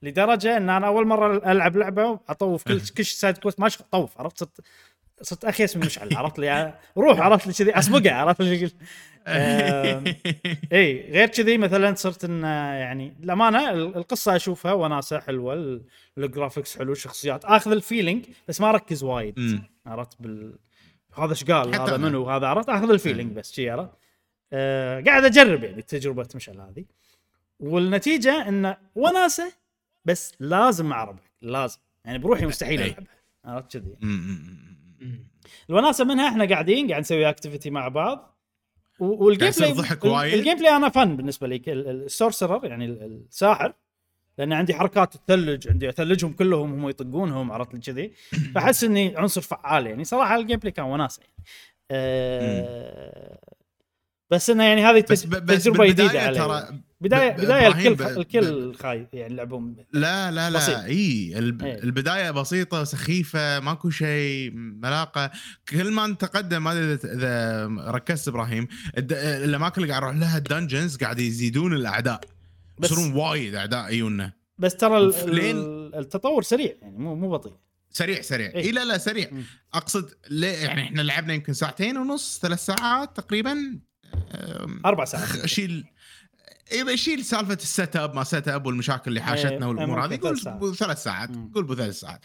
لدرجة 0.05 0.57
أن 0.57 0.71
أنا 0.71 0.87
أول 0.87 1.07
مرة 1.07 1.53
ألعب 1.53 1.77
لعبة 1.77 2.19
اطوف 2.29 2.63
كل 2.65 2.81
كل 2.81 3.05
side 3.05 3.39
quest 3.39 3.61
ماشي 3.61 3.79
أطوف 3.93 4.21
عرفت؟ 4.21 4.39
صرت 4.39 4.61
صرت 5.23 5.45
اخيس 5.45 5.77
من 5.77 5.87
مشعل 5.87 6.17
عرفت 6.17 6.39
لي؟ 6.39 6.75
روح 6.97 7.21
عرفت 7.21 7.47
لي 7.47 7.53
كذي 7.53 7.79
أسبقه 7.79 8.15
عرفت 8.15 8.41
لي 8.43 8.71
آم، 9.27 10.05
إي 10.73 11.11
غير 11.11 11.29
كذي 11.29 11.59
مثلا 11.59 11.95
صرت 11.95 12.25
إن 12.25 12.43
يعني 12.43 13.17
الأمانة 13.23 13.71
ال- 13.71 13.97
القصة 13.97 14.37
أشوفها 14.37 14.73
وناسه 14.73 15.21
حلوة 15.21 15.55
ال- 15.55 15.83
ال 16.19 16.25
graphics 16.25 16.79
حلو 16.79 16.93
الشخصيات 16.93 17.45
آخذ 17.45 17.73
ال 17.73 17.79
feeling 17.79 18.25
بس 18.49 18.61
ما 18.61 18.71
أركز 18.71 19.05
وايد. 19.05 19.61
عرفت؟ 19.87 20.23
بال 20.23 20.59
هذا 21.19 21.31
إيش 21.31 21.45
قال؟ 21.45 21.75
هذا. 21.75 21.97
منو؟ 21.97 22.31
هذا 22.31 22.47
عرفت؟ 22.47 22.69
آخذ 22.69 22.91
ال 22.91 22.96
feeling 22.96 23.33
بس 23.33 23.53
شي 23.53 23.71
عرفت؟ 23.71 23.91
آه 24.53 25.01
قاعد 25.01 25.25
أجرب 25.25 25.65
يعني 25.65 25.83
تجربه 25.83 26.29
مشعل 26.35 26.61
هذه. 26.61 26.85
والنتيجة 27.61 28.49
انه 28.49 28.77
وناسة 28.95 29.53
بس 30.05 30.33
لازم 30.41 30.87
مع 30.87 31.05
ربعك 31.05 31.31
لازم. 31.43 31.79
يعني 32.05 32.19
بروحي 32.19 32.47
مستحيل 32.47 32.81
أي. 32.81 32.87
العبها 32.89 33.07
عرفت 33.45 33.77
كذي؟ 33.77 33.97
الوناسة 35.71 36.05
منها 36.05 36.29
إحنا 36.29 36.45
قاعدين 36.49 36.89
قاعد 36.91 37.01
نسوي 37.01 37.29
activity 37.29 37.71
مع 37.71 37.89
بعض. 37.89 38.39
وال 38.99 39.51
gameplay 39.59 39.73
ضحك 39.73 40.05
وايد. 40.05 40.35
ال 40.35 40.59
gameplay 40.59 40.77
أنا 40.77 40.89
fun 40.89 41.17
بالنسبة 41.17 41.47
لي 41.47 41.57
ال- 41.57 41.69
ال- 41.89 42.05
ال 42.05 42.11
sorcerer 42.11 42.65
يعني 42.65 42.85
ال- 42.85 43.03
الساحر 43.29 43.73
لأن 44.39 44.53
عندي 44.53 44.75
حركات 44.75 45.15
الثلج 45.15 45.69
عندي 45.69 45.89
أثلجهم 45.89 46.33
كلهم 46.33 46.73
هم 46.73 46.89
يطقونهم 46.89 47.53
عرفت 47.53 47.75
لي 47.75 47.81
كذي 47.81 48.13
فأحس 48.55 48.85
إني 48.85 49.17
عنصر 49.17 49.41
فعال 49.41 49.87
يعني. 49.87 50.05
صراحة 50.05 50.37
ال 50.37 50.59
gameplay 50.59 50.73
كان 50.73 50.85
وناسة 50.85 51.21
يعني. 51.23 51.35
أه 51.91 53.39
بس 54.31 54.51
إنه 54.51 54.65
يعني 54.65 54.83
هذه 54.85 55.05
بس 55.11 55.23
تج- 55.23 55.29
ب- 55.37 55.47
بس 55.47 55.65
تجربه 55.65 55.87
جديده 55.87 56.21
علي. 56.21 56.39
ترى 56.39 56.79
بدايه 57.01 57.31
بداية 57.31 57.69
الكل 57.69 58.05
الكل 58.05 58.75
خايف 58.75 59.09
يعني 59.13 59.35
يلعبون 59.35 59.77
لا 59.93 60.31
لا 60.31 60.51
لا. 60.51 60.59
بسيط. 60.59 60.79
إي 60.79 61.39
الب... 61.39 61.63
البداية 61.65 62.31
بسيطة 62.31 62.85
سخيفة 62.85 63.61
ماكو 63.61 63.91
شيء 63.91 64.51
ملاقة. 64.55 65.31
كل 65.69 65.91
ما 65.91 66.07
نتقدم 66.07 66.65
ما 66.65 66.73
أدري 66.73 67.13
اذا 67.13 67.67
ركزت 67.67 68.29
إبراهيم 68.29 68.69
الد... 68.99 69.13
الاماكن 69.13 69.83
اللي 69.83 69.93
قاعد 69.93 70.03
نروح 70.03 70.17
لها 70.17 70.39
ال 70.39 70.45
dungeons 70.45 70.97
قاعد 70.97 71.21
يزيدون 71.21 71.73
الأعداء. 71.73 72.21
بس 72.79 72.91
يصيرون 72.91 73.13
وايد 73.13 73.55
أعداء 73.55 73.93
يجونا 73.93 74.33
بس 74.59 74.77
ترى 74.77 74.99
ال- 74.99 75.95
التطور 75.95 76.43
سريع 76.43 76.73
يعني 76.83 76.99
مو 76.99 77.15
مو 77.15 77.31
بطيء. 77.31 77.53
سريع 77.91 78.21
سريع. 78.21 78.51
إيه. 78.51 78.65
إي 78.65 78.73
لا 78.73 78.85
لا 78.85 78.99
سريع. 78.99 79.29
مم. 79.33 79.43
أقصد 79.75 80.11
ليه؟ 80.31 80.49
يعني 80.49 80.83
إحنا 80.83 81.03
لعبنا 81.03 81.35
يمكن 81.35 81.53
ساعتين 81.53 81.97
ونص 81.97 82.39
ثلاث 82.43 82.65
ساعات 82.65 83.17
تقريبا. 83.17 83.81
أربع 84.85 85.05
ساعات. 85.05 85.47
شيل 85.47 85.85
أيوه 86.73 86.97
شيل 86.97 87.25
سالفة 87.25 87.55
ال 87.55 87.97
setup 87.97 88.15
ما 88.15 88.25
setup 88.25 88.67
والمشاكل 88.67 89.03
اللي 89.09 89.21
إيه، 89.21 89.27
حاشتنا 89.27 89.67
والأمور 89.67 90.05
هذه. 90.05 90.19
قول 90.23 90.39
ثلاث 90.39 90.43
ساعات. 90.43 90.59
بو- 90.61 90.75
ثلاث 90.75 91.03
ساعات. 91.03 91.31
مم. 91.31 91.51
قول 91.55 91.65
بو 91.65 91.75
ثلاث 91.75 92.01
ساعات 92.01 92.25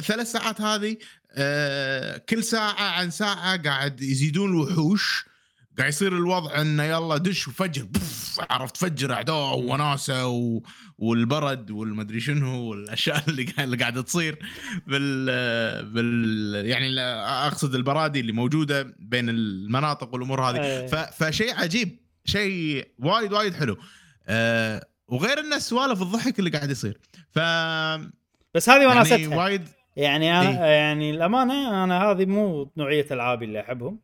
ثلاث 0.00 0.32
ساعات 0.32 0.60
هذه 0.60 0.96
آه 1.32 2.16
كل 2.16 2.44
ساعة 2.44 2.82
عن 2.82 3.10
ساعة 3.10 3.62
قاعد 3.62 4.00
يزيدون 4.02 4.50
الوحوش. 4.50 5.24
قاعد 5.78 5.88
يصير 5.88 6.16
الوضع 6.16 6.60
إنه 6.60 6.82
يلا 6.84 7.16
دش 7.16 7.48
وفجر. 7.48 7.82
بوف 7.84 8.40
عرفت 8.50 8.76
فجر 8.76 9.12
أعداء 9.12 9.58
وناسة 9.58 10.26
و... 10.26 10.62
والبرد 10.98 11.70
والمدري 11.70 12.20
شنو 12.20 12.58
والأشياء 12.62 13.24
اللي 13.28 13.46
اللي 13.58 13.76
قاعدة 13.76 14.02
تصير 14.02 14.38
بال 14.86 15.26
بال 15.92 16.66
يعني 16.66 17.00
أقصد 17.46 17.74
البرادي 17.74 18.20
اللي 18.20 18.32
موجودة 18.32 18.94
بين 18.98 19.28
المناطق 19.28 20.14
والأمور 20.14 20.40
هذه. 20.50 20.60
إيه. 20.64 20.86
ف... 20.86 20.94
فشيء 20.94 21.54
عجيب. 21.54 22.01
شيء 22.24 22.88
وايد 22.98 23.32
وايد 23.32 23.54
حلو. 23.54 23.76
أه 24.28 24.86
وغير 25.08 25.40
إنه 25.40 25.58
سوالف 25.58 26.02
الضحك 26.02 26.38
اللي 26.38 26.50
قاعد 26.50 26.70
يصير. 26.70 26.98
ف 27.30 27.38
بس 28.54 28.68
هذه 28.68 28.82
يعني 28.82 28.86
وناستها 28.86 29.36
وايد 29.36 29.68
يعني 29.96 30.40
أنا 30.40 30.50
إيه. 30.50 30.70
يعني 30.70 31.10
الأمانة 31.10 31.84
أنا 31.84 32.04
هذه 32.04 32.24
مو 32.24 32.70
نوعية 32.76 33.06
العابي 33.10 33.44
اللي 33.44 33.60
أحبهم. 33.60 34.00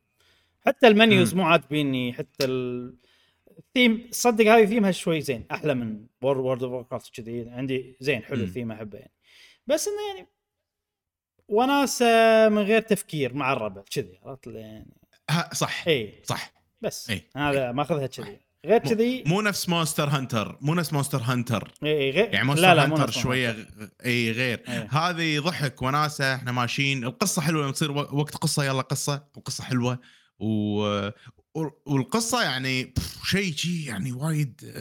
حتى 0.66 0.88
ال 0.88 0.95
menus. 0.95 1.34
مو 1.34 1.42
عاجبيني 1.42 2.12
حتى 2.12 2.44
ال- 2.44 2.96
الثيم 3.58 4.08
صدق 4.10 4.44
هذه 4.46 4.66
ثيمها 4.66 4.90
شوي 4.90 5.20
زين 5.20 5.46
أحلى 5.50 5.74
من 5.74 6.06
World 6.22 6.62
of 6.62 6.86
Warcraft 6.86 7.14
كذي. 7.14 7.50
عندي 7.50 7.96
زين 8.00 8.22
حلو. 8.22 8.44
الثيم 8.44 8.72
أحبه 8.72 8.98
يعني. 8.98 9.12
بس 9.66 9.88
إنه 9.88 10.16
يعني 10.16 10.28
وناسة 11.48 12.48
من 12.48 12.58
غير 12.58 12.80
تفكير 12.80 13.34
مع 13.34 13.52
الربع 13.52 13.82
كذي 13.90 14.18
عرفت؟ 14.22 14.46
يعني 14.46 14.96
صح. 15.52 15.88
اي 15.88 16.22
صح. 16.24 16.57
بس. 16.80 17.10
إيه. 17.10 17.30
هذا 17.36 17.72
ماخذها 17.72 18.06
كذي. 18.06 18.40
غير 18.66 18.78
كذي 18.78 19.24
مو 19.26 19.40
نفس 19.40 19.68
مونستر 19.68 20.08
هانتر. 20.08 20.58
مو 20.60 20.74
نفس 20.74 20.92
مونستر 20.92 21.22
هانتر. 21.22 21.72
إي 21.82 22.10
غير 22.10 22.34
يعني 22.34 22.46
مونستر 22.46 22.66
لا 22.66 22.74
لا 22.74 22.84
هانتر 22.84 23.10
شوية 23.10 23.68
إي 24.04 24.32
غير. 24.32 24.64
إيه. 24.68 24.88
هذه 24.90 25.38
ضحك 25.38 25.82
وناسة 25.82 26.34
إحنا 26.34 26.52
ماشيين. 26.52 27.04
القصة 27.04 27.42
حلوة 27.42 27.62
لما 27.62 27.72
تصير 27.72 27.90
وقت 27.90 28.36
قصة 28.36 28.64
يلا 28.64 28.82
قصة. 28.82 29.28
القصة 29.36 29.64
حلوة. 29.64 29.98
و... 30.38 31.10
والقصة 31.86 32.42
يعني 32.42 32.94
شيء 33.24 33.54
شي 33.54 33.84
يعني 33.84 34.12
وايد 34.12 34.74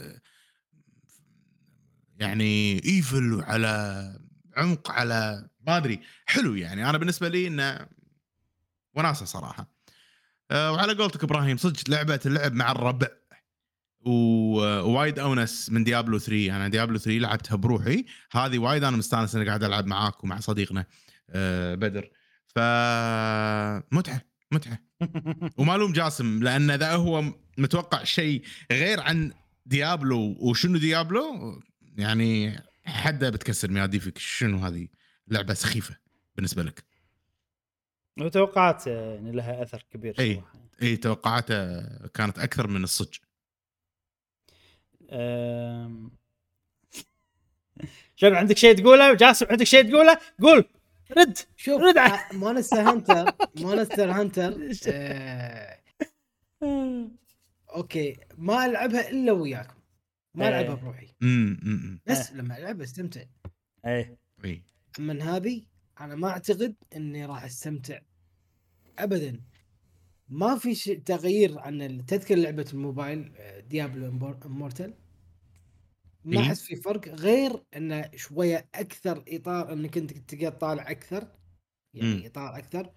يعني 2.19 2.81
evil 2.85 3.41
على 3.43 4.13
عمق 4.57 4.91
على 4.91 5.49
ما 5.67 5.77
أدري. 5.77 5.99
حلو 6.25 6.55
يعني. 6.55 6.89
أنا 6.89 6.97
بالنسبة 6.97 7.29
لي 7.29 7.47
إنه 7.47 7.87
وناسة 8.93 9.25
صراحة. 9.25 9.76
آه، 10.51 10.71
وعلى 10.71 10.93
قولتك 10.93 11.23
إبراهيم 11.23 11.57
صدق 11.57 11.89
لعبة 11.89 12.19
اللعب 12.25 12.53
مع 12.53 12.71
الربع. 12.71 13.07
ووايد 14.05 15.19
أونس 15.19 15.69
من 15.69 15.83
ديابلو 15.83 16.19
3 16.19 16.55
أنا 16.55 16.67
ديابلو 16.67 16.97
3 16.97 17.19
لعبتها 17.19 17.55
بروحي. 17.55 18.05
هذه 18.31 18.57
وايد 18.57 18.83
أنا 18.83 18.97
مستانس 18.97 19.35
إني 19.35 19.45
قاعد 19.47 19.63
ألعب 19.63 19.85
معاك 19.87 20.23
ومع 20.23 20.39
صديقنا 20.39 20.85
آه، 21.29 21.75
بدر. 21.75 22.09
ف 22.47 22.59
متعة 23.93 24.21
متعة. 24.51 24.79
ومالوم 25.59 25.93
جاسم 25.93 26.43
لأن 26.43 26.71
ذا 26.71 26.91
هو 26.91 27.23
متوقع 27.57 28.03
شيء 28.03 28.43
غير 28.71 28.99
عن 28.99 29.31
ديابلو 29.65 30.35
وشنو 30.39 30.77
ديابلو 30.77 31.61
يعني 31.97 32.61
حدة 32.85 33.29
بتكسر 33.29 33.71
مياديفك. 33.71 34.17
شنو 34.17 34.57
هذه 34.57 34.87
لعبة 35.27 35.53
سخيفة 35.53 35.97
بالنسبة 36.35 36.63
لك؟ 36.63 36.83
وتوقعات 38.22 38.88
يعني 38.88 39.31
لها 39.31 39.64
أثر 39.64 39.85
كبير 39.91 40.15
إي. 40.19 40.35
صراحة. 40.35 40.53
إي 40.81 40.98
توقعاته 40.98 41.81
كانت 42.07 42.39
أكثر 42.39 42.68
من 42.68 42.84
الصج. 42.84 43.15
أم... 45.11 46.11
شنو 48.19 48.35
عندك 48.35 48.57
شيء 48.57 48.76
تقوله؟ 48.77 49.14
جاسم 49.14 49.45
عندك 49.49 49.64
شيء 49.65 49.89
تقوله؟ 49.89 50.18
قول 50.41 50.65
رد 51.18 51.38
شوف 51.57 51.81
رد. 51.81 51.95
على- 51.99 52.34
مونستر 52.35 52.77
هانتر 52.81 53.26
مونستر 53.61 54.11
هانتر 54.11 54.69
آه، 54.88 55.77
أوكي 57.76 58.18
ما 58.38 58.65
ألعبها 58.65 59.10
إلا 59.10 59.31
وياكم. 59.31 59.76
ما 60.35 60.44
إيه. 60.48 60.49
ألعبها 60.61 60.76
بروحي. 60.76 61.07
بس 62.06 62.31
لما 62.31 62.57
ألعبها 62.57 62.84
استمتع. 62.84 63.22
إيه. 63.85 64.18
إي. 64.45 64.61
من 64.99 65.22
هذه 65.22 65.61
أنا 66.01 66.15
ما 66.15 66.29
أعتقد 66.29 66.75
إني 66.95 67.25
راح 67.25 67.43
أستمتع 67.43 67.99
ابدا 68.99 69.41
ما 70.29 70.57
في 70.57 70.75
شيء 70.75 70.99
تغيير 70.99 71.59
عن 71.59 72.05
تذكر 72.07 72.35
لعبة 72.35 72.65
الموبايل 72.73 73.31
آه، 73.37 73.59
ديابلو 73.59 74.35
امورتال 74.45 74.93
ما. 76.25 76.41
أحس 76.41 76.61
في 76.61 76.75
فرق 76.75 77.07
غير 77.07 77.63
إنه 77.75 78.09
شوية 78.15 78.69
أكثر 78.75 79.23
إطار 79.27 79.73
إنك 79.73 79.97
أنت 79.97 80.11
تقدر 80.13 80.49
تطالع 80.49 80.91
أكثر 80.91 81.27
يعني. 81.93 82.27
إطار 82.27 82.57
أكثر 82.57 82.91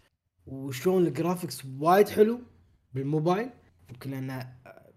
وشلون 0.47 1.07
ال 1.07 1.13
graphics 1.13 1.65
وايد 1.65 2.09
حلو 2.09 2.41
بالموبايل 2.93 3.51
يمكن 3.91 4.11
لأن 4.11 4.31
آه، 4.31 4.93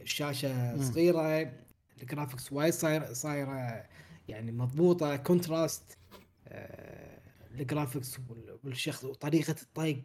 الشاشه 0.00 0.76
مم. 0.76 0.82
صغيرة 0.82 1.52
ال 2.02 2.08
graphics 2.08 2.52
وايد 2.52 2.72
صاير 2.72 3.12
صايرة 3.12 3.86
يعني 4.28 4.52
مضبوطة 4.52 5.16
contrast 5.16 5.98
آه، 6.48 7.07
ال 7.60 7.66
graphics 7.66 8.18
وال- 8.28 8.58
والشخص 8.64 9.04
وطريقة 9.04 9.54
الطق 9.62 10.02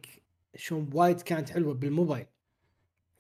شلون 0.56 0.90
وايد 0.94 1.22
كانت 1.22 1.50
حلوة 1.50 1.74
بالموبايل 1.74 2.26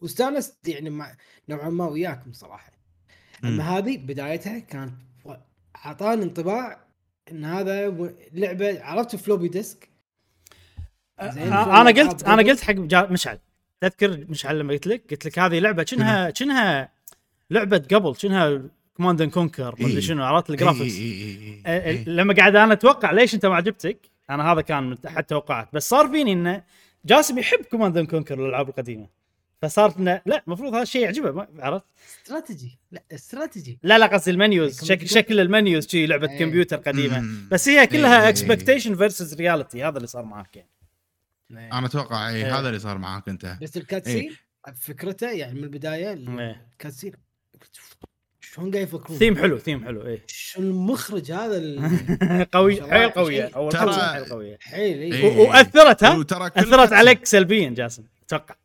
واستانست 0.01 0.68
يعني 0.68 0.89
مع 0.89 1.15
نوعا 1.49 1.69
ما 1.69 1.88
وياكم 1.88 2.34
صراحة. 2.34 2.72
أما 3.43 3.64
هذه 3.64 3.97
بدايتها 3.97 4.60
كانت 4.60 4.93
أعطاني 5.85 6.23
انطباع 6.23 6.84
إن 7.31 7.45
هذا 7.45 7.89
لعبة 8.34 8.84
عرفت 8.84 9.15
floppy 9.15 9.47
disk 9.47 9.89
أنا 11.19 11.89
قلت 11.89 12.23
أنا؟ 12.23 12.41
قلت 12.51 12.61
حق 12.61 12.72
جا- 12.73 13.07
مشعل 13.11 13.39
تذكر 13.81 14.26
مشعل 14.30 14.60
لما 14.60 14.73
قلت 14.73 14.88
لك 14.88 15.11
قلت 15.11 15.26
لك 15.26 15.39
هذه 15.39 15.60
لعبة 15.60 15.84
كأنها 15.84 16.30
كأنها 16.30 16.91
لعبة 17.49 17.77
قبل 17.77 18.15
كأنها 18.15 18.61
Command 18.97 19.21
and 19.21 19.31
Conquer 19.31 19.75
ما. 19.80 19.88
أدري 19.88 20.01
شنو 20.01 20.23
عرفت 20.23 20.49
ال 20.49 20.55
graphics. 20.55 20.99
لما 22.07 22.34
قاعد 22.34 22.55
أنا 22.55 22.73
أتوقع 22.73 23.11
ليش 23.11 23.35
أنت 23.35 23.45
ما 23.45 23.55
عجبتك 23.55 23.97
أنا 24.29 24.51
هذا 24.53 24.61
كان 24.61 24.83
من 24.89 24.97
احد 25.07 25.23
توقعات 25.23 25.69
بس 25.73 25.89
صار 25.89 26.07
فيني 26.07 26.33
إنه 26.33 26.63
جاسم 27.05 27.39
يحب 27.39 27.59
Command 27.71 27.97
and 27.97 28.09
Conquer 28.09 28.39
الألعاب 28.39 28.69
القديمة. 28.69 29.07
فصارت 29.61 29.97
إنه 29.97 30.21
لا 30.25 30.43
المفروض 30.47 30.73
هذا 30.73 30.83
الشيء 30.83 31.01
يعجبه 31.03 31.31
ما- 31.31 31.47
عرفت؟ 31.59 31.85
استراتيجي. 32.23 32.79
لا 32.91 33.03
استراتيجي. 33.11 33.79
لا 33.83 33.97
لا 33.97 34.05
قصدي 34.05 34.31
ال 34.31 34.38
menus. 34.38 34.80
Command 34.80 35.01
شكل. 35.01 35.09
شكل 35.09 35.39
ال 35.39 35.47
menus 35.47 35.88
شي 35.87 36.05
لعبة 36.05 36.29
إيه. 36.29 36.39
كمبيوتر 36.39 36.77
قديمة. 36.77 37.19
مم. 37.19 37.47
بس 37.51 37.69
هي 37.69 37.87
كلها 37.87 38.23
إيه. 38.23 38.29
expectation 38.30 38.95
versus 38.95 39.34
reality 39.34 39.84
هذا 39.83 39.97
اللي 39.97 40.07
صار 40.07 40.23
معك 40.25 40.55
يعني. 40.55 40.69
أنا 41.73 41.85
أتوقع 41.85 42.29
اي 42.29 42.35
إيه. 42.35 42.59
هذا 42.59 42.67
اللي 42.67 42.79
صار 42.79 42.97
معاك 42.97 43.29
أنت. 43.29 43.57
بس 43.61 43.77
ال 43.77 43.84
cutscene 43.84 44.35
فكرته 44.75 45.31
يعني 45.31 45.53
من 45.53 45.63
البداية 45.63 46.13
إيه. 46.13 46.67
ال 46.71 46.76
cutscene. 46.76 47.13
شلون 48.55 48.71
قاعد 48.71 48.84
يفكرون 48.84 49.19
ثيم 49.19 49.38
حلو 49.38 49.57
ثيم 49.57 49.85
حلو 49.85 50.05
إيه 50.05 50.21
شو 50.27 50.61
المخرج 50.61 51.31
هذا 51.31 51.57
ال- 51.57 52.47
قوي 52.53 52.81
حيل 52.91 53.09
قوية. 53.09 53.49
أول 53.55 53.71
ترى- 53.71 54.30
قوية 54.31 54.57
حيل 54.61 54.97
إيه. 55.01 55.13
اي 55.13 55.38
و- 55.38 55.49
وأثرت 55.49 56.03
ها 56.03 56.21
أثرت 56.57 56.93
عليك 56.93 57.25
سلبيا 57.25 57.69
جاسم 57.69 58.03
أتوقع 58.25 58.55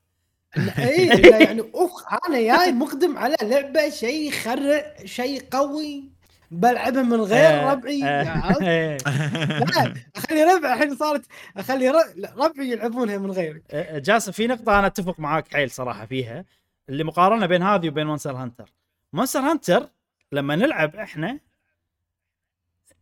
اي 0.78 1.06
يعني 1.30 1.62
اخ 1.74 2.14
أنا 2.28 2.40
جاي 2.40 2.72
مقدم 2.72 3.18
على 3.18 3.36
لعبة 3.42 3.88
شيء 3.90 4.28
يخرع 4.28 4.94
شيء 5.04 5.42
قوي 5.50 6.04
بلعبها 6.50 7.02
من 7.02 7.20
غير 7.20 7.46
آه، 7.50 7.72
ربعي 7.72 8.04
آه،؟ 8.04 8.56
إيه. 8.68 8.96
لا 9.06 9.94
أخلي 10.16 10.44
ربع 10.44 10.74
الحين 10.74 10.96
صارت 10.96 11.22
أخلي 11.56 11.88
ربعي 12.36 12.70
يلعبونها 12.70 13.18
من 13.18 13.30
غيري 13.30 13.62
آه، 13.70 13.98
جاسم 13.98 14.32
في 14.32 14.46
نقطة 14.46 14.78
أنا 14.78 14.86
أتفق 14.86 15.20
معاك 15.20 15.52
حيل 15.52 15.70
صراحة 15.70 16.06
فيها 16.06 16.44
اللي 16.88 17.04
مقارنة 17.04 17.46
بين 17.46 17.62
هذه 17.62 17.88
وبين 17.88 18.06
مونستر 18.06 18.36
هانتر. 18.36 18.70
مونستر 19.12 19.40
هانتر 19.40 19.88
لما 20.32 20.56
نلعب 20.56 20.96
إحنا 20.96 21.40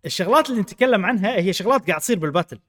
الشغلات 0.05 0.51
اللي 0.51 0.61
نتكلم 0.61 1.05
عنها 1.05 1.37
هي 1.37 1.53
شغلات 1.53 1.87
قاعد 1.87 2.01
تصير 2.01 2.19
بال 2.19 2.28
battle. 2.28 2.61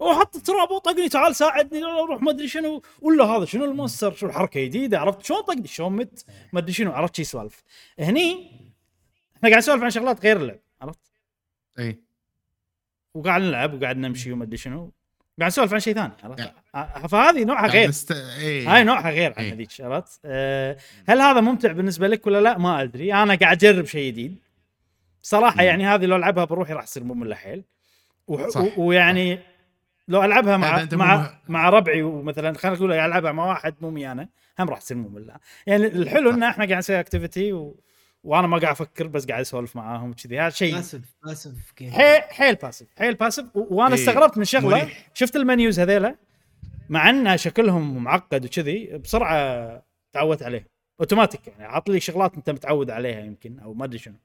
وحط 0.00 0.36
تراب 0.36 0.70
وطقني 0.70 1.08
تعال 1.08 1.36
ساعدني 1.36 1.80
لا 1.80 2.02
أروح 2.02 2.22
ما 2.22 2.30
أدري 2.30 2.48
شنو. 2.48 2.82
ولا 3.00 3.24
هذا 3.24 3.44
شنو 3.44 3.64
المونستر؟ 3.64 4.14
شو 4.14 4.26
الحركة 4.26 4.64
جديدة؟ 4.64 4.98
عرفت 5.00 5.24
شلون 5.24 5.42
طقني؟ 5.42 5.66
شلون 5.66 5.92
مت؟ 5.92 6.24
ما 6.52 6.60
أدري 6.60 6.72
شنو 6.72 6.92
عرفت 6.92 7.16
شي 7.16 7.24
سوالف 7.24 7.62
هني 7.98 8.50
إحنا 9.36 9.48
قاعد 9.48 9.58
نسولف 9.58 9.82
عن 9.82 9.90
شغلات 9.90 10.22
غير 10.22 10.36
اللعب 10.36 10.60
عرفت؟ 10.80 11.12
إي. 11.78 12.00
وقاعد 13.14 13.42
نلعب 13.42 13.74
وقاعد 13.74 13.96
نمشي 13.96 14.32
وما 14.32 14.44
أدري 14.44 14.56
شنو. 14.56 14.92
قاعد 15.40 15.50
نسولف 15.50 15.74
عن 15.74 15.80
شيء 15.80 15.94
ثاني 15.94 16.12
عرفت؟ 16.24 16.52
آه، 16.74 17.06
فهذه 17.06 17.44
نوعها 17.44 17.66
غير. 17.66 17.88
نست... 17.88 18.12
اي 18.12 18.66
هاي 18.66 18.84
نوعها 18.84 19.10
غير 19.10 19.34
عن 19.38 19.44
إيه. 19.44 19.52
هذيك 19.52 19.68
عرفت؟ 19.80 20.20
أه 20.24 20.76
هل 21.08 21.20
هذا 21.20 21.40
ممتع 21.40 21.72
بالنسبة 21.72 22.08
لك 22.08 22.26
ولا 22.26 22.40
لا؟ 22.40 22.58
ما 22.58 22.82
أدري. 22.82 23.14
أنا 23.14 23.34
قاعد 23.34 23.64
أجرب 23.64 23.84
شيء 23.84 24.12
جديد. 24.12 24.36
صراحة 25.22 25.56
مم. 25.56 25.60
يعني 25.62 25.86
هذه 25.86 26.04
لو 26.06 26.16
ألعبها 26.16 26.44
بروحي 26.44 26.72
راح 26.72 26.84
تصير 26.84 27.04
ممله 27.04 27.34
حيل 27.34 27.64
صح. 28.48 28.60
و- 28.60 28.70
ويعني 28.76 29.38
لو 30.08 30.24
ألعبها 30.24 30.56
مع 30.56 30.86
مع 30.92 31.30
مع 31.48 31.68
ربعي 31.68 32.02
ومثلا 32.02 32.58
خلينا 32.58 32.76
نقول 32.76 32.92
ألعبها 32.92 33.32
مع 33.32 33.46
واحد 33.46 33.74
مو 33.80 33.90
مي 33.90 34.12
أنا 34.12 34.28
هم 34.58 34.68
راح 34.70 34.78
تصير 34.78 34.96
ممله 34.96 35.34
يعني 35.66 35.86
الحلو 35.86 36.30
إن 36.30 36.42
إحنا 36.42 36.64
قاعد 36.64 36.78
نسوي 36.78 37.00
activity 37.00 37.52
و... 37.52 37.80
وأنا 38.24 38.46
ما 38.46 38.58
قاعد 38.58 38.72
أفكر 38.72 39.06
بس 39.06 39.26
قاعد 39.26 39.40
اسولف 39.40 39.76
معاهم 39.76 40.10
وكذي. 40.10 40.40
هذا 40.40 40.50
شيء 40.50 40.74
passive 40.74 41.00
passive 41.24 41.52
حيل 41.78 42.22
حيل 42.22 42.54
passive 42.54 42.86
حيل 42.98 43.14
passive 43.14 43.44
وأنا 43.54 43.94
إيه، 43.94 44.00
استغربت 44.00 44.38
من 44.38 44.44
شغلة. 44.44 44.76
مريح. 44.76 45.10
شفت 45.14 45.36
ال 45.36 45.43
menus 45.43 45.80
هذيلا 45.80 46.16
مع 46.88 47.10
إن 47.10 47.36
شكلهم 47.36 48.04
معقد 48.04 48.44
وكذي 48.44 48.98
بسرعة 48.98 49.82
تعودت 50.12 50.42
عليه. 50.42 50.66
اوتوماتيك 51.00 51.48
يعني 51.48 51.64
عط 51.64 51.90
لي 51.90 52.00
شغلات 52.00 52.34
أنت 52.34 52.50
متعود 52.50 52.90
عليها 52.90 53.20
يمكن 53.20 53.58
أو 53.58 53.74
ما 53.74 53.84
أدري 53.84 53.98
شنو. 53.98 54.16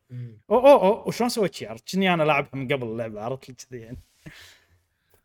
أو 0.49 0.67
أو 0.67 0.81
أو 0.81 1.07
وشلون 1.07 1.29
سويت 1.29 1.55
شي؟ 1.55 1.67
عرفت 1.67 1.95
كني 1.95 2.13
أنا 2.13 2.23
لاعبها 2.23 2.49
من 2.53 2.67
قبل 2.73 2.87
اللعبة 2.87 3.21
عرفت 3.21 3.49
لي 3.49 3.55
كذي 3.55 3.79
يعني. 3.79 3.97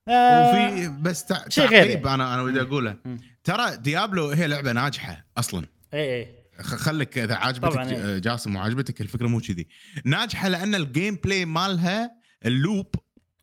آه، 0.09 0.51
وفي 0.51 0.89
بس 1.03 1.25
تع... 1.25 1.49
شيء 1.49 1.67
غير 1.67 1.85
تعقيب. 1.85 2.07
أنا 2.07 2.35
أنا 2.35 2.43
ودي 2.43 2.61
أقوله. 2.61 2.97
ترى 3.45 3.77
ديابلو 3.77 4.29
هي 4.29 4.47
لعبة 4.47 4.73
ناجحة 4.73 5.25
أصلا. 5.39 5.67
اي 5.95 6.21
اي 6.21 6.40
خليك 6.63 7.19
إذا 7.19 7.35
عاجبتك 7.35 7.79
إيه. 7.79 8.17
آه، 8.17 8.19
جاسم 8.19 8.57
وعاجبتك 8.57 9.01
الفكرة 9.01 9.27
مو 9.27 9.41
كذي 9.41 9.67
ناجحة 10.05 10.49
لأن 10.49 10.75
ال 10.75 11.15
gameplay 11.15 11.45
مالها 11.45 12.11
ال 12.47 12.56
loop 12.56 12.95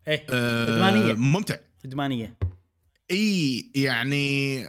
اي 0.08 0.26
آه، 0.30 0.76
إدمانية. 0.76 1.14
ممتع 1.14 1.56
إدمانية 1.86 2.38
إي 3.12 3.72
يعني 3.76 4.64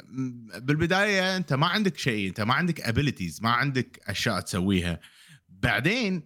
بالبداية 0.58 1.36
أنت 1.36 1.52
ما 1.52 1.66
عندك 1.66 1.98
شيء 1.98 2.28
أنت 2.28 2.40
ما 2.40 2.54
عندك 2.54 2.80
abilities 2.80 3.42
ما 3.42 3.50
عندك 3.50 4.00
أشياء 4.06 4.40
تسويها 4.40 5.00
بعدين 5.62 6.22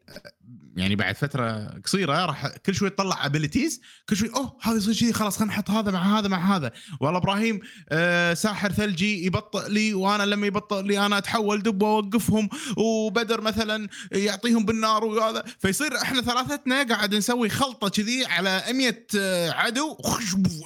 يعني 0.76 0.96
بعد 0.96 1.16
فترة 1.16 1.74
قصيرة 1.84 2.26
راح 2.26 2.46
كل 2.46 2.74
شوي 2.74 2.90
تطلع 2.90 3.26
abilities 3.26 3.80
كل 4.08 4.16
شوي 4.16 4.30
أوه 4.36 4.56
هذا 4.62 4.76
يصير 4.76 4.94
شيء 4.94 5.12
خلاص 5.12 5.36
خلينا 5.38 5.52
نحط 5.52 5.70
هذا 5.70 5.90
مع 5.90 6.18
هذا 6.18 6.28
مع 6.28 6.56
هذا. 6.56 6.72
والله 7.00 7.18
إبراهيم 7.18 7.60
آه 7.88 8.34
ساحر 8.34 8.72
ثلجي 8.72 9.26
يبطئ 9.26 9.68
لي 9.68 9.94
وأنا 9.94 10.22
لما 10.22 10.46
يبطئ 10.46 10.82
لي 10.82 11.06
أنا 11.06 11.18
أتحول 11.18 11.62
دب 11.62 11.82
وأوقفهم 11.82 12.48
وبدر 12.76 13.40
مثلا 13.40 13.88
يعطيهم 14.12 14.64
بالنار 14.64 15.04
وهذا. 15.04 15.44
فيصير 15.58 15.96
إحنا 16.02 16.22
ثلاثتنا 16.22 16.82
قاعد 16.82 17.14
نسوي 17.14 17.48
خلطة 17.48 17.88
كذي 17.88 18.26
على 18.26 18.64
100 18.72 19.06
آه، 19.18 19.50
عدو 19.50 19.96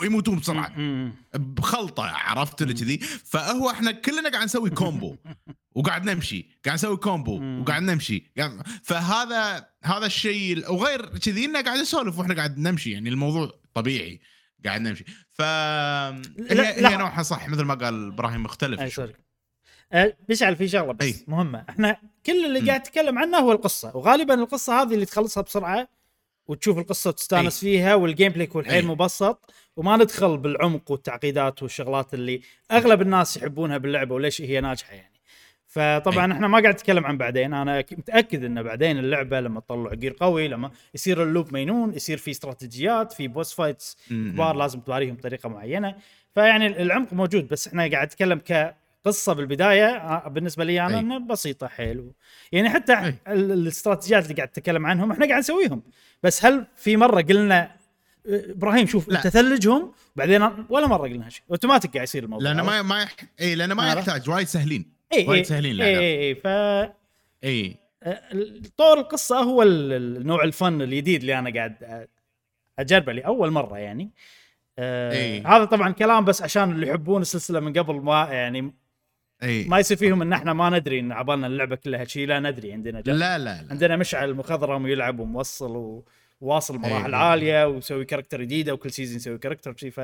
يموتون 0.02 0.38
بسرعة. 0.38 0.72
بخلطة 1.34 2.02
عرفت؟ 2.02 2.62
اللي 2.62 2.74
كذي. 2.74 2.98
فهو 3.24 3.70
إحنا 3.70 3.90
كلنا 3.93 4.28
قاعد 4.30 4.44
نسوي 4.44 4.70
combo 4.70 5.16
وقاعد 5.77 6.05
نمشي 6.05 6.48
قاعد 6.65 6.74
نسوي 6.74 6.97
combo 6.97 7.39
مم. 7.39 7.61
وقاعد 7.61 7.82
نمشي 7.82 8.32
قاعد 8.39 8.62
فهذا 8.82 9.66
هذا 9.82 10.07
الشيء 10.07 10.73
وغير 10.73 11.19
كذي 11.19 11.44
إنه 11.44 11.62
قاعد 11.62 11.78
نسولف 11.78 12.19
وإحنا 12.19 12.35
قاعد 12.35 12.59
نمشي 12.59 12.90
يعني 12.90 13.09
الموضوع 13.09 13.51
طبيعي 13.74 14.20
قاعد 14.65 14.81
نمشي 14.81 15.05
ف 15.32 15.40
لا- 15.40 16.23
هي. 16.51 16.86
هي 16.89 16.97
نوعها 16.97 17.23
صح 17.23 17.48
مثل 17.48 17.62
ما 17.62 17.74
قال 17.74 18.07
إبراهيم 18.12 18.43
مختلف 18.43 18.81
أي 18.81 18.90
شوي. 18.90 19.12
أه، 19.93 20.16
بيشعل 20.28 20.57
في 20.57 20.69
شغلة 20.69 20.93
بس 20.93 21.05
أي. 21.07 21.15
مهمة 21.28 21.65
إحنا 21.69 21.97
كل 22.27 22.44
اللي 22.44 22.61
مم. 22.61 22.66
قاعد 22.66 22.81
نتكلم 22.81 23.19
عنه 23.19 23.39
هو 23.39 23.53
القصة 23.53 23.97
وغالبا 23.97 24.35
القصة 24.35 24.82
هذه 24.82 24.94
اللي 24.94 25.07
تخلصها 25.07 25.43
بسرعة 25.43 25.89
وتشوف 26.47 26.78
القصة 26.78 27.09
وتستانس 27.11 27.61
فيها 27.61 27.94
وال 27.94 28.32
gameplay 28.32 28.44
يكون 28.44 28.65
حيل 28.65 28.74
أي. 28.74 28.82
مبسط 28.82 29.51
وما 29.77 29.97
ندخل 29.97 30.39
بالعمق 30.39 30.90
والتعقيدات 30.90 31.62
والشغلات 31.62 32.15
اللي 32.15 32.40
أغلب 32.73 33.03
الناس 33.03 33.36
يحبونها 33.36 33.78
باللعبة 33.78 34.15
وليش 34.15 34.40
هي 34.43 34.61
ناجحة 34.61 34.93
يعني 34.94 35.15
فطبعا 35.77 36.32
إحنا 36.32 36.48
ما 36.48 36.61
قاعد 36.61 36.74
نتكلم 36.74 37.07
عن 37.07 37.16
بعدين 37.19 37.55
أنا 37.55 37.78
متأكد 37.78 38.44
إن 38.44 38.62
بعدين 38.62 38.98
اللعبة 38.98 39.40
لما 39.40 39.61
تطلع 39.61 39.94
غير 39.94 40.16
قوي 40.20 40.48
لما 40.48 40.70
يصير 40.94 41.23
ال 41.23 41.28
loop 41.28 41.52
مينون 41.53 41.94
يصير 41.94 42.16
في 42.19 42.31
استراتيجيات 42.31 43.12
في 43.12 43.28
boss 43.28 43.55
fights. 43.55 43.97
كبار 44.11 44.57
لازم 44.57 44.81
تباريهم 44.81 45.15
بطريقة 45.15 45.48
معينة 45.48 45.94
فيعني 46.35 46.82
العمق 46.82 47.12
موجود 47.12 47.48
بس 47.48 47.69
إحنا 47.69 47.90
قاعد 47.90 48.07
نتكلم 48.07 48.39
كقصة 49.05 49.32
بالبداية 49.32 49.86
آه، 49.86 50.28
بالنسبة 50.28 50.65
لي 50.65 50.81
أنا 50.86 50.94
أي. 50.94 51.01
إنه 51.01 51.19
بسيطة 51.19 51.66
حيل 51.69 52.11
يعني 52.53 52.70
حتى 52.70 52.93
أي. 52.98 53.15
ال- 53.28 53.53
الاستراتيجيات 53.53 54.23
اللي 54.24 54.35
قاعد 54.35 54.48
تتكلم 54.48 54.86
عنهم 54.86 55.11
إحنا 55.12 55.27
قاعد 55.27 55.39
نسويهم 55.39 55.82
بس 56.23 56.44
هل 56.44 56.66
في 56.77 56.97
مرة 56.97 57.20
قلنا 57.23 57.62
آه، 57.62 57.70
إبراهيم 58.51 58.86
شوف 58.86 59.09
لا. 59.09 59.19
انت 59.19 59.28
ثلجهم 59.28 59.93
بعدين 60.16 60.43
ولا 60.69 60.86
مرة 60.86 61.03
قلنا 61.09 61.27
هالشيء 61.27 61.43
أوتوماتيك 61.51 61.94
قاعد 61.94 62.05
يصير 62.07 62.24
الموضوع 62.24 62.48
لأنه؟ 62.48 62.62
ما 62.65 62.82
ما 62.82 63.03
يح... 63.03 63.15
اي 63.40 63.55
لأنه 63.55 63.74
ما؟ 63.74 63.93
يحتاج 63.93 64.31
وايد 64.31 64.47
سهلين 64.47 64.95
اي 65.12 65.27
وايد 65.28 65.39
اي 65.39 65.45
سهلين 65.45 65.81
اي 65.81 65.99
اي, 65.99 66.28
اي 66.28 66.35
ف 66.35 66.47
اي 67.45 67.77
طور 68.77 68.99
القصة 68.99 69.37
هو 69.39 69.62
ال- 69.62 69.93
ال- 69.93 70.16
النوع 70.16 70.45
الفن 70.45 70.83
الجديد 70.83 71.20
اللي 71.20 71.39
أنا 71.39 71.51
قاعد 71.55 72.07
أجربه 72.78 73.12
لأول 73.12 73.51
مرة 73.51 73.78
يعني 73.78 74.11
آه 74.78 75.12
إيه. 75.12 75.57
هذا 75.57 75.65
طبعا 75.65 75.91
كلام 75.93 76.24
بس 76.24 76.43
عشان 76.43 76.70
اللي 76.70 76.89
يحبون 76.89 77.23
السلسلة 77.23 77.61
من 77.61 77.73
قبل 77.73 77.95
ما 77.95 78.28
يعني 78.33 78.74
اي 79.43 79.65
ما 79.65 79.78
يصير 79.78 79.97
فيهم 79.97 80.23
إن 80.23 80.33
إحنا 80.33 80.53
ما 80.53 80.70
ندري 80.70 81.01
إن 81.01 81.12
عبالنا 81.12 81.47
اللعبة 81.47 81.77
كلها 81.77 82.05
شيء 82.05 82.27
لا 82.27 82.41
ندري 82.41 82.73
عندنا 82.73 83.01
جد. 83.01 83.09
لا 83.09 83.39
لا 83.39 83.62
لا 83.62 83.66
عندنا 83.70 83.97
مشعل 83.97 84.35
مخضرم 84.35 84.85
ويلعب 84.85 85.19
وموصل 85.20 86.03
وواصل 86.41 86.78
مراحل 86.78 87.15
إيه. 87.15 87.20
عالية 87.20 87.66
ويسوي 87.66 88.05
character 88.05 88.43
جديدة 88.43 88.74
وكل 88.74 88.91
season 88.90 89.16
يسوي 89.16 89.39
character 89.39 89.77
شيء 89.77 89.91
ف 89.91 90.01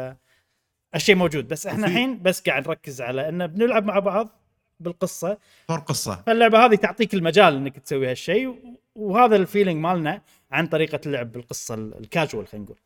الشيء 0.94 1.14
موجود 1.14 1.48
بس 1.48 1.66
إحنا 1.66 1.86
الحين 1.86 2.22
بس 2.22 2.40
قاعد 2.40 2.68
نركز 2.68 3.00
على 3.00 3.28
انه 3.28 3.46
بنلعب 3.46 3.84
مع 3.84 3.98
بعض 3.98 4.41
بالقصة. 4.82 5.38
طور 5.68 5.78
قصة. 5.78 6.22
فاللعبة 6.26 6.66
هذه 6.66 6.74
تعطيك 6.74 7.14
المجال 7.14 7.54
إنك 7.56 7.78
تسوي 7.78 8.10
هالشيء 8.10 8.78
وهذا 8.94 9.36
ال 9.36 9.41
feeling 9.41 9.76
مالنا 9.84 10.22
عن 10.50 10.66
طريقة 10.66 11.00
اللعب 11.06 11.32
بالقصة 11.32 11.74
ال- 11.74 11.98
الكاجوال 11.98 12.48
خلينا 12.48 12.64
نقول. 12.64 12.78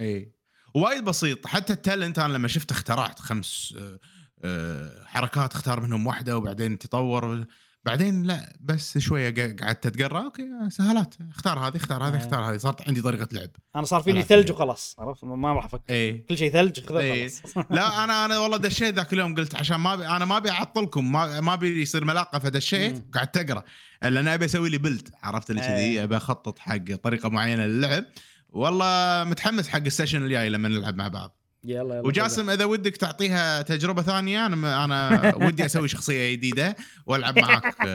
إي. 0.00 0.28
وايد 0.74 1.04
بسيط. 1.04 1.46
حتى 1.46 1.72
ال 1.72 1.79
talent 1.79 2.18
أنا 2.18 2.32
لما 2.32 2.48
شفت 2.48 2.70
اخترعت 2.70 3.18
خمس 3.20 3.74
آه، 3.78 3.98
آه، 4.44 5.04
حركات 5.06 5.52
اختار 5.54 5.80
منهم 5.80 6.06
واحدة 6.06 6.36
وبعدين 6.36 6.78
تطور. 6.78 7.44
بعدين 7.86 8.22
لا 8.22 8.56
بس 8.60 8.98
شوية 8.98 9.30
قعدت 9.62 9.86
أتقرأ 9.86 10.24
أوكي 10.24 10.48
سهالات 10.68 11.14
اختار 11.30 11.58
هذه 11.58 11.76
اختار 11.76 12.08
هذه 12.08 12.14
آه. 12.14 12.16
اختار 12.16 12.50
هذه. 12.50 12.56
صارت 12.56 12.88
عندي 12.88 13.02
طريقة 13.02 13.28
لعب. 13.32 13.50
أنا 13.76 13.84
صار 13.84 14.02
فيني. 14.02 14.22
ثلج 14.22 14.52
وخلاص 14.52 14.96
عرفت؟ 14.98 15.24
ما 15.24 15.52
راح 15.52 15.64
أفكر. 15.64 15.82
اي 15.90 16.12
كل 16.12 16.38
شيء 16.38 16.52
ثلج 16.52 16.80
إيه. 16.90 17.28
خلاص. 17.28 17.56
لا 17.70 18.04
أنا 18.04 18.24
أنا 18.24 18.38
والله 18.38 18.56
دشيت 18.56 18.94
ذاك 18.94 19.12
اليوم 19.12 19.34
قلت 19.34 19.54
عشان 19.54 19.76
ما 19.76 19.96
بي 19.96 20.06
أنا 20.06 20.24
ما 20.24 20.36
أبي 20.36 20.50
أعطلكم 20.50 21.12
ما 21.12 21.40
ما 21.40 21.54
أبي 21.54 21.82
يصير 21.82 22.04
ملاقة 22.04 22.38
فدشيت 22.38 22.94
مم. 22.94 23.10
قعدت 23.14 23.36
أقرأ. 23.36 23.62
لأن 24.02 24.28
أبي 24.28 24.44
أسوي 24.44 24.70
لي 24.70 24.78
بلد 24.78 25.08
عرفت 25.22 25.50
اللي 25.50 25.60
كذي؟ 25.60 25.74
إيه. 25.74 26.02
أبي 26.02 26.16
أخطط 26.16 26.58
حق 26.58 26.94
طريقة 27.02 27.28
معينة 27.28 27.66
للعب. 27.66 28.04
والله 28.48 29.24
متحمس 29.24 29.68
حق 29.68 29.82
السيشن 29.86 30.22
الجاي 30.22 30.48
لما 30.48 30.68
نلعب 30.68 30.96
مع 30.96 31.08
بعض. 31.08 31.45
يلا 31.66 31.94
يلا 31.94 32.06
وجاسم 32.06 32.50
إذا 32.50 32.64
ودك 32.64 32.96
تعطيها 32.96 33.62
تجربة 33.62 34.02
ثانية 34.02 34.46
أنا 34.46 34.84
أنا 34.84 35.34
ودي 35.36 35.66
أسوي 35.66 35.88
شخصية 35.88 36.32
جديدة 36.32 36.76
وألعب 37.06 37.38
معاك 37.38 37.74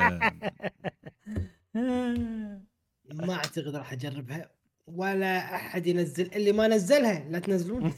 ما 3.13 3.33
أعتقد 3.33 3.75
راح 3.75 3.93
أجربها 3.93 4.49
ولا 4.87 5.55
أحد 5.55 5.87
ينزل 5.87 6.29
اللي 6.33 6.51
ما 6.51 6.67
نزلها 6.67 7.29
لا 7.29 7.39
تنزلون. 7.39 7.93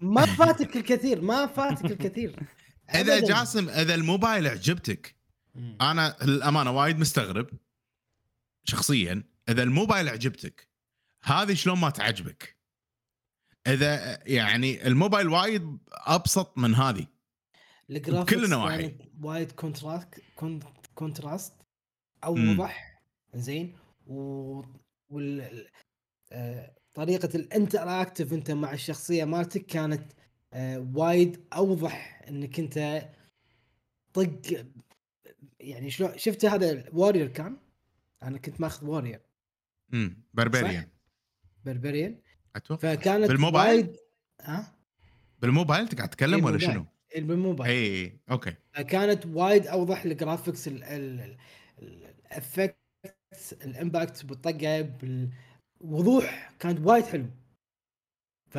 ما 0.00 0.26
فاتك 0.26 0.76
الكثير 0.76 1.20
ما 1.20 1.46
فاتك 1.46 1.84
الكثير. 1.84 2.36
إذا. 2.94 3.20
جاسم 3.20 3.68
إذا 3.68 3.94
الموبايل 3.94 4.46
عجبتك. 4.46 5.14
أنا 5.80 6.16
للامانه 6.22 6.70
وايد 6.70 6.98
مستغرب 6.98 7.46
شخصيا 8.64 9.24
إذا 9.48 9.62
الموبايل 9.62 10.08
عجبتك 10.08 10.68
هذه 11.22 11.54
شلون 11.54 11.78
ما 11.78 11.90
تعجبك؟ 11.90 12.53
إذا 13.66 14.18
يعني 14.26 14.86
الموبايل 14.86 15.28
وايد 15.28 15.78
أبسط 15.92 16.58
من 16.58 16.74
هذه. 16.74 17.06
ال 17.90 17.95
graphics 17.95 18.34
بكل 18.34 18.44
النواحي. 18.44 18.94
وايد 19.22 19.52
كونتراست 19.52 20.08
كون- 20.36 20.60
كونتراست. 20.94 21.52
اوضح 22.24 23.02
زين. 23.34 23.76
و 24.06 24.62
وال 25.08 25.66
آه، 26.32 26.74
طريقة 26.94 27.28
ال 27.34 27.42
interactive 27.42 28.32
أنت 28.32 28.50
مع 28.50 28.72
الشخصية 28.72 29.24
مالتك 29.24 29.66
كانت 29.66 30.12
آه، 30.52 30.90
وايد 30.94 31.44
أوضح 31.52 32.22
إنك 32.28 32.58
أنت 32.60 33.08
طق 34.14 34.40
يعني 35.60 35.90
شلون 35.90 36.18
شفت 36.18 36.44
هذا 36.44 36.84
warrior 36.92 37.26
كان؟ 37.28 37.56
أنا 38.22 38.38
كنت 38.38 38.60
ماخذ 38.60 38.86
warrior 38.86 39.20
امم 39.92 40.24
بربريان 40.34 40.88
بربريان 41.64 42.20
أتوقع 42.56 42.94
فكانت 42.94 43.28
بالموبايل؟ 43.28 43.68
وايد 43.76 43.96
ها 44.40 44.74
بالموبايل 45.42 45.80
انت 45.82 45.94
قاعد 45.94 46.08
تتكلم 46.08 46.44
ولا. 46.44 46.58
شنو؟ 46.58 46.84
إيه، 47.14 47.20
بالموبايل 47.22 47.70
اي 47.70 48.18
okay 48.30 48.54
كانت 48.88 49.26
وايد 49.26 49.66
أوضح 49.66 50.04
ال 50.04 50.11
graphics 50.11 50.68
ال- 50.68 50.84
ال- 50.84 51.36
ال- 51.82 52.04
ال 52.26 52.33
effect 52.33 52.76
ال 53.64 53.73
impact 53.73 54.24
بالطقة 54.24 54.80
بالوضوح 55.80 56.52
كانت 56.60 56.86
وايد 56.86 57.04
حلو 57.04 57.26
ف 58.50 58.58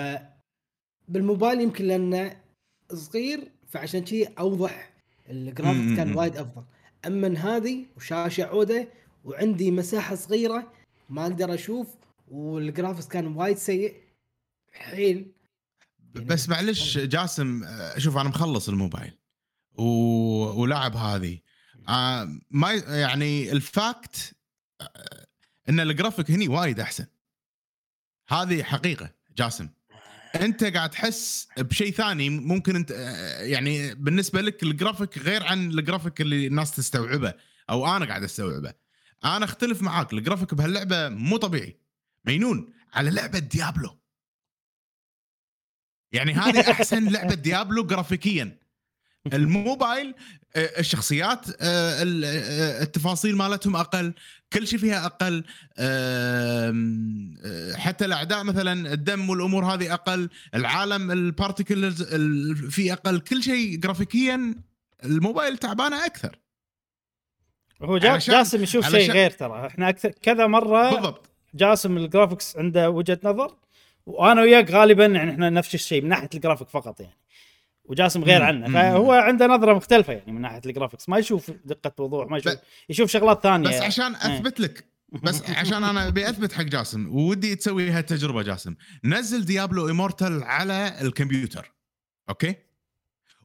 بالموبايل 1.08 1.62
يمكن 1.62 1.86
لأنه 1.86 2.42
صغير 2.94 3.52
فعشان 3.68 4.06
شي 4.06 4.24
أوضح 4.26 4.94
ال 5.30 5.37
graphics 5.37 5.95
كان. 5.98 6.16
وايد 6.18 6.38
أفضل 6.38 6.64
أما 7.06 7.38
هذه 7.38 7.86
وشاشة 7.98 8.44
عودة 8.44 8.88
وعندي 9.26 9.72
مساحة 9.72 10.16
صغيرة 10.16 10.72
ما 11.10 11.22
أقدر 11.24 11.54
أشوف 11.54 11.88
وال 12.28 12.44
graphics 12.44 13.07
كان 13.07 13.27
وايد 13.27 13.57
سيء 13.57 13.95
حيل. 14.73 15.31
يعني 16.15 16.26
بس 16.26 16.49
معلش 16.49 16.97
جاسم 16.97 17.64
آه، 17.64 17.97
شوف 17.97 18.18
أنا 18.18 18.30
مخلص 18.30 18.69
الموبايل 18.69 19.14
و... 19.77 19.84
ولاعب 20.61 20.95
هذه. 20.95 21.39
آه 21.89 22.39
ما 22.52 22.73
يعني 22.73 23.52
ال 23.52 23.68
fact 23.68 24.36
آه، 24.81 25.27
إن 25.69 25.80
الجرافيك 25.80 26.31
هني 26.31 26.47
وايد 26.47 26.80
أحسن. 26.80 27.06
هذه 28.27 28.64
حقيقة 28.64 29.11
جاسم. 29.38 29.69
أنت 30.35 30.64
قاعد 30.64 30.89
تحس 30.89 31.47
بشيء 31.57 31.91
ثاني 31.91 32.30
ممكن 32.30 32.76
أنت 32.76 32.91
يعني 33.39 33.95
بالنسبة 33.95 34.41
لك 34.41 34.64
الجرافيك 34.64 35.18
غير 35.18 35.43
عن 35.43 35.69
الجرافيك 35.69 36.22
اللي 36.22 36.47
الناس 36.47 36.76
تستوعبه 36.76 37.34
أو 37.69 37.95
أنا 37.95 38.06
قاعد 38.06 38.23
أستوعبه. 38.23 38.73
أنا 39.26 39.45
أختلف 39.45 39.81
معاك 39.81 40.14
الجرافيك 40.14 40.53
بهاللعبة 40.53 41.10
مو 41.10 41.38
طبيعي. 41.38 41.85
مجنون 42.27 42.73
على 42.93 43.11
لعبة 43.11 43.39
ديابلو. 43.39 43.99
يعني 46.11 46.34
هذه 46.34 46.72
أحسن 46.72 47.10
لعبة 47.14 47.35
ديابلو 47.35 47.84
جرافيكيا. 47.84 48.65
الموبايل 49.34 50.15
آه، 50.56 50.80
الشخصيات 50.80 51.49
آه، 51.49 51.53
آه، 51.61 52.84
التفاصيل 52.84 53.35
مالتهم 53.35 53.76
أقل 53.76 54.14
كل 54.53 54.68
شيء 54.68 54.80
فيها 54.80 55.06
أقل 55.06 55.43
حتى 57.77 58.06
الأعداء 58.06 58.43
مثلا 58.43 58.93
الدم 58.93 59.30
والأمور 59.30 59.65
هذه 59.65 59.93
أقل 59.93 60.30
العالم 60.56 61.11
ال 61.12 61.21
particles 61.21 62.03
فيه 62.69 62.93
أقل 62.93 63.19
كل 63.19 63.43
شيء 63.43 63.80
جرافيكيا 63.80 64.56
الموبايل 65.03 65.57
تعبانة 65.57 66.06
أكثر. 66.06 66.39
هو 67.81 67.97
جاسم 67.97 68.64
يشوف 68.64 68.89
شيء 68.89 69.11
غير 69.11 69.31
ترى 69.31 69.68
إحنا 69.68 69.89
أكثر 69.89 70.10
كذا 70.10 70.47
مرة 70.47 70.91
بالضبط. 70.91 71.35
جاسم 71.56 71.98
ال 71.98 72.04
graphics 72.04 72.57
عنده 72.57 72.90
وجهة 72.90 73.19
نظر 73.23 73.56
وأنا 74.06 74.41
وياك 74.41 74.72
غالبا 74.72 75.06
يعني 75.06 75.32
إحنا 75.32 75.49
نفس 75.49 75.76
الشيء 75.76 76.02
من 76.02 76.10
ناحية 76.10 76.30
الجرافيك 76.34 76.69
فقط 76.69 76.99
يعني 76.99 77.18
وجاسم 77.86 78.23
غير. 78.23 78.44
عنه. 78.44 78.73
فهو 78.73 79.11
عنده 79.11 79.48
نظرة 79.48 79.73
مختلفة 79.73 80.14
يعني 80.14 80.32
من 80.32 80.41
ناحية 80.41 80.61
ال 80.66 80.70
graphics 80.70 81.10
ما 81.10 81.18
يشوف 81.18 81.52
دقة 81.65 82.03
وضوح 82.03 82.30
ما 82.30 82.38
يشوف 82.38 82.53
يشوف 82.90 83.10
شغلات 83.10 83.44
ثانية 83.44 83.69
بس 83.69 83.82
عشان. 83.82 84.15
أثبت 84.15 84.60
لك 84.60 84.86
بس 85.23 85.49
عشان 85.49 85.84
أنا 85.84 86.07
أبي 86.07 86.30
أثبت 86.30 86.53
حق 86.53 86.64
جاسم 86.64 87.15
ودي 87.15 87.56
تسوي 87.56 87.90
هالتجربة 87.90 88.41
جاسم 88.41 88.76
نزل 89.03 89.45
ديابلو 89.45 89.88
إيمورتال 89.88 90.44
على 90.44 90.98
الكمبيوتر 91.02 91.72
okay 92.30 92.56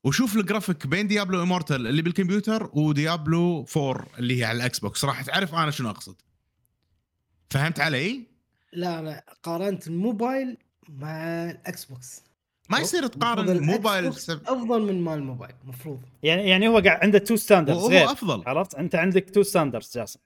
وشوف 0.05 0.37
الجرافيك 0.37 0.87
بين 0.87 1.07
ديابلو 1.07 1.41
إيمورتال 1.41 1.87
اللي 1.87 2.03
بالكمبيوتر 2.03 2.71
وديابلو 2.73 3.67
4 3.77 4.07
اللي 4.19 4.41
هي 4.41 4.45
على 4.45 4.57
الإكس 4.57 4.79
بوكس 4.79 5.05
راح 5.05 5.23
تعرف 5.23 5.55
أنا 5.55 5.71
شنو 5.71 5.91
أقصد 5.91 6.17
فهمت 7.51 7.81
علي؟ 7.81 8.23
لا 8.73 8.99
أنا 8.99 9.23
قارنت 9.43 9.87
الموبايل 9.87 10.57
مع 10.89 11.11
الإكس 11.51 11.85
بوكس. 11.85 12.23
ما 12.71 12.79
يصير 12.79 13.07
تقارن 13.07 13.49
الإكس 13.49 13.67
موبايل 13.67 14.05
بوكس 14.05 14.27
سب... 14.27 14.41
أفضل 14.47 14.83
من 14.83 15.01
مال 15.01 15.15
الموبايل 15.15 15.55
المفروض 15.65 16.01
يعني 16.23 16.49
يعني 16.49 16.69
هو 16.69 16.79
قاعد 16.79 17.03
عنده 17.03 17.19
two 17.19 17.37
standards 17.37 17.81
هو 17.81 17.89
غير 17.89 18.13
أفضل. 18.13 18.43
عرفت؟ 18.47 18.75
أنت 18.75 18.95
عندك 18.95 19.31
two 19.31 19.43
standards 19.43 19.93
جاسم. 19.99 20.21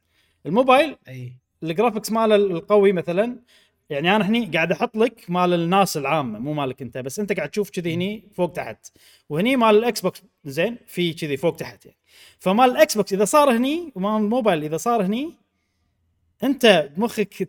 الموبايل 0.46 0.96
أي. 1.08 1.32
ال 1.62 1.68
graphics 1.68 2.12
ماله 2.12 2.36
القوي 2.36 2.92
مثلا 2.92 3.38
يعني 3.90 4.16
أنا 4.16 4.28
هني 4.28 4.46
قاعد 4.46 4.72
أحط 4.72 4.96
لك 4.96 5.24
مال 5.28 5.52
الناس 5.52 5.96
العامة 5.96 6.38
مو 6.38 6.52
مالك 6.52 6.82
أنت 6.82 6.98
بس 6.98 7.20
أنت 7.20 7.32
قاعد 7.32 7.48
تشوف 7.48 7.70
كذي 7.70 7.94
هني 7.94 8.28
فوق 8.36 8.52
تحت. 8.52 8.86
وهني 9.28 9.56
مال 9.56 9.78
الإكس 9.78 10.00
بوكس 10.00 10.22
زين 10.44 10.78
في 10.86 11.12
كذي 11.12 11.36
فوق 11.36 11.56
تحت 11.56 11.86
يعني. 11.86 11.98
فمال 12.38 12.70
الإكس 12.70 12.96
بوكس 12.96 13.12
إذا 13.12 13.24
صار 13.24 13.56
هني 13.56 13.92
ومال 13.94 14.22
الموبايل 14.22 14.64
إذا 14.64 14.76
صار 14.76 15.02
هني 15.06 15.34
انت 16.44 16.90
بمخك 16.96 17.48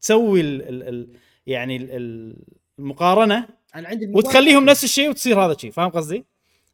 تسوي 0.00 0.40
ال 0.40 0.62
ال 0.68 0.82
ال 0.88 1.08
يعني 1.46 1.76
ال- 1.76 1.90
ال- 1.90 2.36
المقارنة 2.78 3.48
أنا 3.74 3.88
عندي 3.88 4.06
وتخليهم 4.14 4.64
نفس 4.64 4.84
الشيء 4.84 5.08
وتصير 5.10 5.44
هذا 5.44 5.52
الشيء 5.52 5.70
فاهم 5.70 5.88
قصدي؟ 5.90 6.24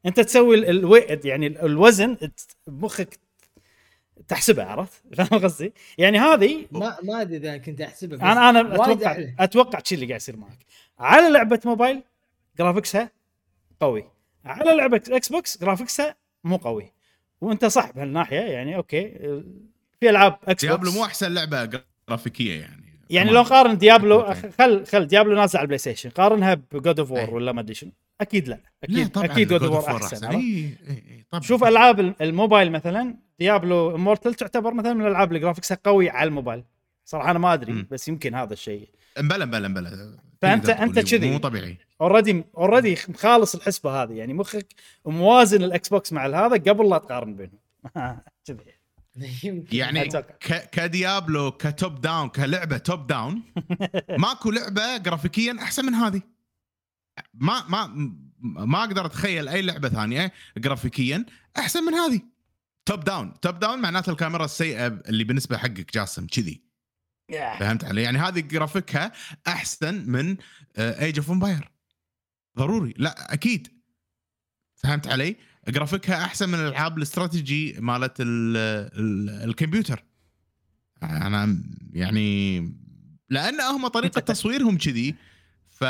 انت 0.07 0.21
تسوي 0.21 0.55
ال- 0.57 0.65
ال 0.69 0.77
weight 0.77 1.25
يعني 1.25 1.47
ال- 1.47 1.59
الوزن 1.59 2.17
ت- 2.19 2.57
بمخك 2.67 3.19
تحسبه 4.29 4.65
عرفت؟ 4.65 5.03
فاهم 5.17 5.41
قصدي؟ 5.43 5.73
يعني 5.99 6.19
هذه 6.19 6.67
ما 6.71 6.97
ما 7.03 7.21
أدري 7.23 7.37
إذا 7.37 7.57
كنت 7.57 7.81
أحسبه 7.81 8.17
بس 8.17 8.23
أنا 8.23 8.51
أنا 8.51 8.75
أتوقع 8.75 9.13
أحلى. 9.13 9.35
أتوقع 9.41 9.79
شيء 9.85 9.97
اللي 9.99 10.07
قاعد 10.07 10.21
يصير 10.21 10.37
معك 10.37 10.59
على 10.99 11.31
لعبة 11.31 11.61
موبايل 11.65 12.03
graphics 12.59 13.05
ها 13.05 13.11
قوي 13.81 14.05
على 14.45 14.77
لعبة 14.77 15.03
إكس 15.09 15.29
بوكس 15.29 15.59
graphics 15.61 16.11
ها 16.11 16.17
مو 16.45 16.57
قوي 16.57 16.93
وأنت 17.41 17.65
صح 17.65 17.91
بهالناحيه 17.91 18.37
يعني 18.41 18.77
okay 18.77 19.13
في 20.01 20.11
ألعاب 20.11 20.39
إكس 20.49 20.65
Diablo 20.65 20.93
مو 20.93 21.05
أحسن 21.05 21.35
لعبة 21.35 21.81
جرافيكية 22.09 22.61
يعني 22.61 22.87
يعني. 23.11 23.31
لو 23.31 23.43
قارن 23.43 23.79
Diablo. 23.79 24.35
خل 24.59 24.87
خل 24.87 25.07
Diablo 25.07 25.35
نازل 25.35 25.59
على 25.59 25.65
ال 25.65 25.79
PlayStation 25.79 26.11
قارنها 26.11 26.55
ب 26.55 26.66
God 26.66 26.99
of. 27.01 27.11
War 27.11 27.35
ولا 27.35 27.53
ما 27.53 27.61
أدري 27.61 27.75
شنو 27.75 27.93
أكيد 28.21 28.49
لا 28.49 28.55
لا 28.55 28.61
أكيد 28.85 29.09
طبعا 29.09 29.25
أكيد 29.27 29.49
God 29.49 29.63
of 29.63 29.89
War 29.89 29.97
أحسن 29.97 30.05
أحسن. 30.17 30.27
عرفت؟ 30.27 30.37
إي- 30.39 30.89
إي- 30.89 30.91
إي، 30.91 31.25
طبعا 31.31 31.43
شوف 31.43 31.65
ألعاب 31.65 32.15
الموبايل 32.21 32.73
مثلا 32.73 33.15
Diablo 33.39 33.95
Immortal 33.95 34.35
تعتبر 34.35 34.75
مثلا 34.75 34.95
من 34.95 35.01
الألعاب 35.07 35.29
اللي 35.29 35.39
graphics 35.41 35.74
ها 35.74 35.79
قوي 35.85 36.11
على 36.11 36.29
الموبايل 36.29 36.65
صراحة 37.05 37.31
أنا 37.31 37.39
ما 37.39 37.55
أدري 37.55 37.73
مم. 37.73 37.87
بس 37.91 38.09
يمكن 38.09 38.35
هذا 38.35 38.53
الشيء 38.53 38.89
مبلا 39.19 39.45
مبلا 39.45 39.69
مبلا 39.69 39.91
فأنت- 40.45 40.61
تقدر 40.67 40.83
أنت 40.83 40.99
تقول 40.99 41.11
كذي. 41.21 41.31
مو 41.31 41.39
طبيعي 41.39 41.79
already 42.01 42.45
already 42.57 42.97
خالص 42.97 43.55
الحسبة 43.55 44.03
هذه 44.03 44.13
يعني 44.13 44.35
مخك 44.35 44.67
موازن 45.07 45.63
ال 45.63 45.89
Xbox 45.89 46.13
مع 46.13 46.27
هذا 46.27 46.57
قبل 46.57 46.89
لا 46.91 46.99
تقارن 46.99 47.35
بينهم 47.37 47.59
كذي. 48.47 48.76
يعني. 49.73 50.09
ك... 50.41 50.71
ك 50.71 50.82
Diablo 50.82 51.51
ك 51.51 51.63
top 51.63 52.01
down 52.01 52.29
كلعبة 52.29 52.79
top 52.79 53.07
down. 53.07 53.43
ماكو 54.19 54.51
لعبة 54.51 54.97
جرافيكيا 54.97 55.57
أحسن 55.63 55.87
من 55.87 55.95
هذه. 55.95 56.23
ما 57.35 57.65
ما 57.69 57.87
ما 58.43 58.79
أقدر 58.79 59.07
أتخيل 59.07 59.49
أي 59.49 59.63
لعبة 59.63 59.89
ثانية 59.89 60.33
جرافيكيا 60.59 61.25
أحسن 61.59 61.83
من 61.85 61.95
هذه. 61.95 62.21
top 62.87 63.05
down. 63.05 63.41
top 63.41 63.59
down 63.59 63.79
معناته 63.79 64.11
الكاميرا 64.11 64.45
السيئة 64.45 64.87
اللي 64.87 65.25
بالنسبة 65.25 65.57
حقك 65.57 65.95
جاسم 65.95 66.27
كذي. 66.27 66.67
فهمت 67.59 67.85
علي؟ 67.85 68.03
يعني 68.03 68.19
هذه 68.19 68.41
جرافيكها 68.41 69.13
أحسن 69.47 70.11
من 70.11 70.37
Age 70.79 71.19
of 71.19 71.31
Empire 71.31 71.71
ضروري. 72.59 72.95
لا 72.97 73.33
أكيد. 73.35 73.69
فهمت 74.77 75.09
علي؟ 75.09 75.37
جرافيكها 75.69 76.25
أحسن 76.25 76.49
من 76.49 76.55
الألعاب 76.55 76.99
الاستراتيجي 76.99 77.77
مالت 77.79 78.21
ال 78.21 78.57
ال 78.57 79.49
الكمبيوتر. 79.49 80.05
أنا 81.03 81.59
يعني 81.93 82.59
لأن 83.31 83.61
هم 83.61 83.89
طريقة 83.89 84.21
تصويرهم 84.33 84.79
كذي 84.79 85.15
ف 85.71 85.85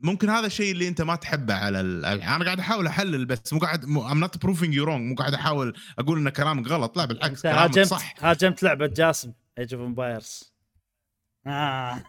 ممكن 0.00 0.30
هذا 0.30 0.46
الشيء 0.46 0.72
اللي 0.72 0.88
أنت 0.88 1.02
ما 1.02 1.16
تحبه 1.16 1.54
على 1.54 1.80
ال... 1.80 2.04
أنا 2.04 2.44
قاعد 2.44 2.58
أحاول 2.58 2.86
أحلل 2.86 3.24
بس 3.26 3.52
مو 3.52 3.58
قاعد 3.58 3.84
I'm 3.84 4.20
not 4.20 4.42
proving 4.42 4.74
you 4.74 4.84
wrong 4.84 5.08
مو 5.08 5.14
قاعد 5.14 5.34
أحاول 5.34 5.74
أقول 5.98 6.18
إن 6.18 6.28
كلامك 6.28 6.68
غلط. 6.68 6.96
لا 6.96 7.04
بالعكس 7.04 7.42
كلامك 7.42 7.58
هاجمت 7.60 7.86
صح. 7.86 8.14
هاجمت 8.20 8.62
لعبة 8.62 8.86
جاسم 8.86 9.32
Age 9.58 9.74
of 9.74 9.82
Empires 9.82 10.52
آه. 11.46 12.02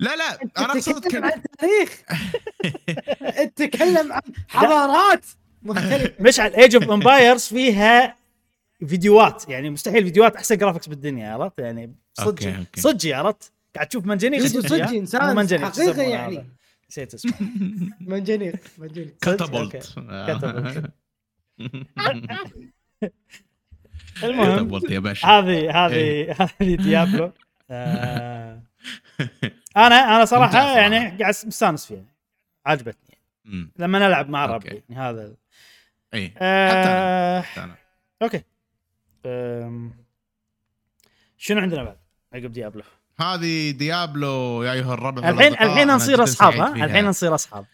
لا 0.00 0.16
لا 0.16 0.40
أنا 0.58 0.72
أقصد 0.72 1.00
تتكلم. 1.00 1.24
عن 1.24 1.42
تاريخ. 1.58 2.02
تتكلم 3.56 4.12
عن 4.12 4.22
حضارات. 4.48 5.26
مختلفه 5.62 6.12
مش 6.24 6.40
على 6.40 6.56
Age 6.56 6.74
of 6.74 6.90
Empires 6.90 7.44
فيها 7.44 8.16
فيديوهات. 8.86 9.48
يعني 9.48 9.70
مستحيل 9.70 10.04
فيديوهات 10.04 10.36
أحسن 10.36 10.56
graphics 10.56 10.88
بالدنيا 10.88 11.32
عرفت؟ 11.32 11.58
يعني 11.58 11.94
صدق. 12.14 12.64
صدق 12.76 13.16
عرفت؟ 13.16 13.52
قاعد 13.74 13.88
تشوف 13.88 14.06
منجنيق 14.06 14.46
صدق 14.46 14.88
إنسان 14.88 15.36
منجنيق 15.36 15.64
حقيقة 15.64 16.02
يعني؟ 16.02 16.46
نسيت 16.90 17.14
اسمه. 17.14 17.32
منجنيق 18.00 18.54
منجنيق 18.78 19.14
catapult 19.20 19.94
catapult. 20.26 20.90
المهم 24.24 24.46
catapult 24.46 24.90
يا 24.90 24.98
باشا. 24.98 25.28
هذه 25.28 25.86
هذه 25.86 26.32
هذه 26.40 26.74
Diablo. 26.74 27.32
آه، 27.70 28.62
أنا 29.76 30.16
أنا 30.16 30.24
صراحة. 30.24 30.78
يعني 30.78 30.96
قاعد 30.98 31.34
مستانس 31.46 31.86
فيها. 31.86 32.04
عجبتني. 32.66 33.18
لما 33.76 33.98
نلعب 33.98 34.30
مع. 34.30 34.46
ربعي 34.46 34.82
يعني 34.88 35.00
هذا 35.02 35.34
اي 36.14 36.32
آه، 36.38 37.40
حتى 37.40 37.60
أنا. 37.64 37.74
okay. 38.22 38.42
أم، 39.26 39.92
شنو 41.38 41.60
عندنا 41.60 41.82
بعد؟ 41.84 41.96
عقب 42.34 42.52
Diablo؟ 42.52 42.82
هذه 43.20 43.70
Diablo 43.70 44.62
يا 44.62 44.72
أيها 44.72 44.94
الربع 44.94 45.28
الحين 45.28 45.52
الحين 45.52 45.88
نصير 45.88 46.22
أصحاب 46.22 46.54
ها. 46.54 46.84
الحين 46.84 47.04
نصير 47.04 47.34
أصحاب. 47.34 47.66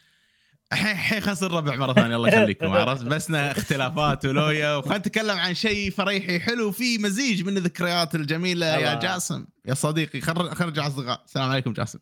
الحين 0.73 0.91
الحين 0.91 1.21
خلينا 1.21 1.33
نصير 1.33 1.51
ربع 1.53 1.77
مرة 1.77 1.93
ثانية 1.93 2.17
الله 2.17 2.29
يخليكم 2.29 2.67
عرفت؟ 2.73 3.03
بسنا 3.05 3.51
اختلافات 3.51 4.25
ولويا 4.27 4.77
وخلينا 4.77 4.99
نتكلم 4.99 5.39
عن 5.39 5.55
شيء 5.55 5.91
فريحي 5.91 6.41
حلو 6.41 6.73
في 6.73 6.99
مزيج 6.99 7.43
من 7.47 7.57
الذكريات 7.57 8.15
الجميلة 8.15 8.67
يا. 8.67 8.95
جاسم. 8.95 9.47
يا 9.67 9.75
صديقي 9.75 10.21
خر- 10.21 10.55
خرج 10.55 10.79
اصدقاء 10.79 11.23
السلام 11.25 11.51
عليكم 11.51 11.73
جاسم. 11.73 11.99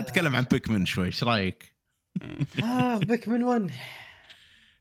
نتكلم 0.00 0.36
عن 0.36 0.42
بيكمن 0.50 0.86
شوي 0.86 1.06
إيش 1.06 1.24
رأيك؟ 1.24 1.72
آه 2.62 2.98
بيكمن 2.98 3.42
1 3.42 3.70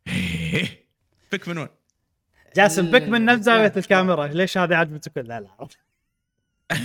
بيكمن 1.31 1.57
1 1.57 1.69
جاسم 2.55 2.91
بك 2.91 3.01
من 3.01 3.25
نفس 3.25 3.43
زاوية 3.43 3.73
الكاميرا. 3.77 4.27
ليش 4.27 4.57
هذه 4.57 4.75
عجبتك 4.75 5.17
لا 5.17 5.39
لا. 5.39 5.67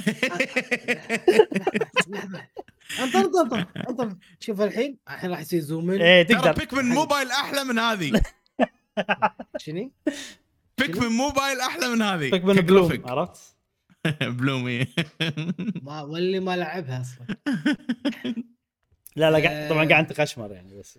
انطر 3.03 3.19
انطر 3.19 3.67
انطر 3.89 4.17
شوف 4.41 4.61
الحين 4.61 4.99
الحين 5.09 5.31
راح 5.31 5.41
يصير 5.41 5.61
زوم 5.61 5.91
ان 5.91 6.01
إيه 6.01 6.23
تقدر. 6.23 6.53
بيكمن 6.53 6.85
موبايل 6.85 7.31
أحلى 7.31 7.65
من 7.65 7.79
هذه. 7.79 8.23
شنو؟ 9.63 9.91
بيكمن 10.79 11.09
موبايل 11.09 11.61
أحلى 11.61 11.89
من 11.89 12.03
هذه. 12.03 12.31
بك 12.31 12.45
من 12.45 12.55
بلوم. 12.55 13.03
عرفت؟ 13.07 13.57
بلومي 14.39 14.87
ما 15.83 16.03
واللي 16.03 16.41
ما 16.41 16.57
لعبها 16.57 17.01
أصلا. 17.01 17.27
لا 19.17 19.31
لا 19.31 19.67
آه. 19.67 19.69
طبعا 19.69 19.89
قاعد 19.89 20.07
تخشمر 20.07 20.53
يعني 20.53 20.79
بس. 20.79 20.99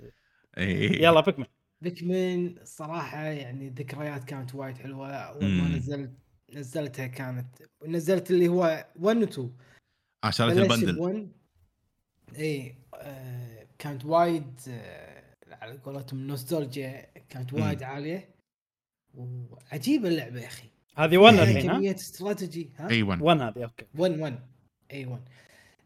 إيه. 0.57 1.03
يلا 1.03 1.21
بيكمن. 1.21 1.45
بيكمن 1.81 2.57
الصراحه 2.57 3.23
يعني 3.23 3.69
ذكريات 3.69 4.23
كانت 4.23 4.55
وايد 4.55 4.77
حلوة 4.77 5.11
أول 5.11 5.45
ما 5.45 5.63
مم. 5.67 5.75
نزلت 5.75 6.11
نزلتها 6.53 7.07
كانت 7.07 7.47
نزلت 7.87 8.31
اللي 8.31 8.47
هو 8.47 8.85
1 8.95 9.17
و 9.17 9.23
2 9.23 9.51
آه 10.23 10.29
شريت 10.29 10.57
بلشت 10.57 10.71
ال 10.71 10.75
bundle. 10.75 10.99
1 10.99 11.31
إي 12.39 12.75
آه 12.95 13.67
كانت 13.79 14.05
وايد 14.05 14.59
آه 14.69 15.23
على 15.51 15.77
قولتهم 15.77 16.27
نوستالجيا 16.27 17.05
كانت 17.29 17.53
مم. 17.53 17.61
وايد 17.61 17.83
عالية. 17.83 18.29
وعجيبة 19.13 20.07
اللعبة 20.07 20.41
يا 20.41 20.47
أخي. 20.47 20.67
هذه 20.97 21.17
1 21.17 21.35
فيها 21.35 21.43
الحين 21.43 21.69
ها؟ 21.69 21.73
كمية 21.77 21.95
استراتيجي 21.95 22.71
ها؟ 22.75 22.89
أيوه 22.89 23.23
1 23.23 23.41
هذه 23.41 23.63
okay. 23.63 23.85
1 23.97 24.19
1 24.19 24.39
إي 24.91 25.05
1 25.05 25.21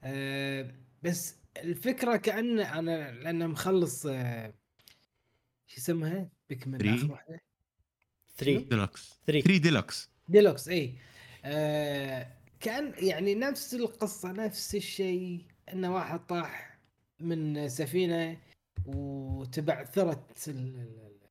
آه 0.04 0.72
بس 1.04 1.36
الفكرة 1.58 2.16
كأن 2.18 2.60
أنا 2.60 3.12
لأن 3.12 3.50
مخلص 3.50 4.06
آه 4.06 4.54
شو 5.72 5.78
اسمها؟ 5.78 6.30
Pikmin 6.50 6.80
Three؟ 6.82 6.88
اخر 7.04 7.12
واحدة 7.12 7.42
3 8.38 8.60
ديلوكس 8.70 9.20
3 9.28 9.42
3 9.46 9.58
ديلوكس 9.62 10.10
ديلوكس 10.30 10.68
اي 10.68 10.94
آه 11.46 12.28
كان 12.60 12.94
يعني 12.98 13.36
نفس 13.36 13.74
القصة 13.74 14.32
نفس 14.32 14.76
الشيء 14.76 15.46
انه 15.74 15.94
واحد 15.96 16.20
طاح 16.28 16.78
من 17.20 17.70
سفينة 17.70 18.38
وتبعثرت 18.86 20.48
ال- 20.48 20.54
ال- 20.58 21.22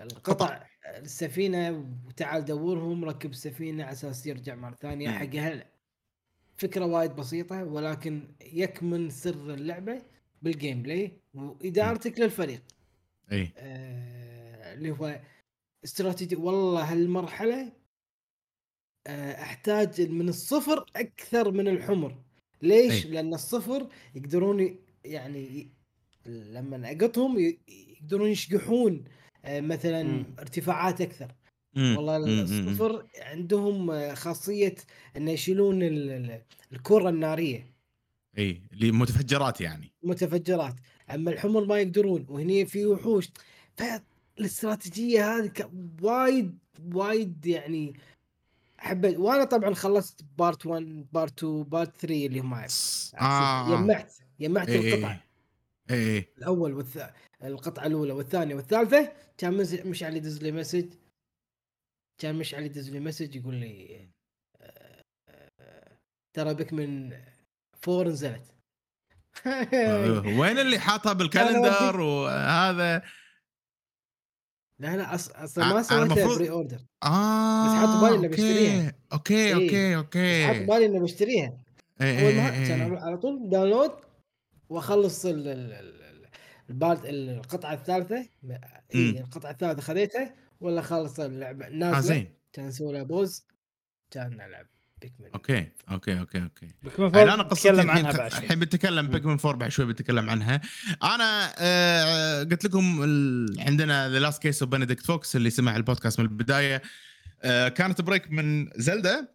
القطع 0.00 0.66
السفينة 0.96 1.84
وتعال 2.06 2.44
دورهم 2.44 3.04
ركب 3.04 3.30
السفينه 3.30 3.84
على 3.84 3.92
أساس 3.92 4.26
يرجع 4.26 4.54
مرة 4.54 4.74
ثانية. 4.74 5.10
حق 5.10 5.34
اهله 5.36 5.64
فكرة 6.56 6.84
وايد 6.84 7.10
بسيطة 7.16 7.64
ولكن 7.64 8.28
يكمن 8.52 9.10
سر 9.10 9.54
اللعبة 9.54 10.02
بال 10.42 10.82
gameplay 10.82 11.12
وإدارتك 11.34 12.20
للفريق. 12.20 12.62
إي 13.32 13.52
آه، 13.56 14.74
اللي 14.74 14.90
هو 14.90 15.20
استراتيجي 15.84 16.36
والله 16.36 16.92
هالمرحلة 16.92 17.72
آه، 19.06 19.42
أحتاج 19.42 20.00
من 20.10 20.28
الصفر 20.28 20.86
أكثر 20.96 21.50
من 21.50 21.68
الحمر 21.68 22.22
ليش؟ 22.62 23.06
أي. 23.06 23.10
لأن 23.10 23.34
الصفر 23.34 23.88
يقدرون 24.14 24.78
يعني 25.04 25.70
لما 26.26 26.90
أقطهم 26.92 27.38
يقدرون 27.68 28.28
يشقحون 28.30 29.04
آه، 29.44 29.60
مثلا 29.60 30.02
مم. 30.02 30.26
ارتفاعات 30.38 31.00
أكثر 31.00 31.34
مم. 31.76 31.96
والله. 31.96 32.16
الصفر 32.42 33.06
عندهم 33.18 33.90
آه، 33.90 34.14
خاصية 34.14 34.74
إنه 35.16 35.30
يشيلون 35.30 35.82
ال- 35.82 36.10
ال- 36.10 36.42
الكرة 36.72 37.08
النارية 37.08 37.74
إي 38.38 38.62
اللي 38.72 38.92
متفجرات 38.92 39.60
يعني 39.60 39.92
متفجرات 40.02 40.74
أما 41.10 41.30
الحمر 41.30 41.64
ما 41.64 41.78
يقدرون 41.78 42.26
وهني 42.28 42.66
في 42.66 42.86
وحوش. 42.86 43.30
فالاستراتيجية 43.76 45.36
هذه 45.36 45.52
وايد 46.02 46.58
وايد 46.92 47.46
يعني 47.46 47.94
حبيت 48.78 49.16
وأنا 49.18 49.44
طبعا 49.44 49.74
خلصت 49.74 50.24
part 50.38 50.66
1 50.66 51.06
part 51.12 51.38
2 51.38 51.62
part 51.62 51.96
3 51.96 52.26
اللي 52.26 52.40
هم 52.40 52.54
آه. 52.54 53.74
يمعت 53.74 54.14
يمعت 54.40 54.68
إيه، 54.68 54.80
إيه. 54.80 54.94
القطع 54.94 55.16
اي 55.90 56.28
الأول 56.38 56.72
والث... 56.74 56.98
القطعة 57.44 57.86
الأولى 57.86 58.12
والثانية 58.12 58.54
والثالثة 58.54 59.12
كان 59.38 59.54
مز... 59.54 59.74
مشعل 59.74 60.16
يدز 60.16 60.42
لي 60.42 60.52
message 60.52 60.94
كان 62.18 62.34
مشعل 62.34 62.62
يدز 62.62 62.90
لي 62.90 63.00
message 63.00 63.36
يقول 63.36 63.54
لي 63.54 64.08
آه، 64.60 65.02
آه، 65.60 65.98
ترى 66.32 66.54
Pikmin 66.54 67.20
Four 67.80 68.08
نزلت. 68.08 68.53
وين 70.40 70.58
اللي 70.58 70.78
حاطها 70.78 71.12
بال 71.12 71.30
calendar 71.30 72.00
وهذا 72.00 73.02
لا 74.78 74.96
لا 74.96 75.14
أصلا 75.14 75.72
ما 75.72 75.82
سويتها 75.82 76.02
المفروض- 76.04 76.38
pre-order 76.38 76.78
آه 77.02 77.66
بس 77.66 77.72
حاط 77.72 78.02
بالي 78.02 78.16
okay. 78.16 78.28
بشتريها. 78.28 78.92
okay 79.12 79.34
إيه. 79.34 79.54
okay 79.54 79.96
okay 79.96 80.46
حاط 80.46 80.56
بالي 80.68 80.86
اني 80.86 81.00
بشتريها 81.00 81.58
إيه، 82.00 82.26
أول 82.26 82.34
ما 82.34 82.54
إيه، 82.54 82.68
كان 82.68 82.92
إيه. 82.92 83.00
على 83.00 83.16
طول 83.16 83.48
download 83.48 83.92
وأخلص 84.68 85.26
ال... 85.26 85.48
ال 86.70 86.76
part 86.76 87.00
القطعة 87.04 87.74
الثالثة. 87.74 88.26
اي 88.94 89.20
القطعة 89.20 89.50
الثالثة 89.50 89.82
خذيتها 89.82 90.34
ولا 90.60 90.82
خلص 90.82 91.20
اللعبة 91.20 91.68
نازلة 91.68 92.00
زين 92.00 92.34
كان 92.52 92.72
لها 92.80 93.02
pause 93.02 93.46
كان 94.10 94.40
العب 94.40 94.66
بيكمن 95.04 95.28
أوكي 95.34 95.68
أوكي 95.90 96.18
أوكي 96.20 96.42
أوكي. 96.42 96.68
بيكمن 96.82 97.14
يعني 97.14 97.22
أنا 97.22 97.32
4 97.32 97.48
قصتي 97.48 97.70
الحين 97.70 97.90
عنها 97.90 98.12
بعد. 98.12 98.32
الحين 98.32 98.58
بنتكلم 98.58 99.08
Pikmin 99.08 99.32
4 99.32 99.52
بعد 99.52 99.70
شوي 99.70 99.86
بنتكلم 99.86 100.30
عنها. 100.30 100.60
أنا 101.02 101.52
آه 101.58 102.42
قلت 102.42 102.64
لكم 102.64 103.02
ال... 103.04 103.46
عندنا 103.60 104.08
The 104.08 104.18
Last 104.18 104.42
Case 104.42 104.62
of 104.62 104.70
Benedict 104.70 105.06
Fox 105.06 105.36
اللي 105.36 105.50
سمع 105.50 105.76
البودكاست 105.76 106.20
من 106.20 106.26
البداية. 106.26 106.82
آه 107.42 107.68
كانت 107.68 108.00
break 108.00 108.30
من 108.30 108.70
Zelda 108.76 109.28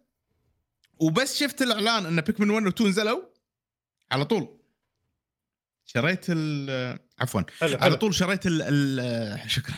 وبس 0.98 1.38
شفت 1.38 1.62
الإعلان 1.62 2.06
إن 2.06 2.20
Pikmin 2.20 2.50
1 2.50 2.66
و 2.66 2.68
2 2.68 2.90
نزلوا 2.90 3.22
على 4.12 4.24
طول. 4.24 4.59
شريت 5.94 6.24
ال 6.28 6.98
عفوا. 7.20 7.42
حلو 7.60 7.76
على 7.80 7.96
طول 7.96 8.14
شريت 8.14 8.46
ال 8.46 8.62
ال 8.62 9.50
شكرا. 9.56 9.74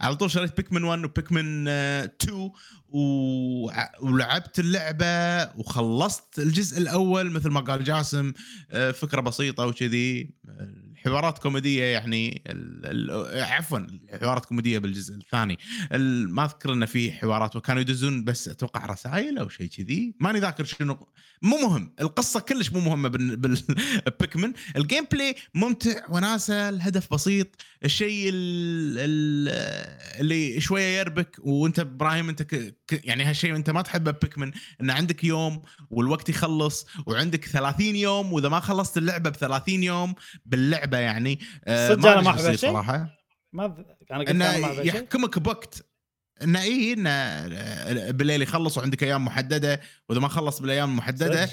على 0.00 0.16
طول 0.16 0.30
شريت 0.30 0.56
Pikmin 0.56 0.84
1 0.84 1.04
و 1.04 1.13
Pikmin 1.13 1.64
آه، 1.68 2.04
2 2.22 2.50
وع- 2.88 3.92
ولعبت 4.02 4.58
اللعبة 4.58 5.06
وخلصت 5.58 6.38
الجزء 6.38 6.78
الأول 6.78 7.30
مثل 7.30 7.48
ما 7.50 7.60
قال 7.60 7.84
جاسم 7.84 8.32
آه، 8.70 8.90
فكرة 8.90 9.20
بسيطة 9.20 9.66
وكذي. 9.66 10.30
الحوارات 11.06 11.38
كوميدية 11.38 11.84
يعني 11.84 12.42
عفوا 13.34 13.78
الحوارات 14.14 14.44
كوميدية 14.44 14.78
بالجزء 14.78 15.14
الثاني. 15.14 15.58
ال- 15.92 16.30
ما 16.34 16.44
أذكر 16.44 16.72
انه 16.72 16.86
في 16.86 17.12
حوارات 17.12 17.56
وكانوا 17.56 17.80
يدزون 17.82 18.24
بس 18.24 18.48
أتوقع 18.48 18.86
رسائل 18.86 19.38
أو 19.38 19.48
شيء 19.48 19.66
كذي. 19.66 20.14
ماني 20.20 20.38
ذاكر 20.38 20.64
شنو 20.64 21.06
مو 21.42 21.56
مهم. 21.58 21.94
القصة 22.00 22.40
كلش 22.40 22.72
مو 22.72 22.80
مهمة 22.80 23.08
بال- 23.08 23.36
بال 23.36 23.62
Pikmin 23.62 24.39
ال 24.39 24.52
gameplay 24.76 25.34
ممتع 25.54 26.00
وناسة 26.10 26.68
الهدف 26.68 27.12
بسيط. 27.14 27.46
الشيء 27.84 28.28
ال- 28.28 28.98
ال- 28.98 30.20
اللي 30.20 30.60
شوية 30.60 30.98
يربك 30.98 31.36
وأنت 31.42 31.78
إبراهيم 31.78 32.28
أنت 32.28 32.56
يعني 32.92 33.24
هالشيء 33.24 33.56
أنت 33.56 33.70
ما 33.70 33.82
تحبه 33.82 34.10
بيكمن. 34.10 34.52
إن 34.80 34.90
عندك 34.90 35.24
يوم 35.24 35.62
والوقت 35.90 36.28
يخلص 36.28 36.86
وعندك 37.06 37.44
30 37.44 37.96
يوم 37.96 38.32
وإذا 38.32 38.48
ما 38.48 38.60
خلصت 38.60 38.98
اللعبة 38.98 39.30
ب 39.30 39.36
30 39.36 39.82
يوم 39.82 40.14
باللعبة 40.46 40.93
يعني 40.98 41.38
آه، 41.64 41.88
صدق 41.88 42.06
أدري 42.10 42.24
ما 42.24 42.30
هالشيء؟ 42.34 42.70
صراحة 42.70 43.18
ما 43.52 43.66
ب... 43.66 43.86
أنا 44.10 44.18
قلت 44.18 44.28
أنا 44.28 44.58
ما. 44.58 44.68
يحكمك 44.68 45.38
بوقت 45.38 45.84
إنه 46.42 46.62
اي 46.62 46.92
إنه 46.92 47.10
آه، 47.10 48.10
بالليل 48.10 48.42
يخلص 48.42 48.78
وعندك 48.78 49.02
أيام 49.02 49.24
محددة 49.24 49.80
وإذا 50.08 50.20
ما 50.20 50.28
خلص 50.28 50.60
بالأيام 50.60 50.90
المحددة 50.90 51.50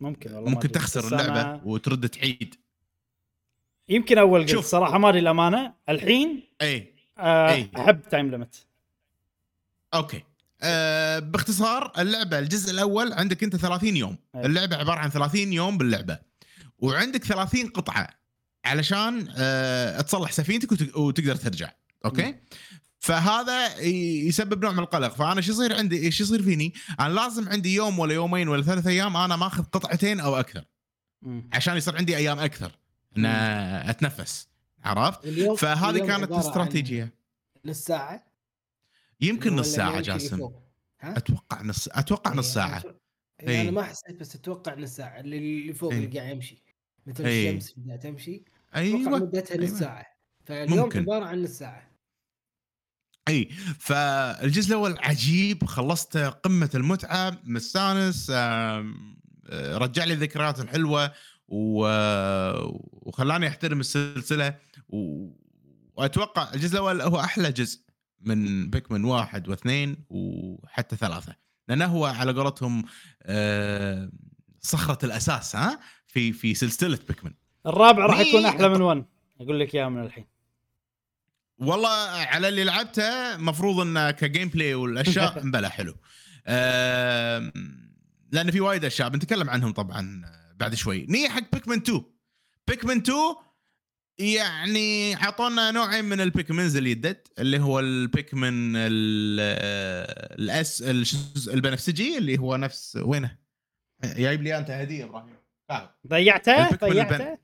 ممكن 0.00 0.32
والله 0.34 0.50
ممكن. 0.50 0.72
تخسر 0.72 1.06
اللعبة 1.06 1.42
أنا- 1.58 1.66
وترد 1.66 2.08
تعيد 2.08 2.54
يمكن 3.88 4.18
أول 4.18 4.40
قلت 4.40 4.50
شوف. 4.50 4.66
صراحة 4.66 4.98
ما 4.98 5.08
أدري 5.08 5.18
الأمانة 5.20 5.74
الحين 5.88 6.42
اي 6.62 6.94
آه 7.18 7.50
إي. 7.52 7.70
أحب 7.76 8.00
تايم 8.10 8.30
ليمت 8.30 8.66
أوكي 9.94 10.22
أه 10.62 11.18
باختصار 11.18 11.92
اللعبة 11.98 12.38
الجزء 12.38 12.70
الأول 12.72 13.12
عندك 13.12 13.42
أنت 13.44 13.56
30 13.56 13.96
يوم 13.96 14.16
أي. 14.34 14.46
اللعبة 14.46 14.76
عبارة 14.76 14.98
عن 14.98 15.10
30 15.10 15.52
يوم 15.52 15.78
باللعبة 15.78 16.18
وعندك 16.78 17.24
30 17.24 17.66
قطعة 17.68 18.08
علشان 18.64 19.28
أه 19.36 20.00
تصلح 20.00 20.32
سفينتك 20.32 20.72
وت- 20.72 20.96
وتقدر 20.96 21.36
ترجع. 21.36 21.70
okay. 22.04 22.34
فهذا 22.98 23.78
يسبب 24.26 24.64
نوع 24.64 24.72
من 24.72 24.78
القلق. 24.78 25.14
فأنا 25.14 25.40
شو 25.40 25.52
يصير 25.52 25.76
عندي؟ 25.76 26.02
إيش 26.06 26.20
يصير 26.20 26.42
فيني؟ 26.42 26.72
أنا 27.00 27.12
لازم 27.14 27.48
عندي 27.48 27.74
يوم 27.74 27.98
ولا 27.98 28.14
يومين 28.14 28.48
ولا 28.48 28.62
ثلاث 28.62 28.86
أيام 28.86 29.16
أنا 29.16 29.36
ماخذ 29.36 29.64
قطعتين 29.64 30.20
أو 30.20 30.36
أكثر. 30.36 30.64
عشان 31.52 31.76
يصير 31.76 31.96
عندي 31.96 32.16
أيام 32.16 32.38
أكثر. 32.38 32.72
إن 33.16 33.26
أتنفس. 33.26 34.48
عرفت؟ 34.84 35.28
فهذه 35.58 36.06
كانت 36.06 36.32
استراتيجية. 36.32 37.14
نص 37.64 37.78
ساعة؟ 37.84 38.24
يمكن 39.20 39.56
نص 39.56 39.66
ساعة 39.66 40.00
جاسم؟ 40.00 40.50
أتوقع 41.02 41.62
نص 41.62 41.88
أتوقع 41.88 42.34
نص 42.34 42.46
إيه، 42.46 42.54
ساعة. 42.66 42.80
أتو- 42.80 42.86
إيه. 43.48 43.62
أنا 43.62 43.70
ما 43.70 43.82
حسيت 43.82 44.20
بس 44.20 44.34
أتوقع 44.34 44.74
نص 44.74 44.90
ساعة. 44.96 45.20
اللي 45.20 45.38
اللي 45.38 45.72
فوق 45.72 45.92
إيه. 45.92 46.04
اللي 46.04 46.18
قاعد 46.18 46.30
يمشي. 46.32 46.62
مثل 47.08 47.24
إيه. 47.24 47.56
الشمس 47.56 47.74
قاعد 47.86 47.98
تمشي؟ 47.98 48.44
أيوه 48.74 48.98
مدتها 48.98 49.56
نص 49.56 49.62
أيوة. 49.68 49.78
ساعة. 49.80 50.06
فاليوم 50.44 50.78
ممكن. 50.78 51.00
عبارة 51.00 51.24
عن 51.24 51.42
نص 51.42 51.50
ساعة. 51.50 51.90
أي. 53.28 53.48
فالجزء 53.78 54.68
الأول 54.68 54.96
عجيب. 54.98 55.64
خلصته 55.64 56.28
قمة 56.28 56.70
المتعة. 56.74 57.40
مستانس. 57.44 58.30
آه، 58.34 58.84
رجع 59.52 60.04
لي 60.04 60.12
الذكريات 60.12 60.60
الحلوة. 60.60 61.12
و- 61.48 62.58
وخلاني 63.08 63.48
أحترم 63.48 63.80
السلسلة. 63.80 64.58
و... 64.88 65.28
وأتوقع 65.96 66.54
الجزء 66.54 66.72
الأول 66.74 67.00
هو 67.00 67.20
أحلى 67.20 67.52
جزء 67.52 67.80
من 68.20 68.70
بيكمن 68.70 69.04
واحد 69.04 69.48
واثنين 69.48 69.96
وحتى 70.10 70.96
ثلاثة. 70.96 71.36
لأنه 71.68 71.86
هو 71.86 72.06
على 72.06 72.32
قولتهم 72.32 72.84
آه، 73.22 74.10
صخرة 74.60 75.04
الأساس 75.04 75.56
ها؟ 75.56 75.80
في 76.08 76.32
في 76.32 76.54
سلسلة 76.54 76.98
بيكمن 77.08 77.32
الرابع 77.66 78.06
راح؟ 78.06 78.18
يكون 78.20 78.44
أحلى 78.46 78.68
من 78.68 78.80
1 78.80 79.04
أقول 79.40 79.60
لك 79.60 79.74
إياها 79.74 79.88
من 79.88 80.02
الحين. 80.02 80.24
والله 81.58 81.88
على 82.10 82.48
اللي 82.48 82.64
لعبته 82.64 83.36
مفروض 83.36 83.80
انه 83.80 84.10
كجيم 84.10 84.48
بلاي 84.48 84.74
والأشياء 84.74 85.40
مبلى 85.46 85.70
حلو. 85.70 85.94
لأن 88.32 88.50
في 88.50 88.60
وايد 88.60 88.84
أشياء 88.84 89.08
بنتكلم 89.08 89.50
عنهم 89.50 89.72
طبعا 89.72 90.22
بعد 90.56 90.74
شوي. 90.74 91.06
نيجي 91.08 91.28
حق 91.28 91.42
Pikmin 91.52 91.76
2 91.76 92.02
Pikmin 92.68 92.96
2 92.96 93.16
يعني 94.18 95.16
اعطونا 95.16 95.70
نوعين 95.70 96.04
من 96.04 96.20
ال 96.20 96.27
Pikmins 96.27 96.76
اللي 96.76 96.90
يدد 96.90 97.28
اللي 97.38 97.60
هو 97.60 97.80
ال 97.80 97.94
Pikmin 97.94 98.76
ال- 98.76 99.40
الاس 100.40 100.82
اسمه- 100.82 101.54
البنفسجي 101.54 102.18
اللي 102.18 102.38
هو 102.38 102.56
نفس 102.56 102.96
وينه؟ 103.02 103.36
جايب 104.04 104.42
لي 104.42 104.58
أنت 104.58 104.70
هدية 104.70 105.04
إبراهيم. 105.04 105.37
ضيعته؟ 106.08 106.64
ال 106.64 106.68
Pikmin 106.68 106.90
ضيعته؟ 106.90 107.38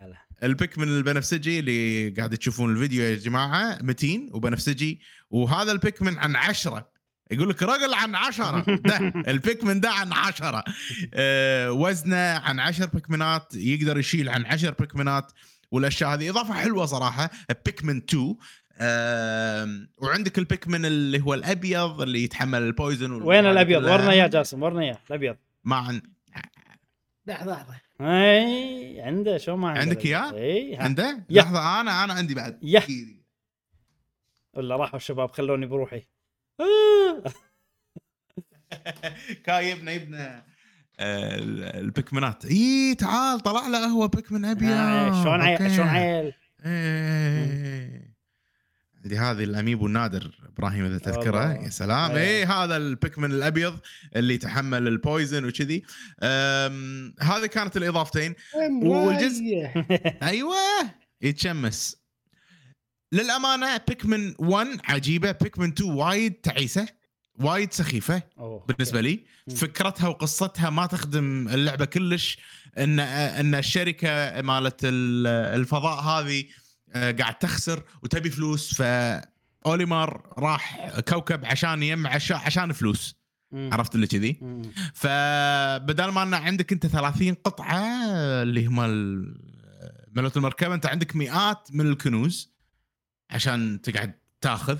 لا. 0.00 0.16
ال 0.42 0.49
Pikmin 0.49 0.88
البنفسجي 0.88 1.58
اللي 1.58 2.10
قاعد 2.10 2.36
تشوفون 2.36 2.72
الفيديو 2.72 3.02
يا 3.02 3.16
جماعة 3.16 3.78
متين 3.82 4.30
وبنفسجي 4.32 5.00
وهذا 5.30 5.72
ال 5.72 5.79
Pikmin 5.79 6.18
عن 6.18 6.36
عشرة. 6.36 6.90
يقول 7.30 7.48
لك 7.48 7.62
رجل 7.62 7.94
عن 7.94 8.14
عشرة. 8.14 8.64
ده 8.88 9.12
البيكمن 9.28 9.80
ده 9.80 9.90
عن 9.90 10.12
عشرة. 10.12 10.64
آه 11.14 11.72
وزنه 11.72 12.16
عن 12.16 12.60
عشر 12.60 12.86
بيكمنات 12.86 13.54
يقدر 13.54 13.98
يشيل 13.98 14.28
عن 14.28 14.46
عشر 14.46 14.74
بيكمنات 14.78 15.32
والأشياء 15.70 16.14
هذه 16.14 16.30
إضافة 16.30 16.54
حلوة 16.54 16.86
صراحة. 16.86 17.30
بيكمن 17.64 17.96
2 17.96 18.36
آه 18.80 19.68
وعندك 19.98 20.38
البيكمن 20.38 20.84
اللي 20.84 21.20
هو 21.20 21.34
الأبيض 21.34 22.00
اللي 22.00 22.24
يتحمل 22.24 22.62
البويزن 22.62 23.12
وين 23.12 23.46
الأبيض؟ 23.46 23.84
ورنا 23.84 24.10
اياه 24.10 24.26
جاسم 24.26 24.62
ورنا 24.62 24.80
اياه 24.80 24.98
الأبيض. 25.10 25.36
ما 25.64 25.76
عن... 25.76 26.02
لحظة 27.28 27.52
لحظة 27.52 27.74
إي 28.00 29.00
عنده 29.00 29.38
شو 29.38 29.56
ما 29.56 29.68
عنده 29.68 29.80
عندك 29.80 30.06
إياه؟ 30.06 30.34
إي. 30.34 30.76
عنده. 30.76 31.24
لحظة 31.30 31.80
أنا 31.80 32.04
أنا 32.04 32.12
عندي 32.12 32.34
بعد 32.34 32.58
يا. 32.62 32.82
ولا 34.54 34.76
راحوا 34.76 34.96
الشباب 34.96 35.30
خلوني 35.30 35.66
بروحي. 35.66 36.02
كايبنا 39.44 39.92
يبنا 39.92 40.44
آه، 41.00 41.36
البيكمنات 41.80 42.44
إي 42.44 42.94
تعال 42.94 43.40
طلع 43.40 43.66
له 43.66 43.86
هو 43.86 44.08
Pikmin 44.08 44.44
أبيض 44.44 45.22
شلون 45.22 45.40
عيل. 45.40 45.70
شلون 45.70 45.88
عيل 45.88 46.32
إيه. 46.66 48.07
عندي 49.04 49.18
هذه 49.18 49.44
ال 49.44 49.50
amiibo 49.50 49.86
النادر 49.86 50.30
إبراهيم 50.56 50.84
إذا 50.84 50.98
تذكره. 50.98 51.52
يا 51.52 51.68
سلام 51.68 52.10
إيه. 52.10 52.38
اي 52.38 52.44
هذا 52.44 52.76
ال 52.76 52.84
Pikmin 52.84 53.32
الأبيض 53.32 53.78
اللي 54.16 54.34
يتحمل 54.34 54.88
ال 54.88 54.96
poison 54.96 55.44
وكذي 55.44 55.82
هذه 57.20 57.46
كانت 57.46 57.76
الإضافتين 57.76 58.34
والجزء-. 58.82 59.42
أيوه 60.22 60.56
يتشمس 61.22 61.96
للأمانة 63.12 63.76
بيكمن 63.88 64.34
1 64.38 64.66
عجيبة 64.84 65.32
بيكمن 65.32 65.68
2 65.68 65.90
وايد 65.90 66.32
تعيسة 66.32 66.88
وايد 67.40 67.72
سخيفة 67.72 68.22
أوه. 68.38 68.64
بالنسبة 68.68 69.00
لي. 69.00 69.24
فكرتها 69.56 70.08
وقصتها 70.08 70.70
ما 70.70 70.86
تخدم 70.86 71.48
اللعبة 71.48 71.84
كلش 71.84 72.38
إن 72.78 73.00
إن 73.00 73.54
الشركة 73.54 74.40
مالت 74.42 74.80
ال- 74.84 75.26
الفضاء 75.26 76.00
هذه 76.00 76.44
قاعد 76.94 77.38
تخسر 77.38 77.82
وتبي 78.02 78.30
فلوس 78.30 78.74
فاوليمار 78.74 80.34
راح 80.38 80.90
كوكب 81.00 81.44
عشان 81.44 81.82
يجمع 81.82 82.18
عشان 82.30 82.72
فلوس 82.72 83.18
مم. 83.52 83.70
عرفت 83.72 83.94
اللي 83.94 84.06
كذي. 84.06 84.40
فبدل 84.94 86.08
ما 86.08 86.22
أن 86.22 86.34
عندك 86.34 86.72
أنت 86.72 86.86
30 86.86 87.34
قطعة 87.34 87.78
اللي 88.42 88.66
هم 88.66 88.76
ملوت 90.12 90.36
المركبة 90.36 90.74
أنت 90.74 90.86
عندك 90.86 91.16
مئات 91.16 91.68
من 91.72 91.86
الكنوز 91.86 92.52
عشان 93.30 93.80
تقعد 93.80 94.14
تاخذ 94.40 94.78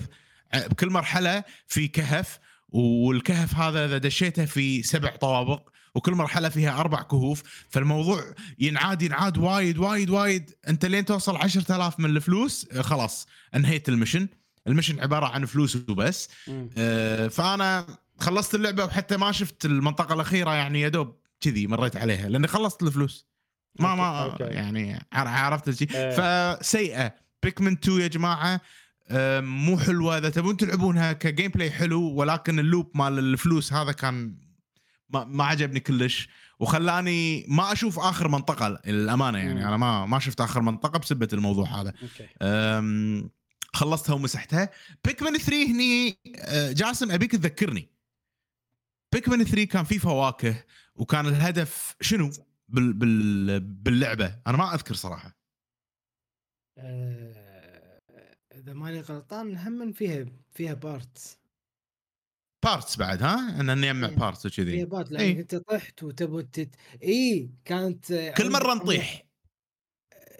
بكل 0.55 0.89
مرحلة 0.89 1.43
في 1.67 1.87
كهف 1.87 2.39
والكهف 2.69 3.55
هذا 3.55 3.85
إذا 3.85 3.97
دشيته 3.97 4.45
في 4.45 4.83
سبع 4.83 5.15
طوابق 5.15 5.69
وكل 5.95 6.11
مرحلة 6.13 6.49
فيها 6.49 6.79
أربع 6.79 7.01
كهوف 7.01 7.43
فالموضوع 7.69 8.23
ينعاد 8.59 9.01
ينعاد 9.01 9.37
وايد 9.37 9.77
وايد 9.77 10.09
وايد. 10.09 10.51
أنت 10.67 10.85
لين 10.85 11.05
توصل 11.05 11.35
10000 11.37 11.99
من 11.99 12.09
الفلوس 12.09 12.67
آه، 12.71 12.81
خلاص 12.81 13.27
انهيت 13.55 13.89
المشن. 13.89 14.27
المشن 14.67 14.99
عبارة 14.99 15.25
عن 15.25 15.45
فلوس 15.45 15.75
وبس. 15.89 16.29
آه، 16.77 17.27
فأنا 17.27 17.85
خلصت 18.19 18.55
اللعبة 18.55 18.85
وحتى 18.85 19.17
ما 19.17 19.31
شفت 19.31 19.65
المنطقة 19.65 20.13
الأخيرة 20.15 20.51
يعني 20.53 20.81
يا 20.81 20.89
دوب 20.89 21.15
كذي 21.41 21.67
مريت 21.67 21.95
عليها 21.97 22.29
لأني 22.29 22.47
خلصت 22.47 22.83
الفلوس. 22.83 23.25
ما 23.79 23.95
ما 23.95 24.23
okay. 24.23 24.43
يعني 24.43 24.93
عر- 25.13 25.27
عرفت 25.27 25.67
الشيء. 25.67 25.87
إيه. 25.95 26.55
فسيئة. 26.57 27.13
Pikmin 27.43 27.71
2 27.73 28.01
يا 28.01 28.07
جماعة 28.07 28.61
آه، 29.11 29.39
مو 29.39 29.77
حلوة. 29.79 30.17
إذا 30.17 30.29
تبون 30.29 30.57
تلعبونها 30.57 31.13
ك 31.13 31.51
gameplay 31.51 31.71
حلو 31.71 32.01
ولكن 32.13 32.59
ال 32.59 32.65
loop 32.65 32.91
مال 32.95 33.19
الفلوس 33.19 33.73
هذا 33.73 33.91
كان 33.91 34.35
ما, 35.09 35.23
ما 35.23 35.43
عجبني 35.43 35.79
كلش 35.79 36.29
وخلاني 36.59 37.45
ما 37.47 37.71
أشوف 37.71 37.99
آخر 37.99 38.27
منطقة 38.27 38.81
للأمانة 38.85 39.37
يعني. 39.37 39.59
مم. 39.59 39.67
أنا 39.67 39.77
ما 39.77 40.05
ما 40.05 40.19
شفت 40.19 40.41
آخر 40.41 40.61
منطقة 40.61 40.99
بسبة 40.99 41.27
الموضوع 41.33 41.67
هذا. 41.81 41.93
أم، 42.41 43.29
خلصتها 43.73 44.13
ومسحتها. 44.13 44.69
Pikmin 45.05 45.37
3 45.37 45.71
هني 45.71 46.19
أه، 46.35 46.71
جاسم 46.71 47.11
أبيك 47.11 47.31
تذكرني. 47.31 47.89
Pikmin 49.13 49.43
3 49.43 49.63
كان 49.63 49.83
فيه 49.83 49.97
فواكه 49.99 50.63
وكان 50.95 51.25
الهدف 51.25 51.95
شنو؟ 52.01 52.31
بال 52.67 52.93
بال 52.93 53.59
باللعبة. 53.59 54.39
أنا 54.47 54.57
ما 54.57 54.73
أذكر 54.73 54.93
صراحة. 54.93 55.39
آه، 56.77 57.99
إذا 58.55 58.73
ماني 58.73 59.01
غلطان 59.01 59.57
هم 59.57 59.91
فيها 59.91 60.25
فيها 60.51 60.73
parts 60.73 61.38
parts 62.65 62.97
بعد 62.97 63.23
ها؟ 63.23 63.61
إن 63.61 63.77
نجمع 63.81 64.07
إيه. 64.07 64.15
parts 64.15 64.47
فيها 64.47 64.65
وكذي 64.65 64.85
part 64.85 65.11
إيه. 65.11 65.17
لانك 65.17 65.37
أنت 65.39 65.55
طحت 65.55 66.03
وتبغى 66.03 66.43
تت... 66.43 66.75
اي 67.03 67.49
كانت 67.65 68.13
كل 68.37 68.51
مرة 68.51 68.73
نطيح. 68.73 69.25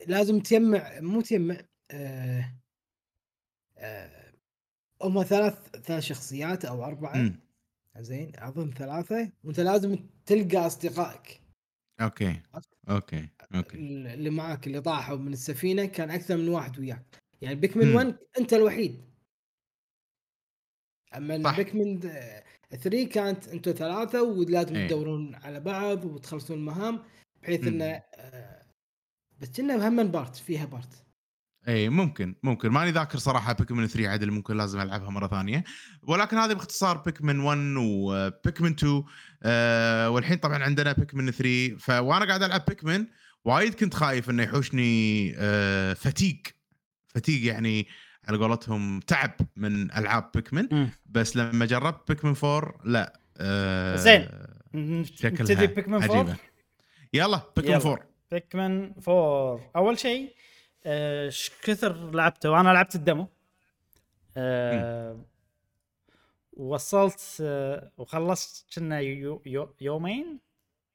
لازم 0.08 0.40
تجمع 0.40 1.00
مو 1.00 1.22
تجمع 1.22 1.58
آه 1.92 2.56
آه 3.78 4.34
هم 5.02 5.24
ثلاث 5.24 5.54
ثلاث 5.84 6.04
شخصيات 6.04 6.66
أو 6.66 6.86
أربعة. 6.86 7.18
مم. 7.18 7.40
زين 7.98 8.32
اظن 8.36 8.72
ثلاثة. 8.72 9.32
وأنت 9.44 9.60
لازم 9.60 9.98
تلقى 10.26 10.58
أصدقائك. 10.58 11.42
Okay. 12.02 12.42
Okay. 12.90 13.30
Okay. 13.56 13.78
اللي 13.78 14.30
معاك 14.30 14.68
اللي 14.68 14.82
طاحوا 14.82 15.18
من 15.18 15.34
السفينة 15.34 15.86
كان 15.86 16.12
أكثر 16.12 16.38
من 16.38 16.50
واحد 16.50 16.80
وياك. 16.80 17.24
يعني 17.42 17.56
Pikmin 17.56 17.88
مم. 17.88 17.96
1 17.96 18.16
أنت 18.40 18.54
الوحيد. 18.54 19.09
أما 21.18 21.44
صح. 21.44 21.58
Pikmin 21.58 22.00
3 22.72 23.04
كانت 23.04 23.48
أنتم 23.48 23.72
ثلاثة 23.72 24.24
ولازم 24.24 24.76
إيه. 24.76 24.88
تدورون 24.88 25.36
على 25.36 25.60
بعض 25.60 26.06
وتخلصون 26.06 26.58
المهام 26.58 27.00
بحيث. 27.44 27.68
إنه 27.68 27.86
آه، 27.86 28.62
بس 29.40 29.50
كنا 29.58 29.88
هم 29.88 30.04
part 30.04 30.36
فيها 30.36 30.66
part 30.66 31.06
اي 31.68 31.90
ممكن 31.90 32.36
ممكن 32.44 32.70
ماني 32.70 32.92
ذاكر 32.92 33.18
صراحة 33.18 33.54
Pikmin 33.54 33.88
3 33.88 34.10
عدل 34.10 34.32
ممكن 34.32 34.58
لازم 34.58 34.82
ألعبها 34.82 35.10
مرة 35.10 35.28
ثانية 35.28 35.64
ولكن 36.04 36.38
هذه 36.38 36.54
باختصار 36.54 36.98
Pikmin 36.98 37.40
1 37.40 37.60
و 37.78 37.91
Pikmin 37.91 38.72
2 38.72 39.04
آه 39.44 40.10
والحين 40.10 40.38
طبعا 40.38 40.64
عندنا 40.64 40.92
Pikmin 40.92 41.32
3 41.32 41.78
فوأنا 41.78 42.26
قاعد 42.26 42.44
ألعب 42.44 42.66
Pikmin 42.68 43.08
وايد 43.46 43.74
كنت 43.74 43.94
خايف 43.94 44.30
إنه 44.30 44.44
يحوشني 44.44 45.34
آه 45.38 45.94
fatigue 45.94 46.42
fatigue 47.08 47.46
يعني 47.46 47.88
على 48.30 48.38
قولتهم 48.38 49.00
تعب 49.00 49.32
من 49.56 49.92
ألعاب 49.92 50.32
Pikmin. 50.34 50.90
بس 51.06 51.38
لما 51.38 51.66
جربت 51.66 52.08
Pikmin 52.12 52.36
4 52.44 52.74
لا 52.84 53.20
آه 53.38 53.96
زين. 53.96 54.30
شكلها 55.04 55.32
نبتدي 55.32 55.68
بيكمن 55.68 56.04
4 56.04 56.18
عجيبة. 56.20 56.38
يلا 57.14 57.42
بيكمن 57.56 57.72
يلا. 57.72 57.82
4 57.92 58.08
بيكمن 58.32 58.94
4 59.08 59.72
أول 59.76 60.00
شيء 60.00 60.36
آه، 60.86 61.26
إيش 61.26 61.52
كثر 61.64 62.12
لعبته؟ 62.12 62.50
وأنا 62.52 62.70
لعبت 62.70 62.96
الدمو. 62.96 63.28
آه 64.38 65.26
وصلت 66.54 67.38
آه 67.42 67.92
وخلصت 67.98 68.74
كنا 68.76 69.00
يو 69.00 69.42
يو 69.46 69.76
يومين 69.82 70.40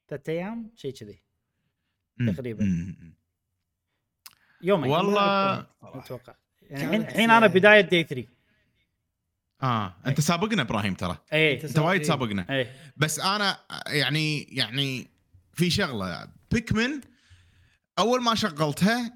ثلاث 0.09 0.29
أيام 0.29 0.71
شيء 0.77 0.93
كذي. 0.93 1.23
تقريباً. 2.35 2.65
مم. 2.65 3.15
يومين. 4.63 4.91
والله 4.91 5.67
أتوقع. 5.83 6.35
يعني 6.71 6.97
الحين 6.97 7.31
أنا 7.31 7.47
بداية 7.47 7.81
دي 7.81 8.03
3 8.05 8.29
آه 9.63 9.97
أنت 10.07 10.21
سابقنا 10.21 10.63
إبراهيم 10.63 10.95
ترى. 10.95 11.19
اي 11.33 11.55
أنت 11.55 11.65
أنت 11.65 11.79
وايد 11.79 12.01
إيه. 12.01 12.09
سابقنا. 12.09 12.47
اي 12.51 12.71
بس 12.97 13.19
أنا 13.21 13.59
يعني 13.87 14.43
يعني 14.43 15.11
في 15.53 15.71
شغلة. 15.71 16.29
بيكمن 16.51 17.01
أول 17.99 18.23
ما 18.23 18.35
شغلتها 18.35 19.13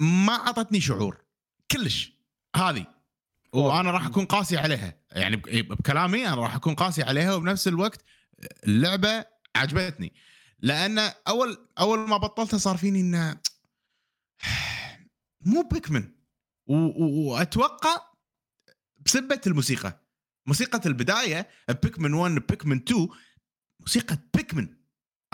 ما 0.00 0.32
أعطتني 0.32 0.80
شعور. 0.80 1.24
كلش. 1.70 2.12
هذه. 2.56 2.86
وأنا 3.52 3.90
راح 3.90 4.06
أكون 4.06 4.24
قاسي 4.24 4.56
عليها. 4.56 4.94
يعني 5.12 5.36
ب- 5.36 5.42
بكلامي 5.68 6.28
أنا 6.28 6.34
راح 6.36 6.54
أكون 6.54 6.74
قاسي 6.74 7.02
عليها 7.02 7.34
وبنفس 7.34 7.68
الوقت 7.68 8.04
اللعبه 8.66 9.24
عجبتني 9.56 10.12
لأن 10.60 10.98
اول 11.28 11.68
أول 11.78 11.98
ما 11.98 12.16
بطلتها 12.16 12.58
صار 12.58 12.76
فيني 12.76 13.00
إنه 13.00 13.36
مو 15.46 15.62
بيكمن. 15.72 16.08
وأتوقع 16.68 18.08
بسبة 19.06 19.40
الموسيقى. 19.46 20.04
موسيقى 20.46 20.80
البداية 20.86 21.48
بيكمن 21.82 22.14
1 22.14 22.34
بيكمن 22.34 22.76
2 22.76 23.08
موسيقى 23.80 24.18
بيكمن 24.36 24.68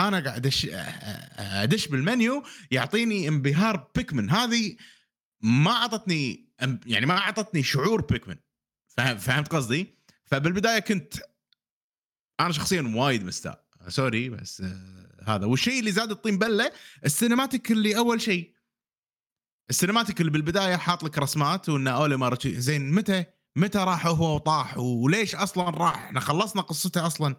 أنا 0.00 0.24
قاعد. 0.24 0.46
ادش 1.38 1.88
بالمنيو 1.88 2.42
يعطيني 2.70 3.28
انبهار 3.28 3.90
بيكمن 3.96 4.30
هذه 4.30 4.76
ما 5.42 5.70
أعطتني 5.70 6.48
يعني 6.86 7.06
ما 7.06 7.18
أعطتني 7.18 7.62
شعور 7.62 8.00
بيكمن 8.00 8.36
فهم... 8.86 9.18
فهمت 9.18 9.48
قصدي؟ 9.48 9.98
فبالبداية 10.24 10.78
كنت 10.78 11.14
أنا 12.40 12.52
شخصيا 12.52 12.92
وايد 12.96 13.24
مستاء. 13.24 13.64
سوري 13.88 14.28
بس 14.28 14.60
آه، 14.60 15.24
هذا. 15.26 15.46
والشيء 15.46 15.78
اللي 15.78 15.92
زاد 15.92 16.10
الطين 16.10 16.38
بلة 16.38 16.72
ال 17.04 17.11
cinematic 17.11 17.70
اللي 17.70 17.96
أول 17.96 18.20
شيء 18.20 18.53
ال 19.70 19.75
cinematic 19.75 20.20
اللي 20.20 20.32
بالبداية 20.32 20.76
حاط 20.76 21.04
لك 21.04 21.18
رسمات 21.18 21.68
وإنه 21.68 21.90
Olimar 21.90 22.38
زين 22.44 22.92
متى؟ 22.92 23.24
متى 23.56 23.78
راح 23.78 24.06
هو 24.06 24.34
وطاح؟ 24.34 24.78
وليش 24.78 25.34
أصلا 25.34 25.70
راح؟ 25.70 26.04
إحنا 26.04 26.20
خلصنا 26.20 26.62
قصته 26.62 27.06
أصلا. 27.06 27.36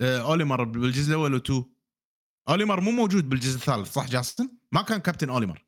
آه، 0.00 0.18
Olimar 0.20 0.64
بالجزء 0.64 1.10
الأول 1.10 1.40
و2 1.40 1.64
Olimar 2.48 2.80
مو 2.80 2.90
موجود 2.90 3.28
بالجزء 3.28 3.56
الثالث 3.56 3.92
صح 3.92 4.08
جاسم؟ 4.08 4.50
ما 4.72 4.82
كان 4.82 5.00
كابتن 5.00 5.30
Olimar 5.30 5.66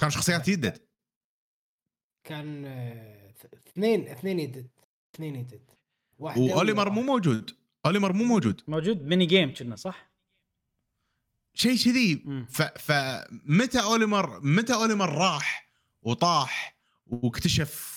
كان 0.00 0.10
شخصيات 0.10 0.48
يدد. 0.48 0.86
كان 2.24 2.64
آه، 2.64 3.34
اثنين 3.66 4.08
اثنين 4.08 4.40
يدد. 4.40 4.70
اثنين 5.14 5.36
يدد. 5.36 5.70
واحدة 6.18 6.42
و 6.42 6.49
Olimar 6.49 6.90
مو 6.90 7.02
موجود. 7.02 7.50
Olimar 7.86 8.12
مو 8.12 8.24
موجود. 8.24 8.60
موجود. 8.68 9.02
mini 9.02 9.26
game 9.26 9.54
كنا 9.54 9.76
صح؟ 9.76 10.15
شيء 11.56 11.76
كذي. 11.76 12.24
فمتى 12.78 13.80
Olimar 13.80 14.40
متى 14.40 14.74
Olimar 14.74 15.14
راح 15.14 15.70
وطاح 16.02 16.76
واكتشف 17.06 17.96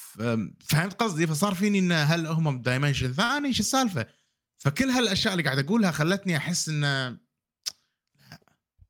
فهمت 0.60 0.94
قصدي؟ 0.94 1.27
فصار 1.27 1.56
فيني 1.56 1.80
انه 1.80 2.03
هل 2.03 2.27
هم 2.27 2.57
ب 2.57 2.63
dimension 2.63 3.14
ثاني؟ 3.14 3.53
شو 3.53 3.60
السالفة؟ 3.60 4.06
فكل 4.57 4.90
هالأشياء 4.90 5.34
اللي 5.34 5.44
قاعد 5.44 5.60
أقولها 5.60 5.91
خلتني 5.91 6.38
أحس 6.38 6.69
انه 6.69 7.18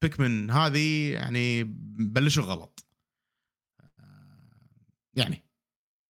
Pikmin 0.01 0.51
هذه 0.51 1.11
يعني 1.11 1.63
بلشوا 1.97 2.43
غلط. 2.43 2.85
يعني. 5.13 5.45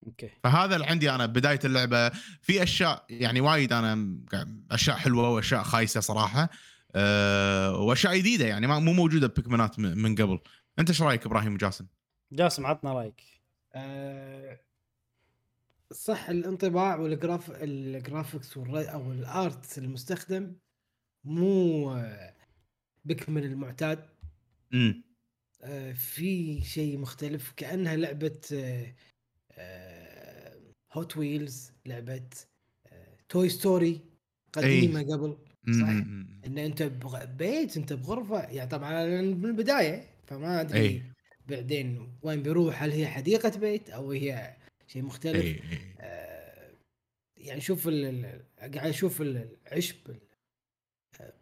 Okay. 0.07 0.29
فهذا 0.43 0.75
اللي 0.75 0.87
عندي 0.87 1.11
أنا 1.11 1.25
بداية 1.25 1.59
اللعبة. 1.65 2.09
في 2.41 2.63
أشياء 2.63 3.05
يعني 3.09 3.41
وايد 3.41 3.73
أنا 3.73 4.17
أشياء 4.71 4.97
حلوة 4.97 5.29
وأشياء 5.29 5.63
خايسة 5.63 5.99
صراحة. 5.99 6.49
وأشياء 6.95 8.17
جديدة 8.17 8.45
يعني 8.47 8.67
ما 8.67 8.79
مو 8.79 8.93
موجودة 8.93 9.27
ب 9.27 9.34
Pikminات 9.34 9.79
من 9.79 10.15
قبل. 10.15 10.39
أنت 10.79 10.89
إيش 10.89 11.01
رأيك 11.01 11.25
إبراهيم 11.25 11.53
وجاسم؟ 11.53 11.87
جاسم 12.31 12.65
عطنا 12.65 12.93
رأيك. 12.93 13.21
آه، 13.75 14.59
صح 15.93 16.29
الانطباع 16.29 16.95
وال 16.95 17.11
graph 17.11 17.51
ال 17.51 17.63
graphics 17.63 18.57
والر- 18.57 18.93
أو 18.93 19.11
ال 19.11 19.28
art 19.28 19.77
المستخدم 19.77 20.55
مو 21.23 21.91
آه، 21.93 22.35
بكمل 23.05 23.43
المعتاد. 23.45 24.09
امم 24.73 25.03
آه، 25.61 25.91
في 25.91 26.61
شيء 26.61 26.97
مختلف 26.97 27.53
كأنها 27.57 27.95
لعبة 27.95 28.41
Hot 30.93 31.17
Wheels 31.17 31.71
لعبة 31.85 32.29
Toy 33.29 33.49
Story 33.49 34.01
قديمة 34.53 35.01
قبل. 35.03 35.37
صح 35.67 35.89
إن 36.45 36.57
أنت 36.57 36.83
بغ- 36.83 37.25
بيت 37.25 37.77
أنت 37.77 37.93
بغرفة 37.93 38.41
يعني 38.49 38.69
طبعا 38.69 39.05
من 39.05 39.45
البداية 39.45 40.03
فما 40.27 40.61
أدري 40.61 40.79
أي. 40.79 41.03
بعدين 41.47 42.17
وين 42.21 42.43
بيروح 42.43 42.83
هل 42.83 42.91
هي 42.91 43.07
حديقة 43.07 43.59
بيت 43.59 43.89
أو 43.89 44.11
هي 44.11 44.55
شيء 44.87 45.01
مختلف؟ 45.01 45.35
اي 45.35 45.51
اي 45.51 45.79
آه، 45.99 46.71
يعني 47.37 47.61
شوف 47.61 47.87
قاعد 47.87 48.77
أشوف 48.77 49.21
ال- 49.21 49.57
العشب 49.67 49.95
بال- 50.07 50.19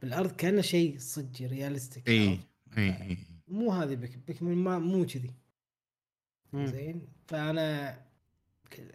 بالأرض 0.01 0.31
كأنه 0.35 0.61
شيء 0.61 0.95
صدق 0.99 1.41
realistic 1.41 2.09
اي؟ 2.09 2.39
اي 2.77 3.17
مو 3.47 3.71
هذه 3.71 3.95
بك 3.95 4.17
بك 4.27 4.43
ما 4.43 4.79
مو 4.79 5.05
كذي. 5.05 5.31
زين؟ 6.53 7.07
فأنا 7.27 7.97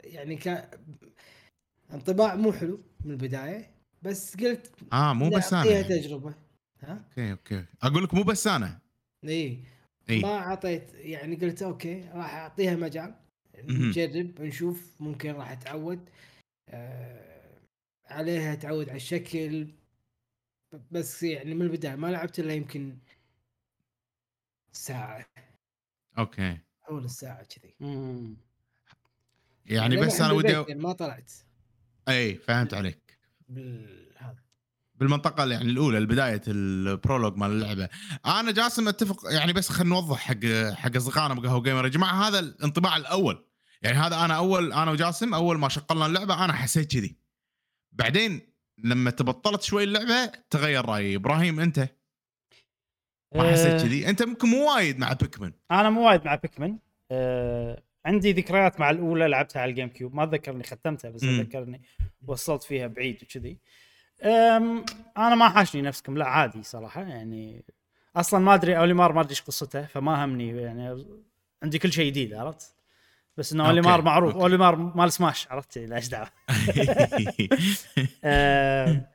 يعني 0.04 0.36
كان 0.36 0.68
انطباع 1.92 2.34
مو 2.34 2.52
حلو 2.52 2.80
من 3.04 3.10
البداية. 3.10 3.70
بس 4.02 4.36
قلت 4.36 4.92
آه 4.92 5.12
مو 5.12 5.30
بس 5.30 5.52
أنا 5.52 5.62
أعطيها 5.62 5.80
يعني. 5.80 5.88
تجربة. 6.00 6.34
ها؟ 6.80 7.04
Okay 7.08 7.32
okay. 7.32 7.66
أقول 7.82 8.04
لك 8.04 8.14
مو 8.14 8.22
بس 8.22 8.46
أنا. 8.46 8.80
إي. 9.24 9.64
إي. 10.10 10.20
ما 10.20 10.38
أعطيت 10.38 10.94
يعني 10.94 11.36
قلت 11.36 11.62
okay 11.62 12.08
راح 12.14 12.34
أعطيها 12.34 12.76
مجال. 12.76 13.14
نجرب 13.58 14.40
نشوف 14.40 14.96
ممكن 15.00 15.32
راح 15.32 15.50
أتعود. 15.50 16.10
آه 16.68 17.60
عليها 18.06 18.52
أتعود 18.52 18.88
على 18.88 18.96
الشكل. 18.96 19.68
بس 20.90 21.22
يعني 21.22 21.54
من 21.54 21.62
البداية 21.62 21.94
ما 21.94 22.06
لعبت 22.06 22.38
إلا 22.38 22.54
يمكن 22.54 22.98
ساعة. 24.72 25.24
Okay. 26.18 26.58
حول 26.82 27.04
الساعة 27.04 27.44
كذي. 27.44 27.76
يعني 29.66 29.96
بس 29.96 30.20
أنا 30.20 30.32
ودي 30.32 30.52
يعني 30.52 30.74
ما 30.74 30.92
طلعت. 30.92 31.32
إي 32.08 32.34
فهمت 32.34 32.74
عليك. 32.74 33.11
بالهذا. 33.48 34.42
بالمنطقة 34.94 35.46
يعني 35.46 35.70
الأولى 35.70 35.98
البداية 35.98 36.42
ال 36.48 36.58
prologue 36.58 37.36
مال 37.36 37.50
اللعبة. 37.50 37.88
أنا 38.26 38.52
جاسم 38.52 38.88
أتفق 38.88 39.32
يعني 39.32 39.52
بس 39.52 39.68
خلينا 39.68 39.94
نوضح 39.94 40.18
حق 40.18 40.44
حق 40.74 40.96
أصدقائنا 40.96 41.34
بقهوة 41.34 41.62
وقيمر 41.62 41.84
يا 41.84 41.90
جماعة 41.90 42.28
هذا 42.28 42.38
الانطباع 42.38 42.96
الأول. 42.96 43.44
يعني 43.82 43.98
هذا 43.98 44.24
أنا 44.24 44.36
أول 44.36 44.72
أنا 44.72 44.90
وجاسم 44.90 45.34
أول 45.34 45.58
ما 45.58 45.68
شغلنا 45.68 46.06
اللعبة 46.06 46.44
أنا 46.44 46.52
حسيت 46.52 46.92
كذي. 46.92 47.16
بعدين 47.92 48.40
لما 48.78 49.10
تبطلت 49.10 49.62
شوي 49.62 49.84
اللعبة 49.84 50.32
تغير 50.50 50.86
رأيي. 50.86 51.16
إبراهيم 51.16 51.60
أنت؟ 51.60 51.88
ما 53.34 53.52
حسيت 53.52 53.66
آه، 53.66 53.82
كذي. 53.82 54.08
أنت 54.08 54.22
ممكن 54.22 54.48
مو 54.48 54.74
وايد 54.74 54.98
مع 54.98 55.12
بيكمن 55.12 55.52
أنا 55.70 55.90
مو 55.90 56.06
وايد 56.06 56.24
مع 56.24 56.34
Pikmin 56.34 56.78
عندي 58.06 58.32
ذكريات 58.32 58.80
مع 58.80 58.90
الأولى 58.90 59.28
لعبتها 59.28 59.62
على 59.62 59.70
ال 59.70 59.88
GameCube. 59.88 60.14
ما 60.14 60.22
اتذكر 60.22 60.52
اني 60.52 60.62
ختمتها 60.62 61.10
بس. 61.10 61.24
اتذكر 61.24 61.78
وصلت 62.26 62.62
فيها 62.62 62.86
بعيد 62.86 63.22
وكذي. 63.22 63.58
أنا 65.16 65.34
ما 65.34 65.48
حاشني 65.48 65.82
نفسكم 65.82 66.18
لا 66.18 66.26
عادي 66.26 66.62
صراحة 66.62 67.02
يعني 67.02 67.64
أصلا 68.16 68.40
ما 68.40 68.54
أدري 68.54 68.78
أوليمار 68.78 69.12
ما 69.12 69.20
أدري 69.20 69.30
إيش 69.30 69.42
قصته 69.42 69.86
فما 69.86 70.24
همني 70.24 70.48
يعني 70.48 71.04
عندي 71.62 71.78
كل 71.78 71.92
شيء 71.92 72.06
جديد 72.06 72.34
عرفت؟ 72.34 72.74
بس 73.36 73.52
إنه 73.52 73.66
أوليمار 73.66 74.02
معروف 74.02 74.32
أوكي. 74.32 74.42
أوليمار 74.42 74.76
مال 74.76 75.12
سماش 75.12 75.48
عرفت؟ 75.50 75.78
لا 75.78 75.96
إيش 75.96 76.08
دعوة؟ 76.08 76.28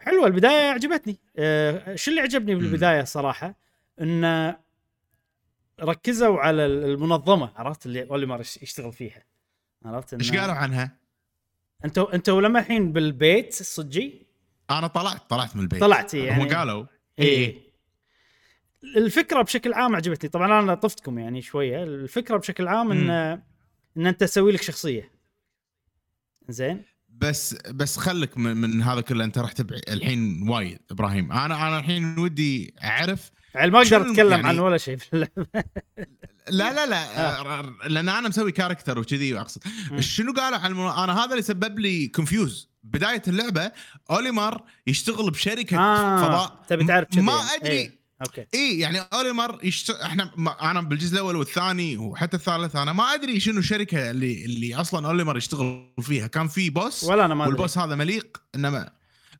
حلوة 0.00 0.26
البداية 0.26 0.70
عجبتني. 0.70 1.18
آه، 1.36 1.94
شو 1.94 2.10
اللي 2.10 2.20
عجبني 2.20 2.54
بالبداية 2.54 3.04
صراحة؟ 3.04 3.54
انه 4.00 4.56
ركزوا 5.80 6.38
على 6.40 6.66
المنظمة 6.66 7.52
عرفت؟ 7.56 7.86
اللي 7.86 8.02
اوليمر 8.10 8.40
يش- 8.40 8.62
يشتغل 8.62 8.92
فيها. 8.92 9.24
عرفت 9.84 10.14
إيش 10.14 10.32
إنه- 10.32 10.36
قالوا 10.38 10.54
عنها؟ 10.54 10.96
أنتوا 11.84 12.14
أنتوا 12.14 12.40
لما 12.40 12.58
الحين 12.60 12.92
بالبيت 12.92 13.60
الصجي 13.60 14.26
أنا 14.70 14.86
طلعت 14.86 15.30
طلعت 15.30 15.56
من 15.56 15.62
البيت. 15.62 15.80
طلعت 15.80 16.14
يعني. 16.14 16.42
هم 16.44 16.48
قالوا 16.54 16.86
اي 17.18 17.62
الفكرة 18.96 19.42
بشكل 19.42 19.72
عام 19.74 19.96
عجبتني. 19.96 20.30
طبعا 20.30 20.60
أنا 20.60 20.74
طفتكم 20.74 21.18
يعني 21.18 21.42
شوية. 21.42 21.82
الفكرة 21.84 22.36
بشكل 22.36 22.68
عام 22.68 22.92
إن 22.92 23.10
إن 23.96 24.06
أنت 24.06 24.20
تسوي 24.20 24.52
لك 24.52 24.62
شخصية. 24.62 25.10
زين؟ 26.48 26.84
بس 27.12 27.56
بس 27.70 27.96
خلك 27.96 28.38
من, 28.38 28.56
من 28.56 28.82
هذا 28.82 29.00
كله 29.00 29.24
انت 29.24 29.38
راح 29.38 29.52
الحين 29.88 30.48
وايد 30.48 30.78
إبراهيم 30.90 31.32
أنا 31.32 31.68
أنا 31.68 31.78
الحين 31.78 32.18
ودي 32.18 32.74
أعرف 32.84 33.30
يعني 33.54 33.70
ما 33.70 33.78
أقدر 33.78 34.10
أتكلم 34.10 34.30
يعني- 34.30 34.48
عن 34.48 34.58
ولا 34.58 34.78
شيء 34.78 34.96
في 34.96 35.12
اللعبة 35.12 35.46
لا 36.48 36.72
لا 36.72 36.86
لا 36.86 37.40
آه. 37.40 37.74
لأن 37.86 38.08
أنا 38.08 38.28
مسوي 38.28 38.52
character 38.52 38.98
وكذي 38.98 39.34
وأقصد 39.34 39.62
مم. 39.90 40.00
شنو 40.00 40.32
قالوا 40.32 40.58
عن 40.58 40.70
المو... 40.70 40.90
أنا 40.90 41.24
هذا 41.24 41.30
اللي 41.30 41.42
سبب 41.42 41.78
لي 41.78 42.08
confuse 42.08 42.70
بداية 42.82 43.22
اللعبة 43.28 43.72
اوليمر 44.10 44.62
يشتغل 44.86 45.30
بشركة 45.30 45.78
آه، 45.78 46.16
فضاء 46.22 46.64
تبي 46.68 46.84
تعرف 46.84 47.18
ما. 47.18 47.32
أدري 47.32 47.72
إيه. 47.72 48.01
أوكي. 48.22 48.46
إي 48.54 48.78
يعني 48.78 48.98
أوليمر 49.12 49.58
يشت... 49.62 49.90
إحنا. 49.90 50.30
أنا 50.62 50.80
بالجزء 50.80 51.14
الأول 51.14 51.36
والثاني 51.36 51.96
وحتى 51.96 52.36
الثالث 52.36 52.76
أنا 52.76 52.92
ما 52.92 53.14
أدري 53.14 53.40
شنو 53.40 53.58
الشركة 53.58 54.10
اللي 54.10 54.44
اللي 54.44 54.74
أصلا 54.74 55.08
أوليمر 55.08 55.36
يشتغل 55.36 55.92
فيها. 56.00 56.26
كان 56.26 56.48
في 56.48 56.70
boss 56.70 57.04
ولا 57.04 57.24
أنا 57.24 57.34
ما 57.34 57.44
أدري. 57.44 57.54
وال 57.54 57.62
boss 57.62 57.78
هذا 57.78 57.94
مليق 57.94 58.42
إنما 58.54 58.90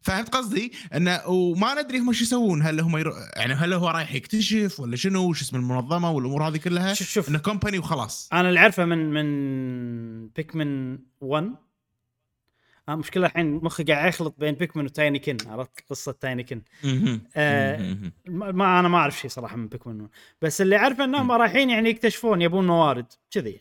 فهمت 0.03 0.29
قصدي؟ 0.29 0.73
انه 0.95 1.27
وما 1.27 1.83
ندري 1.83 1.99
هم 1.99 2.13
شو 2.13 2.25
يسوون. 2.25 2.63
هل 2.63 2.81
هم 2.81 2.97
يرو... 2.97 3.13
يعني 3.37 3.55
هل 3.55 3.73
هو 3.73 3.89
رايح 3.89 4.15
يكتشف 4.15 4.81
ولا 4.81 4.97
شنو؟ 4.97 5.31
وش 5.31 5.43
اسم 5.43 5.57
المنظمة 5.57 6.11
والأمور 6.11 6.49
هذه 6.49 6.57
كلها؟ 6.57 6.95
شوف 6.95 7.09
شوف. 7.09 7.29
إنه 7.29 7.39
company 7.39 7.79
وخلاص. 7.79 8.29
أنا 8.33 8.49
اللي 8.49 8.61
أعرفه 8.61 8.85
من 8.85 9.11
من 9.11 10.29
Pikmin 10.29 10.99
1 11.21 11.51
آه 12.89 12.95
مشكلة 12.95 13.27
الحين 13.27 13.53
مخي 13.55 13.85
قاعد 13.85 14.09
يخلط 14.09 14.35
بين 14.39 14.55
بيكمن 14.55 14.85
وتايني 14.85 15.19
كن 15.19 15.37
عرفت؟ 15.47 15.71
قصة 15.91 16.13
تايني 16.13 16.43
كن 16.45 16.63
آه، 17.37 17.97
ما 18.27 18.81
أنا 18.81 18.89
ما 18.89 18.99
أعرف 18.99 19.19
شيء 19.21 19.31
صراحة 19.31 19.57
من 19.57 19.67
بيكمن. 19.69 20.01
1 20.01 20.11
بس 20.43 20.61
اللي 20.61 20.77
اعرفه 20.77 21.05
إنهم. 21.05 21.33
رايحين 21.33 21.71
يعني 21.71 21.91
يكتشفون 21.91 22.43
يبون 22.43 22.67
موارد 22.67 23.07
كذي. 23.31 23.61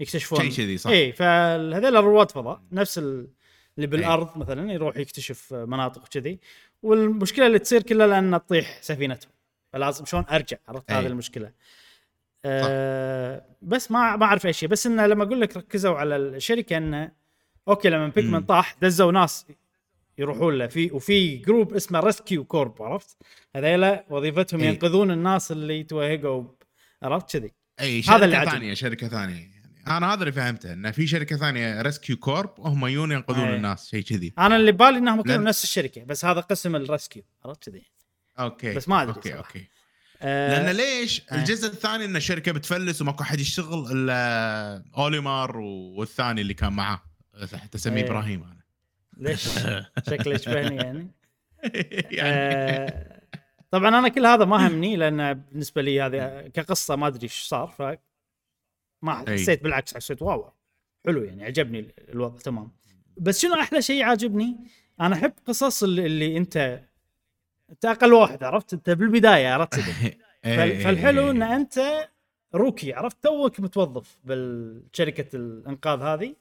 يكتشفون. 0.00 0.40
شيء 0.40 0.50
كذي 0.66 0.78
صح. 0.78 0.90
إي 0.90 1.12
فهذول 1.12 1.94
رواد 1.94 2.30
فضاء 2.30 2.62
نفس 2.72 2.98
ال- 2.98 3.28
اللي 3.76 3.86
بالأرض 3.86 4.38
مثلا 4.38 4.72
يروح 4.72 4.96
يكتشف 4.96 5.54
مناطق 5.54 6.02
وكذي. 6.02 6.38
والمشكلة 6.82 7.46
اللي 7.46 7.58
تصير 7.58 7.82
كلها 7.82 8.06
لأن 8.06 8.40
تطيح 8.46 8.82
سفينتهم. 8.82 9.30
فلازم 9.72 10.04
شلون 10.04 10.24
أرجع 10.30 10.56
عرفت؟ 10.68 10.90
أي. 10.90 10.96
هذه 10.96 11.06
المشكلة. 11.06 11.52
أه 12.44 13.44
بس 13.62 13.90
ما 13.90 14.16
ما 14.16 14.24
أعرف 14.26 14.46
اي 14.46 14.52
شيء 14.52 14.68
بس 14.68 14.86
إنه 14.86 15.06
لما 15.06 15.24
أقول 15.24 15.40
لك 15.40 15.56
ركزوا 15.56 15.96
على 15.98 16.16
الشركة 16.16 16.76
إنه 16.76 17.12
أوكي 17.68 17.88
لما 17.88 18.08
Pikmin 18.08 18.30
مم. 18.30 18.46
طاح 18.46 18.76
دزوا 18.82 19.12
ناس 19.12 19.46
يروحون 20.18 20.58
له 20.58 20.66
في 20.66 20.90
وفي 20.90 21.36
group 21.36 21.74
اسمه 21.74 22.00
Rescue 22.00 22.44
Corps 22.44 22.82
عرفت 22.82 23.16
هذيلا 23.56 24.04
وظيفتهم 24.10 24.60
أي. 24.60 24.66
ينقذون 24.66 25.10
الناس 25.10 25.52
اللي 25.52 25.82
توهقوا 25.82 26.44
عرفت 27.02 27.36
كذي 27.36 27.52
اي 27.80 28.02
هذا 28.08 28.24
اللي 28.24 28.36
شركة 28.36 28.38
عجبني. 28.38 28.50
ثانية 28.58 28.74
شركة 28.74 29.08
ثانية 29.08 29.34
يعني 29.34 29.56
أنا 29.86 30.12
هذا 30.14 30.20
اللي 30.20 30.32
فهمته 30.32 30.72
انه 30.72 30.90
في 30.90 31.06
شركة 31.06 31.36
ثانية 31.36 31.82
Rescue 31.82 32.16
Corps 32.16 32.58
وهم 32.58 32.86
يجون 32.86 33.12
ينقذون 33.12 33.48
أي. 33.48 33.56
الناس 33.56 33.88
شيء 33.90 34.02
كذي 34.02 34.32
أنا 34.38 34.56
اللي 34.56 34.72
ببالي 34.72 34.98
إنهم 34.98 35.22
لأن- 35.22 35.26
نفس 35.30 35.64
الشركة 35.64 36.04
بس 36.04 36.24
هذا 36.24 36.40
قسم 36.40 36.76
ال 36.76 36.83
rescue 36.83 37.22
عرفت 37.44 37.68
كذي 37.70 37.82
أوكي 38.38 38.74
بس 38.74 38.88
ما 38.88 39.02
أدري 39.02 39.14
أوكي 39.14 39.28
صراحة. 39.28 39.38
أوكي 39.46 39.68
آه، 40.22 40.62
لأن 40.62 40.76
ليش 40.76 41.22
آه. 41.30 41.34
الجزء 41.34 41.68
الثاني 41.68 42.04
إن 42.04 42.16
الشركة 42.16 42.52
بتفلس 42.52 43.02
وماكو 43.02 43.24
حد 43.24 43.40
يشتغل 43.40 43.92
إلا 43.92 44.84
اوليمار 44.98 45.56
والثاني 45.58 46.40
اللي 46.40 46.54
كان 46.54 46.72
معاه 46.72 47.02
حتى 47.54 47.78
اسميه 47.78 48.02
إيه. 48.02 48.06
إبراهيم 48.10 48.42
أنا. 48.42 48.60
ليش؟ 49.16 49.48
شكله 50.10 50.34
يشبهني 50.34 50.76
يعني؟ 50.76 51.10
يعني. 52.10 52.38
آه، 52.38 53.22
طبعا 53.70 53.88
أنا 53.88 54.08
كل 54.08 54.26
هذا 54.26 54.44
ما 54.44 54.66
همني 54.68 54.96
لأن 54.96 55.34
بالنسبة 55.34 55.82
لي 55.82 56.00
هذه 56.02 56.48
كقصة 56.48 56.96
ما 56.96 57.06
أدري 57.06 57.22
إيش 57.22 57.42
صار 57.42 57.66
ف 57.66 57.82
ما 59.02 59.24
أي. 59.28 59.34
حسيت 59.34 59.62
بالعكس 59.62 59.94
حسيت 59.94 60.22
واو 60.22 60.52
حلو 61.06 61.22
يعني 61.24 61.44
عجبني 61.44 61.94
الوضع 62.08 62.38
تمام. 62.38 62.72
بس 63.16 63.40
شنو 63.42 63.54
أحلى 63.54 63.82
شيء 63.82 64.02
عاجبني 64.02 64.56
أنا 65.00 65.14
أحب 65.16 65.32
قصص 65.46 65.82
اللي, 65.82 66.06
اللي 66.06 66.36
أنت 66.36 66.80
أنت 67.70 67.84
أقل 67.84 68.12
واحد 68.12 68.42
عرفت؟ 68.44 68.72
أنت 68.72 68.90
بالبداية 68.90 69.48
عرفت. 69.48 69.74
إيه، 70.44 70.56
فال- 70.56 70.80
فالحلو 70.80 71.30
إن 71.30 71.42
أنت 71.42 72.08
روكي 72.54 72.92
عرفت؟ 72.92 73.16
توك 73.22 73.60
متوظف 73.60 74.18
بالشركة 74.24 75.36
الإنقاذ 75.36 76.00
هذه. 76.02 76.34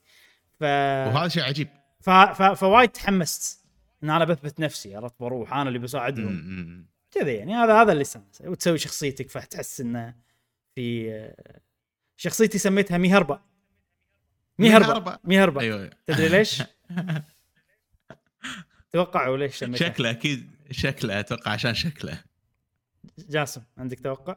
ف... 0.59 0.63
وهذا 0.63 1.27
شيء 1.27 1.43
عجيب. 1.43 1.67
ف... 2.01 2.09
ف... 2.09 2.41
فوايد 2.41 2.89
تحمست. 2.89 3.65
إن 4.03 4.09
أنا 4.09 4.25
بثبت 4.25 4.59
نفسي 4.59 4.95
عرفت؟ 4.95 5.15
بروح 5.19 5.53
أنا 5.53 5.67
اللي 5.67 5.79
بساعدهم. 5.79 6.85
كذا 7.11 7.31
يعني. 7.31 7.55
هذا 7.55 7.81
هذا 7.81 7.91
اللي 7.91 8.01
استانس 8.01 8.41
وتسوي 8.41 8.77
شخصيتك 8.77 9.29
فتحس 9.29 9.81
إنه 9.81 10.15
في 10.75 11.33
شخصيتي 12.17 12.57
سميتها 12.57 12.97
ميهربا 12.97 13.41
ميهربا 14.59 14.87
ميهربا. 14.87 15.19
ميهربا 15.23 15.61
أيوه. 15.61 15.89
تدري 16.07 16.27
ليش؟ 16.27 16.63
توقعوا 18.93 19.37
ليش 19.37 19.55
سميتها؟ 19.55 19.89
شكله 19.89 20.11
أكيد 20.11 20.51
شكله 20.71 21.19
أتوقع 21.19 21.51
عشان 21.51 21.73
شكله. 21.73 22.23
جاسم 23.17 23.61
عندك 23.77 23.99
توقع؟ 23.99 24.35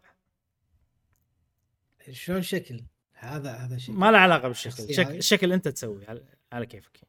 شلون 2.11 2.43
شكل؟ 2.43 2.81
هذا 3.19 3.53
هذا 3.53 3.79
شيء 3.79 3.95
ما 3.95 4.11
له 4.11 4.19
علاقة 4.19 4.49
بالشكل. 4.49 4.95
شك... 4.95 5.11
الشكل 5.11 5.53
أنت 5.53 5.69
تسوي. 5.69 6.07
على, 6.09 6.23
على 6.53 6.67
كيفك. 6.67 7.01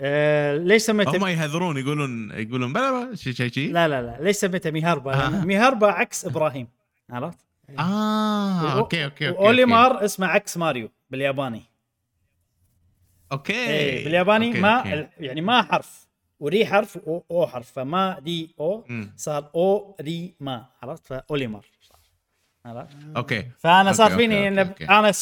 أه... 0.00 0.56
ليش 0.56 0.82
سميته؟ 0.82 1.16
هم 1.16 1.26
يهذرون 1.26 1.76
يقولون 1.76 2.30
يقولون 2.30 2.72
بلا 2.72 2.90
بلا 2.90 3.14
شيء 3.14 3.32
شيء 3.32 3.52
شيء 3.52 3.72
لا 3.72 3.88
لا 3.88 4.02
لا. 4.02 4.18
ليش 4.20 4.36
سميته 4.36 4.70
ميهربا؟ 4.70 5.14
آه. 5.26 5.44
ميهربا 5.44 5.86
عكس 5.86 6.24
إبراهيم. 6.24 6.68
عرفت؟ 7.10 7.38
آه 7.78 8.64
و- 8.64 8.78
أوكي 8.78 9.04
أوكي 9.04 9.28
أوكي. 9.28 9.38
وأوليمار 9.38 10.04
اسمه 10.04 10.26
عكس 10.26 10.56
ماريو 10.56 10.90
بالياباني. 11.10 11.62
أوكي 13.32 13.52
إيه 13.52 14.04
بالياباني 14.04 14.48
أوكي، 14.48 14.60
ما 14.60 14.78
أوكي. 14.78 15.08
يعني 15.20 15.40
ما 15.40 15.62
حرف. 15.62 16.06
وري 16.40 16.66
حرف 16.66 16.98
أو 17.06 17.46
حرف. 17.46 17.70
فما 17.72 18.18
دي 18.20 18.54
أو. 18.60 18.84
صار 19.16 19.50
أو 19.54 19.96
ري 20.00 20.34
ما. 20.40 20.66
عرفت؟ 20.82 21.06
فأوليمار. 21.06 21.64
عرفت 22.66 22.96
أوكي 23.16 23.50
فأنا 23.58 23.92
صار 23.92 24.16
فيني 24.16 24.48
ان. 24.48 24.58
أنا 24.90 25.12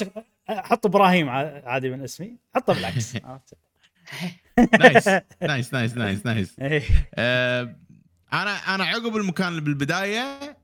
أحط 0.51 0.87
إبراهيم 0.87 1.29
عادي 1.29 1.91
من 1.91 2.03
اسمي 2.03 2.37
حطه 2.55 2.75
بالعكس 2.75 3.17
عرفت؟ 3.25 3.55
نايس 4.81 5.09
نايس 5.43 5.75
نايس 5.75 5.97
نايس 5.97 6.27
نايس. 6.27 6.59
آه، 7.15 7.77
أنا 8.33 8.75
أنا 8.75 8.85
عقب 8.85 9.17
المكان 9.17 9.49
اللي 9.49 9.61
بالبداية 9.61 10.57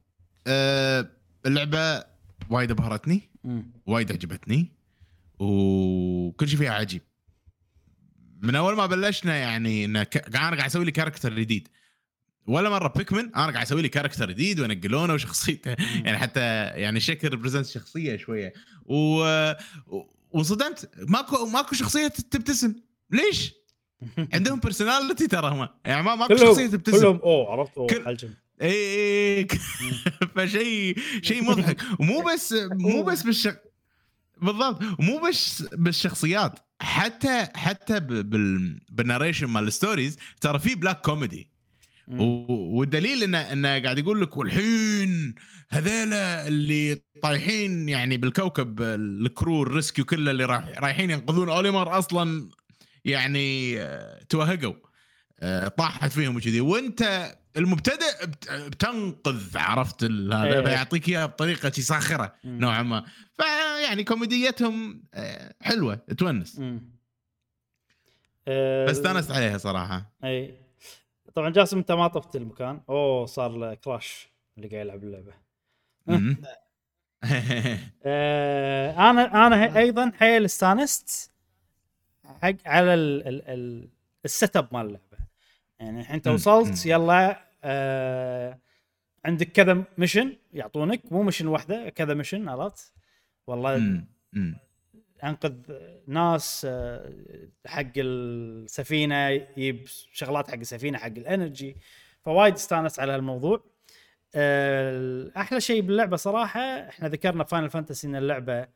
آه، 0.47 1.07
اللعبة 1.47 2.05
وايد 2.51 2.71
أبهرتني. 2.71 3.31
وايد 3.87 4.13
عجبتني 4.13 4.73
وكل 5.39 6.49
شيء 6.49 6.59
فيها 6.59 6.73
عجيب 6.73 7.03
من 8.43 8.55
أول 8.55 8.77
ما 8.77 8.87
بلشنا 8.87 9.37
يعني. 9.37 9.85
أنا 9.85 10.03
قاعد 10.35 10.61
أسوي 10.61 10.85
لي 10.85 10.91
character 10.91 11.35
جديد 11.35 11.69
ولا 12.51 12.71
مرة 12.71 12.89
Pikmin 12.97 13.21
أنا 13.35 13.53
قاعد 13.53 13.57
أسوي 13.57 13.83
لي 13.83 13.89
character 13.89 14.31
جديد 14.31 14.61
وينقلونه 14.61 15.15
وشخصيته. 15.15 15.77
يعني 16.05 16.19
حتى 16.19 16.41
يعني 16.67 17.01
شكل 17.01 17.29
represent 17.29 17.67
شخصية 17.67 18.17
شوية. 18.17 18.53
و... 18.85 18.97
و... 19.87 20.07
وصدمت. 20.33 20.91
ماكو 21.09 21.47
ماكو 21.47 21.75
شخصية 21.75 22.09
تبتسم. 22.09 22.75
ليش؟ 23.11 23.53
عندهم 24.35 24.61
personality 24.61 25.27
ترى 25.27 25.49
هم. 25.49 25.69
يعني 25.85 26.03
ما 26.03 26.15
ماكو 26.15 26.37
شخصية 26.37 26.67
تبتسم. 26.67 26.99
كلهم. 26.99 27.17
أو 27.17 27.47
عرفت. 27.53 27.79
أو 27.79 27.87
كل- 27.87 28.05
حلجم 28.05 28.31
اي 28.63 29.39
اي 29.39 29.49
فشيء 30.37 30.99
شيء 31.23 31.45
مضحك. 31.51 31.83
ومو 32.01 32.23
بس 32.23 32.55
مو 32.73 33.03
بس 33.03 33.23
بالش 33.23 33.49
بالضبط. 34.43 34.83
ومو 34.99 35.19
بس 35.29 35.63
بالشخصيات. 35.63 36.59
حتى 36.83 37.49
حتى 37.55 38.01
بال 38.01 38.81
بال 38.91 39.01
narration 39.01 39.47
مال 39.47 39.67
ال 39.67 39.73
stories 39.73 40.19
ترى 40.41 40.59
في 40.59 40.75
black 40.75 41.01
comedy 41.01 41.50
والدليل 42.19 43.23
انه 43.23 43.39
انه 43.39 43.79
قاعد 43.83 43.99
يقول 43.99 44.21
لك 44.23 44.37
والحين 44.37 45.35
هذيلا 45.71 46.47
اللي 46.49 47.03
طايحين 47.23 47.89
يعني 47.89 48.17
بالكوكب 48.17 48.83
ال 48.83 48.99
crew 48.99 49.63
ال 49.63 49.69
rescue 49.69 50.05
كله 50.05 50.31
اللي 50.31 50.45
راح 50.45 50.69
رايحين 50.79 51.11
ينقذون 51.11 51.49
أوليمر 51.49 51.99
أصلا 51.99 52.49
يعني 53.05 53.81
آه، 53.83 54.21
توهقوا 54.29 54.75
آه، 55.41 55.69
طاحت 55.69 56.13
فيهم 56.13 56.37
وكذي. 56.37 56.61
وأنت 56.61 57.33
المبتدئ 57.57 58.27
بت- 58.27 58.51
بتنقذ 58.53 59.59
عرفت 59.59 60.05
هذا؟ 60.05 60.45
إيه. 60.45 60.65
فيعطيك 60.65 61.09
إياها 61.09 61.27
بطريقة 61.27 61.71
ساخرة. 61.71 62.35
نوعا 62.45 62.83
ما. 62.83 63.05
فيعني 63.37 64.05
كوميديتهم 64.05 65.03
آه، 65.15 65.55
حلوة 65.61 65.95
تونس. 66.19 66.61
بس 68.47 68.91
استانست 68.97 69.31
عليها 69.31 69.59
صراحة. 69.59 70.17
اي 70.25 70.55
طبعا 71.35 71.51
جاسم 71.51 71.79
أنت 71.79 71.93
ما 71.93 72.09
طفت 72.09 72.37
المكان 72.37 72.81
أوه 72.89 73.27
صار 73.27 73.51
له 73.51 73.75
crash 73.75 74.29
اللي 74.57 74.69
قاعد 74.69 74.87
يلعب 74.87 75.05
اللعبة. 75.05 75.33
آه 78.03 79.11
أنا 79.11 79.47
أنا 79.47 79.79
أيضا 79.79 80.13
حيل 80.19 80.45
استانست 80.45 81.31
حق 82.25 82.55
على 82.67 82.95
ال 82.95 83.29
ال 83.29 83.43
ال 83.49 83.89
ال 84.25 84.57
setup 84.57 84.69
مال 84.73 84.87
اللعبة 84.87 85.27
يعني 85.79 86.01
الحين 86.01 86.15
أنت. 86.17 86.27
وصلت. 86.29 86.87
يلا 86.87 87.45
آه 87.65 88.59
عندك 89.25 89.53
كذا 89.53 89.85
mission 89.99 90.37
يعطونك 90.53 91.13
مو 91.13 91.23
mission 91.23 91.47
واحدة 91.47 91.89
كذا 91.89 92.15
mission 92.15 92.49
عرفت؟ 92.49 92.93
والله. 93.47 94.05
أنقذ 95.25 95.55
ناس 96.07 96.67
آه، 96.71 97.13
حق 97.67 97.93
السفينة 97.97 99.29
يجيب 99.29 99.87
شغلات 100.13 100.51
حق 100.51 100.57
السفينة 100.57 100.99
حق 100.99 101.07
ال 101.07 101.15
energy. 101.16 101.77
فوايد 102.25 102.55
استانس 102.55 103.01
على 103.01 103.13
هالموضوع. 103.13 103.65
آه، 104.35 105.31
أحلى 105.37 105.61
شيء 105.61 105.81
باللعبة 105.81 106.17
صراحة 106.17 106.61
إحنا 106.61 107.09
ذكرنا 107.09 107.45
Final 107.45 107.71
Fantasy 107.71 108.07
إن 108.07 108.17
اللعبة 108.17 108.67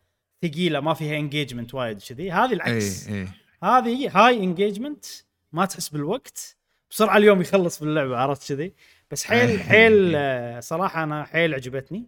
ثقيلة 0.43 0.81
ما 0.81 0.95
فيها 0.95 1.17
engagement 1.17 1.75
وايد 1.75 2.01
كذي 2.01 2.31
هذه 2.31 2.53
العكس. 2.53 3.09
اي 3.09 3.23
اي 3.23 3.29
هذه 3.63 4.11
high 4.15 4.37
engagement 4.37 5.05
ما 5.53 5.65
تحس 5.67 5.89
بالوقت. 5.89 6.57
بسرعة 6.91 7.17
اليوم 7.17 7.41
يخلص 7.41 7.81
باللعبة 7.81 8.17
عرفت 8.17 8.53
كذي؟ 8.53 8.75
بس 9.11 9.25
حيل 9.25 9.51
إيه. 9.51 9.59
حيل 9.59 10.13
آه، 10.17 10.61
صراحة 10.61 11.03
أنا 11.03 11.25
حيل 11.25 11.55
عجبتني. 11.55 12.07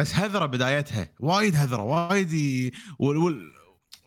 بس 0.00 0.14
هذرة 0.14 0.46
بدايتها 0.46 1.08
وايد 1.20 1.56
هذرة 1.56 1.82
وايد 1.82 2.32
ي... 2.32 2.72
وال... 2.98 3.16
وال... 3.16 3.52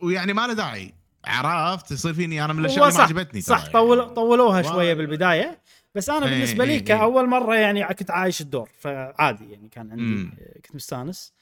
ويعني 0.02 0.32
ما 0.32 0.46
له 0.46 0.52
داعي 0.52 0.94
عرفت 1.24 1.90
يصير 1.90 2.14
فيني 2.14 2.44
أنا 2.44 2.52
من 2.52 2.60
الأشياء 2.60 2.88
اللي 2.88 2.98
ما 2.98 3.04
عجبتني 3.04 3.40
صح 3.40 3.58
يعني. 3.60 3.72
طول 3.72 4.14
طولوها. 4.14 4.62
شوية 4.62 4.94
بالبداية 4.94 5.60
بس 5.94 6.10
أنا 6.10 6.26
إيه، 6.26 6.32
بالنسبة 6.32 6.64
لي 6.64 6.72
إيه، 6.72 6.78
إيه. 6.78 6.84
كأول 6.84 7.28
مرة 7.28 7.54
يعني 7.54 7.84
كنت 7.84 8.10
عايش 8.10 8.40
الدور 8.40 8.70
فعادي 8.78 9.52
يعني 9.52 9.68
كان 9.68 9.90
عندي 9.90 10.02
مم. 10.02 10.32
كنت 10.56 10.74
مستانس 10.74 11.32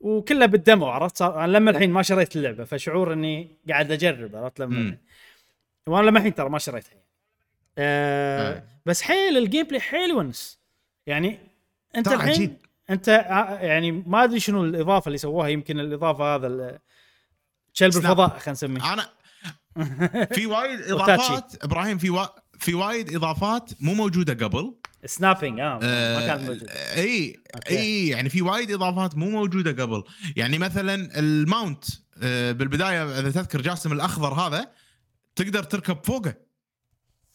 وكله 0.00 0.46
بالدمو 0.46 0.86
عرفت 0.86 1.16
صار 1.16 1.44
أنا 1.44 1.52
لما 1.52 1.70
الحين 1.70 1.90
ما 1.90 2.02
شريت 2.02 2.36
اللعبة 2.36 2.64
فشعور 2.64 3.12
إني 3.12 3.58
قاعد 3.68 3.92
أجرب 3.92 4.36
عرفت 4.36 4.60
لما 4.60 4.78
مم. 4.78 4.98
وأنا 5.86 6.06
لما 6.06 6.18
الحين 6.18 6.34
ترى 6.34 6.48
ما 6.48 6.58
شريتها 6.58 7.02
آه 7.78 8.52
آه. 8.52 8.62
بس 8.86 9.02
حيل 9.02 9.36
ال 9.36 9.66
gameplay 9.66 9.80
حيل 9.80 10.12
ونس 10.12 10.58
يعني 11.06 11.38
أنت 11.96 12.08
الحين 12.08 12.30
عجيب. 12.30 12.56
أنت 12.90 13.08
ع- 13.08 13.60
يعني 13.62 13.92
ما 13.92 14.24
أدري 14.24 14.40
شنو 14.40 14.64
الإضافة 14.64 15.06
اللي 15.08 15.18
سووها 15.18 15.48
يمكن 15.48 15.80
الإضافة 15.80 16.34
هذا 16.34 16.78
snap. 17.74 17.96
الفضاء 17.96 18.28
خلينا 18.28 18.52
نسميه 18.52 18.92
أنا 18.92 19.08
في 20.34 20.46
وايد. 20.46 20.80
إضافات 20.80 21.64
إبراهيم 21.64 21.98
في 21.98 22.10
وا... 22.10 22.26
في 22.58 22.74
وايد 22.74 23.14
إضافات 23.14 23.70
مو 23.80 23.94
موجودة 23.94 24.46
قبل 24.46 24.74
snapping 25.04 25.60
آه 25.60 25.78
ما 26.18 26.26
كان 26.26 26.40
موجود 26.46 26.68
إي 26.70 27.36
أوكي. 27.54 27.78
إي 27.78 28.08
يعني 28.08 28.28
في 28.28 28.42
وايد 28.42 28.70
إضافات 28.70 29.16
مو 29.16 29.30
موجودة 29.30 29.82
قبل 29.84 30.04
يعني 30.36 30.58
مثلا 30.58 31.18
ال 31.18 31.29
mount 31.29 31.84
آه، 32.22 32.52
بالبداية 32.52 33.20
إذا 33.20 33.30
تذكر 33.30 33.60
جاسم 33.60 33.92
الأخضر 33.92 34.34
هذا 34.34 34.70
تقدر 35.36 35.62
تركب 35.62 35.98
فوقه 36.04 36.34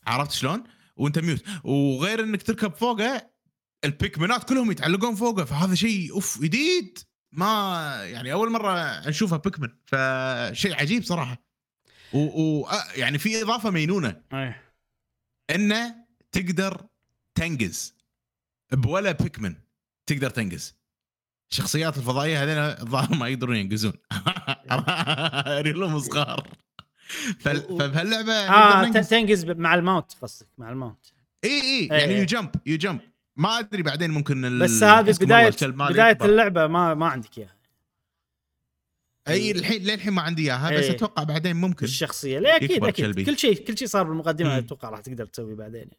عرفت 0.08 0.32
شلون؟ 0.32 0.64
وأنت 0.98 1.20
ميوت 1.20 1.44
وغير 1.64 2.24
إنك 2.24 2.42
تركب 2.44 2.74
فوقه 2.76 3.30
البيكمنات 3.86 4.44
كلهم 4.50 4.72
يتعلقون 4.72 5.16
فوقه 5.16 5.46
فهذا 5.46 5.76
شيء 5.76 6.12
أوف 6.12 6.42
جديد. 6.42 7.00
ما 7.32 8.06
يعني 8.06 8.34
أول 8.34 8.52
مرة 8.52 9.08
نشوفها 9.10 9.38
بيكمن 9.38 9.70
فشيء 9.86 10.76
عجيب 10.76 11.04
صراحة. 11.04 11.38
و, 12.14 12.20
و 12.20 12.68
يعني 12.96 13.18
في 13.18 13.42
إضافة 13.42 13.70
مينونة. 13.70 14.22
أيه. 14.34 14.62
إنه 15.50 15.96
تقدر 16.32 16.88
تنقز. 17.36 17.96
بولا 18.72 19.12
بيكمن 19.12 19.56
تقدر 20.06 20.30
تنقز. 20.30 20.76
الشخصيات 21.52 21.98
الفضائية 21.98 22.44
هذول 22.44 22.58
الظاهر 22.58 23.16
ما 23.16 23.28
يقدرون 23.28 23.56
ينقزون. 23.56 23.94
ريلهم 25.66 26.00
صغار. 26.00 26.48
فبهاللعبة 27.40 28.34
آه 28.34 29.02
تنقز 29.02 29.46
مع 29.46 29.76
ال 29.76 29.82
mount 29.82 30.12
قصدك 30.22 30.48
مع 30.58 30.72
ال 30.72 30.78
mount 30.78 31.06
إي 31.44 31.62
إي 31.62 31.86
يعني. 31.86 32.14
you 32.14 32.26
jump 32.26 32.52
you 32.66 32.78
jump 32.78 33.00
ما 33.36 33.60
أدري 33.60 33.84
بعدين 33.84 34.12
ممكن 34.12 34.46
ال- 34.46 34.60
بس 34.60 34.84
هذه 34.84 35.12
بدايه 35.22 35.50
بداية 35.62 36.10
يكبر. 36.12 36.26
اللعبة 36.30 36.68
ما 36.68 36.94
ما 36.94 37.08
عندك 37.08 37.38
إياها 37.38 37.56
أي 39.28 39.52
الحين 39.52 39.84
للحين 39.84 40.14
ما 40.14 40.22
عندي 40.22 40.42
إياها 40.44 40.78
بس 40.78 40.84
إيه. 40.84 40.92
أتوقع 40.92 41.24
بعدين 41.24 41.56
ممكن 41.56 41.86
الشخصية 41.86 42.40
لا 42.40 42.56
أكيد 42.56 42.84
أكيد 42.84 43.06
كلبي. 43.06 43.24
كل 43.26 43.38
شيء 43.38 43.66
كل 43.66 43.78
شيء 43.78 43.88
صار 43.88 44.04
بالمقدمة. 44.04 44.58
أتوقع 44.58 44.90
راح 44.90 45.00
تقدر 45.02 45.26
تسوي 45.26 45.56
بعدين 45.56 45.90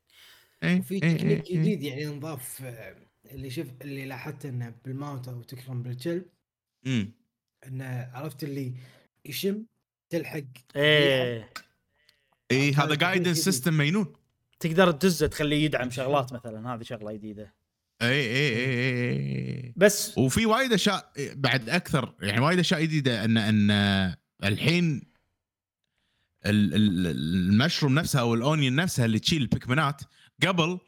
إيه، 0.62 0.78
وفي 0.78 0.94
إيه، 0.94 1.16
تكنيك. 1.16 1.52
جديد 1.52 1.82
يعني 1.82 2.06
انضاف 2.06 2.62
آه، 2.64 2.96
اللي 3.30 3.50
شوف 3.50 3.66
اللي 3.82 4.06
لاحظت 4.06 4.46
إنه 4.46 4.74
بال 4.84 4.97
mount 4.97 5.28
أو 5.28 5.42
تكرم 5.42 5.82
بالكلب 5.82 6.24
أمم. 6.86 7.12
انه 7.66 8.10
عرفت 8.14 8.44
اللي 8.44 8.72
يشم 9.24 9.64
تلحق 10.10 10.42
إيه 10.76 11.50
اي 12.50 12.72
هذا 12.72 12.94
guidance. 12.94 13.39
system 13.39 13.74
مينون 13.78 14.12
تقدر 14.62 14.90
تدزه 14.90 15.26
تخليه 15.26 15.64
يدعم 15.64 15.90
شغلات 15.90 16.32
مثلا 16.32 16.74
هذه 16.74 16.82
شغلة 16.82 17.12
جديدة. 17.12 17.55
إي 18.02 18.09
إي 18.09 18.56
إي 18.56 19.66
إي 19.66 19.72
بس 19.76 20.18
وفي 20.18 20.47
وايد 20.47 20.72
أشياء 20.72 21.12
بعد 21.34 21.68
أكثر 21.68 22.14
يعني 22.22 22.40
وايد 22.40 22.59
أشياء 22.59 22.82
جديدة 22.82 23.24
إن 23.24 23.36
إن 23.39 23.70
الحين 24.44 25.02
ال- 26.47 26.74
ال- 26.74 27.06
المشروم 27.06 27.94
نفسها 27.94 28.20
أو 28.20 28.34
ال 28.34 28.41
onion 28.41 28.74
نفسها 28.76 29.05
اللي 29.05 29.18
تشيل 29.18 29.43
البيكمنات 29.43 30.02
قبل 30.47 30.78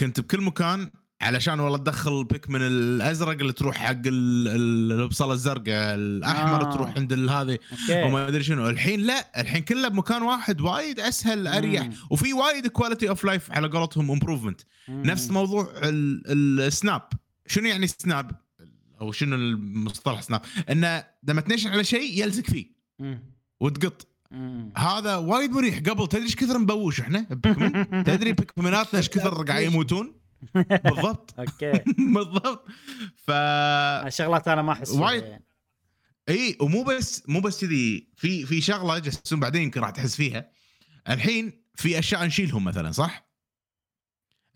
كنت 0.00 0.20
بكل 0.20 0.40
مكان 0.40 0.90
علشان 1.20 1.60
والله 1.60 1.78
تدخل 1.78 2.18
البيكمن 2.20 2.60
الأزرق 2.62 3.40
اللي 3.40 3.52
تروح 3.52 3.76
حق 3.76 3.90
ال- 3.90 4.48
ال- 4.48 5.00
البصلة 5.00 5.32
الزرقاء 5.32 5.94
الأحمر 5.94 6.62
آه. 6.70 6.72
تروح 6.74 6.96
عند 6.96 7.12
هذه. 7.12 7.58
وما 7.90 8.28
أدري 8.28 8.42
شنو. 8.42 8.68
الحين 8.68 9.00
لا 9.00 9.40
الحين 9.40 9.62
كله 9.62 9.88
بمكان 9.88 10.22
واحد 10.22 10.60
وايد 10.60 11.00
أسهل 11.00 11.46
أريح. 11.46 11.82
مم. 11.86 11.92
وفي 12.10 12.32
وايد 12.32 12.66
quality 12.66 13.08
of 13.08 13.24
life 13.24 13.52
على 13.52 13.68
قولتهم 13.68 14.10
improvement. 14.10 14.60
نفس 14.88 15.30
موضوع 15.30 15.72
ال- 15.82 16.60
ال 16.60 16.68
snap 16.68 17.02
شنو 17.46 17.66
يعني 17.68 17.86
snap 17.86 18.30
أو 19.00 19.12
شنو 19.12 19.36
المصطلح 19.36 20.20
snap 20.22 20.40
انه 20.70 21.04
لما 21.28 21.40
تنشن 21.40 21.70
على 21.70 21.84
شيء 21.84 22.22
يلزق 22.22 22.44
فيه. 22.44 22.66
وتقط. 23.60 24.06
مم. 24.30 24.72
هذا 24.76 25.16
وايد 25.16 25.50
مريح. 25.50 25.78
قبل 25.78 26.06
تدري 26.08 26.22
إيش 26.24 26.36
كثر 26.36 26.58
مبوش 26.58 27.00
إحنا؟ 27.00 27.26
بيكمن. 27.30 27.86
تدري 28.06 28.32
بيكمناتنا 28.32 28.98
إيش 28.98 29.08
كثر 29.08 29.42
قاعد 29.44 29.62
يموتون؟ 29.62 30.17
بالضبط 30.54 31.34
أوكي 31.38 31.72
بالضبط 32.14 32.66
ف 33.16 33.30
الشغلات 33.30 34.48
أنا 34.48 34.62
ما 34.62 34.72
أحس 34.72 34.90
وايد. 34.90 35.24
يعني. 35.24 35.44
إي 36.28 36.56
ومو 36.60 36.82
بس 36.82 37.28
مو 37.28 37.40
بس 37.40 37.60
كذي 37.60 38.08
في 38.16 38.46
في 38.46 38.60
شغلة 38.60 38.98
جسوم 38.98 39.40
بعدين 39.40 39.62
يمكن 39.62 39.80
راح 39.80 39.90
تحس 39.90 40.16
فيها 40.16 40.50
الحين 41.08 41.62
في 41.74 41.98
أشياء 41.98 42.26
نشيلهم 42.26 42.64
مثلا 42.64 42.92
صح؟ 42.92 43.28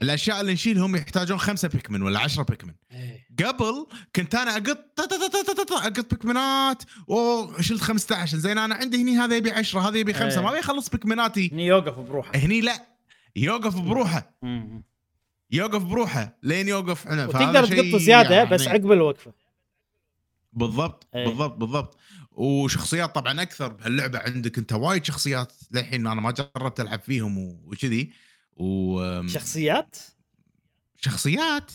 الأشياء 0.02 0.40
اللي 0.40 0.52
نشيلهم 0.52 0.96
يحتاجون 0.96 1.38
خمسة 1.38 1.68
بيكمن 1.68 2.02
ولا 2.02 2.20
عشرة 2.20 2.42
بيكمن 2.42 2.74
إيه. 2.92 3.26
قبل 3.44 3.86
كنت 4.16 4.34
أنا 4.34 4.56
أقط 4.56 5.00
أقط 5.72 6.10
بيكمنات 6.10 6.82
أوه 7.10 7.62
شلت 7.62 7.80
15 7.80 8.38
زين 8.38 8.58
أنا 8.58 8.74
عندي 8.74 9.02
هني 9.02 9.16
هذا 9.16 9.36
يبي 9.36 9.50
10 9.50 9.80
هذا 9.80 9.98
يبي 9.98 10.12
خمسة 10.12 10.36
إيه. 10.36 10.44
ما 10.44 10.50
أبي 10.50 10.58
أخلص 10.58 10.88
بيكمناتي 10.90 11.50
هني 11.52 11.66
يوقف 11.66 11.98
بروحه 11.98 12.32
هني 12.34 12.60
لا 12.60 12.86
يوقف 13.36 13.80
بروحه 13.80 14.36
مم. 14.42 14.82
يوقف 15.52 15.82
بروحه 15.82 16.38
لين 16.42 16.68
يوقف 16.68 17.08
هنا 17.08 17.26
وتقدر 17.26 17.66
تقط 17.66 18.00
زيادة 18.00 18.44
بس 18.44 18.60
يعني 18.62 18.72
عقب 18.72 18.92
الوقفة. 18.92 19.32
بالضبط 20.52 21.06
إيه. 21.14 21.26
بالضبط 21.26 21.52
بالضبط. 21.56 21.98
وشخصيات 22.32 23.14
طبعا 23.14 23.42
أكثر 23.42 23.68
بهاللعبة 23.68 24.18
عندك 24.18 24.58
أنت 24.58 24.72
وايد 24.72 25.04
شخصيات 25.04 25.52
للحين 25.70 26.06
أنا 26.06 26.20
ما 26.20 26.30
جربت 26.30 26.80
ألعب 26.80 27.00
فيهم 27.00 27.38
و- 27.38 27.60
وكذي. 27.64 28.12
وشخصيات 28.56 29.96
شخصيات؟ 30.96 31.72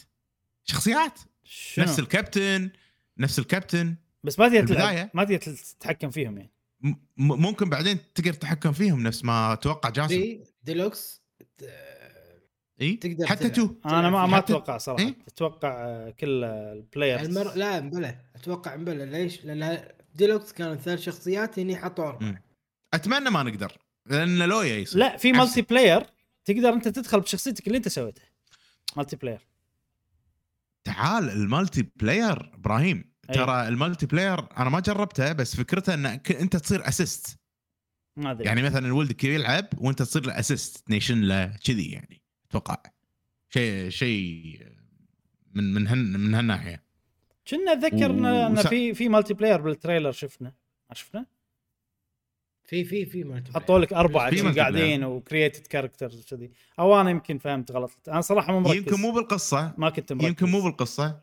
شخصيات. 0.63 1.19
شنو؟ 1.43 1.85
نفس 1.85 1.99
الكابتن 1.99 2.69
نفس 3.17 3.39
الكابتن. 3.39 3.95
بس 4.23 4.39
ما 4.39 4.49
تقدر 4.49 5.09
ما 5.13 5.23
تقدر 5.23 5.37
تتحكم 5.37 6.09
فيهم 6.09 6.37
يعني. 6.37 6.51
ممكن 7.17 7.69
بعدين 7.69 7.99
تقدر 8.15 8.33
تتحكم 8.33 8.71
فيهم 8.71 9.03
نفس 9.03 9.23
ما 9.23 9.53
أتوقع 9.53 9.89
جاسم. 9.89 10.07
في 10.07 10.43
ديلوكس 10.63 11.21
اي 12.81 12.95
تقدر 12.95 13.27
حتى. 13.27 13.49
تو. 13.49 13.75
أنا 13.85 14.09
ما 14.09 14.25
ما 14.25 14.37
أتوقع 14.37 14.77
صراحة. 14.77 15.03
إيه؟ 15.03 15.15
أتوقع 15.27 16.09
كل 16.09 16.43
ال 16.43 16.54
players 16.54 17.25
المر... 17.25 17.55
لا 17.55 17.81
مبلى. 17.81 18.19
أتوقع 18.35 18.75
مبلى. 18.75 19.05
ليش؟ 19.05 19.45
لأن 19.45 19.87
ديلوكس 20.15 20.53
كانت 20.53 20.81
ثلاث 20.81 20.99
شخصيات 20.99 21.59
هني 21.59 21.75
حطوا 21.75 22.07
أربعة. 22.07 22.27
مم. 22.27 22.41
أتمنى 22.93 23.29
ما 23.29 23.43
نقدر 23.43 23.77
لأن 24.05 24.43
لويا 24.43 24.75
يصير. 24.75 24.99
لا 24.99 25.17
في 25.17 25.31
multiplayer 25.31 26.03
تقدر 26.45 26.69
أنت 26.69 26.87
تدخل 26.87 27.19
بشخصيتك 27.19 27.67
اللي 27.67 27.77
أنت 27.77 27.87
سويتها 27.87 28.25
multiplayer 28.97 29.47
تعال 30.83 31.29
ال 31.29 31.89
multiplayer 31.95 32.53
إبراهيم. 32.53 33.13
أي. 33.29 33.35
ترى 33.35 33.67
ال 33.67 34.05
multiplayer 34.05 34.39
أنا 34.57 34.69
ما 34.69 34.79
جربته 34.79 35.31
بس 35.33 35.55
فكرته 35.55 35.93
انك 35.93 36.31
أنت 36.31 36.55
تصير 36.57 36.87
assist 36.87 37.39
ما 38.17 38.31
أدري. 38.31 38.45
يعني 38.45 38.61
مثلا 38.61 38.93
ولدك 38.93 39.23
يلعب 39.23 39.65
وأنت 39.77 40.01
تصير 40.01 40.25
له 40.25 40.39
assist 40.39 40.89
نيشن 40.89 41.21
له 41.21 41.57
كذي 41.63 41.91
يعني. 41.91 42.21
أتوقع. 42.49 42.77
شيء 43.49 43.89
شيء 43.89 44.59
من 45.53 45.73
من 45.73 45.87
هن 45.87 45.97
من 46.19 46.33
هالناحية. 46.33 46.83
كنا 47.49 47.71
اتذكر 47.73 48.05
ان 48.05 48.25
و- 48.25 48.47
إن 48.47 48.57
وس- 48.57 48.67
في 48.67 48.93
في 48.93 49.09
multiplayer 49.09 49.61
بال 49.61 49.73
trailer 49.73 50.11
شفنا. 50.11 50.53
ما 50.89 50.95
شفنا؟ 50.95 51.25
في 52.63 52.83
في 52.85 53.05
في 53.05 53.23
multi 53.23 53.51
حطوا 53.51 53.79
لك 53.79 53.93
أربعة 53.93 54.53
قاعدين 54.55 55.03
و 55.03 55.11
created 55.11 55.67
characters 55.67 56.25
كذي 56.25 56.51
أو 56.79 57.01
أنا 57.01 57.09
يمكن 57.09 57.37
فهمت 57.37 57.71
غلط. 57.71 57.91
أنا 58.07 58.21
صراحة 58.21 58.53
مو 58.53 58.59
مركز. 58.59 58.77
يمكن 58.77 59.01
مو 59.01 59.11
بالقصة. 59.11 59.73
ما 59.77 59.89
كنت 59.89 60.13
مركز. 60.13 60.27
يمكن 60.27 60.45
مو 60.45 60.61
بالقصة. 60.61 61.19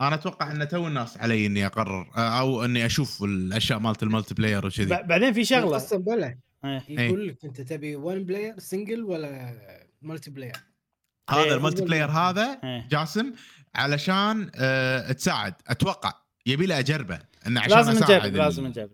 أنا 0.00 0.14
أتوقع 0.14 0.50
إن 0.52 0.68
تو 0.68 0.86
الناس 0.86 1.16
علي 1.16 1.46
إني 1.46 1.66
أقرر 1.66 2.10
أو 2.16 2.64
إني 2.64 2.86
أشوف 2.86 3.22
الأشياء 3.22 3.78
مالت 3.78 4.02
ال 4.02 4.34
multiplayer 4.34 4.66
وكذي. 4.66 4.84
بعدين 5.02 5.32
في 5.32 5.44
شغلة. 5.44 5.74
قصه 5.74 5.96
بلا. 5.98 6.38
إيه. 6.64 6.82
يقول 6.88 7.28
لك 7.28 7.44
أنت 7.44 7.60
تبي 7.60 7.96
one 7.96 8.24
player 8.24 8.58
single 8.58 9.04
ولا 9.04 9.54
multiplayer. 10.02 10.56
هذا 11.30 11.42
إيه. 11.42 11.54
ال 11.54 11.84
multiplayer 11.84 12.10
هذا 12.10 12.60
إيه. 12.64 12.88
جاسم 12.90 13.32
علشان 13.74 14.50
آه 14.54 15.12
تساعد. 15.12 15.54
أتوقع 15.68 16.12
يبي 16.46 16.66
له 16.66 16.78
أجربة 16.78 17.18
إنه 17.46 17.60
عشان 17.60 17.76
لازم 17.76 17.92
نجرب 18.04 18.34
لازم 18.36 18.66
نجرب. 18.66 18.90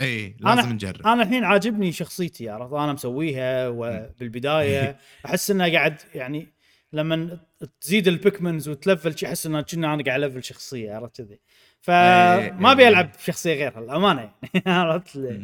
اي 0.00 0.36
أنا- 0.42 0.46
لازم 0.46 0.72
نجرب. 0.72 1.06
أنا 1.06 1.22
الحين 1.22 1.44
عاجبني 1.44 1.92
شخصيتي 1.92 2.48
عرفت؟ 2.48 2.72
أنا 2.72 2.92
مسويها 2.92 3.68
وبالبدايه 3.68 4.98
أحس 5.26 5.50
إنه 5.50 5.72
قاعد 5.72 5.96
يعني 6.14 6.48
لما 6.92 7.38
تزيد 7.80 8.08
البيكمنز 8.08 8.68
وتلفل 8.68 9.18
شي 9.18 9.26
أحس 9.26 9.46
انه 9.46 9.60
كنا 9.60 9.94
أنا 9.94 10.04
قاعد 10.04 10.22
ألفل 10.22 10.44
شخصية 10.44 10.94
عرفت 10.94 11.16
كذي؟ 11.22 11.40
فما 11.80 12.38
إيه. 12.38 12.72
أبي 12.72 12.88
ألعب 12.88 13.12
بشخصيه 13.12 13.54
غيرها 13.54 13.78
الامانه 13.80 14.20
يعني. 14.20 14.62
عرفت 14.78 15.16
لي؟ 15.16 15.38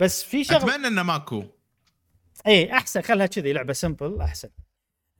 بس 0.00 0.24
في 0.24 0.44
شغله 0.44 0.74
أتمنى 0.74 0.86
إنه 0.86 1.02
ماكو. 1.02 1.44
اي 2.46 2.72
أحسن 2.72 3.00
خلها 3.00 3.26
كذي 3.26 3.52
لعبة 3.52 3.72
سمبل 3.72 4.20
أحسن. 4.20 4.48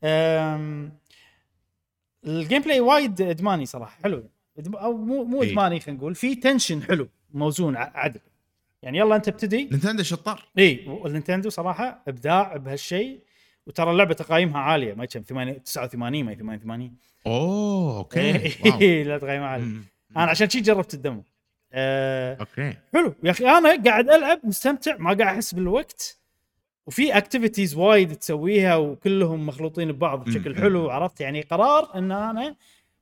أم... 0.04 0.92
ال 2.26 2.62
gameplay 2.62 2.80
وايد 2.80 3.20
إدماني 3.20 3.66
صراحة 3.66 3.98
حلو. 4.04 4.24
إدم... 4.58 4.76
أو 4.76 4.96
مو 4.96 5.24
مو 5.24 5.42
إي. 5.42 5.50
إدماني 5.50 5.80
خلينا 5.80 5.98
نقول. 6.00 6.14
في 6.14 6.34
tension 6.34 6.82
حلو 6.82 7.08
موزون 7.34 7.76
ع- 7.76 7.92
عدل. 7.94 8.20
يعني 8.82 8.98
يلا 8.98 9.16
أنت 9.16 9.28
ابتدي. 9.28 9.64
نينتندو 9.64 10.02
شطار. 10.02 10.44
اي 10.58 10.84
والنينتندو 10.88 11.50
صراحة 11.50 12.02
إبداع 12.08 12.56
بهالشيء. 12.56 13.20
وترى 13.66 13.90
اللعبة 13.90 14.14
تقايمها 14.14 14.60
عالية 14.60 14.94
ما 14.94 15.04
كم 15.04 15.20
8 15.22 15.52
89 15.52 16.24
ما 16.24 16.30
هي 16.32 16.36
88 16.36 16.94
أوه 17.26 17.96
okay. 17.98 18.54
wow. 18.64 18.78
اي 18.80 19.04
لا 19.04 19.18
تقييمها 19.18 19.46
عاليه. 19.48 19.66
أنا 20.16 20.24
عشان 20.30 20.50
شي 20.50 20.60
جربت 20.60 20.94
ال 20.94 20.99
demo. 20.99 21.24
أه... 21.72 22.36
okay. 22.40 22.74
حلو. 22.92 23.14
يا 23.24 23.30
أخي 23.30 23.46
أنا 23.48 23.82
قاعد 23.84 24.08
ألعب 24.10 24.40
مستمتع 24.44 24.96
ما 24.96 25.04
قاعد 25.14 25.34
أحس 25.34 25.54
بالوقت. 25.54 26.19
وفي 26.86 27.16
activities 27.16 27.76
وايد 27.76 28.14
تسويها 28.14 28.76
وكلهم 28.76 29.46
مخلوطين 29.46 29.92
ببعض 29.92 30.24
بشكل. 30.24 30.56
حلو 30.56 30.90
عرفت؟ 30.90 31.20
يعني 31.20 31.40
قرار 31.40 31.98
إن 31.98 32.12
أنا 32.12 32.56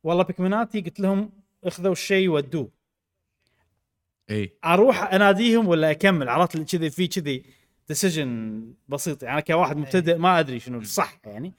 والله 0.05 0.25
بيكمناتي 0.25 0.81
قلت 0.81 1.01
لهم 1.01 1.31
اخذوا 1.65 1.93
الشيء 1.93 2.29
ودوه. 2.29 2.69
اي 4.31 4.53
أروح 4.65 5.15
أناديهم 5.15 5.69
ولا 5.69 5.91
أكمل؟ 5.91 6.29
عرفت؟ 6.29 6.57
كذي 6.77 6.91
في 6.91 7.07
كذي 7.07 7.43
decision 7.89 8.63
بسيط. 8.89 9.23
يعني 9.23 9.35
أنا 9.35 9.41
كواحد 9.41 9.77
مبتدئ 9.77 10.17
ما 10.17 10.41
أدري 10.41 10.61
شنو 10.61 10.79
الصح 10.79 11.19
يعني. 11.25 11.55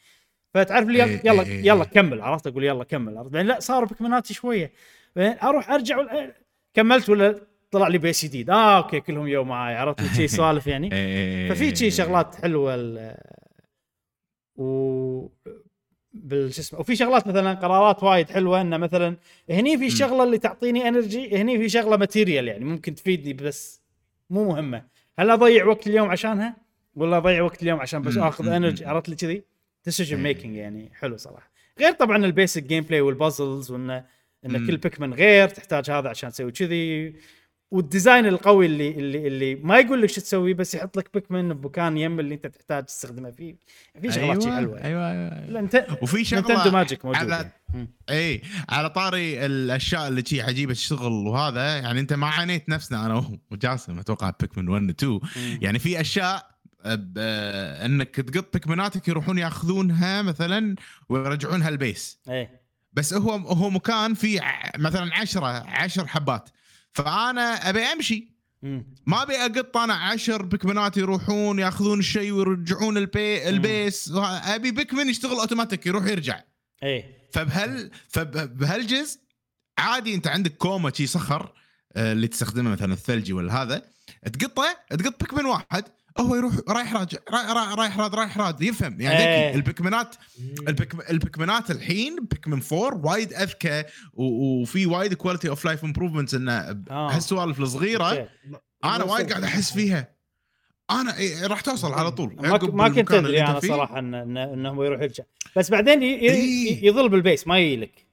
فتعرف 0.54 0.88
لي 0.88 1.04
إيه، 1.04 1.22
يلا 1.26 1.44
إيه، 1.44 1.60
يلا 1.60 1.84
إيه. 1.84 1.90
كمل 1.90 2.22
عرفت؟ 2.22 2.48
أقول 2.48 2.64
يلا 2.64 2.84
كمل 2.84 3.18
عرفت؟ 3.18 3.32
بعدين 3.32 3.48
لا 3.48 3.60
صاروا 3.60 3.88
بيكمناتي 3.88 4.34
شوية. 4.34 4.72
بعدين 5.16 5.40
أروح 5.44 5.72
أرجع 5.72 6.06
كملت 6.74 7.10
ولا 7.10 7.42
طلع 7.72 7.88
لي 7.88 7.98
base 7.98 8.26
جديد 8.26 8.50
آه 8.50 8.78
okay 8.78 9.00
كلهم 9.00 9.28
يوم 9.28 9.48
معاي 9.48 9.76
عرفت 9.76 10.16
شي 10.16 10.28
سوالف 10.38 10.68
يعني 10.68 10.92
إيه. 10.94 11.50
ففي 11.54 11.76
شي 11.76 11.92
شغلات 11.92 12.36
حلوة 12.36 12.76
ال- 12.76 13.18
و 14.56 15.28
بال 16.14 16.54
شو 16.54 16.62
اسمه 16.62 16.80
وفي 16.80 16.96
شغلات 16.96 17.28
مثلا 17.28 17.54
قرارات 17.54 18.04
وايد 18.04 18.30
حلوة 18.30 18.62
إنه 18.62 18.78
مثلا 18.78 19.16
هني 19.50 19.78
في 19.78 19.90
شغلة 19.90 20.24
اللي 20.24 20.38
تعطيني 20.38 20.88
energy 20.88 21.38
هني 21.38 21.58
في 21.58 21.70
شغلة 21.70 21.98
material 21.98 22.48
يعني 22.48 22.66
ممكن 22.66 22.96
تفيدني 22.96 23.34
بس 23.34 23.82
مو 24.30 24.46
مهمة 24.50 24.84
هل 25.20 25.30
أضيع 25.30 25.66
وقت 25.66 25.88
اليوم 25.88 26.10
عشانها 26.10 26.56
ولا 26.96 27.18
أضيع 27.18 27.42
وقت 27.42 27.64
اليوم 27.64 27.80
عشان 27.80 28.02
بس. 28.02 28.18
آخذ. 28.18 28.48
energy. 28.48 28.86
عرفت 28.86 29.10
لي 29.10 29.16
كذي 29.16 29.44
decision 29.86 30.18
إيه. 30.18 30.24
making 30.24 30.56
يعني 30.56 30.92
حلو 30.94 31.18
صراحة 31.18 31.52
غير 31.80 31.92
طبعا 31.92 32.26
ال 32.26 32.32
basic 32.32 32.64
gameplay 32.64 33.02
وال 33.02 33.17
puzzles 33.17 33.72
وإنه 33.72 34.06
إن. 34.46 34.68
كل 34.68 34.78
بيكمن 34.78 35.14
غير 35.14 35.48
تحتاج 35.50 35.92
هذا 35.92 36.10
عشان 36.10 36.32
تسوي 36.32 36.52
كذي 36.52 37.14
وال 37.72 37.85
design 37.85 38.26
القوي 38.26 38.66
اللي 38.66 38.90
اللي 38.92 39.28
اللي 39.28 39.56
ما 39.56 39.80
يقول 39.80 40.02
لك 40.02 40.10
شو 40.10 40.22
تسوي 40.22 40.54
بس 40.54 40.76
يحط 40.76 40.98
لك 40.98 41.10
بيكمن 41.14 41.54
بمكان 41.54 41.98
يم 41.98 42.20
اللي 42.20 42.36
انت 42.36 42.48
تحتاج 42.48 42.84
تستخدمه 42.86 43.32
فيه. 43.32 43.56
في 44.02 44.12
شغلات 44.12 44.44
شي 44.44 44.52
حلوة. 44.52 44.84
أيوه 44.84 45.12
أيوه 45.12 45.46
لا 45.50 45.60
انت 45.60 45.88
وفي 46.02 46.24
شغلة 46.24 46.48
نينتندو 46.48 46.72
magic 46.72 47.06
موجود 47.06 47.22
على 47.32 47.52
يعني. 47.74 47.90
إي 48.10 48.42
على 48.70 48.90
طاري 48.90 49.46
الأشياء 49.46 50.08
اللي 50.08 50.24
شي 50.26 50.42
عجيبة 50.42 50.74
تشتغل 50.74 51.12
وهذا 51.12 51.78
يعني 51.78 52.00
أنت 52.00 52.14
ما 52.14 52.28
عانيت 52.28 52.70
نفسنا 52.70 53.06
أنا 53.06 53.38
وجاسم 53.52 54.00
أتوقع 54.00 54.32
بيكمن 54.40 54.68
1 54.70 54.84
و 54.84 54.90
2 54.90 55.12
مم. 55.12 55.60
يعني 55.62 55.80
في 55.80 56.02
أشياء 56.02 56.50
ب- 56.86 57.18
أنك 57.86 58.16
تقط 58.16 58.54
بيكمناتك 58.54 59.08
يروحون 59.08 59.38
يأخذونها 59.38 60.22
مثلا 60.22 60.76
ويرجعونها 61.10 61.70
ال 61.70 61.78
base. 61.78 62.20
إيه 62.30 62.60
بس 62.94 63.14
هو 63.14 63.32
هو 63.32 63.70
مكان 63.70 64.14
فيه 64.14 64.42
مثلا 64.78 65.14
10 65.16 65.46
10 65.46 66.06
حبات. 66.06 66.50
فأنا 66.94 67.70
أبي 67.70 67.80
أمشي. 67.80 68.40
ما 69.06 69.22
أبي 69.22 69.36
أقط 69.36 69.78
أنا 69.78 69.94
10 69.94 70.44
بيكمنات 70.44 70.98
يروحون 70.98 71.60
ياخذون 71.60 72.00
الشيء 72.00 72.32
ويرجعون 72.32 72.98
البي 72.98 73.50
ال 73.50 73.60
base. 73.60 74.12
أبي 74.16 74.72
بيكمن 74.72 75.10
يشتغل 75.10 75.40
اوتوماتيك 75.40 75.86
يروح 75.86 76.06
يرجع. 76.06 76.42
إيه. 76.84 77.30
فبهال 77.34 77.92
فبهالجزء 78.08 79.20
عادي 79.78 80.16
أنت 80.16 80.28
عندك 80.28 80.58
كوما 80.58 80.92
شي 80.94 81.08
صخر 81.08 81.54
آه، 81.96 82.12
اللي 82.12 82.28
تستخدمه 82.28 82.72
مثلا 82.72 82.94
الثلجي 82.94 83.34
ولا 83.34 83.62
هذا 83.62 83.84
تقطه 84.40 84.78
تقط 84.90 85.20
بيكمن 85.20 85.46
واحد. 85.46 85.84
هو 86.18 86.36
يروح 86.36 86.54
رايح 86.70 86.94
راجع 86.94 87.18
رايح 87.32 87.50
رايح- 87.52 87.74
رايح 87.76 88.00
راد 88.00 88.16
رايح 88.16 88.38
راد 88.38 88.62
يفهم 88.62 89.02
يعني 89.02 89.18
إيه. 89.20 89.48
ذكي 89.50 89.56
البيكمنات 89.58 90.16
البيك 90.68 91.10
البيكمنات 91.10 91.72
الحين 91.72 92.16
Pikmin 92.32 92.62
4 92.74 93.06
وايد 93.06 93.34
أذكى 93.34 93.84
وفي 94.14 94.86
وايد 94.86 95.14
quality 95.14 95.50
of 95.50 95.66
life 95.66 95.84
improvements 95.84 96.34
إنه 96.34 96.54
آه. 96.54 97.12
هالسوالف 97.12 97.60
الصغيرة. 97.60 98.30
أنا 98.84 98.98
ما 98.98 99.04
وايد. 99.04 99.30
قاعد 99.30 99.44
أحس 99.44 99.72
فيها 99.74 100.08
أنا 100.92 101.18
إيه 101.18 101.48
راح 101.48 101.62
توصل 101.62 101.94
على 101.94 102.12
طول 102.12 102.36
ما, 102.36 102.50
ما 102.74 102.90
كنت 102.90 103.12
أدري 103.12 103.42
أنا. 103.42 103.60
صراحة 103.60 104.00
انه 104.00 104.24
انه 104.44 104.86
يروح 104.86 105.02
يرجع 105.02 105.24
بس 105.56 105.70
بعدين 105.72 106.04
ي- 106.04 106.06
ي- 106.06 106.20
إيه. 106.30 106.86
يظل 106.88 107.10
بال 107.10 107.22
base 107.22 107.48
ما 107.48 107.60
يجيلك 107.60 108.06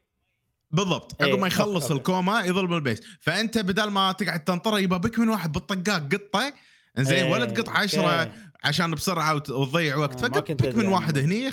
بالضبط 0.71 1.23
إيه، 1.23 1.29
عقب 1.29 1.39
ما 1.39 1.45
أوكي، 1.45 1.55
يخلص. 1.55 1.91
الكوما 1.91 2.41
يظل 2.41 2.67
بال 2.67 2.78
base 2.78 3.01
فأنت 3.21 3.59
بدل 3.59 3.91
ما 3.91 4.13
تقعد 4.13 4.45
تنطره 4.45 4.79
يبقى 4.79 5.01
بك 5.01 5.19
من 5.19 5.29
واحد 5.29 5.53
بالطقاق 5.53 6.09
قطة 6.15 6.53
زين 6.99 7.25
إيه، 7.25 7.33
ولا 7.33 7.45
تقط. 7.45 7.69
عشرة 7.69 8.33
عشان 8.65 8.91
بسرعة 8.91 9.35
وت- 9.35 9.51
وتضيع 9.51 9.97
وقت 9.97 10.25
آه، 10.25 10.29
فقط 10.29 10.51
أدري 10.51 10.71
من 10.73 10.77
يعني. 10.83 10.95
واحد 10.95 11.19
هني 11.19 11.51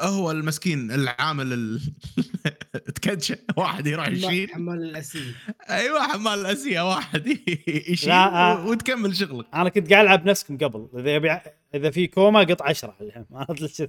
هو 0.00 0.30
المسكين 0.30 0.90
العامل 0.90 1.52
ال... 1.52 1.80
تكدشه 2.94 3.36
واحد 3.56 3.86
يروح 3.86 4.08
يشيل 4.08 4.50
حمال 4.50 4.82
الاسيل 4.82 5.34
أيوه 5.70 6.02
حمال 6.08 6.38
الاسيه 6.40 6.88
واحد 6.88 7.26
يشيل 7.88 8.08
لا، 8.08 8.14
آه. 8.52 8.66
و- 8.66 8.70
وتكمل 8.70 9.16
شغلك 9.16 9.46
أنا 9.54 9.68
كنت 9.68 9.90
قاعد 9.92 10.04
ألعب 10.04 10.26
نفسكم 10.26 10.58
قبل 10.58 10.88
إذا 11.00 11.14
يبي 11.14 11.38
إذا 11.74 11.90
في 11.90 12.06
كوما 12.06 12.40
قط 12.40 12.62
10 12.62 12.94
الحين 13.00 13.24
عرفت 13.32 13.60
ليش 13.60 13.78
كذا؟ 13.78 13.88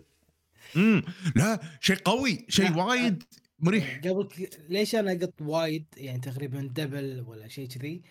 امم 0.75 1.03
لا 1.35 1.59
شيء 1.81 1.95
قوي 1.95 2.45
شيء 2.49 2.69
لا، 2.75 2.83
وايد 2.83 3.23
مريح 3.59 4.01
قبل. 4.05 4.27
ليش 4.69 4.95
أنا 4.95 5.11
قط 5.11 5.33
وايد 5.41 5.85
يعني 5.97 6.19
تقريبا 6.19 6.69
double 6.75 7.23
ولا 7.27 7.47
شيء 7.47 7.67
كذي 7.67 8.01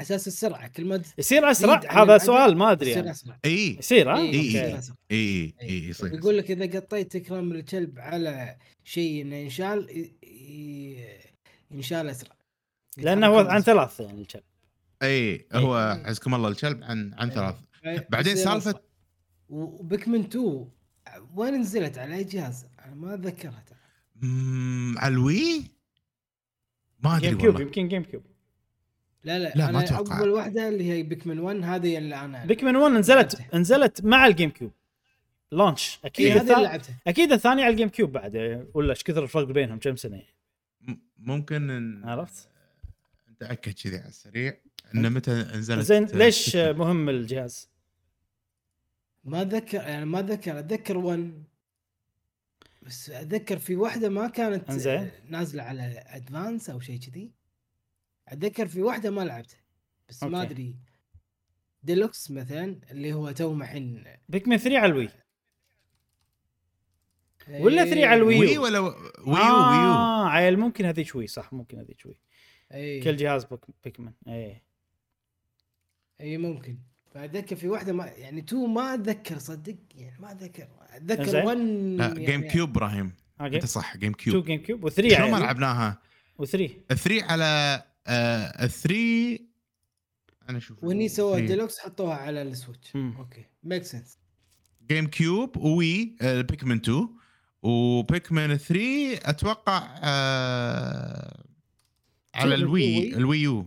أساس 0.00 0.26
السرعة 0.26 0.68
كل 0.68 0.84
ما 0.84 1.02
يصير 1.18 1.50
اسرع 1.50 1.80
هذا 1.90 2.18
سؤال 2.18 2.56
ما 2.56 2.72
أدري 2.72 2.90
يصير 2.90 3.02
يعني. 3.02 3.10
أسرع. 3.10 3.38
إي 3.44 3.76
يصير؟ 3.78 4.16
إيه، 4.16 4.32
إيه. 4.32 4.64
إي 4.64 4.78
إي 5.10 5.16
إيه. 5.16 5.54
إي 5.62 5.88
يصير. 5.88 6.14
يقول 6.14 6.38
لك 6.38 6.50
إذا 6.50 6.80
قطيت 6.80 7.16
كرام 7.16 7.52
الكلب 7.52 7.98
على 7.98 8.56
شيء 8.84 9.22
إنه 9.22 9.36
ينشال 9.36 10.10
ينشال 11.70 12.08
أسرع. 12.08 12.36
لأنه 12.96 13.26
هو 13.26 13.38
عن 13.38 13.60
ثلاث 13.60 14.00
يعني 14.00 14.20
الكلب. 14.20 14.42
إي 15.02 15.46
هو 15.52 15.74
عزكم 16.04 16.34
الله 16.34 16.48
الكلب 16.48 16.82
عن 16.82 17.14
عن 17.14 17.30
ثلاث. 17.30 17.56
بعدين 18.10 18.32
أسرع. 18.32 18.80
و 19.48 19.58
Pikmin 19.58 20.20
2 20.20 20.68
وين 21.34 21.54
نزلت؟ 21.54 21.98
على 21.98 22.14
أي 22.14 22.24
جهاز؟ 22.24 22.66
أنا 22.84 22.94
ما 22.94 23.14
أتذكرها 23.14 23.64
على 24.96 25.14
ال 25.14 25.24
Wii؟ 25.24 25.64
ما 27.00 27.16
أدري 27.16 27.28
GameCube 27.28 27.54
والله. 27.54 27.66
يمكن 27.66 27.88
GameCube 27.88 28.22
لا 29.28 29.38
لا, 29.38 29.52
لا، 29.54 29.64
ما 29.64 29.70
أنا 29.70 29.84
أتوقع. 29.84 30.18
اول 30.20 30.28
واحدة 30.28 30.68
اللي 30.68 30.90
هي 30.92 31.02
Pikmin 31.02 31.38
1 31.38 31.56
هذه 31.64 31.98
اللي 31.98 32.14
أنا 32.20 32.44
Pikmin 32.44 32.76
1 32.76 32.92
نزلت 32.94 33.54
نزلت 33.54 34.04
مع 34.04 34.26
ال 34.26 34.50
GameCube 34.50 34.72
launch 35.52 35.98
إيه، 36.04 36.10
أكيد 36.10 36.32
هذه 36.32 36.40
اللي 36.40 36.54
الثا- 36.54 36.58
لعبتها. 36.58 36.94
أكيد 37.06 37.32
الثانية 37.32 37.64
على 37.64 37.72
ال 37.72 37.88
GameCube 37.88 38.12
بعد. 38.12 38.66
ولا 38.74 38.90
إيش 38.90 39.02
كثر 39.02 39.22
الفرق 39.22 39.46
بينهم؟ 39.46 39.78
كم 39.78 39.96
سنة؟ 39.96 40.22
ممكن 41.18 41.70
إن 41.70 42.04
عرفت؟ 42.04 42.48
نتاكد 43.32 43.72
كذي 43.72 43.98
على 43.98 44.08
السريع. 44.08 44.56
إن 44.94 45.12
متى 45.12 45.30
نزلت 45.32 45.84
زين 45.84 46.04
ليش 46.04 46.56
مهم 46.56 47.08
الجهاز؟ 47.08 47.68
ما 49.24 49.42
أتذكر 49.42 49.78
يعني 49.78 50.04
ما 50.04 50.18
أتذكر 50.18 50.58
أتذكر 50.58 50.98
1 50.98 51.32
بس 52.82 53.10
أتذكر 53.10 53.58
في 53.58 53.76
واحدة 53.76 54.08
ما 54.08 54.28
كانت 54.28 54.70
إنزين. 54.70 55.10
نازلة 55.28 55.62
على 55.62 56.04
ادفانس 56.06 56.70
أو 56.70 56.80
شيء 56.80 56.98
كذي. 57.00 57.30
أتذكر 58.28 58.68
في 58.68 58.82
واحدة 58.82 59.10
ما 59.10 59.20
لعبتها 59.20 59.60
بس 60.08 60.22
ما 60.22 60.40
أوكي. 60.40 60.52
أدري. 60.52 60.76
ديلوكس 61.82 62.30
مثلا 62.30 62.80
اللي 62.90 63.12
هو 63.12 63.30
تو 63.30 63.54
الحين 63.54 64.04
بيكمن 64.28 64.56
3 64.56 64.78
على 64.78 64.92
الوي. 64.92 65.08
ولا 67.48 67.84
3 67.84 68.06
على 68.06 68.16
الويو 68.16 68.40
وي 68.40 68.58
ولا 68.58 68.78
ويو 68.78 68.94
ويو 69.26 69.92
آه 69.92 70.28
عيل 70.28 70.58
ممكن 70.58 70.84
هذه 70.84 71.02
شوي 71.02 71.26
صح 71.26 71.52
ممكن 71.52 71.78
هذه 71.78 71.94
شوي. 71.98 72.20
اي 72.74 73.00
كل 73.00 73.16
جهاز 73.16 73.44
بوك 73.44 73.66
بيكمن 73.84 74.12
اي 74.28 74.62
اي 76.20 76.38
ممكن. 76.38 76.78
فأتذكر 77.14 77.56
في 77.56 77.68
واحدة 77.68 77.92
ما 77.92 78.06
يعني 78.06 78.42
تو 78.42 78.66
ما 78.66 78.94
أتذكر 78.94 79.38
صدق 79.38 79.76
يعني 79.94 80.20
ما 80.20 80.32
أتذكر. 80.32 80.68
أتذكر 80.90 81.24
زين. 81.24 81.44
1 81.44 81.56
لا 81.56 82.06
يعني. 82.06 82.26
جيم 82.26 82.48
كيوب 82.48 82.70
إبراهيم 82.70 83.12
أنت 83.40 83.66
صح 83.66 83.96
Game 83.96 84.12
2 84.12 84.32
Cube 84.32 84.44
GameCube 84.44 84.90
و3 84.90 84.94
شلون 84.94 85.30
ما 85.30 85.36
لعبناها؟ 85.36 86.02
و3 86.42 86.46
3 86.46 87.24
على 87.24 87.82
آه 88.08 88.66
3 88.66 89.38
أنا 90.48 90.58
أشوف 90.58 90.84
وهني 90.84 91.08
سووا. 91.08 91.38
ديلوكس 91.40 91.78
حطوها 91.78 92.14
على 92.14 92.42
ال 92.42 92.49
Switch. 92.49 92.96
أوكي. 92.96 93.44
Make 93.62 93.82
sense 93.84 94.18
GameCube 94.90 95.56
آه 96.22 96.40
Pikmin 96.40 96.76
2 96.76 97.08
و 97.62 97.75
Pikmin 97.75 98.56
3 98.56 99.14
أتوقع 99.30 99.98
آه 100.02 101.44
على 102.34 102.54
ال 102.54 103.14
Wii 103.14 103.34
ال 103.34 103.40
Wii. 103.40 103.66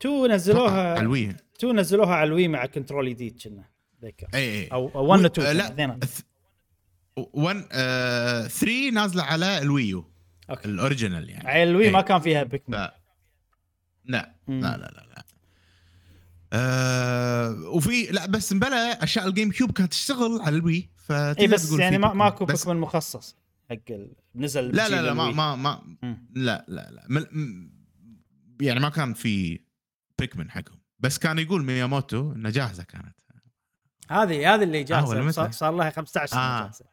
2 0.00 0.30
أتوقع 0.30 0.34
نزلوها 0.34 0.90
على 0.92 1.00
ال 1.00 1.07
Wii. 1.07 1.36
2 1.58 1.76
نزلوها 1.76 2.14
على 2.14 2.28
ال 2.28 2.33
Wii 2.33 2.48
مع 2.48 2.66
control 2.66 3.08
جديد 3.10 3.42
كنا 3.42 3.64
ذكر 4.04 4.26
إي 4.34 4.60
إي 4.62 4.66
أو 4.66 4.90
1 5.08 5.22
و 5.22 5.26
2 5.26 5.46
آه، 5.48 5.52
لا 5.52 5.68
اثنين 5.68 6.00
1 7.16 8.48
3 8.48 8.90
نازلة 8.90 9.22
على 9.22 9.58
ال 9.58 10.09
Wii 10.50 10.57
U 10.57 10.59
okay 10.59 10.68
ال 10.68 10.75
original 10.75 11.30
يعني 11.30 11.48
على 11.48 11.62
ال 11.62 11.67
Wii 11.67 11.84
إيه. 11.84 11.90
ما 11.90 12.00
كان 12.00 12.20
فيها 12.20 12.42
Pikmin 12.42 12.74
لا 12.74 13.00
لا. 14.04 14.34
لا 14.48 14.54
لا 14.56 14.76
لا, 14.76 15.06
لا. 15.16 15.24
آه 16.52 17.50
وفي 17.68 18.02
لا 18.06 18.26
بس 18.26 18.52
مبلا 18.52 19.04
أشياء 19.04 19.28
ال 19.28 19.50
GameCube 19.50 19.72
كانت 19.72 19.90
تشتغل 19.92 20.40
على 20.40 20.56
ال 20.56 20.64
Wii 20.64 20.90
فتقدر 20.96 21.40
اي 21.40 21.46
بس 21.46 21.68
تقول 21.68 21.80
يعني 21.80 21.98
ما. 21.98 22.12
ماكو 22.12 22.44
بس 22.44 22.60
Pikmin 22.64 22.80
مخصص 22.80 23.36
حق 23.70 23.76
نزل 24.34 24.76
لا 24.76 24.88
لا 24.88 25.02
لا 25.02 25.14
ما. 25.14 25.30
ما 25.30 25.56
ما. 25.56 25.82
لا 26.34 26.64
لا 26.68 26.90
لا 26.90 27.04
مل- 27.08 27.28
م- 27.32 27.70
يعني 28.60 28.80
ما 28.80 28.88
كان 28.88 29.14
في 29.14 29.60
Pikmin 30.18 30.50
حقهم 30.50 30.80
بس 30.98 31.18
كان 31.18 31.38
يقول 31.38 31.64
مياموتو 31.64 32.32
انها 32.32 32.50
جاهزة 32.50 32.82
كانت 32.82 33.14
هذه 34.10 34.54
هذه 34.54 34.62
اللي 34.62 34.80
آه، 34.80 34.84
جاهزة 34.84 35.20
متى؟ 35.20 35.32
صار, 35.32 35.50
صار 35.50 35.76
لها 35.76 35.90
15 35.90 36.26
سنه 36.32 36.40
آه. 36.40 36.62
جاهزة 36.62 36.84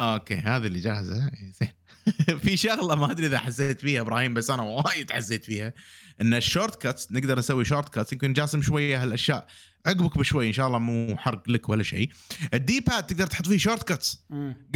آه 0.00 0.14
okay 0.14 0.34
هذه 0.34 0.66
اللي 0.66 0.80
جاهزة 0.80 1.28
إيه، 1.28 1.52
زين 1.60 1.68
في 2.42 2.56
شغلة 2.56 2.94
ما 2.94 3.10
أدري 3.10 3.26
إذا 3.26 3.38
حسيت 3.38 3.80
فيها 3.80 4.00
إبراهيم 4.00 4.34
بس 4.34 4.50
أنا 4.50 4.62
وايد 4.62 5.12
حسيت 5.12 5.44
فيها 5.44 5.72
إن 6.20 6.34
ال 6.34 6.82
shortcuts 6.82 7.12
نقدر 7.12 7.38
نسوي 7.38 7.64
shortcuts 7.64 8.12
يمكن 8.12 8.32
جاسم 8.32 8.62
شوية 8.62 9.02
هالأشياء 9.02 9.46
عقبك 9.86 10.18
بشوي 10.18 10.48
إن 10.48 10.52
شاء 10.52 10.66
الله 10.66 10.78
مو 10.78 11.16
حرق 11.16 11.48
لك 11.48 11.68
ولا 11.68 11.82
شيء 11.82 12.10
ال 12.54 12.80
D-pad 12.80 13.06
تقدر 13.06 13.26
تحط 13.26 13.46
فيه 13.46 13.58
shortcuts. 13.58 14.24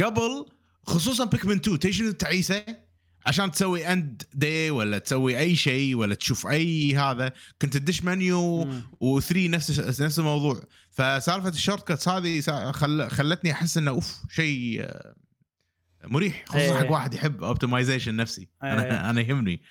قبل 0.03 0.45
خصوصا 0.83 1.25
Pikmin 1.25 1.55
2 1.55 1.79
تدري 1.79 1.93
شنو 1.93 2.09
التعيسه 2.09 2.65
عشان 3.25 3.51
تسوي 3.51 3.87
اند 3.87 4.23
دي 4.33 4.71
ولا 4.71 4.97
تسوي 4.97 5.39
أي 5.39 5.55
شيء 5.55 5.95
ولا 5.95 6.15
تشوف 6.15 6.47
أي 6.47 6.95
هذا 6.95 7.31
كنت 7.61 7.77
تدش 7.77 8.03
منيو 8.03 8.63
مم. 8.63 8.81
و3 9.03 9.35
نفس 9.35 10.01
نفس 10.01 10.19
الموضوع 10.19 10.63
فسالفة 10.91 11.49
ال 11.49 11.87
shortcuts 11.87 12.09
هذه 12.09 12.41
خل... 12.71 13.09
خلتني 13.09 13.51
أحس 13.51 13.77
إنه 13.77 13.91
أوف 13.91 14.17
شيء 14.29 14.81
آه، 14.81 15.15
مريح 16.07 16.45
خصوصا 16.47 16.63
إيه. 16.63 16.73
حق 16.73 16.91
واحد 16.91 17.13
يحب 17.13 17.43
optimization 17.43 18.15
نفسي 18.15 18.47
إيه. 18.63 18.73
أنا 18.73 19.09
أنا 19.09 19.21
يهمني 19.21 19.61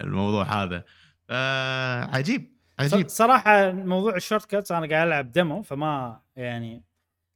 الموضوع 0.00 0.62
هذا 0.62 0.84
آه 1.30 2.04
عجيب 2.16 2.52
عجيب 2.78 3.08
صراحة 3.08 3.72
موضوع 3.72 4.16
ال 4.16 4.44
shortcuts 4.44 4.72
أنا 4.72 4.86
قاعد 4.86 5.06
ألعب 5.06 5.32
demo 5.32 5.62
فما 5.62 6.20
يعني 6.36 6.84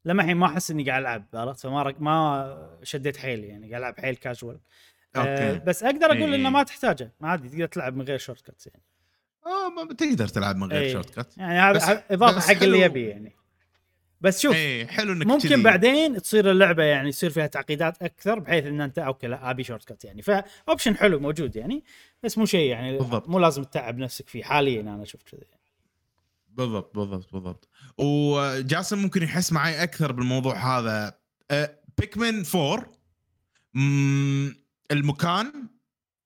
لما 0.04 0.22
الحين 0.22 0.36
ما 0.36 0.46
أحس 0.46 0.70
إني 0.70 0.90
قاعد 0.90 1.02
ألعب 1.02 1.26
عرفت 1.34 1.60
فما. 1.60 1.94
ما 1.98 2.78
شديت 2.82 3.16
حيلي 3.16 3.46
يعني 3.46 3.70
قاعد 3.70 3.82
ألعب 3.82 4.00
حيل 4.00 4.16
كاجوال 4.16 4.60
آه 5.16 5.18
okay 5.18 5.64
بس 5.64 5.82
أقدر 5.82 6.06
أقول 6.06 6.20
إيه. 6.22 6.34
انه 6.34 6.50
ما 6.50 6.62
تحتاجه 6.62 7.12
ما 7.20 7.28
عادي 7.28 7.48
تقدر 7.48 7.66
تلعب 7.66 7.96
من 7.96 8.02
غير 8.02 8.18
shortcuts 8.18 8.66
يعني 8.66 8.82
آه 9.46 9.68
ما 9.68 9.94
تقدر 9.94 10.28
تلعب 10.28 10.56
من 10.56 10.72
غير 10.72 10.82
إيه. 10.82 10.92
shortcut 10.92 11.38
يعني 11.38 11.58
هذا 11.58 12.04
إضافة 12.10 12.40
حق 12.40 12.62
اللي. 12.62 12.80
يبي 12.80 13.08
يعني 13.08 13.36
بس 14.20 14.40
شوف 14.40 14.54
اي 14.54 14.86
حلو 14.86 15.12
إنك 15.12 15.26
ممكن 15.26 15.48
كذي. 15.48 15.62
بعدين 15.62 16.22
تصير 16.22 16.50
اللعبة 16.50 16.82
يعني 16.82 17.08
يصير 17.08 17.30
فيها 17.30 17.46
تعقيدات 17.46 18.02
أكثر 18.02 18.38
بحيث 18.38 18.64
إن 18.66 18.80
أنت 18.80 18.98
okay 18.98 19.26
لا 19.26 19.50
أبي 19.50 19.64
shortcut 19.64 20.04
يعني. 20.04 20.22
ف 20.22 20.33
option 20.33 20.96
حلو 20.96 21.20
موجود 21.20 21.56
يعني 21.56 21.84
بس 22.22 22.38
مو 22.38 22.46
شيء 22.46 22.70
يعني 22.70 22.98
بالضبط. 22.98 23.28
مو 23.28 23.38
لازم 23.38 23.64
تتعب 23.64 23.98
نفسك 23.98 24.28
فيه. 24.28 24.42
حاليا 24.44 24.80
أنا 24.80 25.02
أشوف 25.02 25.22
كذا 25.22 25.40
بالضبط 26.48 26.94
بالضبط 26.94 27.32
بالضبط. 27.32 27.68
وجاسم 27.98 28.98
ممكن 28.98 29.22
يحس 29.22 29.52
معي 29.52 29.82
أكثر 29.82 30.12
بالموضوع 30.12 30.78
هذا. 30.78 31.18
أه، 31.50 31.78
بيكمن 31.98 32.44
4 32.54 32.92
مم، 33.74 34.54
المكان 34.90 35.52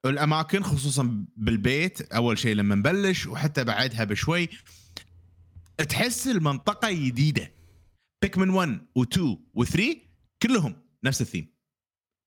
الأماكن 0.05 0.63
خصوصا 0.63 1.25
بالبيت 1.37 2.13
أول 2.13 2.39
شيء 2.39 2.55
لما 2.55 2.75
نبلش 2.75 3.27
وحتى 3.27 3.65
بعدها 3.65 4.05
بشوي 4.05 4.49
تحس 5.89 6.27
المنطقة 6.29 6.91
جديده 6.93 7.53
بيكمن 8.23 8.51
1 8.51 8.81
و2 8.99 9.21
و3 9.59 9.83
كلهم 10.43 10.77
نفس 11.05 11.21
الثيم 11.21 11.53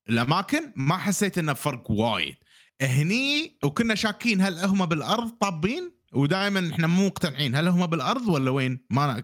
الأماكن 0.09 0.73
ما 0.75 0.97
حسيت 0.97 1.37
إنه 1.37 1.53
فرق 1.53 1.91
وايد. 1.91 2.35
هني 2.81 3.57
وكنا 3.63 3.95
شاكين 3.95 4.41
هل 4.41 4.59
هم 4.59 4.85
بالأرض 4.85 5.29
طابين؟ 5.29 5.91
ودائما 6.13 6.69
إحنا 6.73 6.87
مو 6.87 7.05
مقتنعين. 7.07 7.55
هل 7.55 7.67
هم 7.67 7.85
بالأرض 7.85 8.27
ولا 8.27 8.51
وين؟ 8.51 8.79
ما 8.89 9.23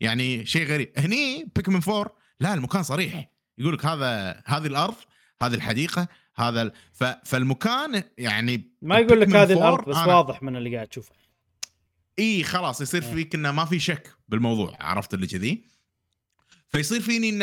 يعني 0.00 0.46
شيء 0.46 0.66
غريب. 0.66 0.92
هني 0.96 1.50
Pikmin 1.56 1.80
4 1.88 2.16
لا 2.40 2.54
المكان 2.54 2.82
صريح. 2.82 3.30
يقول 3.58 3.74
لك 3.74 3.86
هذا 3.86 4.42
هذه 4.46 4.66
الأرض 4.66 4.94
هذه 5.42 5.54
الحديقة 5.54 6.08
هذا 6.36 6.62
ال... 6.62 6.72
ف... 6.92 7.04
فالمكان 7.04 8.02
يعني 8.18 8.70
ما 8.82 8.98
يقول 8.98 9.20
لك 9.20 9.28
هذه 9.28 9.52
4 9.52 9.52
الأرض 9.52 9.88
بس 9.88 9.96
أنا- 9.96 10.08
واضح 10.08 10.42
من 10.42 10.56
اللي 10.56 10.74
قاعد 10.76 10.88
تشوفه. 10.88 11.12
إي 12.18 12.44
خلاص 12.44 12.80
يصير 12.80 13.02
إيه. 13.02 13.14
فيك 13.14 13.34
إنه 13.34 13.52
ما 13.52 13.64
في 13.64 13.78
شك 13.78 14.14
بالموضوع. 14.28 14.76
عرفت 14.80 15.14
اللي 15.14 15.26
كذي؟ 15.26 15.71
فيصير 16.72 17.00
فيني 17.00 17.28
إن 17.28 17.42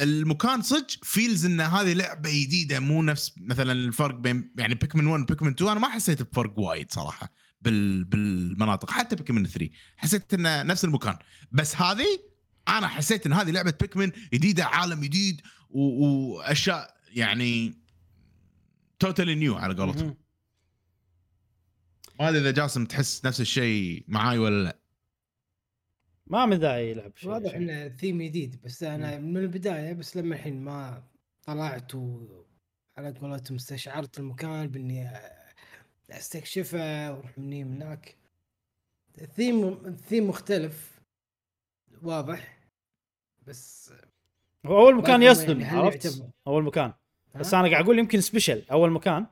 المكان 0.00 0.62
صدق 0.62 0.86
feels 1.02 1.46
إن 1.46 1.60
هذه 1.60 1.92
لعبة 1.92 2.30
جديدة 2.30 2.80
مو 2.80 3.02
نفس 3.02 3.32
مثلا 3.36 3.72
الفرق 3.72 4.14
بين 4.14 4.52
يعني 4.58 4.74
Pikmin 4.74 5.06
1 5.06 5.22
و 5.22 5.26
Pikmin 5.26 5.50
2 5.50 5.70
أنا 5.70 5.80
ما 5.80 5.88
حسيت 5.88 6.22
بفرق 6.22 6.58
وايد 6.58 6.92
صراحة 6.92 7.32
بال 7.60 8.04
بالمناطق 8.04 8.90
حتى 8.90 9.16
بيكمن 9.16 9.46
3 9.46 9.70
حسيت 9.96 10.34
إنه 10.34 10.62
نفس 10.62 10.84
المكان 10.84 11.16
بس 11.52 11.76
هذه 11.76 12.06
أنا 12.68 12.88
حسيت 12.88 13.26
إن 13.26 13.32
هذه 13.32 13.50
لعبة 13.50 13.74
بيكمن 13.80 14.12
جديدة 14.34 14.64
عالم 14.64 15.00
جديد. 15.00 15.40
وأشياء 15.70 16.96
يعني 17.10 17.74
توتالي 18.98 19.34
نيو 19.34 19.56
على 19.56 19.74
قولتهم. 19.74 20.16
ما 22.20 22.28
أدري 22.28 22.40
إذا 22.40 22.50
جاسم 22.50 22.84
تحس 22.84 23.24
نفس 23.24 23.40
الشيء 23.40 24.04
معاي 24.08 24.38
ولا 24.38 24.64
لا 24.64 24.77
ما 26.30 26.46
من 26.46 26.58
داعي 26.58 26.90
يلعب 26.90 27.12
شيء 27.16 27.30
واضح. 27.30 27.54
إنه 27.54 27.88
ثيم 27.88 28.22
جديد 28.22 28.62
بس 28.62 28.82
أنا 28.82 29.18
من 29.18 29.36
البداية 29.36 29.92
بس 29.92 30.16
لما 30.16 30.34
الحين 30.34 30.60
ما 30.60 31.02
طلعت 31.42 31.94
و 31.94 32.26
على 32.98 33.10
قولتهم 33.10 33.56
استشعرت 33.56 34.18
المكان 34.18 34.68
بإني 34.68 35.10
أستكشفه 36.10 37.12
وأروح 37.12 37.38
مني 37.38 37.64
من 37.64 37.82
هناك 37.82 38.16
ال 39.20 39.28
theme 39.28 39.68
ال 39.86 39.93
theme 39.93 40.28
مختلف 40.28 41.00
واضح 42.02 42.58
بس 43.46 43.92
هو 44.66 44.80
أول 44.80 44.96
مكان 44.96 45.22
يصدم 45.22 45.60
يعني 45.60 45.78
عرفت؟ 45.78 46.24
أول 46.46 46.64
مكان؟ 46.64 46.92
بس 47.34 47.54
أنا 47.54 47.68
قاعد 47.68 47.84
أقول 47.84 47.98
يمكن 47.98 48.20
special 48.20 48.64
أول 48.70 48.90
مكان 48.90 49.26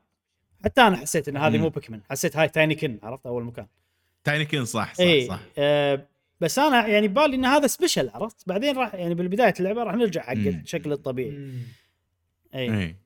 حتى 0.64 0.80
أنا 0.80 0.96
حسيت 0.96 1.28
إن 1.28 1.36
هذه. 1.36 1.58
مو 1.58 1.68
Pikmin 1.68 2.00
حسيت 2.10 2.36
هاي 2.36 2.48
Tinykin 2.48 2.98
عرفت 3.02 3.26
أول 3.26 3.44
مكان 3.44 3.66
Tinykin 4.24 4.64
صح 4.64 4.94
صح 4.94 5.00
اي 5.00 5.26
صح 5.26 5.40
آه 5.58 6.08
بس 6.40 6.58
أنا 6.58 6.86
يعني 6.86 7.08
بالي 7.08 7.36
إن 7.36 7.44
هذا 7.44 7.66
special 7.66 8.08
عرفت؟ 8.08 8.48
بعدين 8.48 8.76
راح 8.76 8.94
يعني 8.94 9.14
بالبداية 9.14 9.54
اللعبة 9.60 9.82
راح 9.82 9.94
نرجع 9.94 10.22
حق. 10.22 10.32
الشكل 10.32 10.92
الطبيعي. 10.92 11.52
إي. 12.54 12.96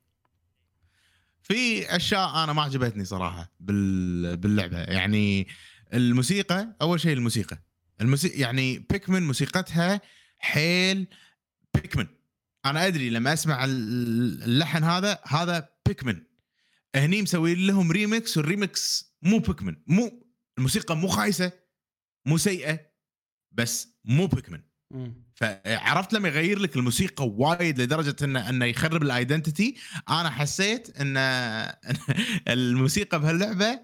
في 1.42 1.86
أشياء 1.96 2.44
أنا 2.44 2.52
ما 2.52 2.62
عجبتني 2.62 3.04
صراحة 3.04 3.52
بال... 3.60 4.36
باللعبة. 4.36 4.78
يعني 4.78 5.46
الموسيقى 5.94 6.76
أول 6.82 7.00
شيء 7.00 7.12
الموسيقى. 7.12 7.62
الموسيقى 8.00 8.38
يعني 8.38 8.78
Pikmin 8.78 9.22
موسيقتها 9.26 10.00
حيل 10.38 11.06
Pikmin 11.74 12.06
أنا 12.66 12.86
أدري 12.86 13.10
لما 13.10 13.32
أسمع 13.32 13.64
ال- 13.64 14.42
اللحن 14.42 14.84
هذا 14.84 15.18
هذا 15.26 15.68
Pikmin 15.86 16.22
هني 16.94 17.22
مسوي 17.22 17.54
لهم 17.54 17.92
remix 17.92 18.36
وال 18.36 18.59
remix 18.59 19.14
مو 19.22 19.38
Pikmin 19.38 19.76
مو 19.86 20.26
الموسيقى 20.58 20.96
مو 20.96 21.08
خايسة 21.08 21.52
مو 22.26 22.36
سيئة. 22.36 22.89
بس 23.52 23.88
مو 24.04 24.26
Pikmin. 24.26 24.60
فعرفت 25.34 26.12
لما 26.12 26.28
يغير 26.28 26.58
لك 26.58 26.76
الموسيقى 26.76 27.28
وايد 27.28 27.80
لدرجة 27.80 28.16
انه 28.24 28.48
إنه 28.48 28.64
يخرب 28.64 29.02
ال 29.02 29.10
identity 29.10 29.74
أنا 30.08 30.30
حسيت 30.30 31.00
إن 31.00 31.16
الموسيقى 32.48 33.20
بهاللعبة 33.20 33.80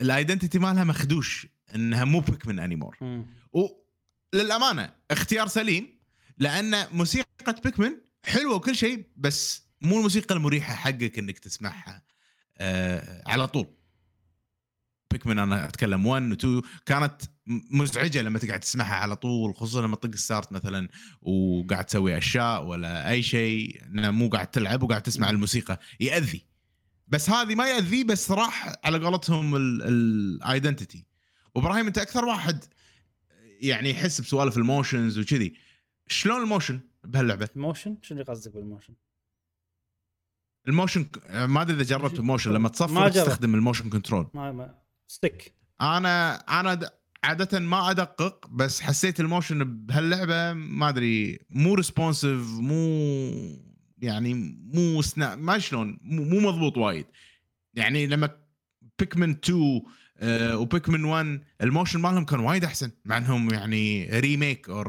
ال 0.00 0.06
identity 0.06 0.58
مالها 0.58 0.84
مخدوش 0.84 1.46
إنها 1.74 2.04
مو 2.04 2.20
Pikmin 2.20 2.58
anymore. 2.58 2.96
وللامانه 4.32 4.92
اختيار 5.10 5.46
سليم 5.46 5.98
لأن 6.38 6.86
موسيقى 6.92 7.26
Pikmin 7.64 7.92
حلوة 8.24 8.54
وكل 8.54 8.76
شيء 8.76 9.06
بس 9.16 9.62
مو 9.82 9.96
الموسيقى 9.98 10.34
المريحة 10.34 10.74
حقك 10.74 11.18
إنك 11.18 11.38
تسمعها 11.38 12.02
آه 12.58 13.22
على 13.26 13.46
طول 13.48 13.66
Pikmin 15.10 15.38
أنا 15.38 15.64
أتكلم. 15.64 16.06
1 16.06 16.22
و 16.22 16.32
2 16.32 16.62
كانت 16.86 17.22
مزعجة 17.70 18.22
لما 18.22 18.38
تقعد 18.38 18.60
تسمعها 18.60 18.94
على 18.94 19.16
طول 19.16 19.54
خصوصا 19.54 19.82
لما 19.82 19.96
تطق 19.96 20.14
start 20.14 20.52
مثلا 20.52 20.88
وقاعد 21.22 21.84
تسوي 21.84 22.18
أشياء 22.18 22.64
ولا 22.64 23.10
أي 23.10 23.22
شيء 23.22 23.82
مو 23.90 24.28
قاعد 24.28 24.46
تلعب 24.46 24.82
وقاعد 24.82 25.02
تسمع 25.02 25.30
الموسيقى. 25.30 25.80
يأذي. 26.00 26.44
بس 27.08 27.30
هذه 27.30 27.54
ما 27.54 27.68
يأذي 27.68 28.04
بس 28.04 28.30
راح 28.30 28.74
على 28.84 28.98
قولتهم 28.98 29.56
ال 29.56 29.73
identity 29.73 31.06
وإبراهيم 31.54 31.86
أنت 31.86 31.98
أكثر 31.98 32.24
واحد 32.24 32.64
يعني 33.60 33.90
يحس 33.90 34.20
بسوالف 34.20 34.56
ال 34.56 34.64
motions 34.64 35.18
وكذي. 35.18 35.54
شلون 36.06 36.42
ال 36.42 36.47
motion 36.47 36.80
بهاللعبة؟ 37.04 37.48
ال 37.56 37.62
motion 37.62 37.96
شنو 38.02 38.20
اللي 38.20 38.32
قصدك 38.32 38.54
بال 38.54 38.63
motion؟ 38.63 38.94
ال 40.68 40.73
motion 40.73 41.06
ما 41.30 41.62
أدري 41.62 41.76
إذا 41.76 41.82
جربت 41.82 42.18
ال 42.18 42.23
motion 42.23 42.50
لما 42.50 42.58
ما 42.58 42.68
تصفر. 42.68 43.08
تستخدم 43.08 43.54
ال 43.54 43.59
motion 43.59 43.90
control 43.90 44.30
ما 44.34 44.52
ما 44.52 44.74
stick 45.08 45.54
أنا 45.80 46.34
أنا 46.34 46.90
عادة 47.24 47.58
ما 47.58 47.90
أدقق 47.90 48.46
بس 48.50 48.80
حسيت 48.80 49.20
ال 49.20 49.29
motion 49.29 49.86
بهاللعبة 49.86 50.52
ما 50.52 50.88
أدري 50.88 51.38
مو 51.50 51.74
responsive 51.74 52.46
مو 52.48 52.78
يعني 53.98 54.34
مو 54.74 55.02
سنا 55.02 55.36
ما 55.36 55.58
شلون 55.58 55.98
مو 56.02 56.40
مضبوط 56.40 56.76
وايد. 56.78 57.06
يعني 57.74 58.06
لما 58.06 58.30
Pikmin 58.98 59.30
2 59.30 59.82
آه 60.18 60.56
و 60.56 60.63
Pikmin 60.63 61.04
1 61.04 61.42
ال 61.62 61.67
motion 61.67 62.00
مالهم 62.00 62.24
كان 62.24 62.40
وايد 62.40 62.64
أحسن 62.64 62.90
مع 63.04 63.16
إنهم 63.16 63.50
يعني 63.54 64.10
remake 64.20 64.68
أو 64.68 64.84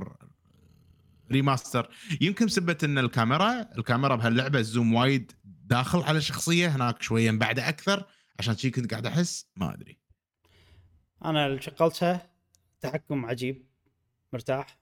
remaster 1.31 1.89
يمكن 2.21 2.45
بسبه 2.45 2.77
إن 2.83 2.97
الكاميرا 2.97 3.61
الكاميرا 3.77 4.15
بهاللعبة 4.15 4.59
ال 4.59 4.66
zoom 4.66 4.93
وايد 4.93 5.31
داخل 5.43 5.99
على 5.99 6.17
الشخصيه 6.17 6.67
هناك 6.67 7.01
شوية 7.01 7.31
مبعده 7.31 7.69
أكثر 7.69 8.05
عشان 8.39 8.57
شي 8.57 8.69
كنت 8.69 8.91
قاعد 8.91 9.05
أحس 9.05 9.45
ما 9.55 9.73
أدري. 9.73 9.99
أنا 11.25 11.45
اللي 11.47 11.61
شغلتها 11.61 12.27
تحكم 12.81 13.25
عجيب 13.25 13.63
مرتاح 14.33 14.77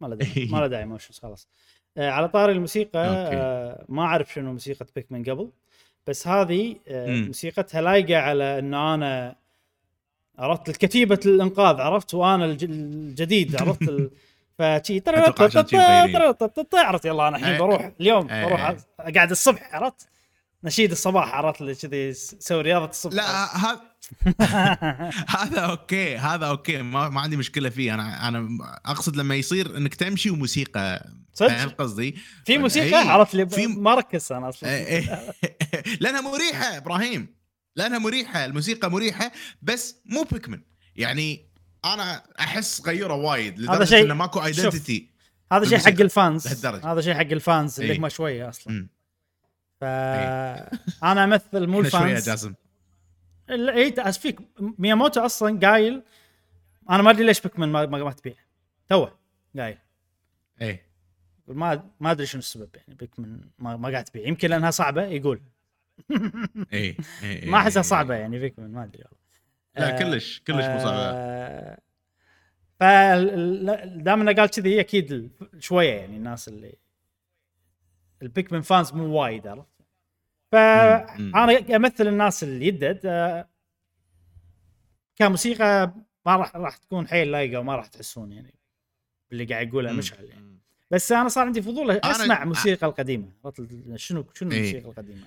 ما 0.00 0.06
له 0.06 0.14
داعي 0.16 0.46
ما 0.52 0.58
له 0.58 0.66
داعي 0.66 0.84
موشنز 0.86 1.18
خلاص 1.18 1.48
آه 1.96 2.10
على 2.10 2.28
طاري 2.28 2.52
الموسيقى. 2.52 2.98
آه 2.98 3.84
ما 3.88 4.02
أعرف 4.02 4.32
شنو 4.32 4.52
موسيقى 4.52 4.86
بيك 4.96 5.12
من 5.12 5.22
قبل 5.24 5.50
بس 6.06 6.28
هذه 6.28 6.76
آه. 6.88 7.06
موسيقتها 7.16 7.80
لايقة 7.80 8.16
على 8.20 8.58
انه 8.58 8.94
أنا 8.94 9.36
عرفت 10.38 10.68
الكتيبة 10.68 11.20
الإنقاذ 11.26 11.80
عرفت 11.80 12.14
وأنا 12.14 12.44
الج- 12.44 12.64
الجديد 12.64 13.62
عرفت 13.62 13.82
ال... 13.82 14.10
فشي. 14.58 15.02
عرفت 16.74 17.04
يلا 17.04 17.28
أنا 17.28 17.36
الحين. 17.36 17.58
بروح 17.58 17.90
اليوم. 18.00 18.26
بروح 18.26 18.76
أقعد 19.00 19.30
الصبح 19.30 19.74
عرفت 19.74 20.08
نشيد 20.64 20.90
الصباح 20.90 21.34
عرفت 21.34 21.60
اللي 21.60 21.74
كذي 21.74 22.12
سوي 22.14 22.62
رياضة 22.62 22.90
الصبح 22.90 23.14
لا 23.14 23.56
هذا 23.56 23.80
هذا 25.38 25.60
okay 25.60 26.16
هذا 26.16 26.46
okay 26.46 26.82
ما, 26.82 27.08
ما 27.08 27.20
عندي 27.20 27.36
مشكلة 27.36 27.68
فيه 27.68 27.94
أنا 27.94 28.28
أنا 28.28 28.48
أقصد 28.86 29.16
لما 29.16 29.34
يصير 29.34 29.76
إنك 29.76 29.94
تمشي 29.94 30.30
وموسيقى 30.30 31.08
صدق؟ 31.34 31.48
فاهم 31.48 31.68
قصدي؟ 31.68 32.16
في 32.46 32.58
موسيقى 32.58 33.02
إيه. 33.02 33.08
عرفت 33.10 33.34
لي 33.34 33.48
في- 33.48 33.66
ما 33.66 33.94
ركزت 33.94 34.32
أنا 34.32 34.48
أصلا 34.48 34.70
إيه. 34.70 35.32
لأنها 36.00 36.20
مريحة 36.20 36.76
إبراهيم 36.76 37.36
لأنها 37.76 37.98
مريحة 37.98 38.44
الموسيقى 38.44 38.90
مريحة 38.90 39.32
بس 39.62 39.96
مو 40.06 40.22
Pikmin 40.32 40.60
يعني 40.96 41.46
أنا 41.84 42.22
أحس 42.40 42.82
غيرة 42.86 43.14
وايد 43.14 43.54
هذا 43.60 43.62
لدرجة 43.74 43.84
شيء- 43.88 44.04
إنه 44.04 44.14
ماكو 44.14 44.44
identity 44.44 45.10
هذا 45.52 45.64
شيء 45.64 45.78
حق 45.78 46.00
ال 46.00 46.11
fans. 46.11 46.64
هذا 46.66 47.00
شيء 47.00 47.14
حق 47.14 47.20
ال 47.20 47.32
fans 47.32 47.80
اللي 47.80 47.92
إيه. 47.92 47.98
هم 47.98 48.08
شوية 48.08 48.48
أصلا 48.48 48.88
أنا 51.02 51.24
أمثل 51.24 51.66
مو 51.66 51.78
إحنا 51.78 51.88
شوية 51.90 52.00
ال 52.02 52.06
fans. 52.06 52.28
جاسم. 52.30 52.54
اي 53.50 53.90
فيك. 54.18 54.40
مياموتو 54.78 55.20
أصلا 55.20 55.58
قايل 55.68 56.02
أنا 56.90 57.02
ما 57.02 57.10
أدري 57.10 57.24
ليش 57.24 57.40
Pikmin 57.40 57.68
ما, 57.68 57.86
ما, 57.86 57.98
تبيع. 58.14 58.34
توه 58.88 59.18
قايل. 59.58 59.78
إيه. 60.60 60.86
ما 61.48 61.90
ما 62.00 62.10
أدري 62.10 62.26
شنو 62.26 62.38
السبب 62.38 62.68
يعني 62.76 62.94
Pikmin 62.94 63.40
ما, 63.58 63.76
ما 63.76 63.88
قاعد 63.90 64.04
تبيع. 64.04 64.26
يمكن 64.28 64.50
لأنها 64.50 64.70
صعبة 64.70 65.02
يقول. 65.02 65.40
إيه 66.72 66.96
إيه، 67.22 67.50
ما 67.50 67.58
أحسها 67.58 67.80
إيه. 67.82 67.88
صعبة 67.88 68.14
يعني 68.14 68.38
Pikmin 68.38 68.72
ما 68.72 68.84
أدري 68.84 69.02
والله. 69.04 69.26
لا 69.76 69.94
آه، 69.94 69.98
كلش 69.98 70.42
كلش 70.46 70.64
مو 70.66 70.78
صعبة. 70.78 70.96
آه، 71.00 71.78
فال- 72.80 74.02
دام 74.04 74.20
إنه 74.20 74.32
قال 74.32 74.50
كذي 74.50 74.80
أكيد 74.80 75.30
شوية 75.58 75.92
يعني 75.92 76.16
الناس 76.16 76.48
اللي 76.48 76.74
البيكمن 78.26 78.60
فانز 78.60 78.92
مو 78.92 79.04
وايد 79.20 79.46
عرفت. 79.46 79.66
فانا 80.52 81.76
أمثل 81.76 82.06
الناس 82.08 82.42
اللي 82.42 82.66
يدد 82.66 83.00
آه، 83.04 83.48
كموسيقى 85.16 85.94
ما 86.26 86.36
راح 86.36 86.56
راح 86.56 86.76
تكون 86.76 87.08
حيل 87.08 87.30
لايقة 87.32 87.60
وما 87.60 87.76
راح 87.76 87.86
تحسون 87.86 88.32
يعني 88.32 88.54
اللي 89.32 89.44
قاعد 89.44 89.68
يقوله. 89.68 89.92
مشعل 89.92 90.24
يعني. 90.24 90.56
بس 90.90 91.12
أنا 91.12 91.28
صار 91.28 91.46
عندي 91.46 91.62
فضول 91.62 92.00
أنا- 92.00 92.06
أسمع 92.06 92.44
موسيقى 92.44 92.86
القديمة. 92.86 93.28
شنو 93.96 94.24
شنو 94.34 94.50
إيه. 94.52 94.58
الموسيقى 94.58 94.88
القديمة؟ 94.90 95.26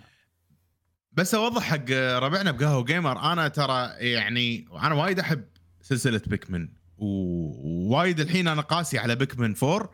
بس 1.11 1.35
أوضح 1.35 1.61
حق 1.63 1.91
ربعنا 2.19 2.51
بقهوة 2.51 2.83
جيمر. 2.83 3.31
أنا 3.33 3.47
ترى 3.47 3.89
يعني 3.99 4.65
أنا 4.73 4.95
وايد 4.95 5.19
أحب 5.19 5.43
سلسلة 5.81 6.21
Pikmin 6.27 6.69
ووايد 6.97 8.19
الحين 8.19 8.47
أنا 8.47 8.61
قاسي 8.61 8.97
على 8.99 9.15
Pikmin 9.15 9.55
4 9.63 9.89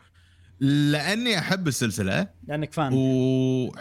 لاني 0.60 1.40
احب 1.40 1.68
السلسله 1.68 2.28
لانك 2.48 2.74
fan. 2.74 2.94
و... 2.94 3.76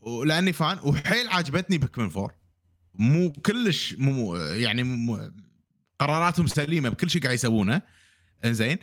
ولاني 0.00 0.52
fan. 0.52 0.78
وحيل 0.82 1.28
عجبتني 1.28 1.78
Pikmin 1.78 2.10
4 2.10 2.30
مو 2.94 3.32
كلش 3.32 3.94
مو 3.98 4.36
يعني 4.36 4.82
مو... 4.82 5.30
قراراتهم 5.98 6.46
سليمه 6.46 6.88
بكل 6.88 7.10
شيء 7.10 7.22
قاعد 7.22 7.34
يسوونه. 7.34 7.82
إنزين. 8.44 8.78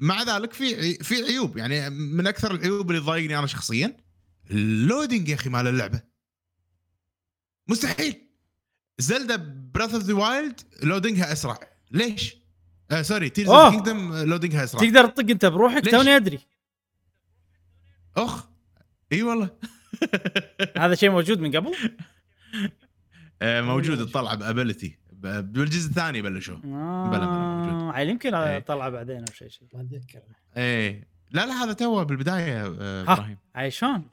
مع 0.00 0.22
ذلك 0.22 0.52
في 0.52 0.94
في 0.94 1.14
عيوب. 1.14 1.56
يعني 1.56 1.90
من 1.90 2.26
أكثر 2.26 2.54
العيوب 2.54 2.90
اللي 2.90 3.02
تضايقني 3.02 3.38
أنا 3.38 3.46
شخصيا 3.46 3.96
ال 4.50 4.60
loading 4.60 5.28
يا 5.28 5.34
أخي 5.34 5.50
مال 5.50 5.66
اللعبة. 5.66 6.02
مستحيل. 7.68 8.28
زلدا 8.98 9.36
براذ 9.74 9.94
اوف 9.94 10.02
ذا 10.02 10.14
وايلد 10.14 10.60
لودينجها 10.82 11.32
أسرع. 11.32 11.58
ليش؟ 11.90 12.36
آه 12.90 13.02
سوري 13.02 13.30
تيرز. 13.30 13.48
اوف 13.50 13.74
كينجدم 13.74 14.14
لودينجها 14.14 14.64
أسرع. 14.64 14.80
تقدر 14.80 15.06
تطق 15.06 15.30
أنت 15.30 15.46
بروحك؟ 15.46 15.90
توني 15.90 16.16
أدري. 16.16 16.38
أخ 18.24 18.48
إي 19.12 19.22
والله 19.22 19.50
هذا 20.78 20.94
شيء 20.94 21.10
موجود 21.10 21.40
من 21.40 21.56
قبل 21.56 21.74
آه 23.42 23.60
موجود 23.60 24.00
الطلعة 24.00 24.34
بابيلتي 24.34 24.98
بالجزء 25.12 25.88
الثاني 25.90 26.22
بلشوا 26.22 26.56
بلا 26.56 27.08
بلا 27.10 27.26
موجود. 27.26 27.82
آه 27.82 27.92
عيل 27.92 28.08
يمكن 28.08 28.34
إيه. 28.34 28.58
طلع 28.58 28.88
بعدين 28.88 29.18
أو 29.18 29.34
شيء 29.34 29.48
شيء 29.48 29.68
ما 29.74 29.80
أتذكر 29.80 30.20
إيه 30.56 31.08
لا 31.30 31.46
لا 31.46 31.52
هذا 31.64 31.72
تو 31.72 32.04
بالبداية 32.04 32.66
آه 32.80 33.04
ها. 33.04 33.12
إبراهيم 33.12 33.38
عيل 33.54 33.72
شلون. 33.72 34.04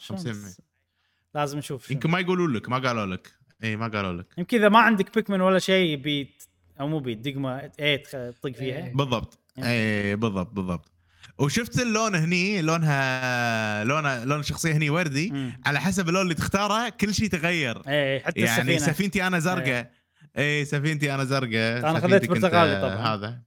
لازم 1.36 1.58
نشوف. 1.58 1.92
يمكن 1.92 2.10
ما 2.10 2.20
يقولوا 2.20 2.48
لك 2.48 2.70
ما 2.70 2.78
قالوا 2.78 3.06
لك 3.06 3.34
اي 3.64 3.76
ما 3.76 3.88
قالوا 3.88 4.14
لك 4.14 4.26
يمكن 4.38 4.58
إذا 4.58 4.70
ما 4.70 4.80
عندك 4.80 5.16
بيكمن 5.16 5.42
ولا 5.42 5.60
شيء 5.60 5.96
بيت 5.98 6.44
أو 6.80 6.88
مو 6.88 7.00
بيت 7.00 7.18
دقمة 7.18 7.72
إيه 7.80 8.04
تخ- 8.04 8.12
تطق 8.12 8.52
فيها 8.52 8.86
إيه. 8.86 8.94
بالضبط. 8.94 9.40
اي 9.58 10.16
بالضبط 10.16 10.52
بالضبط 10.54 10.92
وشفت 11.38 11.80
اللون 11.80 12.16
هني 12.16 12.62
لونها 12.62 13.84
لونها 13.84 14.26
لون 14.26 14.40
الشخصيه 14.40 14.74
هني 14.74 14.90
وردي 14.90 15.32
مم. 15.32 15.62
على 15.66 15.80
حسب 15.80 16.10
اللون 16.10 16.22
اللي 16.22 16.34
تختاره 16.34 16.90
كل 16.90 17.14
شيء 17.14 17.30
تغير 17.30 17.82
إيه 17.88 18.24
حتى 18.24 18.40
يعني 18.40 18.76
السفينة. 18.76 18.94
سفينتي 18.94 19.28
أنا 19.28 19.40
زرقاء. 19.40 19.92
اي 20.38 20.66
سفينتي 20.66 21.16
أنا 21.16 21.24
زرقاء. 21.24 21.82
سفينتك 21.82 22.02
خذيت 22.02 22.30
برتقالي 22.30 22.82
طبعاً. 22.82 23.16
هذا. 23.16 23.42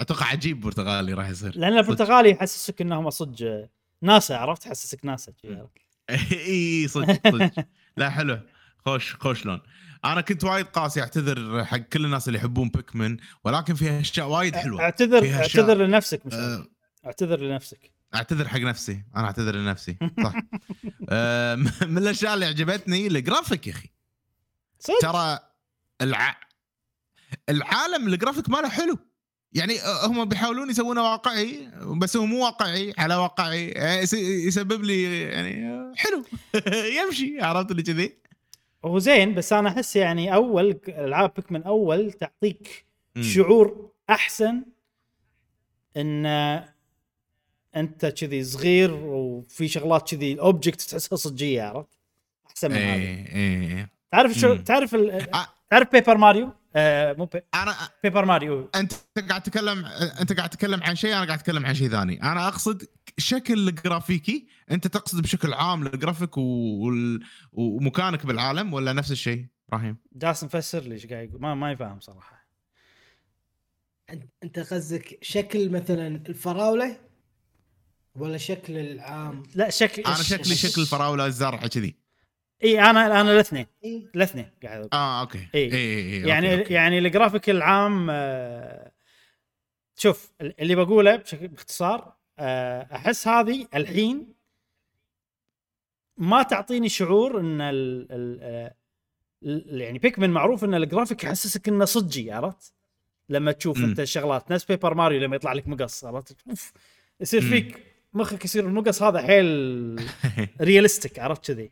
أتوقع 0.00 0.26
عجيب 0.26 0.60
برتقالي 0.60 1.12
راح 1.12 1.28
يصير. 1.28 1.58
لأن 1.58 1.78
البرتقالي 1.78 2.30
يحسسك 2.30 2.80
إنهم 2.80 3.10
صدق 3.10 3.68
ناسا 4.02 4.34
عرفت؟ 4.34 4.62
تحسسك 4.62 5.04
ناسا؟ 5.04 5.32
إي 6.32 6.88
صدق 6.88 7.28
صدق. 7.30 7.66
لا 7.96 8.10
حلو. 8.10 8.38
خوش 8.86 9.14
خوش 9.14 9.46
لون. 9.46 9.60
أنا 10.04 10.20
كنت 10.20 10.44
وايد 10.44 10.66
قاسي 10.66 11.00
أعتذر 11.00 11.64
حق 11.64 11.76
كل 11.76 12.04
الناس 12.04 12.28
اللي 12.28 12.38
يحبون 12.38 12.68
بيكمن 12.68 13.16
ولكن 13.44 13.74
فيها 13.74 14.00
أشياء 14.00 14.28
وايد 14.28 14.56
حلوة. 14.56 14.80
اعتذر 14.82 15.20
فيها 15.20 15.46
أشياء. 15.46 15.64
اعتذر 15.70 15.84
لنفسك 15.86 16.26
مش 16.26 16.34
أه، 16.34 16.66
أعتذر. 17.06 17.40
لنفسك. 17.40 17.90
أعتذر 18.14 18.48
حق 18.48 18.58
نفسي. 18.58 19.02
أنا 19.16 19.24
أعتذر 19.26 19.54
لنفسي. 19.56 19.96
صح 20.24 20.34
أه، 21.10 21.54
من 21.90 21.98
الأشياء 21.98 22.34
اللي 22.34 22.46
عجبتني 22.46 23.06
الجرافيك 23.06 23.66
يا 23.66 23.72
أخي. 23.72 23.88
ترى 25.00 25.38
الع... 26.00 26.36
العالم 27.48 28.08
الجرافيك 28.08 28.50
ماله 28.50 28.68
حلو. 28.68 28.98
يعني 29.52 29.74
هم 30.04 30.24
بيحاولون 30.24 30.70
يسوونه 30.70 31.02
واقعي 31.02 31.70
بس 31.98 32.16
هو 32.16 32.26
مو 32.26 32.44
واقعي 32.44 32.94
على 32.98 33.14
واقعي 33.14 33.74
يس- 34.02 34.14
يسبب 34.14 34.82
لي 34.84 35.22
يعني 35.22 35.64
حلو. 35.96 36.24
يمشي 36.98 37.40
عرفت 37.42 37.70
اللي 37.70 37.82
كذي؟ 37.82 38.23
هو 38.84 38.98
زين 38.98 39.34
بس 39.34 39.52
أنا 39.52 39.68
أحس 39.68 39.96
يعني 39.96 40.34
أول 40.34 40.80
ألعاب 40.88 41.34
Pikmin 41.36 41.62
أول 41.62 42.12
تعطيك 42.12 42.86
مم. 43.16 43.22
شعور 43.22 43.90
أحسن 44.10 44.62
إن 45.96 46.26
أنت 47.76 48.06
كذي 48.06 48.44
صغير 48.44 48.94
وفي 48.94 49.68
شغلات 49.68 50.14
كذي 50.14 50.32
ال 50.32 50.39
object 50.39 50.80
تحسها 50.80 51.16
صجية 51.16 51.62
عرفت؟ 51.62 51.98
أحسن 52.46 52.70
من 52.70 52.76
هذه 52.76 53.00
إيه 53.02 53.32
إيه 53.34 53.90
تعرف 54.12 54.32
شو. 54.32 54.56
تعرف 54.56 54.94
ال... 54.94 55.26
تعرف 55.70 55.92
Paper 55.92 56.16
Mario؟ 56.16 56.50
آه 56.76 57.12
مو 57.12 57.24
بي... 57.24 57.40
أنا 57.54 57.74
Paper 58.02 58.24
Mario 58.24 58.70
أنت 58.74 58.92
قاعد 59.28 59.42
تتكلم 59.42 59.84
أنت 60.20 60.32
قاعد 60.32 60.50
تتكلم 60.50 60.82
عن 60.82 60.96
شيء 60.96 61.12
أنا 61.12 61.24
قاعد 61.24 61.38
أتكلم 61.38 61.66
عن 61.66 61.74
شيء 61.74 61.88
ثاني 61.88 62.22
أنا 62.22 62.48
أقصد 62.48 62.82
شكل 63.18 63.68
الجرافيكي 63.68 64.46
أنت 64.70 64.86
تقصد 64.86 65.22
بشكل 65.22 65.52
عام 65.52 65.86
الجرافيك 65.86 66.36
وال... 66.36 67.20
ومكانك 67.52 68.26
بالعالم 68.26 68.74
ولا 68.74 68.92
نفس 68.92 69.10
الشيء؟ 69.12 69.46
إبراهيم. 69.68 69.96
جالس 70.12 70.44
مفسر 70.44 70.80
لي 70.80 70.94
إيش 70.94 71.06
قاعد 71.06 71.28
يقول؟ 71.28 71.40
ما 71.40 71.54
ما 71.54 71.72
يفهم 71.72 72.00
صراحة. 72.00 72.48
أنت- 74.12 74.26
أنت 74.42 74.58
قصدك 74.58 75.18
شكل 75.22 75.70
مثلا 75.70 76.06
الفراولة 76.28 76.96
ولا 78.16 78.38
شكل 78.38 78.76
العام؟ 78.78 79.42
لا 79.54 79.70
شكل 79.70 80.02
أنا 80.02 80.14
شكلي 80.14 80.54
شكل 80.54 80.80
الفراولة 80.82 81.26
الزرعه 81.26 81.68
كذي. 81.68 81.96
إي 82.64 82.80
أنا 82.80 83.20
أنا 83.20 83.32
الاثنين؟ 83.32 83.66
الاثنين 84.14 84.50
قاعد 84.62 84.78
أقول. 84.78 84.88
آه 84.92 85.20
أوكي. 85.20 85.38
إيه. 85.54 85.72
إيه، 85.72 86.04
إيه، 86.04 86.26
يعني 86.26 86.50
أوكي، 86.50 86.62
أوكي. 86.62 86.74
يعني 86.74 86.98
الجرافيك 86.98 87.50
العام 87.50 88.06
آه، 88.10 88.92
شوف 89.96 90.32
اللي 90.40 90.74
بقوله 90.74 91.16
بشكل 91.16 91.48
باختصار 91.48 92.13
أحس 92.38 93.28
هذه 93.28 93.66
الحين 93.74 94.34
ما 96.16 96.42
تعطيني 96.42 96.88
شعور 96.88 97.40
إن 97.40 97.60
ال 97.60 98.06
ال 98.12 98.38
آه، 98.42 98.74
ال- 99.42 99.80
يعني 99.80 99.98
Pikmin 99.98 100.30
معروف 100.30 100.64
إن 100.64 100.74
الجرافيك 100.74 101.24
يحسسك 101.24 101.68
إنه 101.68 101.84
صجي 101.84 102.32
عرفت؟ 102.32 102.72
لما 103.28 103.52
تشوف 103.52 103.78
مم. 103.78 103.84
أنت 103.84 104.00
الشغلات 104.00 104.50
نفس 104.52 104.64
Paper 104.64 104.94
Mario 104.94 105.20
لما 105.20 105.36
يطلع 105.36 105.52
لك 105.52 105.68
مقص 105.68 106.04
عرفت؟ 106.04 106.36
أوف 106.50 106.72
يصير. 107.20 107.40
فيك 107.40 107.82
مخك 108.14 108.44
يصير 108.44 108.66
المقص 108.66 109.02
هذا 109.02 109.22
حيل 109.22 109.46
realistic 110.60 111.18
عرفت 111.18 111.46
كذي 111.52 111.70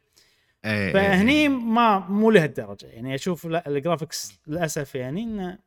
إيه، 0.64 0.86
إيه، 0.86 0.92
فهني 0.92 1.32
إيه. 1.32 1.48
ما 1.48 1.98
مو 1.98 2.30
لهالدرجة 2.30 2.86
يعني 2.86 3.14
أشوف 3.14 3.44
لا 3.46 3.68
ال 3.68 3.75
graphics 3.75 4.32
للأسف 4.46 4.94
يعني 4.94 5.22
إنه 5.22 5.58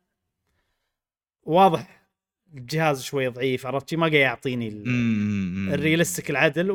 واضح 1.42 2.05
الجهاز 2.54 3.02
شوي 3.02 3.28
ضعيف 3.28 3.66
عرفت 3.66 3.94
ما 3.94 4.00
قاعد 4.02 4.12
يعطيني 4.14 4.68
ال- 4.68 4.88
مم. 4.88 5.72
ال 5.74 5.80
realistic 5.80 6.30
العدل 6.30 6.70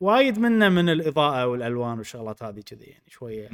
ووايد 0.00 0.38
منه 0.38 0.68
من 0.68 0.88
الإضاءة 0.88 1.46
والألوان 1.46 1.98
والشغلات 1.98 2.42
هذه 2.42 2.60
كذي 2.60 2.84
يعني 2.84 3.04
شوية. 3.08 3.50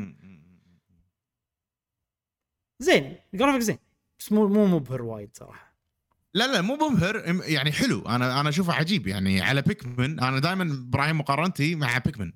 زين 2.78 3.16
الجرافيك 3.34 3.60
زين 3.60 3.78
بس 4.18 4.32
مو 4.32 4.48
مو 4.48 4.66
مبهر 4.66 5.02
وايد 5.02 5.30
صراحة. 5.36 5.72
لا 6.34 6.52
لا 6.52 6.60
مو 6.60 6.74
مبهر 6.74 7.42
يعني 7.50 7.72
حلو. 7.72 8.02
أنا 8.02 8.40
أنا 8.40 8.48
أشوفه 8.48 8.72
عجيب 8.72 9.06
يعني. 9.06 9.40
على 9.40 9.62
Pikmin 9.62 10.20
أنا 10.20 10.38
دائما 10.38 10.62
إبراهيم 10.88 11.18
مقارنتي 11.18 11.74
مع 11.74 11.98
Pikmin 11.98 12.32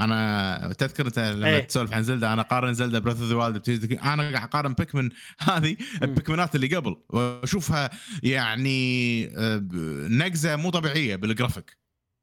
أنا 0.00 0.72
تذكر 0.78 1.06
انت 1.06 1.18
لما 1.18 1.48
إيه. 1.48 1.60
تسولف 1.64 1.92
عن 1.94 2.02
Zelda 2.02 2.32
أنا 2.32 2.42
اقارن 2.42 2.74
Zelda 2.74 2.98
Breath 2.98 3.20
of 3.20 3.28
the 3.28 3.34
Wild 3.36 3.92
أنا 3.92 4.22
قاعد 4.22 4.34
اقارن 4.48 4.72
Pikmin 4.72 5.10
هذه 5.40 5.76
مم. 6.02 6.14
بيكمنات 6.14 6.54
اللي 6.54 6.76
قبل 6.76 6.96
واشوفها 7.08 7.90
يعني 8.22 9.24
آه، 9.36 9.62
نقزة 10.10 10.56
مو 10.56 10.70
طبيعية 10.70 11.16
بالجرافيك 11.16 11.76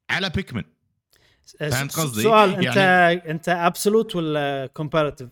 على 0.09 0.29
Pikmin 0.29 0.63
فهمت 1.59 1.95
قصدي؟ 1.95 2.21
سؤال 2.23 2.55
انت 2.65 2.75
يعني- 2.77 3.31
انت 3.31 3.49
absolute 3.49 4.15
ولا 4.15 4.65
comparative 4.73 5.29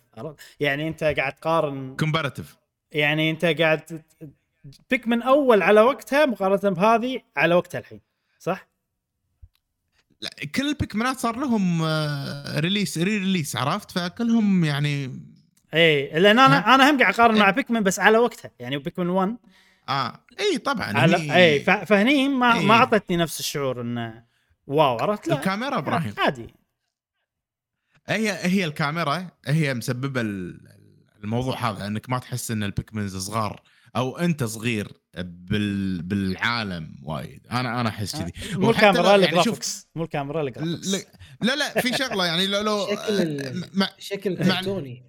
يعني 0.60 0.88
انت 0.88 1.04
قاعد 1.04 1.34
تقارن 1.34 1.96
comparative 1.96 2.56
يعني 2.92 3.30
انت 3.32 3.46
قاعد 3.46 3.80
ت- 3.86 4.06
Pikmin 4.90 5.22
أول 5.22 5.62
على 5.62 5.82
وقتها 5.82 6.26
مقارنة 6.26 6.76
بهذه 6.76 7.22
على 7.38 7.56
وقتها 7.56 7.80
الحين 7.80 8.02
صح؟ 8.40 8.73
لا 10.24 10.30
كل 10.56 10.68
البيكمنات 10.70 11.18
صار 11.20 11.36
لهم 11.40 11.84
release 12.60 12.98
re-release 12.98 13.56
عرفت 13.56 13.92
فكلهم 13.92 14.66
يعني 14.66 15.22
اي 15.74 16.20
لأن 16.20 16.40
أنا 16.40 16.58
ها؟ 16.72 16.76
أنا 16.76 16.90
هم 16.92 17.00
قاعد 17.00 17.14
أقارن 17.14 17.40
مع 17.40 17.46
إيه. 17.50 17.54
Pikmin 17.56 17.84
بس 17.84 18.00
على 18.00 18.18
وقتها 18.18 18.52
يعني 18.60 18.78
Pikmin 18.78 19.10
1 19.10 19.38
آه 19.90 20.20
إي 20.40 20.58
طبعا 20.58 20.98
على 20.98 21.36
اي 21.36 21.60
فهني 21.60 22.28
ما 22.28 22.54
إيه. 22.60 22.66
ما 22.66 22.74
أعطتني 22.74 23.18
نفس 23.18 23.40
الشعور 23.40 23.82
انه 23.82 24.24
wow 24.68 24.98
عرفت 25.00 25.28
لا 25.28 25.36
الكاميرا 25.36 25.78
إبراهيم 25.78 26.14
عادي 26.18 26.48
هي 28.08 28.32
هي 28.32 28.66
الكاميرا 28.66 29.28
هي 29.48 29.74
مسببة 29.74 30.22
ال- 30.22 30.60
الموضوع 31.24 31.70
هذا 31.70 31.88
إنك 31.88 32.10
ما 32.10 32.20
تحس 32.20 32.52
إن 32.52 32.64
ال 32.64 32.71
Pikmins 32.71 33.18
صغار 33.18 33.62
أو 33.96 34.18
أنت 34.18 34.44
صغير 34.44 34.92
بال 35.18 36.02
بالعالم 36.02 36.96
وايد. 37.04 37.48
أنا 37.52 37.82
أنا 37.82 37.90
أحس 37.90 38.16
كذي. 38.16 38.32
مو 38.54 38.70
الكاميرا 38.70 39.12
يعني 39.18 39.28
شوف- 39.28 39.38
ال 39.40 39.45
graphics 39.45 39.88
مو 39.96 40.04
الكاميرا 40.04 40.44
لا 41.42 41.56
لا 41.56 41.82
في 41.82 41.98
شغلة 41.98 42.26
يعني 42.26 42.48
لو 42.48 42.62
لو 42.62 42.88
شكل 42.88 43.22
ال- 43.22 43.70
مع- 43.74 43.90
شكل 44.00 44.38
كرتوني. 44.38 45.04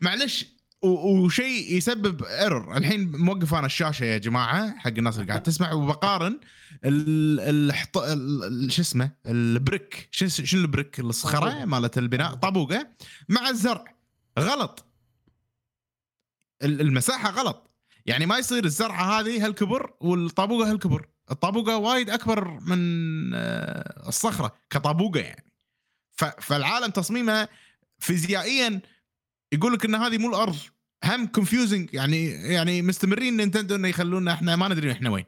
معلش 0.00 0.46
و- 0.82 1.18
وشيء 1.24 1.76
يسبب 1.76 2.24
error 2.24 2.76
الحين 2.76 3.16
موقف 3.16 3.54
أنا 3.54 3.66
الشاشة 3.66 4.04
يا 4.04 4.18
جماعة 4.18 4.78
حق 4.78 4.86
الناس 4.98 5.16
اللي 5.16 5.26
قاعد 5.28 5.42
تسمع 5.42 5.72
وبقارن 5.72 6.40
ال 6.84 7.40
الحط 7.40 7.98
ال- 7.98 8.44
ال- 8.44 8.72
شو 8.72 8.82
اسمه؟ 8.82 9.10
ال 9.26 9.38
brick. 9.38 10.08
شو 10.10 10.28
شو 10.28 10.56
ال 10.56 10.62
brick؟ 10.62 11.00
الصخرة. 11.00 11.64
مالت 11.64 11.98
البناء 11.98 12.34
طابوقة 12.34 12.88
مع 13.28 13.48
الزرع. 13.48 13.84
غلط. 14.38 14.84
ال- 16.62 16.80
المساحة 16.80 17.30
غلط. 17.30 17.67
يعني 18.08 18.26
ما 18.26 18.38
يصير 18.38 18.64
الزرعة 18.64 19.20
هذه 19.20 19.46
هالكبر 19.46 19.92
والطابوقة 20.00 20.70
هالكبر. 20.70 21.08
الطابوقة 21.30 21.76
وايد 21.76 22.10
أكبر 22.10 22.60
من 22.60 22.80
آه، 23.34 24.08
الصخرة 24.08 24.56
كطابوقة 24.70 25.20
يعني. 25.20 25.52
فالعالم 26.40 26.90
تصميمه 26.90 27.48
فيزيائيا 27.98 28.80
يقول 29.52 29.72
لك 29.72 29.84
إن 29.84 29.94
هذه 29.94 30.18
مو 30.18 30.28
الأرض. 30.28 30.56
هم 31.04 31.26
confusing 31.26 31.94
يعني 31.94 32.26
يعني 32.26 32.82
مستمرين 32.82 33.36
Nintendo 33.36 33.74
إنه 33.74 33.88
يخلونا 33.88 34.32
إحنا 34.32 34.56
ما 34.56 34.68
ندري 34.68 34.92
إحنا 34.92 35.10
وين. 35.10 35.24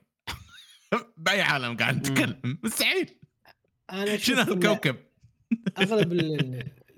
بأي 1.16 1.43
عالم 1.43 1.77
قاعد 1.77 1.97
نتكلم 1.97 2.59
مستحيل. 2.62 3.09
أنا 3.93 4.16
شنو 4.16 4.43
أشوف 4.43 4.48
إن 4.48 4.62
الكوكب 4.62 4.97
أغلب 5.78 6.12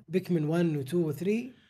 البيكمن 0.09 0.45
1 0.45 0.77
و 0.77 0.81
2 0.81 1.03
و 1.05 1.13
3 1.13 1.62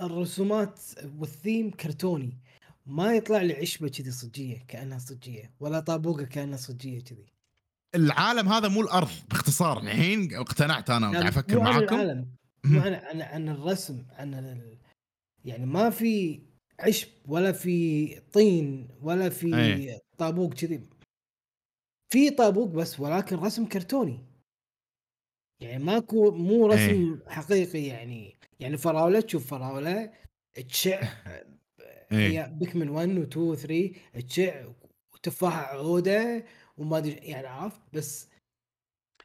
الرسومات 0.00 0.80
والثيم 1.18 1.70
كرتوني. 1.70 2.38
ما 2.86 3.14
يطلع 3.14 3.42
لي 3.42 3.54
عشبة 3.54 3.88
كذي 3.88 4.10
صجية 4.10 4.64
كأنها 4.68 4.98
صجية 4.98 5.54
ولا 5.60 5.80
طابوقة 5.80 6.24
كأنها 6.24 6.56
صجية 6.56 7.00
كذي. 7.00 7.26
العالم 7.94 8.48
هذا 8.48 8.68
مو 8.68 8.80
الأرض 8.80 9.10
باختصار. 9.30 9.78
الحين 9.78 10.34
اقتنعت 10.34 10.90
أنا 10.90 11.10
قاعد 11.10 11.26
أفكر 11.26 11.58
مو 11.58 11.66
عن 11.66 11.74
معاكم. 11.74 11.94
العالم. 11.94 12.28
مو 12.64 12.80
عن, 12.80 12.94
عن, 12.94 13.22
عن 13.22 13.48
الرسم 13.48 14.04
عن 14.10 14.34
ال... 14.34 14.78
يعني 15.44 15.66
ما 15.66 15.90
في 15.90 16.42
عشب 16.78 17.08
ولا 17.28 17.52
في 17.52 18.06
طين 18.20 18.88
ولا 19.02 19.28
في 19.28 19.56
أي. 19.56 20.00
طابوق 20.18 20.54
كذي. 20.54 20.88
في 22.12 22.30
طابوق 22.30 22.68
بس 22.68 23.00
ولكن 23.00 23.36
رسم 23.36 23.66
كرتوني. 23.66 24.24
يعني 25.60 25.84
ماكو 25.84 26.30
مو 26.30 26.66
رسم 26.66 27.18
حقيقي 27.26 27.82
يعني. 27.82 28.36
يعني 28.60 28.76
فراولة 28.76 29.20
تشوف 29.20 29.46
فراولة 29.46 30.10
تشع 30.68 31.00
هي 32.10 32.50
بيكمن 32.52 32.88
1 32.88 33.08
و 33.18 33.22
2 33.22 33.46
و 33.46 33.54
3 33.54 33.92
تشع 34.28 34.64
وتفاحه 35.14 35.62
عودة 35.62 36.44
وما 36.76 36.98
أدري 36.98 37.12
يعني 37.12 37.46
عرفت؟ 37.46 37.80
بس 37.92 38.28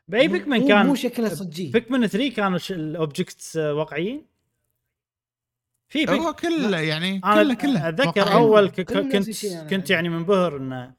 بأي 0.08 0.28
بيكمن 0.28 0.68
كان 0.68 0.86
مو 0.86 0.96
شكله 0.96 1.30
صجي 1.30 1.72
بيكمن 1.72 2.08
3 2.08 2.36
كانوا 2.36 2.60
الاوبجكتس 2.70 3.56
واقعيين؟ 3.58 4.26
في 5.90 6.00
Pikmin 6.06 6.10
2 6.10 6.34
كله 6.34 6.80
يعني 6.80 7.20
كله 7.20 7.54
كله 7.54 7.90
أتذكر. 7.90 8.34
أول 8.34 8.70
ك- 8.70 8.82
كنت 8.82 9.14
كنت 9.70 9.90
يعني 9.90 10.10
منبهر 10.10 10.58
انه 10.58 10.94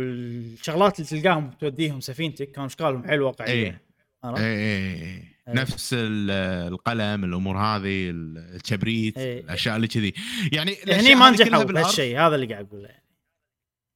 الشغلات 0.00 1.00
اللي 1.00 1.10
تلقاهم 1.10 1.50
توديهم 1.50 2.00
سفينتك 2.00 2.50
كانوا 2.50 2.66
اشكالهم 2.66 3.04
حلو 3.08 3.26
واقعية. 3.26 3.80
اي؟ 4.24 4.34
اي 4.38 5.33
إيه. 5.48 5.54
نفس 5.54 5.94
ال- 5.94 6.30
القلم 6.72 7.24
الأمور 7.24 7.58
هذه 7.58 8.10
الكبريت 8.10 9.18
إيه. 9.18 9.40
الأشياء 9.40 9.76
اللي 9.76 9.88
كذي 9.88 10.14
يعني 10.52 10.72
هني 10.72 10.82
الأشياء 10.82 11.16
ما 11.16 11.30
نجحوا. 11.30 11.62
بهالشيء 11.64 12.20
هذا 12.20 12.34
اللي 12.34 12.46
قاعد 12.46 12.66
أقوله 12.66 12.88
يعني 12.88 13.04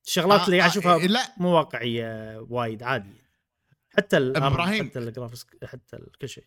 الشغلات 0.06 0.46
اللي 0.46 0.58
قاعد 0.58 0.70
آه، 0.70 0.72
أشوفها 0.72 0.94
آه، 0.94 1.06
لا 1.06 1.34
مو 1.36 1.48
واقعية 1.48 2.38
وايد 2.50 2.82
عادي 2.82 3.24
حتى 3.96 4.16
الأرض 4.16 4.52
إبراهيم. 4.52 4.88
حتى 4.90 4.98
ال 4.98 5.04
graphics 5.04 5.46
حتى 5.64 5.98
كل 6.20 6.28
شيء 6.28 6.44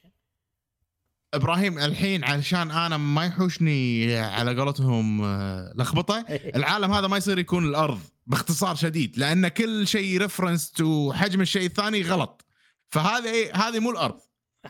إبراهيم 1.33 1.79
الحين 1.79 2.23
علشان 2.23 2.71
أنا 2.71 2.97
ما 2.97 3.25
يحوشني 3.25 4.15
على 4.17 4.59
قولتهم 4.59 5.23
آه، 5.23 5.73
لخبطة 5.75 6.25
العالم 6.55 6.91
هذا 6.93 7.07
ما 7.07 7.17
يصير 7.17 7.39
يكون 7.39 7.65
الأرض 7.65 7.99
باختصار 8.27 8.75
شديد 8.75 9.17
لأن 9.17 9.47
كل 9.47 9.87
شيء 9.87 10.21
ريفرنس 10.21 10.81
وحجم 10.81 11.41
الشيء 11.41 11.65
الثاني 11.65 12.01
غلط 12.01 12.45
فهذه 12.89 13.51
هذه 13.53 13.79
مو 13.79 13.91
الأرض 13.91 14.19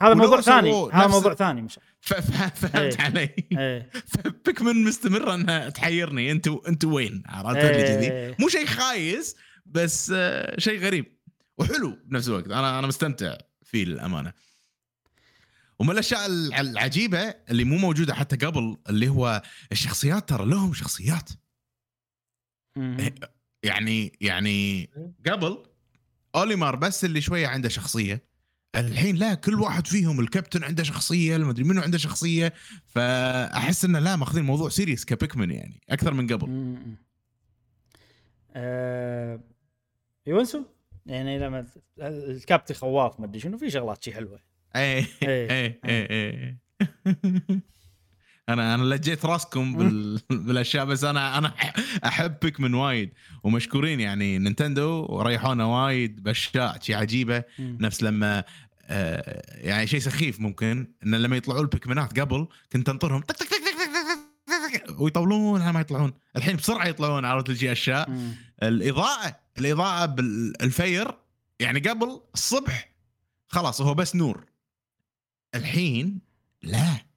هذا 0.01 0.13
موضوع 0.13 0.41
ثاني. 0.41 0.89
هذا 0.93 1.07
موضوع 1.07 1.33
ثاني 1.35 1.61
مش 1.61 1.79
فهمت 2.01 2.75
إيه. 2.75 2.97
علي. 2.99 3.29
إيه. 3.51 3.89
فبيكمن 4.11 4.83
مستمره 4.83 5.35
إنها 5.35 5.69
تحيرني. 5.69 6.31
أنتوا 6.31 6.69
أنتوا 6.69 6.93
وين؟ 6.93 7.23
عرفت؟ 7.25 7.57
اللي 7.57 7.83
كذي. 7.83 8.11
إيه. 8.11 8.35
مو 8.39 8.49
شيء 8.49 8.65
خايس 8.65 9.35
بس 9.65 10.11
آه، 10.15 10.59
شيء 10.59 10.79
غريب 10.79 11.17
وحلو 11.57 11.97
بنفس 12.05 12.27
الوقت. 12.27 12.45
أنا 12.45 12.79
أنا 12.79 12.87
مستمتع 12.87 13.37
فيه 13.63 13.85
للأمانة. 13.85 14.33
ومن 15.79 15.91
الأشياء 15.91 16.25
الع- 16.25 16.59
العجيبة 16.61 17.35
اللي 17.49 17.63
مو 17.63 17.77
موجودة 17.77 18.13
حتى 18.13 18.45
قبل 18.45 18.77
اللي 18.89 19.07
هو 19.09 19.41
الشخصيات 19.71 20.29
ترى 20.29 20.45
لهم 20.45 20.73
شخصيات. 20.73 21.29
مم. 22.75 22.97
يعني 23.63 24.17
يعني 24.21 24.89
قبل 25.27 25.63
أوليمار 26.35 26.75
بس 26.75 27.05
اللي 27.05 27.21
شوية 27.21 27.47
عنده 27.47 27.69
شخصية. 27.69 28.30
الحين 28.75 29.15
لا 29.15 29.33
كل 29.33 29.53
واحد 29.53 29.87
فيهم 29.87 30.19
الكابتن 30.19 30.63
عنده 30.63 30.83
شخصية 30.83 31.35
المدري 31.35 31.63
منو 31.63 31.81
عنده 31.81 31.97
شخصية 31.97 32.53
فأحس 32.85 33.85
انه 33.85 33.99
لا 33.99 34.15
ماخذين 34.15 34.41
الموضوع 34.41 34.69
سيريس 34.69 35.05
كبيكمن 35.05 35.51
يعني 35.51 35.81
أكثر 35.89 36.13
من 36.13 36.27
قبل. 36.27 36.49
مم. 36.49 36.95
آه، 38.53 39.39
يونسو؟ 40.27 40.63
يعني 41.05 41.39
لما 41.39 41.65
الكابتن 41.99 42.73
خواف 42.73 43.19
ما 43.19 43.25
أدري 43.25 43.39
شنو 43.39 43.57
في 43.57 43.69
شغلات 43.69 44.03
شي 44.03 44.13
حلوة. 44.13 44.39
اي 44.75 45.05
اي 45.23 45.79
اي 45.85 46.57
أنا 48.53 48.75
أنا 48.75 48.95
لجيت 48.95 49.25
راسكم 49.25 49.77
بال... 49.77 50.19
بالأشياء 50.45 50.85
بس 50.85 51.03
أنا 51.03 51.37
أنا 51.37 51.53
احب 52.05 52.39
Pikmin 52.41 52.73
وايد. 52.73 53.13
ومشكورين 53.43 53.99
يعني 53.99 54.37
Nintendo 54.39 55.21
ريحونا 55.21 55.65
وايد 55.65 56.23
باشياء 56.23 56.79
شي 56.81 56.93
عجيبة. 56.95 57.43
نفس 57.59 58.03
لما 58.03 58.43
آه 58.85 59.41
يعني 59.67 59.87
شيء 59.87 59.99
سخيف 59.99 60.39
ممكن 60.39 60.87
إن 61.05 61.15
لما 61.15 61.37
يطلعون 61.37 61.61
البيكمنات 61.61 62.19
قبل 62.19 62.47
كنت 62.73 62.89
أنطرهم 62.89 63.21
طق 63.21 63.35
طق 63.35 63.45
طق 63.45 63.55
طق 63.55 63.57
طق 63.57 64.85
طق 64.85 64.93
طق 64.93 65.01
ويطولون 65.01 65.61
على 65.61 65.73
ما 65.73 65.79
يطلعون. 65.81 66.13
الحين 66.35 66.55
بسرعة 66.55 66.85
يطلعون 66.87 67.25
عرفت 67.25 67.51
شي 67.53 67.71
أشياء. 67.71 68.09
مم. 68.09 68.35
الإضاءة 68.63 69.35
الإضاءة 69.57 70.05
بالفير 70.05 71.11
يعني 71.59 71.79
قبل 71.79 72.21
الصبح 72.33 72.91
خلاص 73.47 73.81
هو 73.81 73.93
بس 73.93 74.15
نور. 74.15 74.45
الحين 75.55 76.19
لا. 76.63 77.10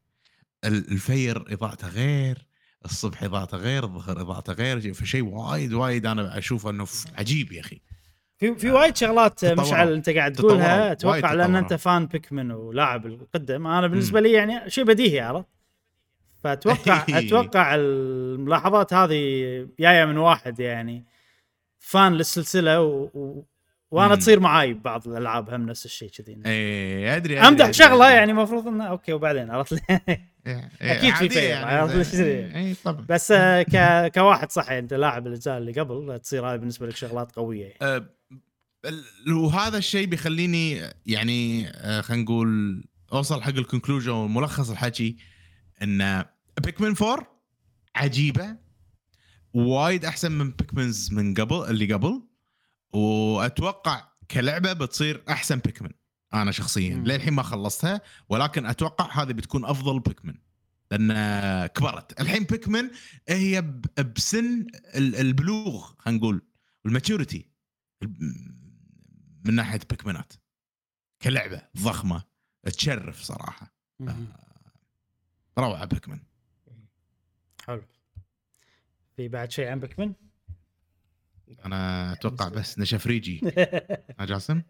الفير 0.64 1.44
اضاءته 1.52 1.88
غير 1.88 2.46
الصبح 2.84 3.22
اضاءته 3.22 3.56
غير 3.56 3.84
الظهر 3.84 4.20
اضاءته 4.20 4.52
غير 4.52 4.94
فشيء 4.94 5.24
وايد 5.24 5.72
وايد 5.72 6.06
أنا 6.06 6.38
أشوفه 6.38 6.70
إنه 6.70 6.86
عجيب 7.18 7.52
يا 7.52 7.60
أخي 7.60 7.80
في 8.38 8.54
في 8.54 8.70
وايد 8.70 8.96
شغلات. 8.96 9.44
مشعل 9.44 9.92
أنت 9.92 10.10
قاعد. 10.10 10.32
تقولها 10.32 10.92
أتوقع 10.92 11.32
لأن. 11.32 11.56
أنت 11.56 11.74
fan 11.74 12.06
Pikmin 12.06 12.50
ولاعب 12.50 13.06
القدم 13.06 13.66
أنا 13.66 13.86
بالنسبة 13.86 14.20
لي 14.20 14.32
يعني 14.32 14.70
شيء 14.70 14.84
بديهي 14.84 15.20
عرفت 15.20 15.46
فأتوقع 16.44 17.04
أتوقع 17.18 17.74
الملاحظات 17.74 18.92
هذه 18.92 19.18
جاية 19.80 20.04
من 20.04 20.16
واحد 20.16 20.60
يعني 20.60 21.04
fan 21.78 22.12
للسلسلة 22.12 22.82
و... 22.82 23.42
وأنا 23.94 24.08
مم. 24.08 24.14
تصير 24.14 24.40
معاي 24.40 24.74
ببعض 24.74 25.08
الألعاب 25.08 25.50
هم 25.50 25.66
نفس 25.66 25.84
الشيء 25.84 26.10
كذي 26.10 26.38
اي 26.46 27.16
أدري 27.16 27.40
أمدح 27.40 27.70
شغلة 27.70 28.10
يعني 28.10 28.30
المفروض 28.30 28.68
إنه 28.68 28.84
okay 28.84 29.12
وبعدين 29.12 29.50
عرفت 29.50 29.72
لي؟ 29.72 30.00
أكيد 30.82 31.14
في 31.14 31.28
فير، 31.28 31.56
عرفت؟ 31.56 32.14
اي 32.14 32.74
طبعا 32.84 33.06
بس 33.08 33.32
آه، 33.32 33.62
ك... 33.62 34.12
كواحد 34.14 34.50
صح 34.50 34.68
يعني 34.68 34.78
أنت 34.78 34.94
لاعب 34.94 35.26
الأجزاء 35.26 35.58
اللي 35.58 35.72
قبل 35.72 36.18
تصير 36.18 36.46
هاي 36.46 36.58
بالنسبة 36.58 36.86
لك 36.86 36.96
شغلات 36.96 37.32
قوية 37.32 37.62
يعني. 37.64 37.78
أه، 37.82 38.08
وهذا 39.36 39.78
الشيء 39.78 40.06
بيخليني 40.06 40.80
يعني 41.06 41.68
أه، 41.68 42.00
خلينا 42.00 42.22
نقول 42.22 42.82
أوصل 43.12 43.42
حق 43.42 43.48
ال 43.48 43.54
conclusion 43.54 44.12
وملخص 44.12 44.70
الحكي 44.70 45.16
إن 45.82 46.24
بيكمن 46.64 46.94
4 47.02 47.40
عجيبة 47.96 48.56
وايد 49.54 50.04
أحسن 50.04 50.32
من 50.32 50.50
بيكمنز 50.50 51.12
من 51.12 51.34
قبل 51.34 51.64
اللي 51.70 51.92
قبل 51.92 52.22
وأتوقع 52.94 54.08
كلعبة 54.30 54.72
بتصير 54.72 55.24
أحسن 55.28 55.58
بيكمن 55.58 55.90
أنا 56.34 56.50
شخصيا. 56.52 56.94
للحين 56.96 57.32
ما 57.32 57.42
خلصتها 57.42 58.00
ولكن 58.28 58.66
أتوقع 58.66 59.22
هذه 59.22 59.32
بتكون 59.32 59.64
أفضل 59.64 60.00
بيكمن 60.00 60.34
لأن 60.90 61.66
كبرت. 61.66 62.20
الحين 62.20 62.44
بيكمن 62.44 62.90
هي 63.28 63.62
بسن 64.16 64.66
ال- 64.94 65.16
البلوغ 65.16 65.92
خلينا 65.98 66.18
نقول 66.20 66.42
والماتيوريتي 66.84 67.48
من 69.44 69.54
ناحية 69.54 69.80
بيكمنات 69.90 70.32
كلعبة 71.22 71.62
ضخمة 71.78 72.22
تشرف 72.64 73.22
صراحة. 73.22 73.74
مم. 74.00 74.26
روعة 75.58 75.84
بيكمن 75.84 76.18
حلو. 77.66 77.82
في 79.16 79.28
بعد 79.28 79.50
شيء 79.50 79.68
عن 79.68 79.80
بيكمن؟ 79.80 80.12
أنا 81.64 82.12
أتوقع 82.12 82.48
بس 82.48 82.78
نشفريجي 82.78 83.40
ها 84.18 84.24
جاسم؟ 84.30 84.62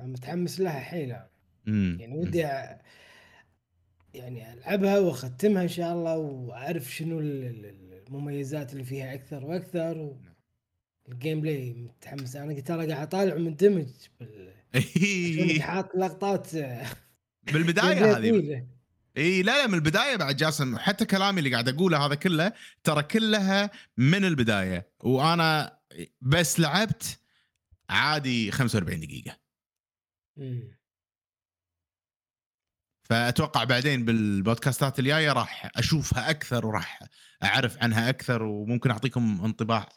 متحمس 0.00 0.60
لها 0.60 0.80
حيل. 0.80 1.12
أنا. 1.12 2.00
يعني 2.00 2.16
ودي 2.18 2.46
أ... 2.46 2.78
يعني 4.14 4.52
ألعبها 4.52 4.98
وأختمها 4.98 5.62
إن 5.62 5.68
شاء 5.68 5.92
الله 5.92 6.16
وأعرف 6.16 6.94
شنو 6.94 7.20
ال- 7.20 7.44
ال- 7.44 8.02
المميزات 8.08 8.72
اللي 8.72 8.84
فيها 8.84 9.14
أكثر 9.14 9.44
وأكثر 9.44 9.98
و... 9.98 10.20
ال 11.08 11.40
gameplay 11.40 11.72
متحمس. 11.72 12.36
أنا 12.36 12.60
ترى 12.60 12.92
قاعد 12.92 13.06
أطالع 13.06 13.34
مندمج 13.34 13.88
بال... 14.20 14.52
حاط 15.62 15.96
لقطات. 15.96 16.50
بالبداية 17.52 18.04
هذه. 18.16 18.66
إي 19.16 19.42
لا 19.42 19.58
لا 19.62 19.66
من 19.66 19.74
البداية 19.74 20.16
بعد 20.16 20.36
جاسم. 20.36 20.78
حتى 20.78 21.04
كلامي 21.04 21.38
اللي 21.38 21.52
قاعد 21.52 21.68
أقوله 21.68 22.06
هذا 22.06 22.14
كله 22.14 22.52
ترى 22.84 23.02
كلها 23.02 23.70
من 23.96 24.24
البداية. 24.24 24.88
وأنا 25.00 25.77
بس 26.20 26.60
لعبت 26.60 27.18
عادي 27.90 28.50
45 28.50 29.00
دقيقة 29.00 29.36
مم. 30.36 30.78
فأتوقع 33.02 33.64
بعدين 33.64 34.04
بالبودكاستات 34.04 34.98
الجاية 34.98 35.32
راح 35.32 35.70
أشوفها 35.76 36.30
أكثر 36.30 36.66
وراح 36.66 37.02
أعرف 37.42 37.82
عنها 37.82 38.08
أكثر 38.08 38.42
وممكن 38.42 38.90
أعطيكم 38.90 39.40
انطباع 39.44 39.88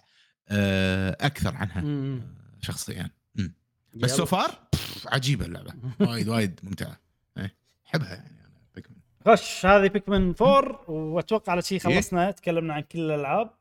آه، 0.50 1.18
أكثر 1.22 1.56
عنها 1.56 1.82
مم. 1.82 2.22
شخصيا 2.62 3.10
مم. 3.36 3.56
بس. 3.94 4.12
so 4.12 4.26
far 4.26 4.68
عجيبة 5.06 5.46
اللعبة 5.46 5.74
وايد 6.00 6.28
وايد 6.30 6.60
ممتعة 6.64 7.00
إيه، 7.38 7.56
أحبها 7.88 8.16
يعني 8.16 8.40
أنا 8.42 8.62
Pikmin. 8.76 8.96
خش 9.26 9.66
هذه 9.66 9.88
Pikmin 9.88 10.34
4 10.42 10.90
وأتوقع 10.90 11.52
على 11.52 11.62
شيء 11.62 11.80
خلصنا 11.80 12.32
تكلمنا 12.32 12.74
عن 12.74 12.82
كل 12.82 13.00
الألعاب 13.00 13.54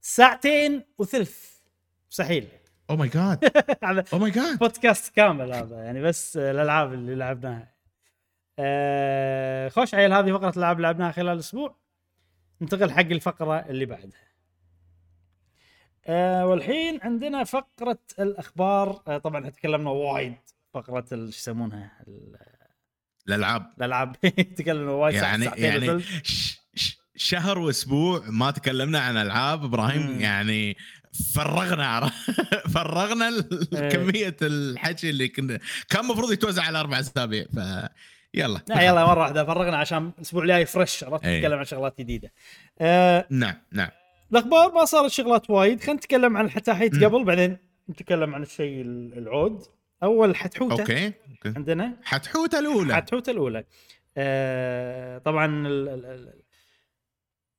ساعتين 0.00 0.84
وثلث. 0.98 1.58
مستحيل. 2.10 2.48
oh 2.90 2.96
my 2.96 3.08
God 3.08 3.44
هذا 3.84 4.04
oh 4.12 4.18
my 4.18 4.30
God 4.30 4.58
بودكاست 4.58 5.14
كامل 5.16 5.52
هذا 5.52 5.76
يعني 5.84 6.02
بس 6.02 6.36
الألعاب 6.36 6.92
اللي 6.92 7.14
لعبناها. 7.14 7.74
آه 8.58 9.68
خوش 9.68 9.94
عيل 9.94 10.12
هذه 10.12 10.32
فقرة 10.32 10.50
الألعاب 10.50 10.76
اللي 10.76 10.86
لعبناها 10.88 11.12
خلال 11.12 11.28
الأسبوع. 11.34 11.76
ننتقل 12.60 12.90
حق 12.90 13.00
الفقرة 13.00 13.58
اللي 13.58 13.86
بعدها. 13.86 14.28
آه 16.06 16.46
والحين 16.46 17.00
عندنا 17.02 17.44
فقرة 17.44 17.98
الأخبار. 18.18 19.02
آه 19.08 19.18
طبعا 19.18 19.50
تكلمنا 19.50 19.90
وايد 19.90 20.36
فقرة 20.74 21.06
شو 21.10 21.16
يسمونها؟ 21.16 21.92
ال- 22.08 22.36
الألعاب. 23.28 23.72
الألعاب. 23.78 24.16
تكلمنا 24.58 24.90
وايد 24.92 25.14
يعني 25.14 25.44
ساعتين 25.44 25.64
يعني 25.64 26.02
شهر 27.18 27.58
واسبوع 27.58 28.22
ما 28.28 28.50
تكلمنا 28.50 28.98
عن 29.00 29.16
ألعاب 29.16 29.64
إبراهيم 29.64 30.06
مم. 30.10 30.20
يعني 30.20 30.76
فرغنا 31.34 32.10
فرغنا 32.74 33.28
إيه. 33.74 33.88
كمية 33.88 34.36
الحكي 34.42 35.10
اللي 35.10 35.28
كنا 35.28 35.58
كان 35.88 36.04
المفروض 36.04 36.32
يتوزع 36.32 36.62
على 36.62 36.80
أربع 36.80 37.00
أسابيع 37.00 37.44
ف 37.44 37.58
يلا 38.34 38.60
لا 38.68 38.82
يلا 38.82 39.06
مرة 39.06 39.20
واحدة 39.20 39.44
فرغنا 39.44 39.76
عشان 39.76 40.12
الأسبوع 40.18 40.42
الجاي 40.42 40.66
fresh 40.66 41.04
عرفت 41.04 41.24
إيه. 41.24 41.38
نتكلم 41.38 41.58
عن 41.58 41.64
شغلات 41.64 41.94
جديدة. 41.98 42.32
آه 42.80 43.26
نعم 43.30 43.54
نعم 43.72 43.88
الأخبار 44.32 44.72
ما 44.72 44.84
صارت 44.84 45.10
شغلات 45.10 45.50
وايد 45.50 45.80
خلينا 45.80 45.94
نتكلم 45.98 46.36
عن 46.36 46.44
الحتاحيت. 46.44 47.04
قبل 47.04 47.24
بعدين 47.24 47.56
نتكلم 47.90 48.34
عن 48.34 48.42
الشيء 48.42 48.80
ال- 48.82 49.18
العود 49.18 49.62
أول 50.02 50.36
حتحوتة 50.36 50.80
okay 50.80 51.06
okay 51.06 51.52
عندنا 51.56 51.96
حتحوتة 52.04 52.58
الأولى 52.58 52.94
حتحوتة 52.96 53.30
الأولى 53.30 53.64
آه 54.16 55.18
طبعا 55.18 55.46
ال- 55.66 55.88
ال- 55.88 56.04
ال- 56.06 56.47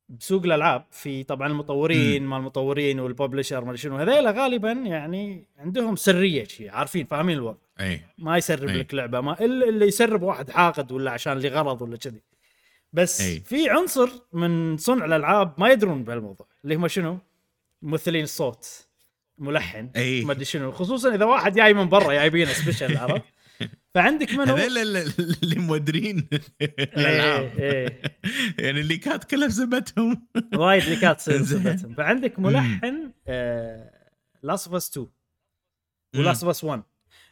بسوق 0.09 0.43
الألعاب 0.45 0.85
في 0.91 1.23
طبعا 1.23 1.47
المطورين 1.47 2.23
مال 2.23 2.37
المطورين 2.37 2.99
وال 2.99 3.11
publisher 3.11 3.65
ما 3.65 3.75
شنو 3.75 3.97
هذيلا 3.97 4.31
غالبا 4.31 4.71
يعني 4.71 5.45
عندهم 5.59 5.95
سرية 5.95 6.43
شيء 6.43 6.71
عارفين 6.71 7.05
فاهمين 7.05 7.37
الوضع 7.37 7.57
أي 7.79 8.01
ما 8.17 8.37
يسرب 8.37 8.69
أي. 8.69 8.77
لك 8.77 8.93
لعبة 8.93 9.21
ما 9.21 9.39
إلا 9.39 9.69
اللي 9.69 9.87
يسرب 9.87 10.21
واحد 10.21 10.49
حاقد 10.49 10.91
ولا 10.91 11.11
عشان 11.11 11.39
لغرض 11.39 11.81
ولا 11.81 11.97
كذي 11.97 12.21
بس 12.93 13.21
أي. 13.21 13.39
في 13.39 13.69
عنصر 13.69 14.09
من 14.33 14.77
صنع 14.77 15.05
الألعاب 15.05 15.53
ما 15.57 15.69
يدرون 15.69 16.03
بهالموضوع 16.03 16.47
اللي 16.63 16.75
هم 16.75 16.87
شنو؟ 16.87 17.17
ممثلين 17.81 18.23
الصوت 18.23 18.87
ملحن. 19.37 19.89
ما 19.95 20.31
أدري 20.31 20.45
شنو 20.45 20.71
خصوصا 20.71 21.15
إذا 21.15 21.25
واحد 21.25 21.53
جاي 21.53 21.73
من 21.73 21.89
برا 21.89 22.13
جايبينه 22.13 22.51
special 22.51 22.97
عرفت؟ 22.97 23.23
فعندك 23.95 24.31
منو؟ 24.33 24.55
هذول 24.55 24.77
اللي 24.77 25.55
مودرين 25.55 26.27
الألعاب. 26.61 27.59
إيه، 27.59 27.71
إيه. 27.71 28.01
يعني 28.65 28.79
اللي 28.79 28.97
كانت 28.97 29.23
كلها 29.23 29.47
بسبتهم 29.47 30.27
وايد 30.55 30.83
ليكات 30.83 31.29
إنزين. 31.29 31.63
سبتهم 31.77 31.93
فعندك 31.95 32.39
ملحن 32.39 33.11
Last 34.43 34.67
of 34.67 34.75
Us 34.75 34.89
2 34.91 35.07
و 36.15 36.21
Last 36.21 36.43
of 36.43 36.49
Us 36.55 36.63
1 36.63 36.81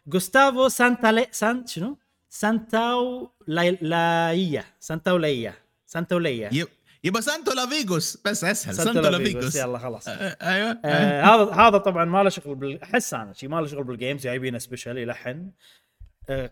جوستافو 0.08 0.68
سانتا 0.68 1.32
سان 1.32 1.68
شنو؟ 1.68 1.98
سانتاو 2.30 3.32
لاي... 3.48 3.77
لايا 3.82 4.64
سانتاو 4.80 5.18
ليا 5.18 5.53
سانتاو 5.86 6.19
ليا 6.19 6.50
يب- 6.53 6.68
يبقى 7.03 7.22
سانتو 7.22 7.52
لافيغوس 7.53 8.18
بس 8.26 8.44
أسهل. 8.44 8.76
سانتو 8.76 8.94
سانتو 8.94 9.10
لافيغوس 9.10 9.34
لافيغوس 9.34 9.56
يلا 9.56 9.77
خلاص. 9.77 10.08
آه، 10.08 10.14
أيوه. 10.42 10.80
آه 10.86 11.22
هذا 11.22 11.52
هذا 11.53 11.77
طبعا 11.77 12.06
ما 12.06 12.24
له 12.24 12.30
شغل 12.30 12.56
بال... 12.56 12.82
أحس 12.84 13.14
أنا 13.14 13.34
شي 13.34 13.48
ما 13.48 13.61
له 13.61 13.68
شغل 13.68 13.84
بالجيمز 13.84 14.24
جايبينه 14.24 14.58
سبيشل 14.58 14.98
يلحن. 14.98 15.52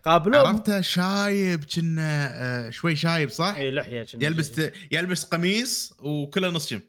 قابلوه 0.04 0.48
عرفته 0.48 0.80
شايب 0.80 1.64
كنا 1.64 2.30
آه، 2.66 2.70
شوي 2.70 2.96
شايب 2.96 3.28
صح؟ 3.30 3.54
اي 3.56 3.70
لحية 3.70 4.06
يلبس 4.14 4.60
يلبس 4.92 5.24
قميص 5.24 5.94
وكله 6.00 6.48
نص 6.50 6.68
جيم 6.68 6.80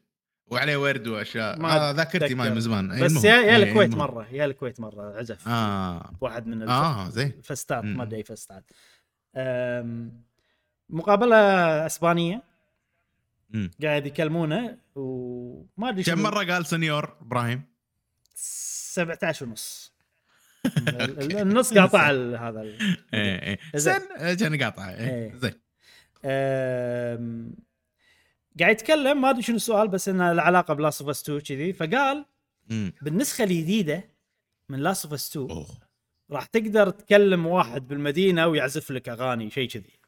وعليه 0.46 0.76
ورد 0.76 1.06
وأشياء 1.08 1.58
ما 1.58 1.76
آه 1.76 1.90
ذاكرتي 1.90 2.34
ماي. 2.34 2.50
من 2.50 2.60
زمان 2.60 2.90
أي 2.92 3.02
بس. 3.04 3.24
يا 3.24 3.34
يا 3.36 3.56
أي 3.56 3.56
الكويت. 3.62 3.94
مرة 3.94 4.26
يا 4.32 4.44
الكويت 4.44 4.80
مرة 4.80 5.18
عزف 5.18 5.48
آه 5.48 6.12
واحد 6.20 6.46
من 6.46 6.62
الف... 6.62 6.70
آه 6.70 7.08
زين 7.10 7.26
الفستات 7.38 7.84
مم. 7.84 7.96
ما 7.96 8.02
أدري 8.02 8.22
فستات 8.22 8.70
أم، 9.36 10.22
مقابلة 10.90 11.36
إسبانية 11.86 12.42
مم. 13.50 13.70
قاعد 13.82 14.06
يكلمونه 14.06 14.78
وما 14.94 15.88
أدري 15.88 16.02
كم 16.02 16.22
مرة 16.22 16.52
قال 16.52 16.66
سنيور 16.66 17.16
إبراهيم؟ 17.20 17.62
17 18.34 19.46
ونص 19.46 19.92
النص 21.42 21.74
قاطع 21.74 22.10
ال- 22.10 22.36
هذا 22.36 22.60
ال- 22.62 22.96
إيه 23.14 23.42
إيه 23.42 23.58
زين. 23.74 23.94
آه، 24.18 24.34
كان 24.34 24.52
إيه. 24.78 25.08
إيه. 25.08 25.34
زين 25.36 25.52
قاعد 28.60 28.72
يتكلم 28.72 29.20
ما 29.20 29.30
أدري 29.30 29.42
شنو 29.42 29.56
السؤال 29.56 29.88
بس 29.88 30.08
إنه 30.08 30.32
له 30.32 30.42
علاقه 30.42 30.74
بلاست 30.74 31.00
أوف 31.00 31.10
أس 31.10 31.22
2 31.22 31.40
كذي 31.40 31.72
فقال. 31.72 32.24
بالنسخة 33.02 33.44
الجديده 33.44 34.04
من 34.68 34.78
Last 34.78 35.04
of 35.04 35.14
Us 35.14 35.30
2 35.30 35.50
أوه 35.50 35.66
راح 36.30 36.44
تقدر 36.46 36.90
تكلم 36.90 37.46
واحد 37.46 37.88
بالمدينة 37.88 38.46
ويعزف 38.46 38.90
لك 38.90 39.08
أغاني 39.08 39.50
شيء 39.50 39.68
كذي 39.68 39.98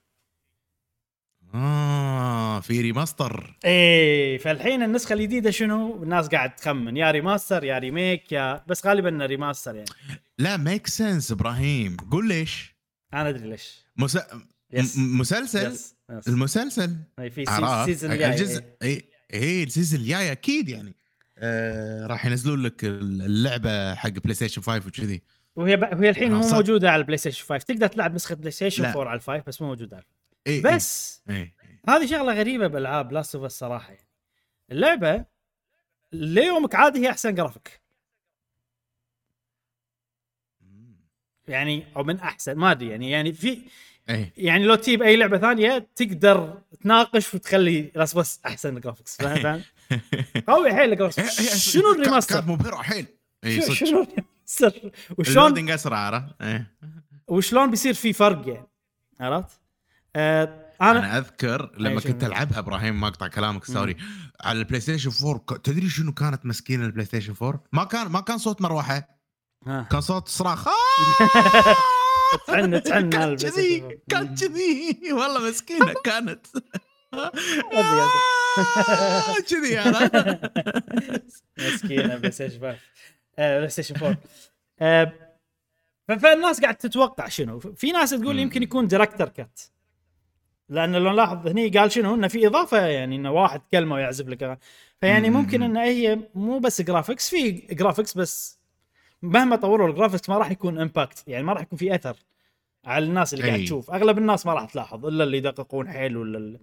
آه 1.54 2.60
في 2.60 2.80
ريماستر 2.80 3.56
إيه 3.64 4.38
فالحين 4.38 4.82
النسخة 4.82 5.12
الجديدة 5.12 5.50
شنو؟ 5.50 6.02
الناس 6.02 6.28
قاعد 6.28 6.56
تخمن 6.56 6.96
يا 6.96 7.10
remaster 7.10 7.64
يا 7.64 7.78
remake 7.78 8.32
يا 8.32 8.64
بس 8.68 8.86
غالبا 8.86 9.08
إنه 9.08 9.26
remaster 9.26 9.74
يعني 9.74 9.88
لا 10.40 10.56
make 10.56 10.86
sense 10.86 11.32
إبراهيم. 11.32 11.96
قول 11.96 12.28
ليش؟ 12.28 12.76
أنا 13.14 13.28
أدري 13.28 13.48
ليش. 13.50 13.84
مس... 13.96 14.16
م- 14.16 15.18
مسلسل؟ 15.18 15.72
yes 15.72 15.94
yes 16.10 16.28
المسلسل؟ 16.28 16.96
في 17.16 17.44
season 17.86 18.12
الجاي 18.12 18.30
الجزء 18.30 18.64
إيه. 18.82 19.10
أي 19.34 19.40
اي 19.42 19.62
ال 19.62 19.67
season 19.67 20.00
الجاي 20.00 20.32
أكيد 20.32 20.68
يعني. 20.68 20.96
آه 21.38 22.06
راح 22.06 22.26
ينزلون 22.26 22.62
لك 22.62 22.84
اللعبة 22.84 23.94
حق 23.94 24.08
PlayStation 24.08 24.62
5 24.62 24.86
وكذي. 24.86 25.22
وهي 25.56 25.76
ب... 25.76 25.82
وهي 25.82 26.10
الحين 26.10 26.32
مو 26.32 26.42
صح. 26.42 26.54
موجودة 26.54 26.90
على 26.90 27.00
ال 27.00 27.16
PlayStation 27.18 27.44
5 27.46 27.64
تقدر 27.64 27.86
تلعب 27.86 28.14
نسخة 28.14 28.34
PlayStation 28.34 28.82
لا. 28.82 28.90
4 28.90 29.08
على 29.08 29.16
ال 29.16 29.22
five 29.22 29.46
بس 29.46 29.62
مو 29.62 29.68
موجودة 29.68 29.96
على 29.96 30.04
إيه 30.46 30.62
بس 30.62 31.20
إيه. 31.30 31.36
إيه. 31.36 31.80
هذه 31.88 32.06
شغلة 32.06 32.32
غريبة 32.32 32.66
بالألعاب 32.66 33.12
Last 33.12 33.34
of 33.34 33.44
الصراحه 33.44 33.92
يعني 33.92 34.08
اللعبة 34.72 35.24
ليومك 36.12 36.74
عادي 36.74 36.98
هي 36.98 37.10
أحسن 37.10 37.34
جرافيك 37.34 37.80
يعني 41.50 41.86
أو 41.96 42.04
من 42.04 42.16
أحسن 42.20 42.54
ما 42.54 42.70
أدري 42.70 42.88
يعني 42.88 43.10
يعني 43.10 43.32
في 43.32 43.58
إيه 44.08 44.32
يعني 44.36 44.64
لو 44.64 44.74
تجيب 44.74 45.02
أي 45.02 45.16
لعبة 45.16 45.38
ثانية 45.38 45.88
تقدر 45.96 46.58
تناقش 46.82 47.34
وتخلي 47.34 47.92
لاست 47.94 48.16
بس 48.16 48.40
أحسن 48.46 48.80
graphics 48.80 49.16
فاهم 49.16 49.42
فاهم 49.42 49.62
قوي 50.46 50.74
حيل 50.74 50.92
ال 50.92 50.99
graphics 50.99 51.56
شنو 51.70 51.82
كانت 51.82 51.98
ال 51.98 52.03
remaster؟ 52.03 52.44
مبهره 52.46 52.76
حيل 52.76 53.06
اي 53.44 53.60
صدق 53.60 53.72
شنو 53.72 54.02
ال 54.02 54.11
remaster؟ 54.11 54.90
وشلون 55.18 55.70
أسرع 55.70 55.98
عرفت 55.98 56.42
إيه. 56.42 56.70
وشلون 57.28 57.70
بيصير 57.70 57.94
في 57.94 58.12
فرق 58.12 58.48
يعني 58.48 58.66
عرفت؟ 59.20 59.60
آه 60.16 60.66
أنا 60.80 60.90
أنا 60.98 61.18
أذكر 61.18 61.72
لما 61.78 61.90
أي 61.90 62.00
شنو؟ 62.00 62.12
كنت 62.12 62.24
ألعبها 62.24 62.58
إبراهيم 62.58 63.00
ما 63.00 63.08
أقطع 63.08 63.26
كلامك 63.28 63.64
sorry 63.64 63.96
على 64.40 64.58
ال 64.58 64.80
PlayStation 64.80 65.10
4 65.28 65.38
ك- 65.38 65.60
تدري 65.64 65.88
شنو 65.88 66.12
كانت 66.12 66.46
مسكينة 66.46 66.86
ال 66.86 67.04
PlayStation 67.06 67.34
4 67.42 67.64
ما 67.72 67.84
كان 67.84 68.06
ما 68.06 68.20
كان 68.20 68.38
صوت 68.38 68.62
مروحة. 68.62 69.19
كان 69.66 70.00
صوت 70.00 70.28
صراخ. 70.28 70.68
تعن 72.46 72.82
تعن 72.82 73.14
على 73.14 73.36
كانت 73.36 73.44
البلاي 73.44 73.50
كذي 73.50 73.50
ستيشن 73.50 73.84
4. 73.84 73.98
كانت 74.10 74.44
كذي 74.44 74.98
والله 75.12 75.48
مسكينة 75.50 75.94
كانت. 76.04 76.46
أدري، 77.72 78.00
آه، 78.88 79.34
كذي 79.50 79.80
أنا 79.80 80.40
مسكينة 81.58 82.16
PlayStation 82.16 82.60
5 82.60 82.76
آه، 83.38 83.56
PlayStation 83.58 83.94
4 83.96 84.16
آه، 84.80 85.12
ف- 86.08 86.12
فالناس 86.12 86.60
قاعد 86.60 86.74
تتوقع 86.76 87.28
شنو؟ 87.28 87.58
في 87.60 87.92
ناس 87.92 88.10
تقول. 88.10 88.38
يمكن 88.38 88.62
يكون 88.62 88.86
director 88.86 89.28
cut 89.28 89.60
لأن 90.68 90.96
لو 90.96 91.10
نلاحظ 91.12 91.46
هني 91.46 91.68
قال 91.68 91.92
شنو؟ 91.92 92.14
إنه 92.14 92.28
في 92.28 92.46
إضافة 92.46 92.86
يعني 92.86 93.16
إنه 93.16 93.32
واحد 93.32 93.60
كلمة 93.72 93.94
ويعزف 93.94 94.28
لك. 94.28 94.58
فيعني 95.00 95.30
مم. 95.30 95.36
ممكن 95.36 95.62
ان 95.62 95.76
هي 95.76 96.18
مو 96.34 96.58
بس 96.58 96.80
graphics 96.82 97.30
في 97.30 97.50
graphics 97.52 98.14
بس 98.16 98.59
مهما 99.22 99.56
طوروا 99.56 99.88
ال 99.88 99.92
graphics 99.92 100.28
ما 100.28 100.38
راح 100.38 100.50
يكون 100.50 100.78
impact 100.78 101.24
يعني 101.28 101.44
ما 101.44 101.52
راح 101.52 101.62
يكون 101.62 101.78
في 101.78 101.94
اثر 101.94 102.16
على 102.84 103.04
الناس 103.04 103.34
اللي 103.34 103.44
قاعد 103.46 103.58
أي. 103.58 103.64
تشوف 103.64 103.90
أغلب 103.90 104.18
الناس 104.18 104.46
ما 104.46 104.54
راح 104.54 104.64
تلاحظ 104.72 105.06
إلا 105.06 105.24
اللي 105.24 105.36
يدققون 105.36 105.88
حيل 105.88 106.16
ولا 106.16 106.38
ال- 106.38 106.60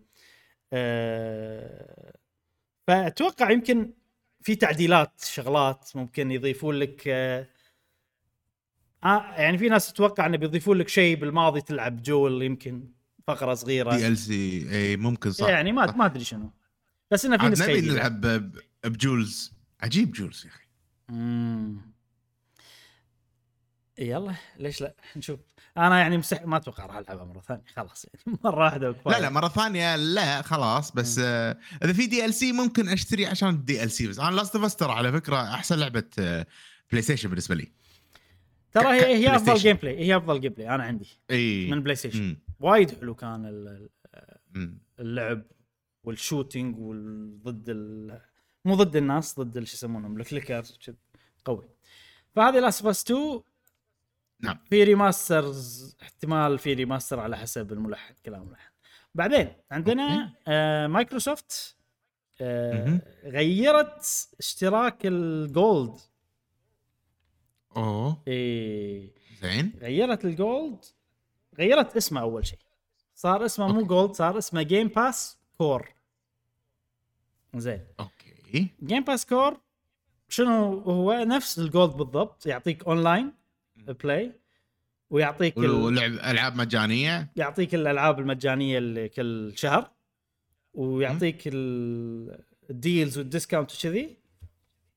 آه، 0.73 2.13
فأتوقع 2.87 3.49
يمكن 3.51 3.89
في 4.41 4.55
تعديلات 4.55 5.11
شغلات 5.23 5.89
ممكن 5.95 6.31
يضيفون 6.31 6.75
لك 6.75 7.03
آه 7.07 7.47
آه، 9.03 9.33
يعني 9.37 9.57
في 9.57 9.69
ناس 9.69 9.93
تتوقع 9.93 10.25
إنه 10.25 10.37
بيضيفون 10.37 10.77
لك 10.77 10.87
شيء 10.87 11.15
بالماضي 11.17 11.61
تلعب 11.61 12.01
جول 12.03 12.41
يمكن 12.41 12.83
فقرة 13.27 13.53
صغيرة 13.53 13.95
DLC 13.97 14.67
إي 14.71 14.97
ممكن 14.97 15.31
صح 15.31 15.47
يعني 15.49 15.71
ما. 15.71 15.91
ما 15.91 16.05
أدري 16.05 16.23
شنو 16.23 16.51
بس 17.11 17.25
إنه 17.25 17.37
في 17.37 17.47
نسخة 17.47 17.71
نبي. 17.71 17.81
نلعب 17.89 18.21
ب 18.85 18.95
Joel's 18.95 19.53
عجيب 19.81 20.11
Joel's 20.11 20.45
يا 20.45 20.49
أخي. 20.51 20.67
يلا 24.00 24.35
ليش 24.59 24.82
لا؟ 24.82 24.95
نشوف. 25.16 25.40
أنا 25.77 26.00
يعني 26.00 26.17
مستح... 26.17 26.45
ما 26.45 26.58
أتوقع 26.58 26.85
راح 26.85 26.98
ألعبها 26.98 27.26
مرة 27.26 27.40
ثانية. 27.40 27.64
خلاص 27.76 28.06
يعني. 28.06 28.38
مرة 28.43 28.64
واحدة 28.64 28.90
وكفايه 28.90 29.16
لا 29.16 29.22
لا 29.22 29.30
مرة 29.30 29.48
ثانية 29.48 29.95
لا 29.95 30.42
خلاص 30.42 30.92
بس 30.92 31.19
آه 31.24 31.58
إذا 31.84 31.93
في 31.93 32.08
DLC 32.07 32.51
ممكن 32.51 32.90
أشتري 32.90 33.26
عشان 33.25 33.83
ال 33.84 33.92
DLC 33.91 34.07
بس. 34.08 34.19
أنا 34.19 34.35
Last 34.35 34.56
of 34.56 34.75
ترى 34.76 34.92
على 34.92 35.11
فكرة 35.11 35.53
أحسن 35.53 35.80
لعبة 35.80 36.03
آه 36.19 36.45
PlayStation 36.91 37.30
بالنسبة 37.30 37.56
لي. 37.56 37.72
ترى 38.72 38.88
هي 38.88 39.16
هي 39.16 39.35
أفضل. 39.35 39.56
جيم 39.56 39.76
بلاي 39.76 40.00
هي 40.00 40.17
أفضل 40.17 40.42
gameplay 40.41 40.75
أنا 40.76 40.84
عندي 40.84 41.08
إي. 41.32 41.72
من 41.72 41.84
PlayStation. 41.83 42.38
وايد 42.59 43.00
حلو 43.00 43.16
كان. 43.16 43.88
اللعب 45.00 45.43
وال 46.03 46.18
shooting 46.18 46.75
وضد 46.80 47.69
ال... 47.69 48.19
مو 48.66 48.76
ضد 48.76 48.95
الناس 48.95 49.40
ضد 49.40 49.64
شو 49.64 49.76
يسمونهم 49.76 50.17
ال 50.17 50.24
clickers. 50.24 50.80
قوي. 51.45 51.69
فهذه 52.35 52.59
Last 52.59 52.85
of 52.85 52.99
2 53.00 53.42
نعم. 54.40 54.57
في 54.69 54.83
remasters 54.83 55.95
احتمال 56.01 56.59
في 56.59 56.74
remaster 56.73 57.19
على 57.19 57.38
حسب 57.38 57.74
الملحن 57.74 58.14
كلام 58.25 58.41
الملحن. 58.41 58.72
بعدين 59.16 59.53
عندنا 59.72 60.33
آه 60.48 60.88
مايكروسوفت 60.88 61.77
آه. 62.41 63.01
غيرت 63.24 64.30
اشتراك 64.40 65.06
ال 65.06 65.24
Gold 65.24 65.99
أوه. 67.77 68.24
إيه. 68.27 69.11
زين. 69.41 69.74
غيرت 69.82 70.25
ال 70.25 70.38
Gold 70.38 70.85
غيرت 71.57 71.98
اسمه 71.98 72.22
أول 72.22 72.45
شيء. 72.45 72.59
صار 73.16 73.45
اسمه 73.45 73.67
مو 73.67 73.74
okay. 73.73 73.88
Gold 73.88 74.11
صار 74.11 74.38
اسمه 74.38 74.61
Game 74.61 74.88
Pass 74.88 75.38
Core 75.57 75.93
زين. 77.56 77.88
okay. 77.99 78.67
Game 78.83 79.03
Pass 79.03 79.25
Core 79.25 79.57
شنو 80.30 80.80
هو؟ 80.80 81.14
نفس 81.14 81.59
ال 81.59 81.66
Gold 81.66 81.91
بالضبط 81.91 82.45
يعطيك 82.45 82.83
online 82.83 83.33
play 83.93 84.31
ويعطيك. 85.09 85.57
ولعب 85.57 86.11
ألعاب 86.11 86.56
مجانية؟ 86.56 87.32
يعطيك 87.35 87.75
الألعاب 87.75 88.19
المجانية 88.19 88.77
اللي 88.77 89.09
كل 89.09 89.53
شهر 89.56 89.91
ويعطيك 90.74 91.41
ال- 91.48 92.43
ال 92.69 92.77
deals 92.77 93.17
وال 93.17 93.29
discount 93.29 93.75
وكذي. 93.75 94.17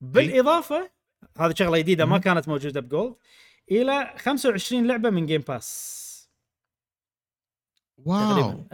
بالإضافة 0.00 0.90
هذه 1.38 1.54
شغلة 1.54 1.78
جديدة 1.78 2.04
ما. 2.04 2.18
كانت 2.18 2.48
موجودة 2.48 2.80
ب 2.80 2.87
Gold 2.87 3.14
إلى 3.70 4.14
25 4.18 4.86
لعبة 4.86 5.10
من 5.10 5.26
Game 5.26 5.40
Pass 5.40 6.00
wow. 7.96 8.64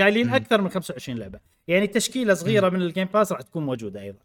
قايلين. 0.00 0.34
أكثر 0.34 0.60
من 0.60 0.68
25 0.68 1.18
لعبة. 1.18 1.40
يعني 1.68 1.86
تشكيلة 1.86 2.34
صغيرة 2.34 2.68
من 2.68 2.82
ال 2.82 2.86
Game 2.86 3.04
Pass 3.14 3.32
راح 3.32 3.40
تكون 3.40 3.66
موجودة 3.66 4.00
أيضا. 4.02 4.18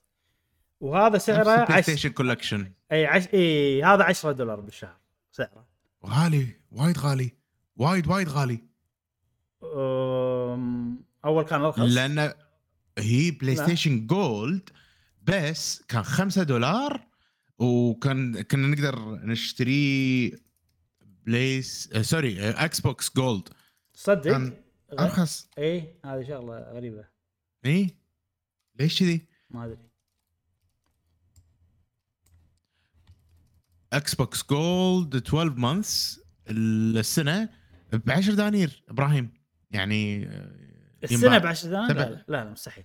وهذا 0.79 1.17
سعره 1.17 1.43
بلاي 1.43 1.77
عش... 1.77 1.83
ستيشن 1.83 2.09
كولكشن 2.09 2.71
اي 2.91 3.05
عش... 3.05 3.27
اي 3.33 3.83
هذا 3.83 4.03
10 4.03 4.31
دولار 4.31 4.59
بالشهر. 4.59 4.97
سعره. 5.31 5.67
غالي 6.05 6.55
وايد 6.71 6.97
غالي 6.97 7.31
وايد 7.75 8.07
وايد 8.07 8.29
غالي. 8.29 8.59
أول 11.25 11.43
كان 11.43 11.61
ارخص 11.61 11.79
لأن 11.79 12.33
هي 12.97 13.31
Play 13.31 13.55
لا. 13.55 13.63
Station 13.63 14.07
Gold 14.07 14.69
بس 15.21 15.81
كان 15.81 16.03
5 16.03 16.43
دولار 16.43 17.07
وكان 17.59 18.41
كنا 18.41 18.67
نقدر 18.67 19.15
نشتري 19.25 20.31
Plus 21.01 21.89
آه 21.93 22.01
sorry 22.01 22.49
Xbox 22.49 23.15
Gold 23.15 23.49
صدق؟ 23.93 24.53
أرخص. 24.99 25.49
اي 25.57 25.99
هذه 26.05 26.23
شغلة 26.23 26.59
غريبة. 26.59 27.05
اي 27.65 27.97
ليش 28.79 28.99
كذي؟ 28.99 29.27
ما 29.49 29.65
أدري. 29.65 29.90
Xbox 33.93 34.43
Gold 34.49 35.15
12 35.15 35.55
months 35.55 36.21
السنة 36.49 37.49
ب 37.93 38.11
10 38.11 38.33
دنانير. 38.33 38.83
إبراهيم 38.89 39.33
يعني 39.71 40.25
آه، 40.27 40.51
السنة. 41.03 41.37
ب 41.37 41.45
10 41.45 41.69
دنانير. 41.69 41.95
لا, 41.95 42.09
لا 42.09 42.43
لا 42.43 42.51
مستحيل. 42.51 42.83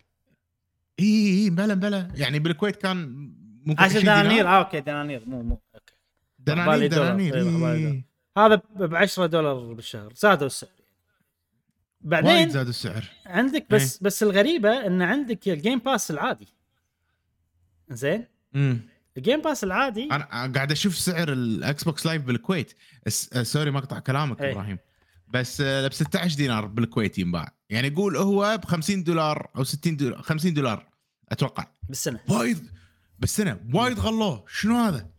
إي 1.00 1.44
إي 1.44 1.50
بلا 1.50 1.74
بلا. 1.74 2.08
يعني 2.14 2.38
بالكويت 2.38 2.76
كان 2.76 2.96
ممكن 3.66 3.82
10 3.82 3.98
20 3.98 4.00
دينار. 4.04 4.24
دنانير؟ 4.24 4.48
آه 4.48 4.58
okay 4.58 4.80
دنانير. 4.80 5.22
مو 5.26 5.42
مو 5.42 5.60
okay. 5.74 5.94
دنانير. 6.38 6.86
دنانير 6.86 7.36
إيه،. 7.74 8.04
هذا 8.38 8.54
ب 8.54 8.94
10 8.94 9.26
دولار. 9.26 9.72
بالشهر. 9.72 10.12
زادوا 10.16 10.46
السعر. 10.46 10.70
وايد 12.04 12.24
بعدين 12.24 12.50
زاد 12.50 12.68
السعر. 12.68 13.04
عندك 13.26 13.66
بس 13.70 14.02
بس 14.02 14.22
الغريبة 14.22 14.86
إن 14.86 15.02
عندك 15.02 15.48
ال 15.48 15.54
Game 15.54 15.78
Pass 15.78 16.10
العادي. 16.10 16.48
زين 17.90 18.24
امم 18.54 18.95
ال 19.16 19.21
Game 19.21 19.42
Pass 19.42 19.64
العادي. 19.64 20.08
أنا 20.12 20.24
قاعد 20.54 20.72
أشوف 20.72 20.96
سعر 20.98 21.32
ال 21.32 21.84
Xbox 21.84 22.06
Live 22.06 22.22
بالكويت. 22.22 22.72
آه، 23.32 23.42
sorry 23.42 23.70
مقطع 23.70 23.98
كلامك 23.98 24.42
إيه. 24.42 24.52
إبراهيم. 24.52 24.78
بس 25.28 25.62
ب 25.62 25.92
16 25.92 26.36
دينار 26.36 26.66
بالكويت 26.66 27.18
ينباع. 27.18 27.48
يعني 27.70 27.90
قول 27.90 28.16
هو 28.16 28.58
ب 28.62 28.64
50 28.64 29.04
دولار 29.04 29.50
أو 29.56 29.64
60 29.64 29.96
دولار 29.96 30.22
50 30.22 30.54
دولار 30.54 30.88
أتوقع. 31.28 31.66
بالسنة. 31.88 32.20
وايد. 32.28 32.70
بالسنة. 33.18 33.60
وايد 33.74 33.98
غلوه. 33.98 34.44
شنو 34.48 34.76
هذا؟ 34.76 35.10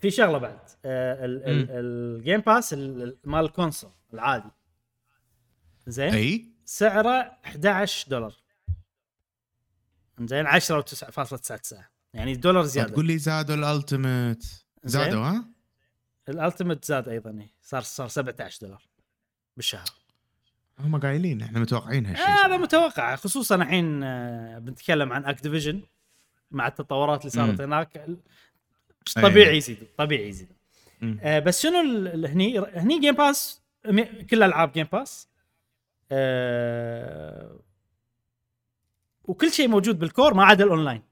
في 0.00 0.10
شغلة 0.10 0.38
بعد. 0.38 0.58
آه. 0.84 1.16
الجيم 1.24 2.40
باس 2.40 2.72
ال- 2.72 3.02
ال- 3.02 3.18
مال 3.24 3.44
الكونسول 3.44 3.90
العادي. 4.14 4.50
زين؟ 5.86 6.14
أي. 6.14 6.52
سعره 6.64 7.32
11 7.44 8.08
دولار. 8.10 8.34
زين؟ 10.20 10.46
10 10.46 10.80
و9.99 10.82 11.97
يعني 12.14 12.34
دولار 12.34 12.64
زيادة 12.64 12.92
تقول 12.92 13.06
لي 13.06 13.18
زادوا 13.18 13.54
الألتيميت 13.54 14.44
زادوا 14.84 15.20
ها؟ 15.20 15.44
الألتيميت 16.28 16.84
زاد 16.84 17.08
أيضا 17.08 17.30
إيه. 17.30 17.52
صار 17.62 17.82
صار 17.82 18.08
17 18.08 18.58
دولار 18.62 18.82
بالشهر 19.56 19.88
هم 20.78 21.00
قايلين 21.00 21.42
إحنا 21.42 21.60
متوقعين 21.60 22.06
هالشيء 22.06 22.26
هذا 22.26 22.56
متوقع 22.56 23.16
خصوصا 23.16 23.54
الحين 23.54 24.02
آه، 24.02 24.58
بنتكلم 24.58 25.12
عن 25.12 25.24
اكتيفيجن 25.24 25.82
مع 26.50 26.66
التطورات 26.66 27.20
اللي 27.20 27.30
صارت. 27.30 27.60
هناك 27.60 27.96
أي. 27.96 28.16
طبيعي 29.22 29.56
يزيدوا 29.56 29.86
طبيعي 29.96 30.28
يزيدوا 30.28 30.54
مم. 31.00 31.18
آه 31.22 31.38
بس 31.38 31.62
شنو 31.62 31.78
هني 32.26 32.58
هني 32.58 33.00
جيم 33.00 33.14
باس 33.14 33.62
كل 34.30 34.42
ألعاب 34.42 34.72
جيم 34.72 34.86
باس 34.92 35.28
آه 36.12 37.60
وكل 39.24 39.52
شيء 39.52 39.68
موجود 39.68 39.98
بالكور 39.98 40.34
ما 40.34 40.44
عدا 40.44 40.64
الأونلاين 40.64 41.02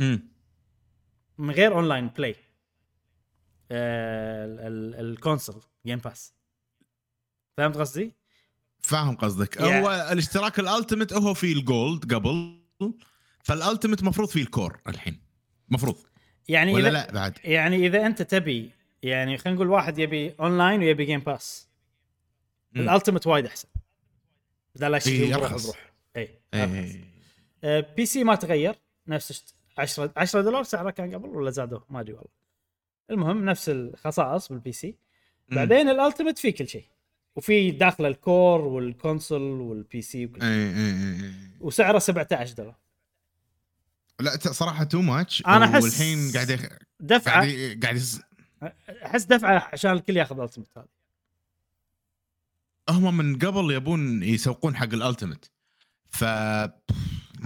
امم 0.00 0.28
من 1.38 1.50
غير 1.50 1.72
اونلاين 1.74 2.08
بلاي 2.08 2.36
آه 3.70 4.44
ال- 4.44 4.94
الكونسول 4.94 5.62
جيم 5.86 5.98
باس 5.98 6.34
فهمت 7.56 7.76
قصدي؟ 7.76 8.12
فاهم 8.80 9.16
قصدك. 9.16 9.58
Yeah. 9.58 9.62
هو 9.62 10.08
الاشتراك 10.12 10.58
الألتيميت 10.58 11.12
هو 11.12 11.34
في 11.34 11.52
الجولد 11.52 12.14
قبل 12.14 12.60
فالألتيميت 13.42 14.02
مفروض 14.02 14.28
فيه 14.28 14.42
الكور 14.42 14.80
الحين. 14.88 15.20
مفروض. 15.68 15.96
يعني 16.48 16.72
ولا 16.74 16.88
إذا 16.88 16.90
لا 16.90 17.12
بعد؟ 17.12 17.38
يعني 17.44 17.86
إذا 17.86 18.06
أنت 18.06 18.22
تبي 18.22 18.70
يعني 19.02 19.38
خلينا 19.38 19.56
نقول 19.56 19.70
واحد 19.70 19.98
يبي 19.98 20.34
اونلاين 20.40 20.80
ويبي 20.80 21.04
جيم 21.04 21.20
باس. 21.20 21.68
الألتيميت 22.76 23.26
وايد 23.26 23.46
أحسن. 23.46 23.68
بدل 24.74 24.90
لا 24.90 24.98
شيء. 24.98 25.36
بروح 25.36 25.92
اي 26.16 26.40
بي 27.96 28.06
سي 28.06 28.24
ما 28.24 28.34
تغير 28.34 28.74
نفس 29.06 29.55
10 29.78 30.12
10 30.16 30.40
دولار 30.40 30.62
سعره 30.62 30.90
كان 30.90 31.14
قبل 31.14 31.28
ولا 31.28 31.50
زادوه؟ 31.50 31.84
ما 31.90 32.00
أدري 32.00 32.12
والله. 32.12 32.30
المهم 33.10 33.44
نفس 33.44 33.68
الخصائص 33.68 34.48
بالبي 34.48 34.72
سي. 34.72 34.96
بعدين 35.48 35.88
الألتيميت 35.88 36.38
فيه 36.38 36.54
كل 36.54 36.68
شيء. 36.68 36.84
وفي 37.36 37.70
داخل 37.70 38.06
الكور 38.06 38.60
والكونسول 38.60 39.42
والبي 39.42 40.02
سي 40.02 40.26
وكل 40.26 40.40
شيء. 40.40 40.48
إيه، 40.50 40.76
إيه، 40.76 41.24
إيه. 41.24 41.32
وسعره 41.60 41.98
17 41.98 42.54
دولار. 42.54 42.76
لا 44.20 44.36
صراحة 44.36 44.84
تو 44.84 45.00
ماتش 45.00 45.42
أنا 45.46 45.72
أحس- 45.80 45.82
والحين 45.82 46.32
قاعد 46.34 46.50
يخ... 46.50 46.66
دفعه 47.00 47.34
قاعد 47.82 47.96
يس... 47.96 48.20
أحس 49.04 49.24
دفعة 49.24 49.68
عشان 49.72 49.92
الكل 49.92 50.16
ياخذ 50.16 50.36
الألتيميت 50.36 50.68
هذا. 50.76 50.86
هم 52.90 53.16
من 53.16 53.38
قبل 53.38 53.70
يبون 53.72 54.22
يسوقون 54.22 54.76
حق 54.76 54.84
الألتيميت. 54.94 55.46
ف 56.08 56.24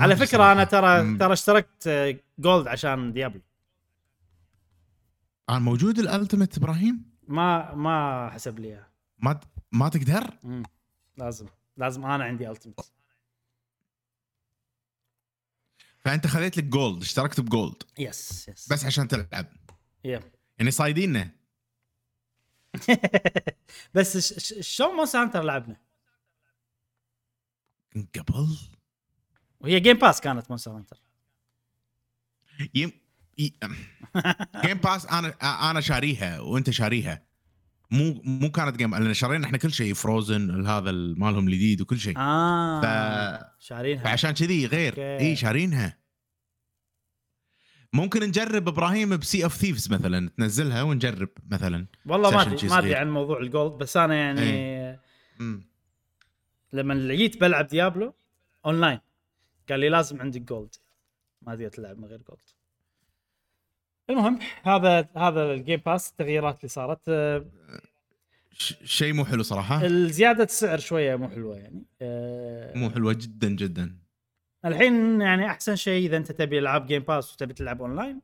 على 0.01 0.17
فكرة 0.17 0.53
أنا 0.53 0.65
صراحة. 0.65 0.65
ترى 0.65 1.03
مم. 1.03 1.19
ترى 1.19 1.33
اشتركت 1.33 1.89
جولد 2.39 2.67
عشان 2.69 3.13
ديابلو. 3.13 3.41
آه 5.49 5.59
موجود 5.59 5.99
الألتيميت 5.99 6.57
إبراهيم؟ 6.57 7.11
ما 7.29 7.75
ما 7.75 8.31
حسب 8.31 8.59
لي 8.59 8.69
إياه. 8.69 8.87
ما 9.19 9.41
ما 9.73 9.89
تقدر؟ 9.89 10.39
مم. 10.43 10.63
لازم. 11.17 11.47
لازم 11.77 12.05
أنا 12.07 12.25
عندي 12.25 12.51
ألتيميت. 12.51 12.81
فأنت 15.99 16.27
خذيت 16.27 16.57
لك 16.57 16.65
جولد 16.65 17.03
اشتركت 17.03 17.41
بجولد. 17.41 17.83
يس 17.99 18.49
يس. 18.49 18.73
بس 18.73 18.85
عشان 18.85 19.09
تلعب. 19.09 19.47
يب. 20.05 20.23
يعني 20.59 20.71
صايدينه. 20.71 21.31
بس 23.95 24.35
شلون 24.61 24.95
مونستر 24.97 25.19
هانتر 25.23 25.43
لعبنا؟ 25.43 25.77
قبل؟ 28.19 28.57
وهي 29.61 29.81
جيم 29.81 29.97
باس 29.99 30.21
كانت 30.21 30.51
مونستر 30.51 30.71
هانتر 30.71 30.97
يم 32.75 32.93
ي... 33.39 33.53
جيم 34.67 34.79
باس 34.79 35.07
أنا 35.07 35.29
أنا 35.71 35.81
شاريها 35.81 36.41
وأنت 36.41 36.71
شاريها 36.71 37.23
مو 37.91 38.23
مو 38.25 38.51
كانت 38.51 38.77
جيم 38.77 38.95
لأن 38.95 39.15
شارينا 39.15 39.47
إحنا 39.47 39.59
كل 39.59 39.73
شيء 39.73 39.95
فروزن 39.95 40.67
هذا 40.67 40.91
ال- 40.91 41.21
مالهم 41.21 41.49
الجديد 41.49 41.81
وكل 41.81 41.99
شيء 41.99 42.19
آه 42.19 42.81
ف- 42.81 43.65
شارينها 43.65 44.05
فعشان 44.05 44.31
كذي 44.31 44.67
غير. 44.67 44.95
إي 44.99 45.37
شارينها 45.37 45.99
ممكن 47.93 48.21
نجرب 48.23 48.69
إبراهيم 48.69 49.17
بسي 49.17 49.45
اوف 49.45 49.55
ثيفز 49.57 49.93
مثلا 49.93 50.29
تنزلها 50.39 50.83
ونجرب 50.83 51.29
مثلا 51.51 51.87
والله 52.07 52.31
ما 52.31 52.43
أدري 52.43 52.69
ما 52.69 52.79
أدري. 52.79 52.95
عن 52.95 53.11
موضوع 53.11 53.41
الجولد 53.41 53.73
بس 53.73 53.97
أنا 53.97 54.15
يعني. 54.15 55.01
مم. 55.39 55.71
لما 56.73 57.15
جيت 57.15 57.41
بلعب 57.41 57.67
ديابلو 57.67 58.15
اونلاين 58.67 58.99
قال 59.71 59.81
لي 59.81 59.89
لازم 59.89 60.21
عندك 60.21 60.41
جولد 60.41 60.75
ما 61.43 61.53
ادري 61.53 61.71
تلعب 61.71 61.99
من 61.99 62.05
غير 62.05 62.19
جولد 62.29 62.41
المهم 64.11 64.39
هذا 64.63 65.09
هذا 65.17 65.53
الجيم 65.53 65.81
باس 65.87 66.11
التغييرات 66.11 66.57
اللي 66.57 66.69
صارت. 66.69 67.01
آه، 67.09 67.45
ش- 68.53 68.75
شيء 68.85 69.13
مو 69.13 69.25
حلو 69.25 69.43
صراحة. 69.43 69.85
الزيادة 69.87 70.45
السعر 70.45 70.79
شوية 70.79 71.17
مو 71.17 71.29
حلوة 71.29 71.57
يعني. 71.57 71.85
آه، 72.03 72.79
مو 72.79 72.91
حلوة 72.91 73.13
جدا 73.13 73.49
جدا. 73.49 73.97
الحين 74.65 75.21
يعني 75.21 75.47
أحسن 75.47 75.77
شيء 75.77 76.07
إذا 76.07 76.17
أنت 76.17 76.33
تبي 76.33 76.59
ألعاب 76.59 76.87
جيم 76.87 77.03
باس 77.03 77.35
وتبي 77.35 77.55
تلعب 77.55 77.81
اونلاين 77.83 78.21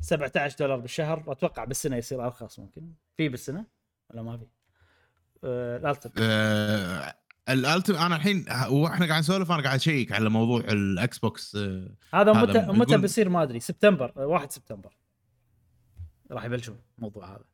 17 0.00 0.56
دولار 0.58 0.78
بالشهر. 0.80 1.22
واتوقع 1.26 1.64
بالسنة 1.64 1.96
يصير 1.96 2.24
أرخص 2.26 2.58
ممكن. 2.58 2.92
في 3.16 3.28
بالسنة؟ 3.28 3.64
ولا 4.10 4.22
ما 4.22 4.36
في؟ 4.38 4.46
آه، 5.44 5.76
الالتيميت 5.76 6.18
آه 6.20 7.14
الالتيم 7.48 7.96
أنا 7.96 8.16
الحين 8.16 8.44
وإحنا 8.70 9.06
قاعد 9.06 9.18
نسولف 9.18 9.52
أنا 9.52 9.62
قاعد 9.62 9.74
أشيك 9.74 10.12
على 10.12 10.30
موضوع 10.30 10.60
الإكس 10.60 11.18
بوكس 11.18 11.56
آه 11.56 11.90
هذا 12.14 12.32
هذا 12.32 12.42
متى 12.42 12.58
متى 12.78 12.96
بيصير؟ 12.96 13.28
ما 13.28 13.42
أدري. 13.42 13.60
سبتمبر 13.60 14.12
آه، 14.16 14.26
1 14.26 14.52
سبتمبر. 14.52 14.96
راح 16.30 16.44
يبلشون 16.44 16.76
الموضوع 16.98 17.30
هذا. 17.30 17.44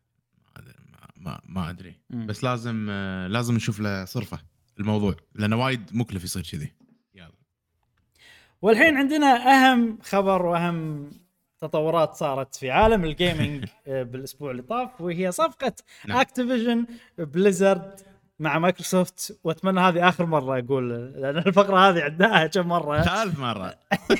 ما 0.56 0.70
ما, 1.16 1.40
ما 1.44 1.70
أدري. 1.70 2.00
مم. 2.10 2.26
بس 2.26 2.44
لازم 2.44 2.86
آه 2.90 3.26
لازم 3.26 3.54
نشوف 3.54 3.80
له 3.80 4.04
صرفة 4.04 4.38
الموضوع 4.80 5.16
لأنه 5.34 5.56
وايد 5.56 5.90
مكلف 5.92 6.24
يصير 6.24 6.42
كذي. 6.42 6.72
يلا. 7.14 7.32
والحين 8.62 8.96
عندنا 8.96 9.26
أهم 9.26 9.98
خبر 10.02 10.46
وأهم 10.46 11.10
تطورات 11.60 12.14
صارت 12.14 12.54
في 12.54 12.70
عالم 12.70 13.04
الجيمنج 13.04 13.64
آه، 13.86 14.02
بالأسبوع 14.02 14.50
اللي 14.50 14.62
طاف 14.62 15.00
وهي 15.00 15.32
صفقة 15.32 15.72
نعم. 16.06 16.18
اكتيفيجن 16.18 16.86
بليزرد 17.18 18.00
مع 18.38 18.58
مايكروسوفت 18.58 19.38
وأتمنى 19.44 19.80
هذه 19.80 20.08
آخر 20.08 20.26
مرة 20.26 20.58
أقول 20.58 20.88
لأن 21.20 21.38
الفقرة 21.38 21.76
هذه 21.88 22.00
عدناها 22.02 22.46
كم 22.46 22.68
مرة. 22.68 23.02
ثالث 23.02 23.38
مرة. 23.38 23.74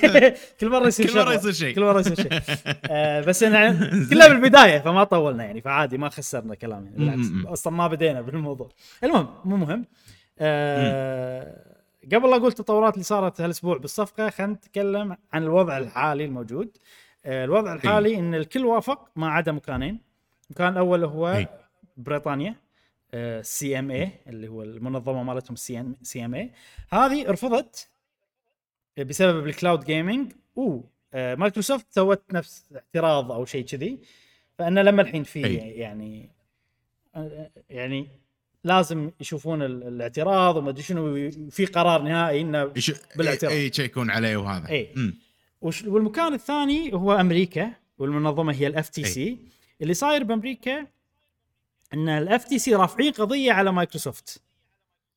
كل 0.60 0.70
مرة 0.70 0.86
يصير 0.86 1.06
كل 1.06 1.12
شغلة. 1.12 1.34
يصير 1.34 1.52
شيء. 1.52 1.74
كل 1.74 1.80
مرة 1.84 2.00
يصير 2.00 2.16
شيء. 2.16 2.32
آه 2.90 3.20
بس 3.20 3.42
إنه 3.42 3.90
كلها 4.10 4.28
بالبداية 4.28 4.78
فما 4.78 5.04
طولنا 5.04 5.44
يعني 5.44 5.60
فعادي 5.60 5.98
ما 5.98 6.08
خسرنا 6.08 6.54
كلام 6.54 6.84
يعني 6.84 6.96
بالعكس. 6.96 7.46
أصلا 7.46 7.72
ما 7.72 7.86
بدينا 7.88 8.20
بالموضوع. 8.20 8.68
المهم 9.04 9.28
مو 9.44 9.56
مهم. 9.56 9.84
آه 10.38 11.74
قبل 12.12 12.30
لا 12.30 12.36
أقول 12.36 12.48
التطورات 12.48 12.94
اللي 12.94 13.04
صارت 13.04 13.40
هالأسبوع 13.40 13.78
بالصفقة 13.78 14.30
خلينا 14.30 14.52
نتكلم 14.52 15.16
عن 15.32 15.42
الوضع 15.42 15.78
الحالي 15.78 16.24
الموجود. 16.24 16.76
آه، 17.26 17.44
الوضع 17.44 17.74
الحالي 17.74 18.16
إن 18.18 18.34
الكل 18.34 18.64
وافق 18.66 19.08
ما 19.16 19.28
عدا 19.30 19.52
مكانين. 19.52 20.00
المكان 20.50 20.72
الأول 20.72 21.04
هو 21.04 21.28
إي. 21.28 21.48
بريطانيا. 21.96 22.63
سي 23.42 23.78
إم 23.78 23.90
اي 23.90 24.10
اللي 24.26 24.48
هو 24.48 24.62
المنظمة 24.62 25.22
مالتهم 25.22 25.56
سي 25.56 25.80
ام 25.80 25.96
سي 26.02 26.24
إم 26.24 26.34
اي 26.34 26.50
هذه 26.90 27.30
رفضت 27.30 27.88
بسبب 28.98 29.46
الكلاود 29.46 29.84
جيمنج 29.84 30.32
ومايكروسوفت 30.56 31.86
سوت 31.90 32.22
نفس 32.32 32.64
اعتراض 32.74 33.32
أو 33.32 33.44
شيء 33.44 33.64
كذي 33.64 33.98
فان 34.58 34.78
لما 34.78 35.02
الحين 35.02 35.22
في. 35.22 35.42
يعني 35.56 36.30
آه، 37.14 37.50
يعني 37.70 38.08
لازم 38.64 39.10
يشوفون 39.20 39.62
ال- 39.62 39.82
الاعتراض 39.88 40.56
وما 40.56 40.70
أدري 40.70 40.82
شنو 40.82 41.30
في 41.50 41.66
قرار 41.66 42.02
نهائي 42.02 42.40
إنه 42.40 42.64
بالاعتراف. 43.16 43.52
اي 43.52 43.66
يشيكون 43.66 44.10
عليه 44.10 44.36
وهذا. 44.36 44.68
وش- 45.60 45.84
والمكان 45.84 46.34
الثاني 46.34 46.92
هو 46.94 47.12
أمريكا 47.12 47.72
والمنظمة 47.98 48.52
هي 48.54 48.66
الاف 48.66 48.88
تي 48.88 49.04
سي 49.04 49.38
اللي 49.82 49.94
صاير 49.94 50.24
بأمريكا 50.24 50.86
إن 51.94 52.08
الاف 52.08 52.44
تي 52.44 52.58
سي 52.58 52.74
رافعين 52.74 53.12
قضية 53.12 53.52
على 53.52 53.72
مايكروسوفت. 53.72 54.42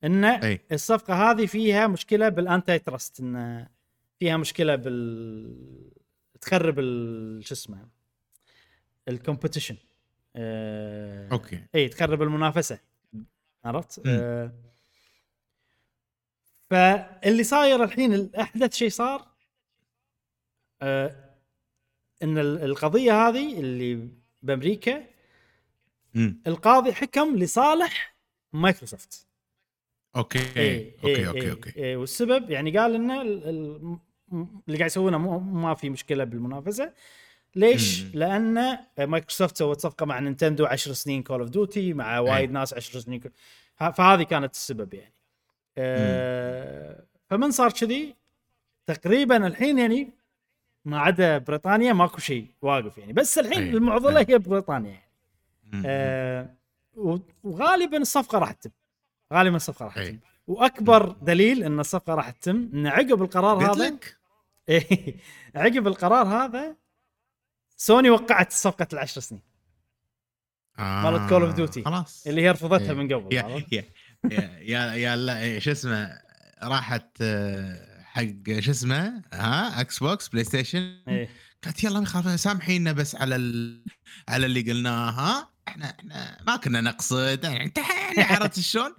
إن 0.03 0.23
أي. 0.25 0.59
الصفقة 0.71 1.31
هذه 1.31 1.45
فيها 1.45 1.87
مشكلة 1.87 2.29
بالانتي 2.29 2.79
تراست 2.79 3.19
إن 3.19 3.67
فيها 4.19 4.37
مشكلة 4.37 4.75
بال 4.75 5.91
تخرب 6.41 6.75
شو 7.41 7.53
اسمه 7.53 7.87
الكومبetition 9.09 9.75
آه... 10.35 11.29
أوكي. 11.31 11.63
إي 11.75 11.89
تخرب 11.89 12.21
المنافسة. 12.21 12.79
عرفت؟ 13.65 14.01
آه 14.07 14.51
فاللي 16.69 17.43
صاير 17.43 17.83
الحين 17.83 18.13
الاحدث 18.13 18.73
شيء 18.73 18.89
صار 18.89 19.27
آه 20.81 21.33
إن 22.23 22.37
ال- 22.37 22.63
القضية 22.63 23.27
هذه 23.27 23.59
اللي 23.59 24.07
بأمريكا 24.41 25.03
مم. 26.17 26.41
القاضي 26.47 26.93
حكم 26.93 27.35
لصالح 27.35 28.15
مايكروسوفت 28.53 29.27
أوكي 30.15 30.39
إيه، 30.55 30.93
أوكي 31.03 31.15
إيه، 31.15 31.27
أوكي 31.27 31.41
إيه، 31.41 31.51
أوكي 31.51 31.75
إيه، 31.75 31.97
والسبب 31.97 32.49
يعني 32.49 32.77
قال 32.77 32.95
ان 32.95 33.11
ال- 33.11 33.49
ال- 33.49 33.97
م- 34.31 34.45
اللي 34.67 34.77
قاعد 34.77 34.89
يسوونه 34.89 35.17
مو- 35.17 35.39
ما 35.39 35.73
في 35.73 35.89
مشكلة 35.89 36.23
بالمنافسة 36.23 36.93
ليش؟ 37.55 38.03
مم. 38.03 38.11
لأن 38.13 38.77
مايكروسوفت 38.99 39.57
سوت 39.57 39.79
صفقة 39.79 40.05
مع 40.05 40.19
Nintendo 40.19 40.65
10 40.65 40.93
سنين 40.93 41.23
Call 41.23 41.39
of 41.39 41.49
Duty 41.49 41.93
مع 41.93 42.19
وايد 42.19 42.51
ناس 42.51 42.73
10 42.73 42.99
سنين 42.99 43.19
Call- 43.19 43.31
فهذه 43.93 44.23
كانت 44.23 44.53
السبب 44.53 44.93
يعني. 44.93 45.13
آه 45.77 47.03
فمن 47.29 47.51
صار 47.51 47.71
كذي 47.71 48.15
تقريبا 48.85 49.47
الحين 49.47 49.79
يعني 49.79 50.09
ما 50.85 50.99
عدا 50.99 51.37
بريطانيا 51.37 51.93
ماكو 51.93 52.17
شيء 52.17 52.47
واقف 52.61 52.97
يعني 52.97 53.13
بس 53.13 53.37
الحين 53.37 53.63
أي. 53.63 53.69
المعضلة. 53.69 54.25
هي 54.29 54.37
بريطانيا 54.37 54.89
يعني. 54.91 55.06
آه 55.85 56.57
وغالبا 57.43 57.97
الصفقة 57.97 58.37
راح 58.37 58.51
تتم 58.51 58.71
غالبا 59.33 59.55
الصفقة 59.55 59.85
راح 59.85 59.97
أي. 59.97 60.11
تتم 60.11 60.19
وأكبر 60.47 61.11
دليل 61.11 61.63
إن 61.63 61.79
الصفقة 61.79 62.15
راح 62.15 62.29
تتم 62.29 62.69
إن 62.73 62.87
عقب 62.87 63.21
القرار 63.21 63.71
هذا 63.71 63.99
إيه، 64.69 65.15
عقب 65.55 65.87
القرار 65.87 66.27
هذا 66.27 66.75
سوني 67.77 68.09
وقعت 68.09 68.51
صفقة 68.51 68.87
العشر 68.93 69.21
سنين 69.21 69.41
مالت 70.79 71.29
Call 71.29 71.43
of 71.43 71.57
Duty. 71.59 71.85
خلاص 71.85 72.27
اللي 72.27 72.41
هي 72.41 72.51
رفضتها 72.51 72.91
إيه. 72.91 72.93
من 72.93 73.13
قبل 73.13 73.35
يا؟ 73.35 73.63
يا 73.71 73.83
يا 74.61 74.93
يا, 74.93 75.39
إيه، 75.39 75.59
شو 75.59 75.71
اسمه 75.71 76.19
راحت 76.63 77.21
آه، 77.21 78.03
حق 78.03 78.59
شو 78.59 78.71
اسمه 78.71 79.23
ها 79.33 79.81
Xbox 79.81 80.27
PlayStation 80.27 81.01
إيه. 81.07 81.29
قالت 81.63 81.83
يلا 81.83 82.35
سامحينا 82.35 82.91
بس 82.91 83.15
على 83.15 83.35
ال... 83.35 83.83
على 84.27 84.45
اللي 84.45 84.61
قلناه 84.61 85.09
ها 85.09 85.49
إحنا 85.67 85.85
إحنا 85.99 86.37
ما 86.47 86.55
كنا 86.57 86.81
نقصد 86.81 87.43
يعني 87.43 87.63
انت 87.63 87.77
يعني 87.77 88.21
عرفت 88.33 88.59
شلون؟ 88.71 88.93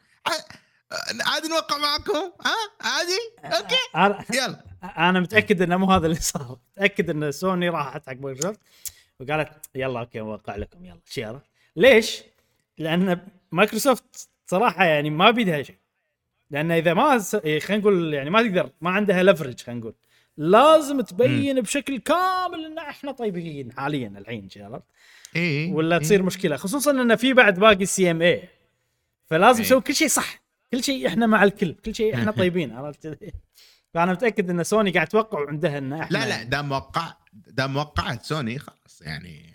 عادي 1.27 1.49
نوقع 1.49 1.79
معكم 1.79 2.33
ها؟ 2.45 2.55
عادي؟ 2.81 3.55
okay؟ 3.57 4.37
يلا. 4.39 4.65
أنا 4.99 5.21
متأكد 5.21 5.63
إنه 5.63 5.77
مو 5.77 5.87
هذا 5.93 6.07
اللي 6.07 6.17
صار. 6.21 6.59
متأكد 6.77 7.11
إن 7.11 7.33
سوني 7.33 7.69
راحت 7.69 8.07
حق 8.09 8.17
مايكروسوفت 8.17 8.61
وقالت 9.21 9.53
يلا 9.75 10.01
okay 10.01 10.19
نوقع 10.19 10.57
لكم 10.57 10.85
يلا 10.85 11.01
شيرة. 11.07 11.43
ليش؟ 11.77 12.23
لأن 12.79 13.21
مايكروسوفت 13.53 14.29
صراحة 14.47 14.85
يعني 14.85 15.11
ما 15.11 15.31
بيدها 15.31 15.63
شيء. 15.63 15.77
لأن 16.51 16.71
إذا 16.71 16.95
ما 16.95 17.19
س... 17.19 17.37
خلينا 17.37 17.77
نقول 17.77 18.15
يعني 18.15 18.31
ما 18.31 18.43
تقدر 18.43 18.71
ما 18.81 18.91
عندها 18.91 19.23
leverage 19.23 19.61
خلينا 19.61 19.81
نقول. 19.81 19.95
لازم 20.37 21.01
تبين 21.01 21.61
بشكل 21.61 21.99
كامل 21.99 22.65
إن 22.65 22.79
إحنا 22.79 23.13
طيبين 23.13 23.73
حاليا 23.73 24.15
الحين 24.19 24.49
عرفت؟ 24.57 24.85
اي 25.37 25.73
ولا 25.73 25.97
إي. 25.97 26.01
تصير 26.01 26.23
مشكلة 26.23 26.57
خصوصا 26.57 26.91
إنه 26.91 27.17
في 27.17 27.33
بعد 27.33 27.59
باقي 27.61 27.83
ال 27.83 28.11
CMA 28.11 28.49
فلازم 29.27 29.59
إيه. 29.61 29.67
نسوي 29.67 29.81
كل 29.81 29.95
شيء 29.95 30.09
صح 30.09 30.43
كل 30.73 30.83
شيء 30.85 31.07
إحنا 31.07 31.27
مع 31.27 31.45
الكل 31.45 31.73
كل 31.75 31.95
شيء 31.95 32.15
إحنا 32.15 32.31
طيبين 32.41 32.73
عرفت؟ 32.73 33.19
فأنا 33.95 34.13
متأكد 34.13 34.51
إن 34.51 34.65
سوني 34.65 34.91
قاعد 34.91 35.07
توقع 35.09 35.49
عندها 35.49 35.79
إن 35.79 35.93
إحنا 35.93 36.19
لا 36.19 36.29
لا 36.29 36.43
دام 36.43 36.69
موقع 36.69 37.15
دام 37.33 37.77
وقعت 37.77 38.23
سوني 38.25 38.59
خلاص 38.59 39.03
يعني 39.03 39.53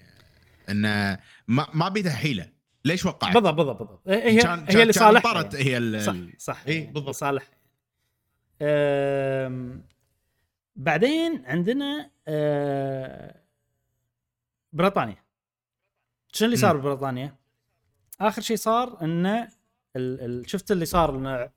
انه 0.69 1.19
ما 1.47 1.67
ما 1.73 1.89
بيدها 1.89 2.13
حيلة 2.13 2.49
ليش 2.85 3.05
وقعت؟ 3.05 3.33
بالضبط 3.33 3.53
بالضبط 3.53 3.79
بالضبط 3.79 4.01
هي 4.07 4.37
كان- 4.41 4.65
هي 4.69 4.81
اللي 4.81 4.93
صالحها 4.93 5.33
طرت 5.33 5.53
يعني. 5.53 5.65
هي 5.69 5.77
ال- 5.77 6.01
صح 6.01 6.15
صح 6.37 6.67
يعني 6.67 6.85
بالضبط. 6.91 7.15
صالح 7.15 7.43
أم... 8.61 9.83
بعدين 10.75 11.43
عندنا 11.45 12.09
أه... 12.27 13.35
بريطانيا 14.73 15.22
شنو 16.33 16.45
اللي 16.45 16.57
صار. 16.57 16.77
ببريطانيا؟ 16.77 17.35
آخر 18.21 18.41
شيء 18.41 18.57
صار 18.57 19.01
إنه 19.01 19.43
ال... 19.95 20.21
ال... 20.21 20.49
شفت 20.49 20.71
اللي 20.71 20.85
صار 20.85 21.15
إنه 21.15 21.49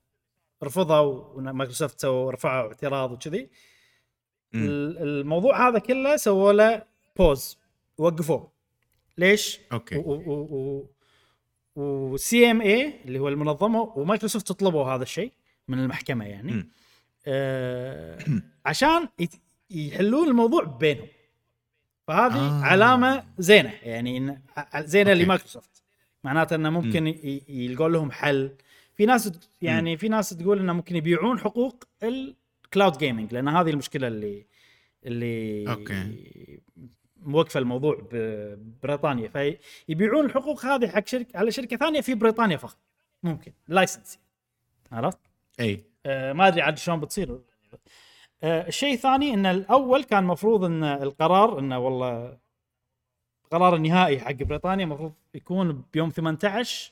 رفضوا 0.63 1.41
مايكروسوفت 1.41 2.01
سووا 2.01 2.31
رفعوا 2.31 2.67
اعتراض 2.67 3.11
وكذي 3.11 3.49
الموضوع 4.55 5.67
هذا 5.67 5.79
كله 5.79 6.17
سووا 6.17 6.53
له 6.53 6.83
pause 7.17 7.57
وقفوه 7.97 8.51
ليش؟ 9.17 9.59
okay 9.71 10.03
و 11.75 12.51
CMA 12.51 13.01
اللي 13.05 13.19
هو 13.19 13.27
المنظمة 13.27 13.81
ومايكروسوفت 13.81 14.51
طلبوا 14.51 14.85
هذا 14.85 15.03
الشيء 15.03 15.31
من 15.67 15.79
المحكمة 15.79 16.25
يعني. 16.25 16.69
آه 17.27 18.19
عشان 18.65 19.07
يحلون 19.69 20.27
الموضوع 20.27 20.63
بينهم 20.63 21.07
فهذه 22.07 22.35
آه. 22.35 22.63
علامة 22.63 23.23
زينة. 23.37 23.73
يعني 23.83 24.41
زينة 24.77 25.11
okay. 25.11 25.23
لمايكروسوفت. 25.23 25.83
معناته 26.23 26.55
إنه 26.55 26.69
ممكن 26.69 27.07
يلقون 27.47 27.91
لهم 27.91 28.11
حل. 28.11 28.51
في 28.95 29.05
ناس 29.05 29.31
يعني 29.61 29.97
في 29.97 30.09
ناس 30.09 30.29
تقول 30.29 30.59
إنه 30.59 30.73
ممكن 30.73 30.95
يبيعون 30.95 31.39
حقوق 31.39 31.83
ال 32.03 32.19
cloud 32.19 32.97
gaming 32.97 33.33
لأن 33.33 33.47
هذه 33.47 33.69
المشكلة 33.69 34.07
اللي 34.07 34.45
اللي 35.05 35.69
okay. 35.71 36.59
موقفة 37.21 37.59
الموضوع 37.59 38.07
ببريطانيا 38.11 39.57
فيبيعون 39.87 40.25
الحقوق 40.25 40.65
هذه 40.65 40.87
حق 40.87 41.07
شركه 41.07 41.37
على 41.37 41.51
شركة 41.51 41.77
ثانية 41.77 42.01
في 42.01 42.15
بريطانيا 42.15 42.57
فقط. 42.57 42.77
ممكن. 43.23 43.51
license 43.67 44.19
عرفت؟ 44.91 45.19
أي. 45.59 45.83
آه 46.05 46.33
ما 46.33 46.47
أدري 46.47 46.61
عاد 46.61 46.77
شلون 46.77 46.99
بتصير. 46.99 47.39
الشيء 48.43 48.93
الثاني 48.93 49.33
إن 49.33 49.45
الأول 49.45 50.03
كان 50.03 50.19
المفروض 50.19 50.63
إن 50.63 50.83
القرار 50.83 51.59
انه 51.59 51.79
والله 51.79 52.37
القرار 53.45 53.75
النهائي 53.75 54.19
حق 54.19 54.31
بريطانيا 54.31 54.85
المفروض 54.85 55.13
يكون 55.33 55.83
بيوم 55.93 56.09
18 56.09 56.91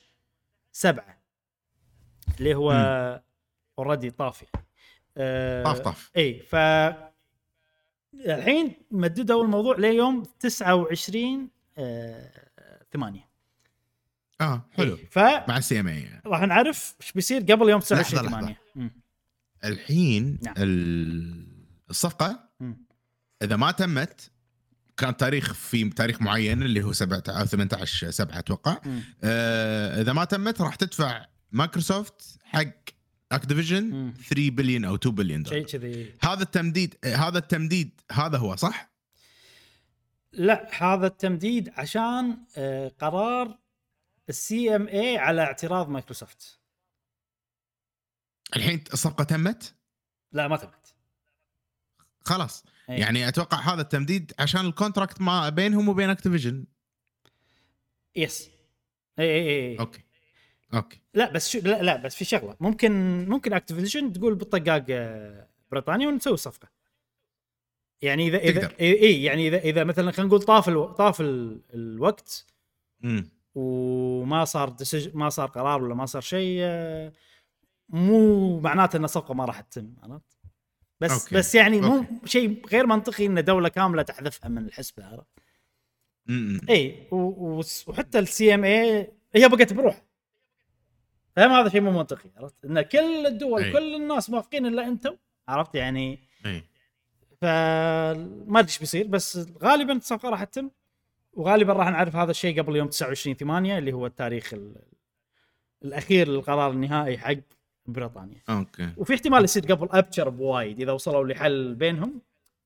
7 0.72 1.06
اللي 2.40 2.56
هو 2.56 2.72
اوريدي 3.80 4.12
طاف 4.12 4.44
يعني 4.44 4.66
آه 5.18 5.64
طاف 5.64 5.80
طاف. 5.80 6.12
إي 6.18 6.40
ف 6.40 6.56
الحين 8.16 8.74
مددوا 8.92 9.44
الموضوع 9.44 9.76
ليوم 9.78 10.24
29 10.40 11.50
آه 11.78 12.32
8 12.94 13.28
آه 14.42 14.62
حلو. 14.72 14.98
فراح 15.12 15.48
مع 15.48 15.58
ال 15.58 15.80
CMA 15.80 16.22
نعرف 16.26 16.96
إيش 17.02 17.12
بيصير 17.12 17.42
قبل 17.42 17.70
يوم 17.70 17.80
29 17.80 18.26
لحظة، 18.26 18.40
8 18.40 18.58
مم. 18.76 18.92
الحين 19.64 20.40
نعم. 20.44 20.54
ال- 20.58 21.48
الصفقة 21.90 22.50
مم. 22.60 22.86
إذا 23.42 23.56
ما 23.56 23.72
تمت 23.72 24.32
كان 24.98 25.18
تاريخ 25.18 25.54
في 25.54 25.90
تاريخ 25.90 26.22
معين 26.22 26.64
اللي 26.64 26.84
هو 26.84 26.92
7 26.94 27.24
أو 27.30 27.46
18 27.46 28.12
7 28.12 28.40
أتوقع. 28.40 28.82
آه 29.24 30.02
إذا 30.02 30.14
ما 30.14 30.26
تمت 30.26 30.62
راح 30.62 30.76
تدفع 30.76 31.26
مايكروسوفت 31.52 32.40
حق 32.44 32.66
Activision 33.32 33.84
مم. 33.84 34.14
3 34.30 34.50
بليون 34.50 34.86
أو 34.86 34.96
2 34.96 35.16
بليون 35.16 35.46
شيء 35.46 35.54
دولار 35.54 35.68
كذي 35.70 36.14
هذا 36.24 36.44
التمديد 36.44 36.96
هذا 37.06 37.38
التمديد 37.38 38.02
هذا 38.12 38.38
هو 38.38 38.56
صح؟ 38.56 38.92
لا 40.34 40.70
هذا 40.84 41.08
التمديد 41.08 41.70
عشان 41.78 42.38
آه، 42.58 42.92
قرار 43.00 43.58
ال 44.30 44.76
CMA 44.76 45.18
على 45.18 45.42
اعتراض 45.42 45.90
مايكروسوفت 45.90 46.60
الحين 48.56 48.84
الصفقة 48.94 49.24
تمت؟ 49.24 49.76
لا 50.32 50.48
ما 50.48 50.58
تمت. 50.58 50.96
خلاص. 52.22 52.66
إيه. 52.90 53.00
يعني 53.00 53.28
أتوقع 53.28 53.74
هذا 53.74 53.82
التمديد 53.82 54.34
عشان 54.40 54.66
ال 54.66 54.72
contract 54.72 55.22
ما 55.22 55.50
بينهم 55.50 55.90
وبين 55.90 56.10
Activision. 56.10 56.66
yes 58.16 58.50
اي 59.20 59.26
اي 59.26 59.72
اي 59.72 59.80
okay. 59.80 60.02
okay. 60.74 61.02
لا 61.14 61.32
بس 61.32 61.50
شو 61.50 61.60
لا, 61.60 61.82
لا 61.82 61.96
بس 61.96 62.16
في 62.16 62.26
شغلة. 62.26 62.56
ممكن 62.60 63.26
ممكن 63.30 63.54
Activision 63.54 64.14
تقول 64.14 64.36
بالطقاق 64.36 64.86
آه، 64.90 65.48
بريطانيا 65.72 66.08
ونسوي 66.08 66.38
صفقة. 66.38 66.68
يعني 68.02 68.28
إذا 68.28 68.38
إذا 68.38 68.62
تقدر. 68.62 68.76
إي 68.80 69.24
يعني 69.24 69.48
إذا 69.48 69.58
إذا 69.58 69.84
مثلا 69.84 70.12
خلينا 70.12 70.28
نقول 70.28 70.42
طاف 70.42 70.70
ألو... 70.70 70.86
طاف 70.86 71.22
ال... 71.22 71.62
الوقت 71.74 72.46
امم 73.04 73.30
وما 73.56 74.46
صار 74.46 74.70
decis... 74.70 75.16
ما 75.16 75.30
صار 75.30 75.48
قرار 75.48 75.84
ولا 75.84 75.96
ما 75.96 76.06
صار 76.06 76.22
شيء 76.22 76.60
آه، 76.62 77.14
مو 77.90 78.60
معناته 78.60 78.98
إن 78.98 79.04
الصفقه 79.04 79.34
ما 79.34 79.46
راح 79.46 79.62
تتم 79.62 79.94
عرفت؟ 80.04 80.38
بس 81.02 81.24
okay. 81.24 81.36
بس 81.36 81.56
يعني 81.56 81.82
مو. 81.82 82.06
شيء 82.26 82.68
غير 82.68 82.86
منطقي 82.86 83.26
إن 83.26 83.44
دولة 83.44 83.70
كاملة 83.70 84.02
تحذفها 84.02 84.50
من 84.50 84.66
الحسبة 84.66 85.06
عرفت؟ 85.06 85.28
إي. 86.70 87.08
وحتى 87.88 88.20
ال 88.20 88.54
CMA 88.54 89.12
هي 89.36 89.50
بقت 89.50 89.74
بروحهم 89.74 91.52
هذا 91.52 91.70
شيء 91.70 91.82
مو 91.82 91.92
منطقي 91.92 92.30
عرفت؟ 92.38 92.66
إن 92.66 92.82
كل 92.82 93.26
الدول 93.28 93.64
أي. 93.64 93.72
كل 93.72 93.96
الناس 93.96 94.30
موافقين 94.30 94.66
إلا 94.66 94.88
أنتم 94.88 95.16
عرفت 95.48 95.76
يعني 95.76 96.20
إي 96.46 96.64
فما 97.42 98.60
أدري 98.60 98.68
إيش 98.68 98.80
بيصير 98.80 99.08
بس 99.08 99.48
غالبا 99.64 99.94
الصفقة 99.94 100.30
راح 100.30 100.44
تتم 100.44 100.70
وغالبا 101.34 101.74
راح 101.74 101.90
نعرف 101.90 102.16
هذا 102.16 102.32
الشيء 102.32 102.62
قبل 102.62 102.76
يوم 102.76 102.88
29 102.88 103.36
8 103.36 103.78
اللي 103.78 103.94
هو 103.94 104.06
التاريخ 104.06 104.54
ال... 104.54 104.76
الأخير 105.86 106.28
للقرار 106.28 106.72
النهائي 106.72 107.18
حق 107.18 107.36
بريطانيا. 107.88 108.42
okay. 108.50 108.94
وفي 108.98 109.14
احتمال 109.14 109.44
يصير 109.44 109.66
قبل 109.66 109.88
أبشر 109.92 110.30
بوايد 110.30 110.82
إذا 110.82 110.92
وصلوا 110.92 111.28
لحل 111.28 111.76
بينهم 111.76 112.22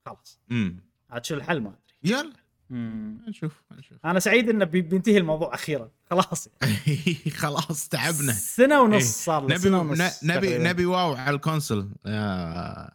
خلاص. 0.06 0.40
امم 0.52 0.84
عاد 1.10 1.26
شو 1.26 1.36
الحل 1.36 1.60
ما 1.62 1.70
أدري. 1.70 2.14
يلا. 2.16 2.34
مم. 2.70 3.22
نشوف 3.28 3.64
نشوف. 3.72 4.06
أنا 4.06 4.20
سعيد 4.20 4.50
إنه 4.50 4.66
بي- 4.66 4.82
بينتهي 4.82 5.18
الموضوع 5.18 5.54
أخيرا. 5.54 5.92
خلاص 6.10 6.50
خلاص 7.42 7.88
تعبنا. 7.90 8.34
سنة 8.34 8.82
ونص 8.82 8.94
إيه. 8.94 9.02
صار 9.02 9.48
له 9.48 9.56
نبي 9.56 9.70
ونص 9.70 10.24
نبي 10.24 10.48
تقريباً. 10.48 10.70
نبي 10.70 10.86
WoW 10.86 11.14
على 11.14 11.36
ال 11.36 11.42
console. 11.42 11.90
يا 12.06 12.90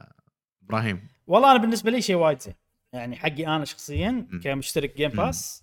إبراهيم. 0.63 1.09
والله 1.27 1.51
أنا 1.51 1.59
بالنسبة 1.59 1.91
لي 1.91 2.03
شيء 2.03 2.17
وايد 2.17 2.41
زين. 2.43 2.55
يعني 2.93 3.17
حقي 3.17 3.47
أنا 3.47 3.65
شخصيا. 3.65 4.27
كمشترك 4.45 4.97
Game. 4.97 5.11
Pass 5.11 5.63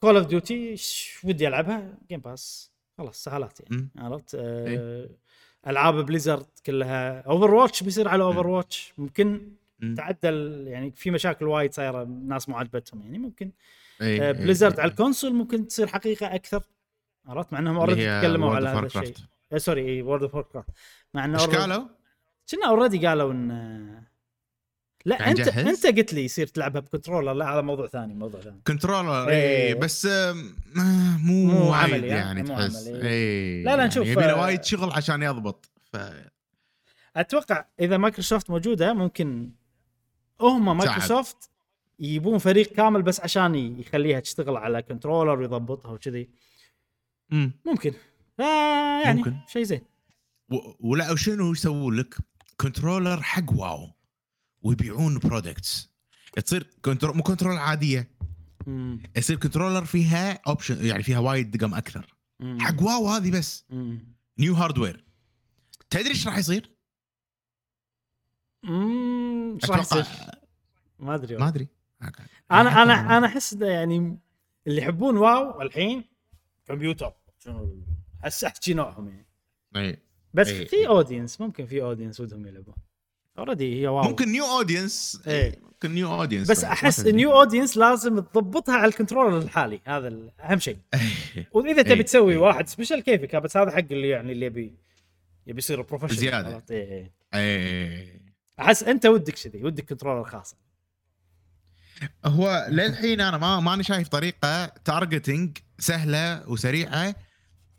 Call 0.00 0.16
of 0.16 0.26
Duty 0.26 0.74
ودي 1.24 1.48
ألعبها؟ 1.48 1.98
Game 2.08 2.20
Pass 2.20 2.70
خلاص 2.98 3.24
سهالات 3.24 3.60
يعني. 3.60 3.88
عرفت 3.98 4.34
آه، 4.34 4.66
إيه. 4.66 5.08
ألعاب 5.66 6.06
Blizzard 6.06 6.46
كلها 6.66 7.20
Overwatch 7.20 7.82
بيصير 7.82 8.08
على 8.08 8.22
Overwatch 8.22 8.92
ممكن 8.98 9.52
مم. 9.80 9.94
تعدل 9.94 10.64
يعني 10.66 10.90
في 10.90 11.10
مشاكل 11.10 11.46
وايد 11.46 11.74
صايرة 11.74 12.02
الناس 12.02 12.48
مو 12.48 12.56
عجبتهم 12.56 13.02
يعني 13.02 13.18
ممكن 13.18 13.50
إيه، 14.00 14.28
آه، 14.28 14.32
Blizzard 14.32 14.72
إيه. 14.72 14.80
على 14.80 14.90
ال 14.90 14.95
console 14.95 15.34
ممكن 15.34 15.68
تصير 15.68 15.86
حقيقة 15.86 16.34
أكثر 16.34 16.62
عرفت 17.26 17.52
مع 17.52 17.58
إنهم 17.58 17.76
already 17.76 18.20
تكلموا 18.20 18.54
على 18.54 18.68
هذا 18.68 18.86
الشيء. 18.86 19.14
آه، 19.52 19.58
sorry 19.58 19.88
إي 19.88 20.02
World 20.02 20.22
of 20.22 20.36
Warcraft 20.36 20.70
مع 21.14 21.24
إنه 21.24 21.38
قالوا؟ 21.38 21.84
كنا 22.50 22.68
already 22.68 23.06
قالوا 23.06 23.32
إن 23.32 24.02
لا 25.08 25.16
يعني 25.16 25.30
انت 25.30 25.40
جهز؟ 25.40 25.66
أنت 25.66 25.98
قلت 25.98 26.12
لي 26.14 26.24
يصير 26.24 26.46
تلعبها 26.46 26.80
ب 26.80 26.85
controller 26.85 27.32
لا 27.32 27.54
هذا 27.54 27.60
موضوع 27.60 27.86
ثاني 27.86 28.14
موضوع 28.14 28.40
ثاني 28.40 28.60
controller 28.66 29.28
إيه. 29.28 29.68
اي 29.68 29.74
بس 29.74 30.06
آم، 30.06 30.56
آه، 30.76 31.16
مو 31.18 31.44
مو 31.44 31.72
عملي،؟ 31.72 32.06
يعني 32.06 32.42
مو 32.42 32.48
تحس 32.48 32.88
عملي. 32.88 33.08
اي 33.08 33.62
لا، 33.62 33.76
لا، 33.76 33.86
نشوف، 33.86 34.06
يعني 34.06 34.22
يبي 34.22 34.32
آه، 34.32 34.42
وايد 34.42 34.64
شغل 34.64 34.92
عشان 34.92 35.22
يضبط 35.22 35.70
ف 35.92 35.96
أتوقع 37.16 37.64
إذا 37.80 37.96
مايكروسوفت 37.96 38.50
موجودة 38.50 38.92
ممكن 38.92 39.50
هم 40.40 40.76
مايكروسوفت 40.76 41.50
يجيبون 41.98 42.38
فريق 42.38 42.72
كامل 42.72 43.02
بس 43.02 43.20
عشان 43.20 43.54
يخليها 43.54 44.20
تشتغل 44.20 44.56
على 44.56 44.82
controller 44.82 45.38
ويضبطها 45.40 45.92
وكذي 45.92 46.28
مم. 47.30 47.52
ممكن 47.64 47.92
آه 48.40 49.02
يعني. 49.04 49.44
شيء 49.46 49.62
زين 49.62 49.80
ولا 50.80 51.12
وشنو 51.12 51.52
يسوون 51.52 51.96
لك؟ 51.96 52.16
controller 52.60 53.22
حق 53.22 53.52
WoW 53.52 53.97
ويبيعون 54.62 55.18
products 55.18 55.90
تصير 56.44 56.70
controller 56.84 57.16
مو 57.16 57.22
controller 57.22 57.56
عادية 57.56 58.10
مم. 58.66 59.02
يصير 59.16 59.36
controller 59.36 59.84
فيها 59.84 60.40
option 60.46 60.86
يعني 60.86 61.02
فيها 61.02 61.18
وايد 61.18 61.50
دقم 61.50 61.74
أكثر 61.74 62.14
مم. 62.40 62.60
حق 62.60 62.82
WoW 62.82 63.08
هذه 63.08 63.30
بس 63.30 63.64
مم. 63.70 64.14
new 64.38 64.54
hardware 64.54 65.04
تدري 65.90 66.10
إيش 66.10 66.26
راح 66.26 66.38
يصير؟ 66.38 66.70
مم. 68.62 69.58
إيش 69.62 69.70
راح 69.70 69.80
يصير؟ 69.80 70.06
ما 70.98 71.14
أدري 71.14 71.36
ما 71.36 71.48
أدري 71.48 71.68
أنا 72.50 72.82
أنا 72.82 73.18
أنا 73.18 73.26
أحس 73.26 73.52
يعني 73.52 74.18
اللي 74.66 74.82
يحبون 74.82 75.16
WoW 75.16 75.62
الحين 75.62 76.04
كمبيوتر 76.66 77.12
شنو 77.38 77.82
احس 78.24 78.44
أحكي 78.44 78.74
نوعهم 78.74 79.08
يعني 79.08 79.26
إيه. 79.76 80.02
بس 80.34 80.48
إيه. 80.48 80.66
في 80.66 80.88
audience 80.88 81.40
ممكن 81.40 81.66
في 81.66 81.82
audience 81.82 82.20
ودهم 82.20 82.46
يلعبون 82.46 82.74
already 83.38 83.80
هي 83.80 83.86
WoW 83.86 84.08
ممكن 84.08 84.28
new 84.28 84.44
audience 84.44 85.22
إيه. 85.26 85.58
ممكن 85.62 85.94
new 85.94 86.14
audience 86.14 86.50
بس 86.50 86.64
أحس 86.64 87.06
ال 87.06 87.12
new 87.12 87.32
audience 87.32 87.76
لازم 87.76 88.20
تضبطها 88.20 88.74
على 88.74 88.88
ال 88.88 88.92
controller 88.92 89.38
الحالي 89.38 89.80
هذا 89.84 90.18
أهم 90.40 90.58
شيء 90.58 90.76
وإذا 91.52 91.82
تبي 91.82 91.94
إيه. 91.94 92.02
تسوي 92.02 92.32
إيه. 92.32 92.38
واحد 92.38 92.68
special 92.68 93.00
كيفك 93.00 93.36
بس 93.36 93.56
هذا 93.56 93.70
حق 93.70 93.78
اللي 93.90 94.08
يعني 94.08 94.32
اللي 94.32 94.46
يبي 94.46 94.74
يبي 95.46 95.58
يصير 95.58 95.82
professional؟ 95.82 96.62
إيه، 96.70 96.90
إيه. 96.90 97.12
إيه 97.34 98.20
أحس 98.60 98.82
أنت 98.82 99.06
ودك 99.06 99.34
كذي 99.34 99.64
ودك 99.64 99.84
controller 99.84 100.24
خاص 100.24 100.56
هو 102.24 102.66
للحين 102.70 103.20
أنا 103.20 103.38
ما 103.38 103.60
ماني 103.60 103.82
شايف 103.82 104.08
طريقة 104.08 104.66
targeting 104.66 105.58
سهلة 105.78 106.48
وسريعة 106.50 107.14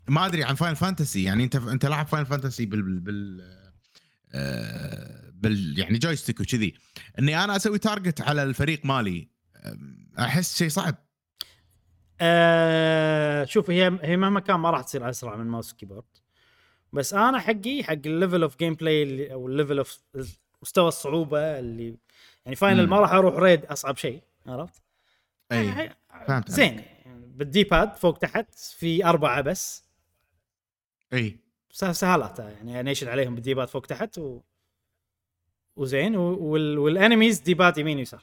ما 0.08 0.26
أدري 0.26 0.44
عن 0.44 0.54
Final 0.54 0.74
Fantasy 0.74 1.24
يعني 1.24 1.44
انت 1.44 1.56
أنت 1.56 1.86
لاعب 1.86 2.06
Final 2.06 2.24
Fantasy 2.24 2.66
بال 2.66 2.82
بال, 2.82 3.00
بال 3.00 3.40
آه، 4.32 5.29
بال 5.40 5.78
يعني 5.78 5.98
joystick 5.98 6.40
وكذي. 6.40 6.74
إني 7.18 7.44
أنا 7.44 7.56
أسوي 7.56 7.78
target 7.78 8.20
على 8.20 8.42
الفريق 8.42 8.86
مالي 8.86 9.28
أحس 10.18 10.58
شيء 10.58 10.68
صعب. 10.68 10.94
آه 12.20 13.44
شوف 13.44 13.70
هي 13.70 13.98
هي 14.02 14.16
مهما 14.16 14.40
كان 14.40 14.56
ما 14.56 14.70
راح 14.70 14.82
تصير 14.82 15.10
أسرع 15.10 15.36
من 15.36 15.46
mouse 15.46 15.72
keyboard 15.72 16.04
بس 16.92 17.14
أنا 17.14 17.38
حقي 17.38 17.82
حق 17.84 17.92
ال 17.92 18.42
level 18.42 18.58
of 18.58 18.74
gameplay 18.74 19.32
أو 19.32 19.46
ال 19.46 19.51
level 19.51 19.78
of 19.78 19.98
مستوى 20.62 20.88
الصعوبة 20.88 21.58
اللي 21.58 21.96
يعني 22.44 22.56
Final. 22.56 22.86
ما 22.86 23.00
راح 23.00 23.12
أروح 23.12 23.34
raid 23.34 23.64
أصعب 23.64 23.96
شيء 23.96 24.22
عرفت؟ 24.46 24.82
إي 25.52 25.66
يعني 25.66 25.96
فهمت 26.26 26.50
زين. 26.50 26.82
بال 27.06 27.64
D-pad 27.64 27.96
فوق 27.96 28.18
تحت 28.18 28.54
في 28.54 29.04
أربعة 29.04 29.40
بس. 29.40 29.84
إي. 31.12 31.38
سه- 31.72 31.92
سهالات 31.92 32.38
يعني 32.38 32.80
انيشن 32.80 33.08
عليهم 33.08 33.34
بال 33.34 33.54
D-pad 33.54 33.68
فوق 33.68 33.86
تحت 33.86 34.18
و... 34.18 34.40
وزين. 35.76 36.16
وال... 36.16 36.78
وال 36.78 37.40
enemies 37.40 37.54
D-pad 37.54 37.78
يمين 37.78 37.98
يسار 37.98 38.22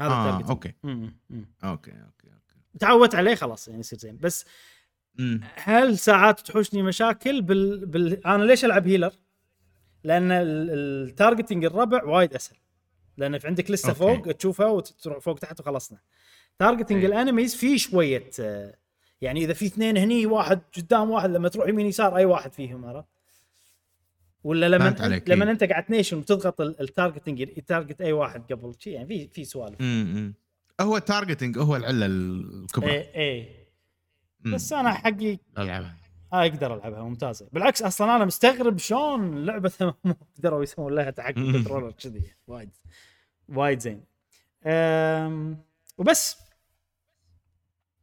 هذا 0.00 0.12
ال 0.12 0.17
target 0.17 0.50
okay 0.50 0.72
مم، 0.82 1.16
مم. 1.30 1.46
okay 1.64 1.90
okay 1.90 2.28
okay 2.28 2.54
تعودت 2.78 3.14
عليه 3.14 3.34
خلاص 3.34 3.68
يعني 3.68 3.80
يصير 3.80 3.98
زين 3.98 4.16
بس 4.18 4.44
أمم. 5.20 5.40
هل 5.54 5.98
ساعات 5.98 6.40
تحوشني 6.40 6.82
مشاكل 6.82 7.42
بال... 7.42 7.86
بال... 7.86 8.26
أنا 8.26 8.44
ليش 8.44 8.64
ألعب 8.64 8.88
healer؟ 8.88 9.12
لأن 10.04 10.30
ال- 10.32 10.70
ال 11.08 11.14
targeting 11.14 11.64
الربع 11.64 12.04
وايد 12.04 12.34
أسهل 12.34 12.56
لأن 13.16 13.38
في 13.38 13.46
عندك 13.46 13.70
لستة 13.70 13.88
okay. 13.88 13.98
فوق 13.98 14.32
تشوفها 14.32 14.66
وتروح 14.66 15.18
فوق 15.18 15.38
تحت 15.38 15.60
وخلصنا 15.60 15.98
targeting 16.58 16.98
إيه. 17.04 17.06
ال 17.06 17.12
enemies 17.12 17.56
فيه 17.56 17.76
شوية 17.76 18.30
آه، 18.40 18.74
يعني 19.20 19.44
إذا 19.44 19.52
في 19.52 19.66
اثنين 19.66 19.96
هني 19.96 20.26
واحد 20.26 20.60
قدام 20.76 21.10
واحد 21.10 21.30
لما 21.30 21.48
تروح 21.48 21.68
يمين 21.68 21.86
يسار 21.86 22.16
أي 22.16 22.24
واحد 22.24 22.52
فيهم 22.52 22.84
عرفت؟ 22.84 23.08
ولا 24.44 24.68
لما 24.68 24.96
عليك، 25.00 25.30
لما 25.30 25.44
إيه. 25.44 25.50
أنت 25.50 25.64
قاعد 25.64 25.84
تنيشن 25.84 26.18
وتضغط 26.18 26.60
ال- 26.60 26.80
ال 26.80 26.86
targeting 26.86 27.40
ي 27.40 27.49
target 27.49 28.00
أي 28.00 28.12
واحد 28.12 28.52
قبل 28.52 28.74
شي 28.78 28.90
يعني 28.90 29.06
في 29.08 29.28
في 29.28 29.44
سوالف. 29.44 29.82
هو 30.80 30.96
ال 30.96 31.02
targeting 31.02 31.58
هو 31.58 31.76
العلة 31.76 32.06
الكبرى. 32.06 32.90
اي 32.90 33.14
اي. 33.16 33.48
بس 34.40 34.72
أنا 34.72 34.92
حقي 34.92 35.38
ألعبها. 35.58 35.96
آه 36.32 36.42
أقدر 36.42 36.74
ألعبها 36.74 37.02
ممتازة. 37.02 37.48
بالعكس 37.52 37.82
أصلا 37.82 38.16
أنا 38.16 38.24
مستغرب 38.24 38.78
شلون 38.78 39.44
لعبة 39.44 39.72
ما 40.04 40.14
قدروا 40.38 40.62
يسوون 40.62 40.94
لها 40.94 41.10
تحكم 41.10 41.52
controller 41.52 41.90
كذي. 41.92 42.22
وايد 42.46 42.70
وايد 43.48 43.80
زين. 43.80 44.04
أم 44.66 45.58
وبس. 45.98 46.36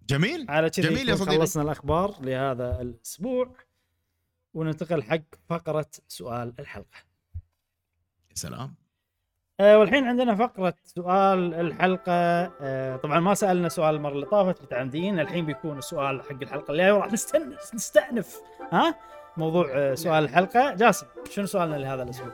جميل. 0.10 0.46
على 0.50 0.70
جميل 0.70 1.10
يا 1.10 1.16
صديقي. 1.16 1.38
خلصنا 1.38 1.64
الأخبار 1.64 2.16
لهذا 2.22 2.82
الأسبوع. 2.82 3.56
وننتقل 4.56 5.04
حق 5.04 5.20
فقرة 5.50 5.86
سؤال 6.08 6.54
الحلقة. 6.60 6.98
يا 8.30 8.36
سلام. 8.36 8.76
أه 9.60 9.78
والحين 9.80 10.08
عندنا 10.08 10.36
فقرة 10.36 10.74
سؤال 10.84 11.54
الحلقة. 11.54 12.12
أه 12.62 12.96
طبعا 12.96 13.20
ما 13.20 13.34
سألنا 13.34 13.70
سؤال 13.70 13.96
المرة 13.96 14.12
اللي 14.14 14.26
طافت 14.26 14.62
متعمدين 14.62 15.20
الحين 15.20 15.46
بيكون 15.46 15.78
السؤال 15.78 16.22
حق 16.22 16.32
الحلقة 16.42 16.72
الجاية 16.72 16.92
وراح 16.92 17.12
نستأنف 17.12 17.74
نستأنف 17.76 18.42
ها؟ 18.72 18.96
موضوع 19.38 19.68
أه 19.74 19.96
سؤال 19.96 20.24
الحلقة. 20.24 20.74
جاسم 20.74 21.08
شنو 21.32 21.46
سؤالنا 21.46 21.76
لهذا 21.76 22.04
الأسبوع؟ 22.04 22.32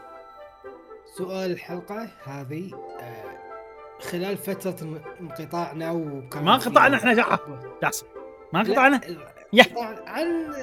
سؤال 1.17 1.51
الحلقة 1.51 2.09
هذه 2.23 2.71
آه، 3.01 3.41
خلال 4.01 4.37
فترة 4.37 4.75
ان- 4.81 5.01
انقطاعنا 5.21 5.91
وكان 5.91 6.43
ما 6.43 6.55
انقطعنا 6.55 6.97
إحنا 6.97 7.13
جا- 7.13 7.39
جاسم 7.83 8.05
ما 8.53 8.61
انقطعنا. 8.61 9.01
عن 10.07 10.53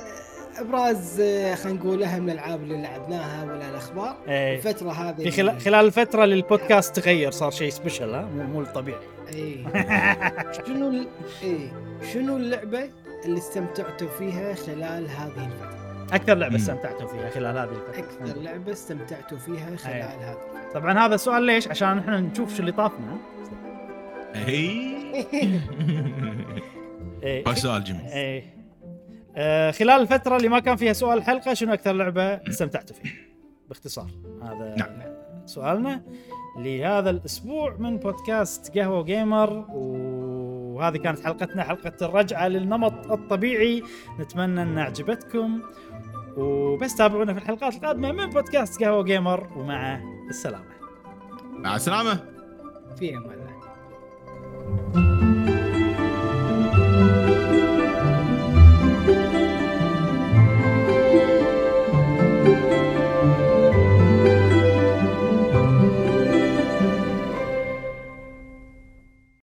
أبراز 0.60 1.20
آه، 1.20 1.54
خلينا 1.54 1.78
نقول 1.78 2.02
أهم 2.02 2.28
الألعاب 2.28 2.62
اللي 2.62 2.82
لعبناها 2.82 3.44
ولا 3.44 3.70
الأخبار 3.70 4.16
إيه. 4.28 4.56
الفترة 4.56 4.90
هذه. 4.90 5.22
في 5.22 5.30
خلال 5.30 5.60
خلال 5.60 5.86
الفترة 5.86 6.24
اللي 6.24 6.34
البودكاست 6.34 6.96
تغير 7.00 7.30
صار 7.30 7.50
شيء 7.50 7.70
سبيشل 7.70 8.14
ها؟ 8.14 8.22
مو 8.22 8.42
مو 8.42 8.60
الطبيعي. 8.60 9.00
إيه. 9.34 9.64
شنو 10.66 10.90
ال... 10.90 11.08
إيه. 11.42 11.72
شنو 12.12 12.36
اللعبة 12.36 12.90
اللي 13.24 13.38
استمتعتوا 13.38 14.08
فيها 14.08 14.54
خلال 14.54 15.08
هذه 15.10 15.46
الفترة؟ 15.46 16.06
أكثر 16.12 16.34
لعبة. 16.34 16.56
استمتعتوا 16.56 17.06
فيها 17.06 17.30
خلال 17.30 17.56
هذه 17.58 17.68
الفترة. 17.70 17.98
أكثر 17.98 18.40
لعبة 18.40 18.72
استمتعتوا 18.72 19.38
فيها 19.38 19.76
خلال 19.76 19.94
أيوة. 19.94 20.06
هذه 20.06 20.30
الفترة. 20.32 20.80
طبعا 20.80 21.06
هذا 21.06 21.14
السؤال 21.14 21.42
ليش؟ 21.42 21.68
عشان 21.68 21.98
إحنا 21.98 22.20
نشوف 22.20 22.54
شو 22.54 22.60
اللي 22.60 22.72
طافنا 22.72 23.16
اي 24.34 24.96
إيه. 25.32 25.60
هو 27.48 27.54
سؤال 27.54 27.84
جميل. 27.84 28.00
إيه. 28.06 28.57
آه 29.38 29.70
خلال 29.70 30.00
الفترة 30.00 30.36
اللي 30.36 30.48
ما 30.48 30.58
كان 30.58 30.76
فيها 30.76 30.92
سؤال 30.92 31.18
الحلقة 31.18 31.54
شنو 31.54 31.72
أكثر 31.72 31.92
لعبة 31.92 32.22
استمتعتوا 32.22 32.96
فيها؟ 32.96 33.12
باختصار 33.68 34.10
هذا 34.42 34.74
نعم. 34.78 35.16
سؤالنا 35.46 36.02
لهذا 36.58 37.10
الأسبوع 37.10 37.76
من 37.78 37.96
بودكاست 37.96 38.78
قهوة 38.78 39.04
جيمر 39.04 39.64
وهذه 39.68 40.96
كانت 40.96 41.24
حلقتنا 41.24 41.64
حلقة 41.64 41.92
الرجعة 42.02 42.48
للنمط 42.48 43.10
الطبيعي. 43.10 43.82
نتمنى 44.20 44.62
أن 44.62 44.78
عجبتكم 44.78 45.62
وبس 46.36 46.96
تابعونا 46.96 47.34
في 47.34 47.38
الحلقات 47.38 47.74
القادمة 47.74 48.12
من 48.12 48.26
بودكاست 48.26 48.84
قهوة 48.84 49.02
جيمر 49.02 49.48
ومع 49.56 50.00
السلامة. 50.28 50.78
مع 51.52 51.76
السلامة. 51.76 52.20
في 52.98 53.16
أمان 53.16 53.32
الله 53.32 55.17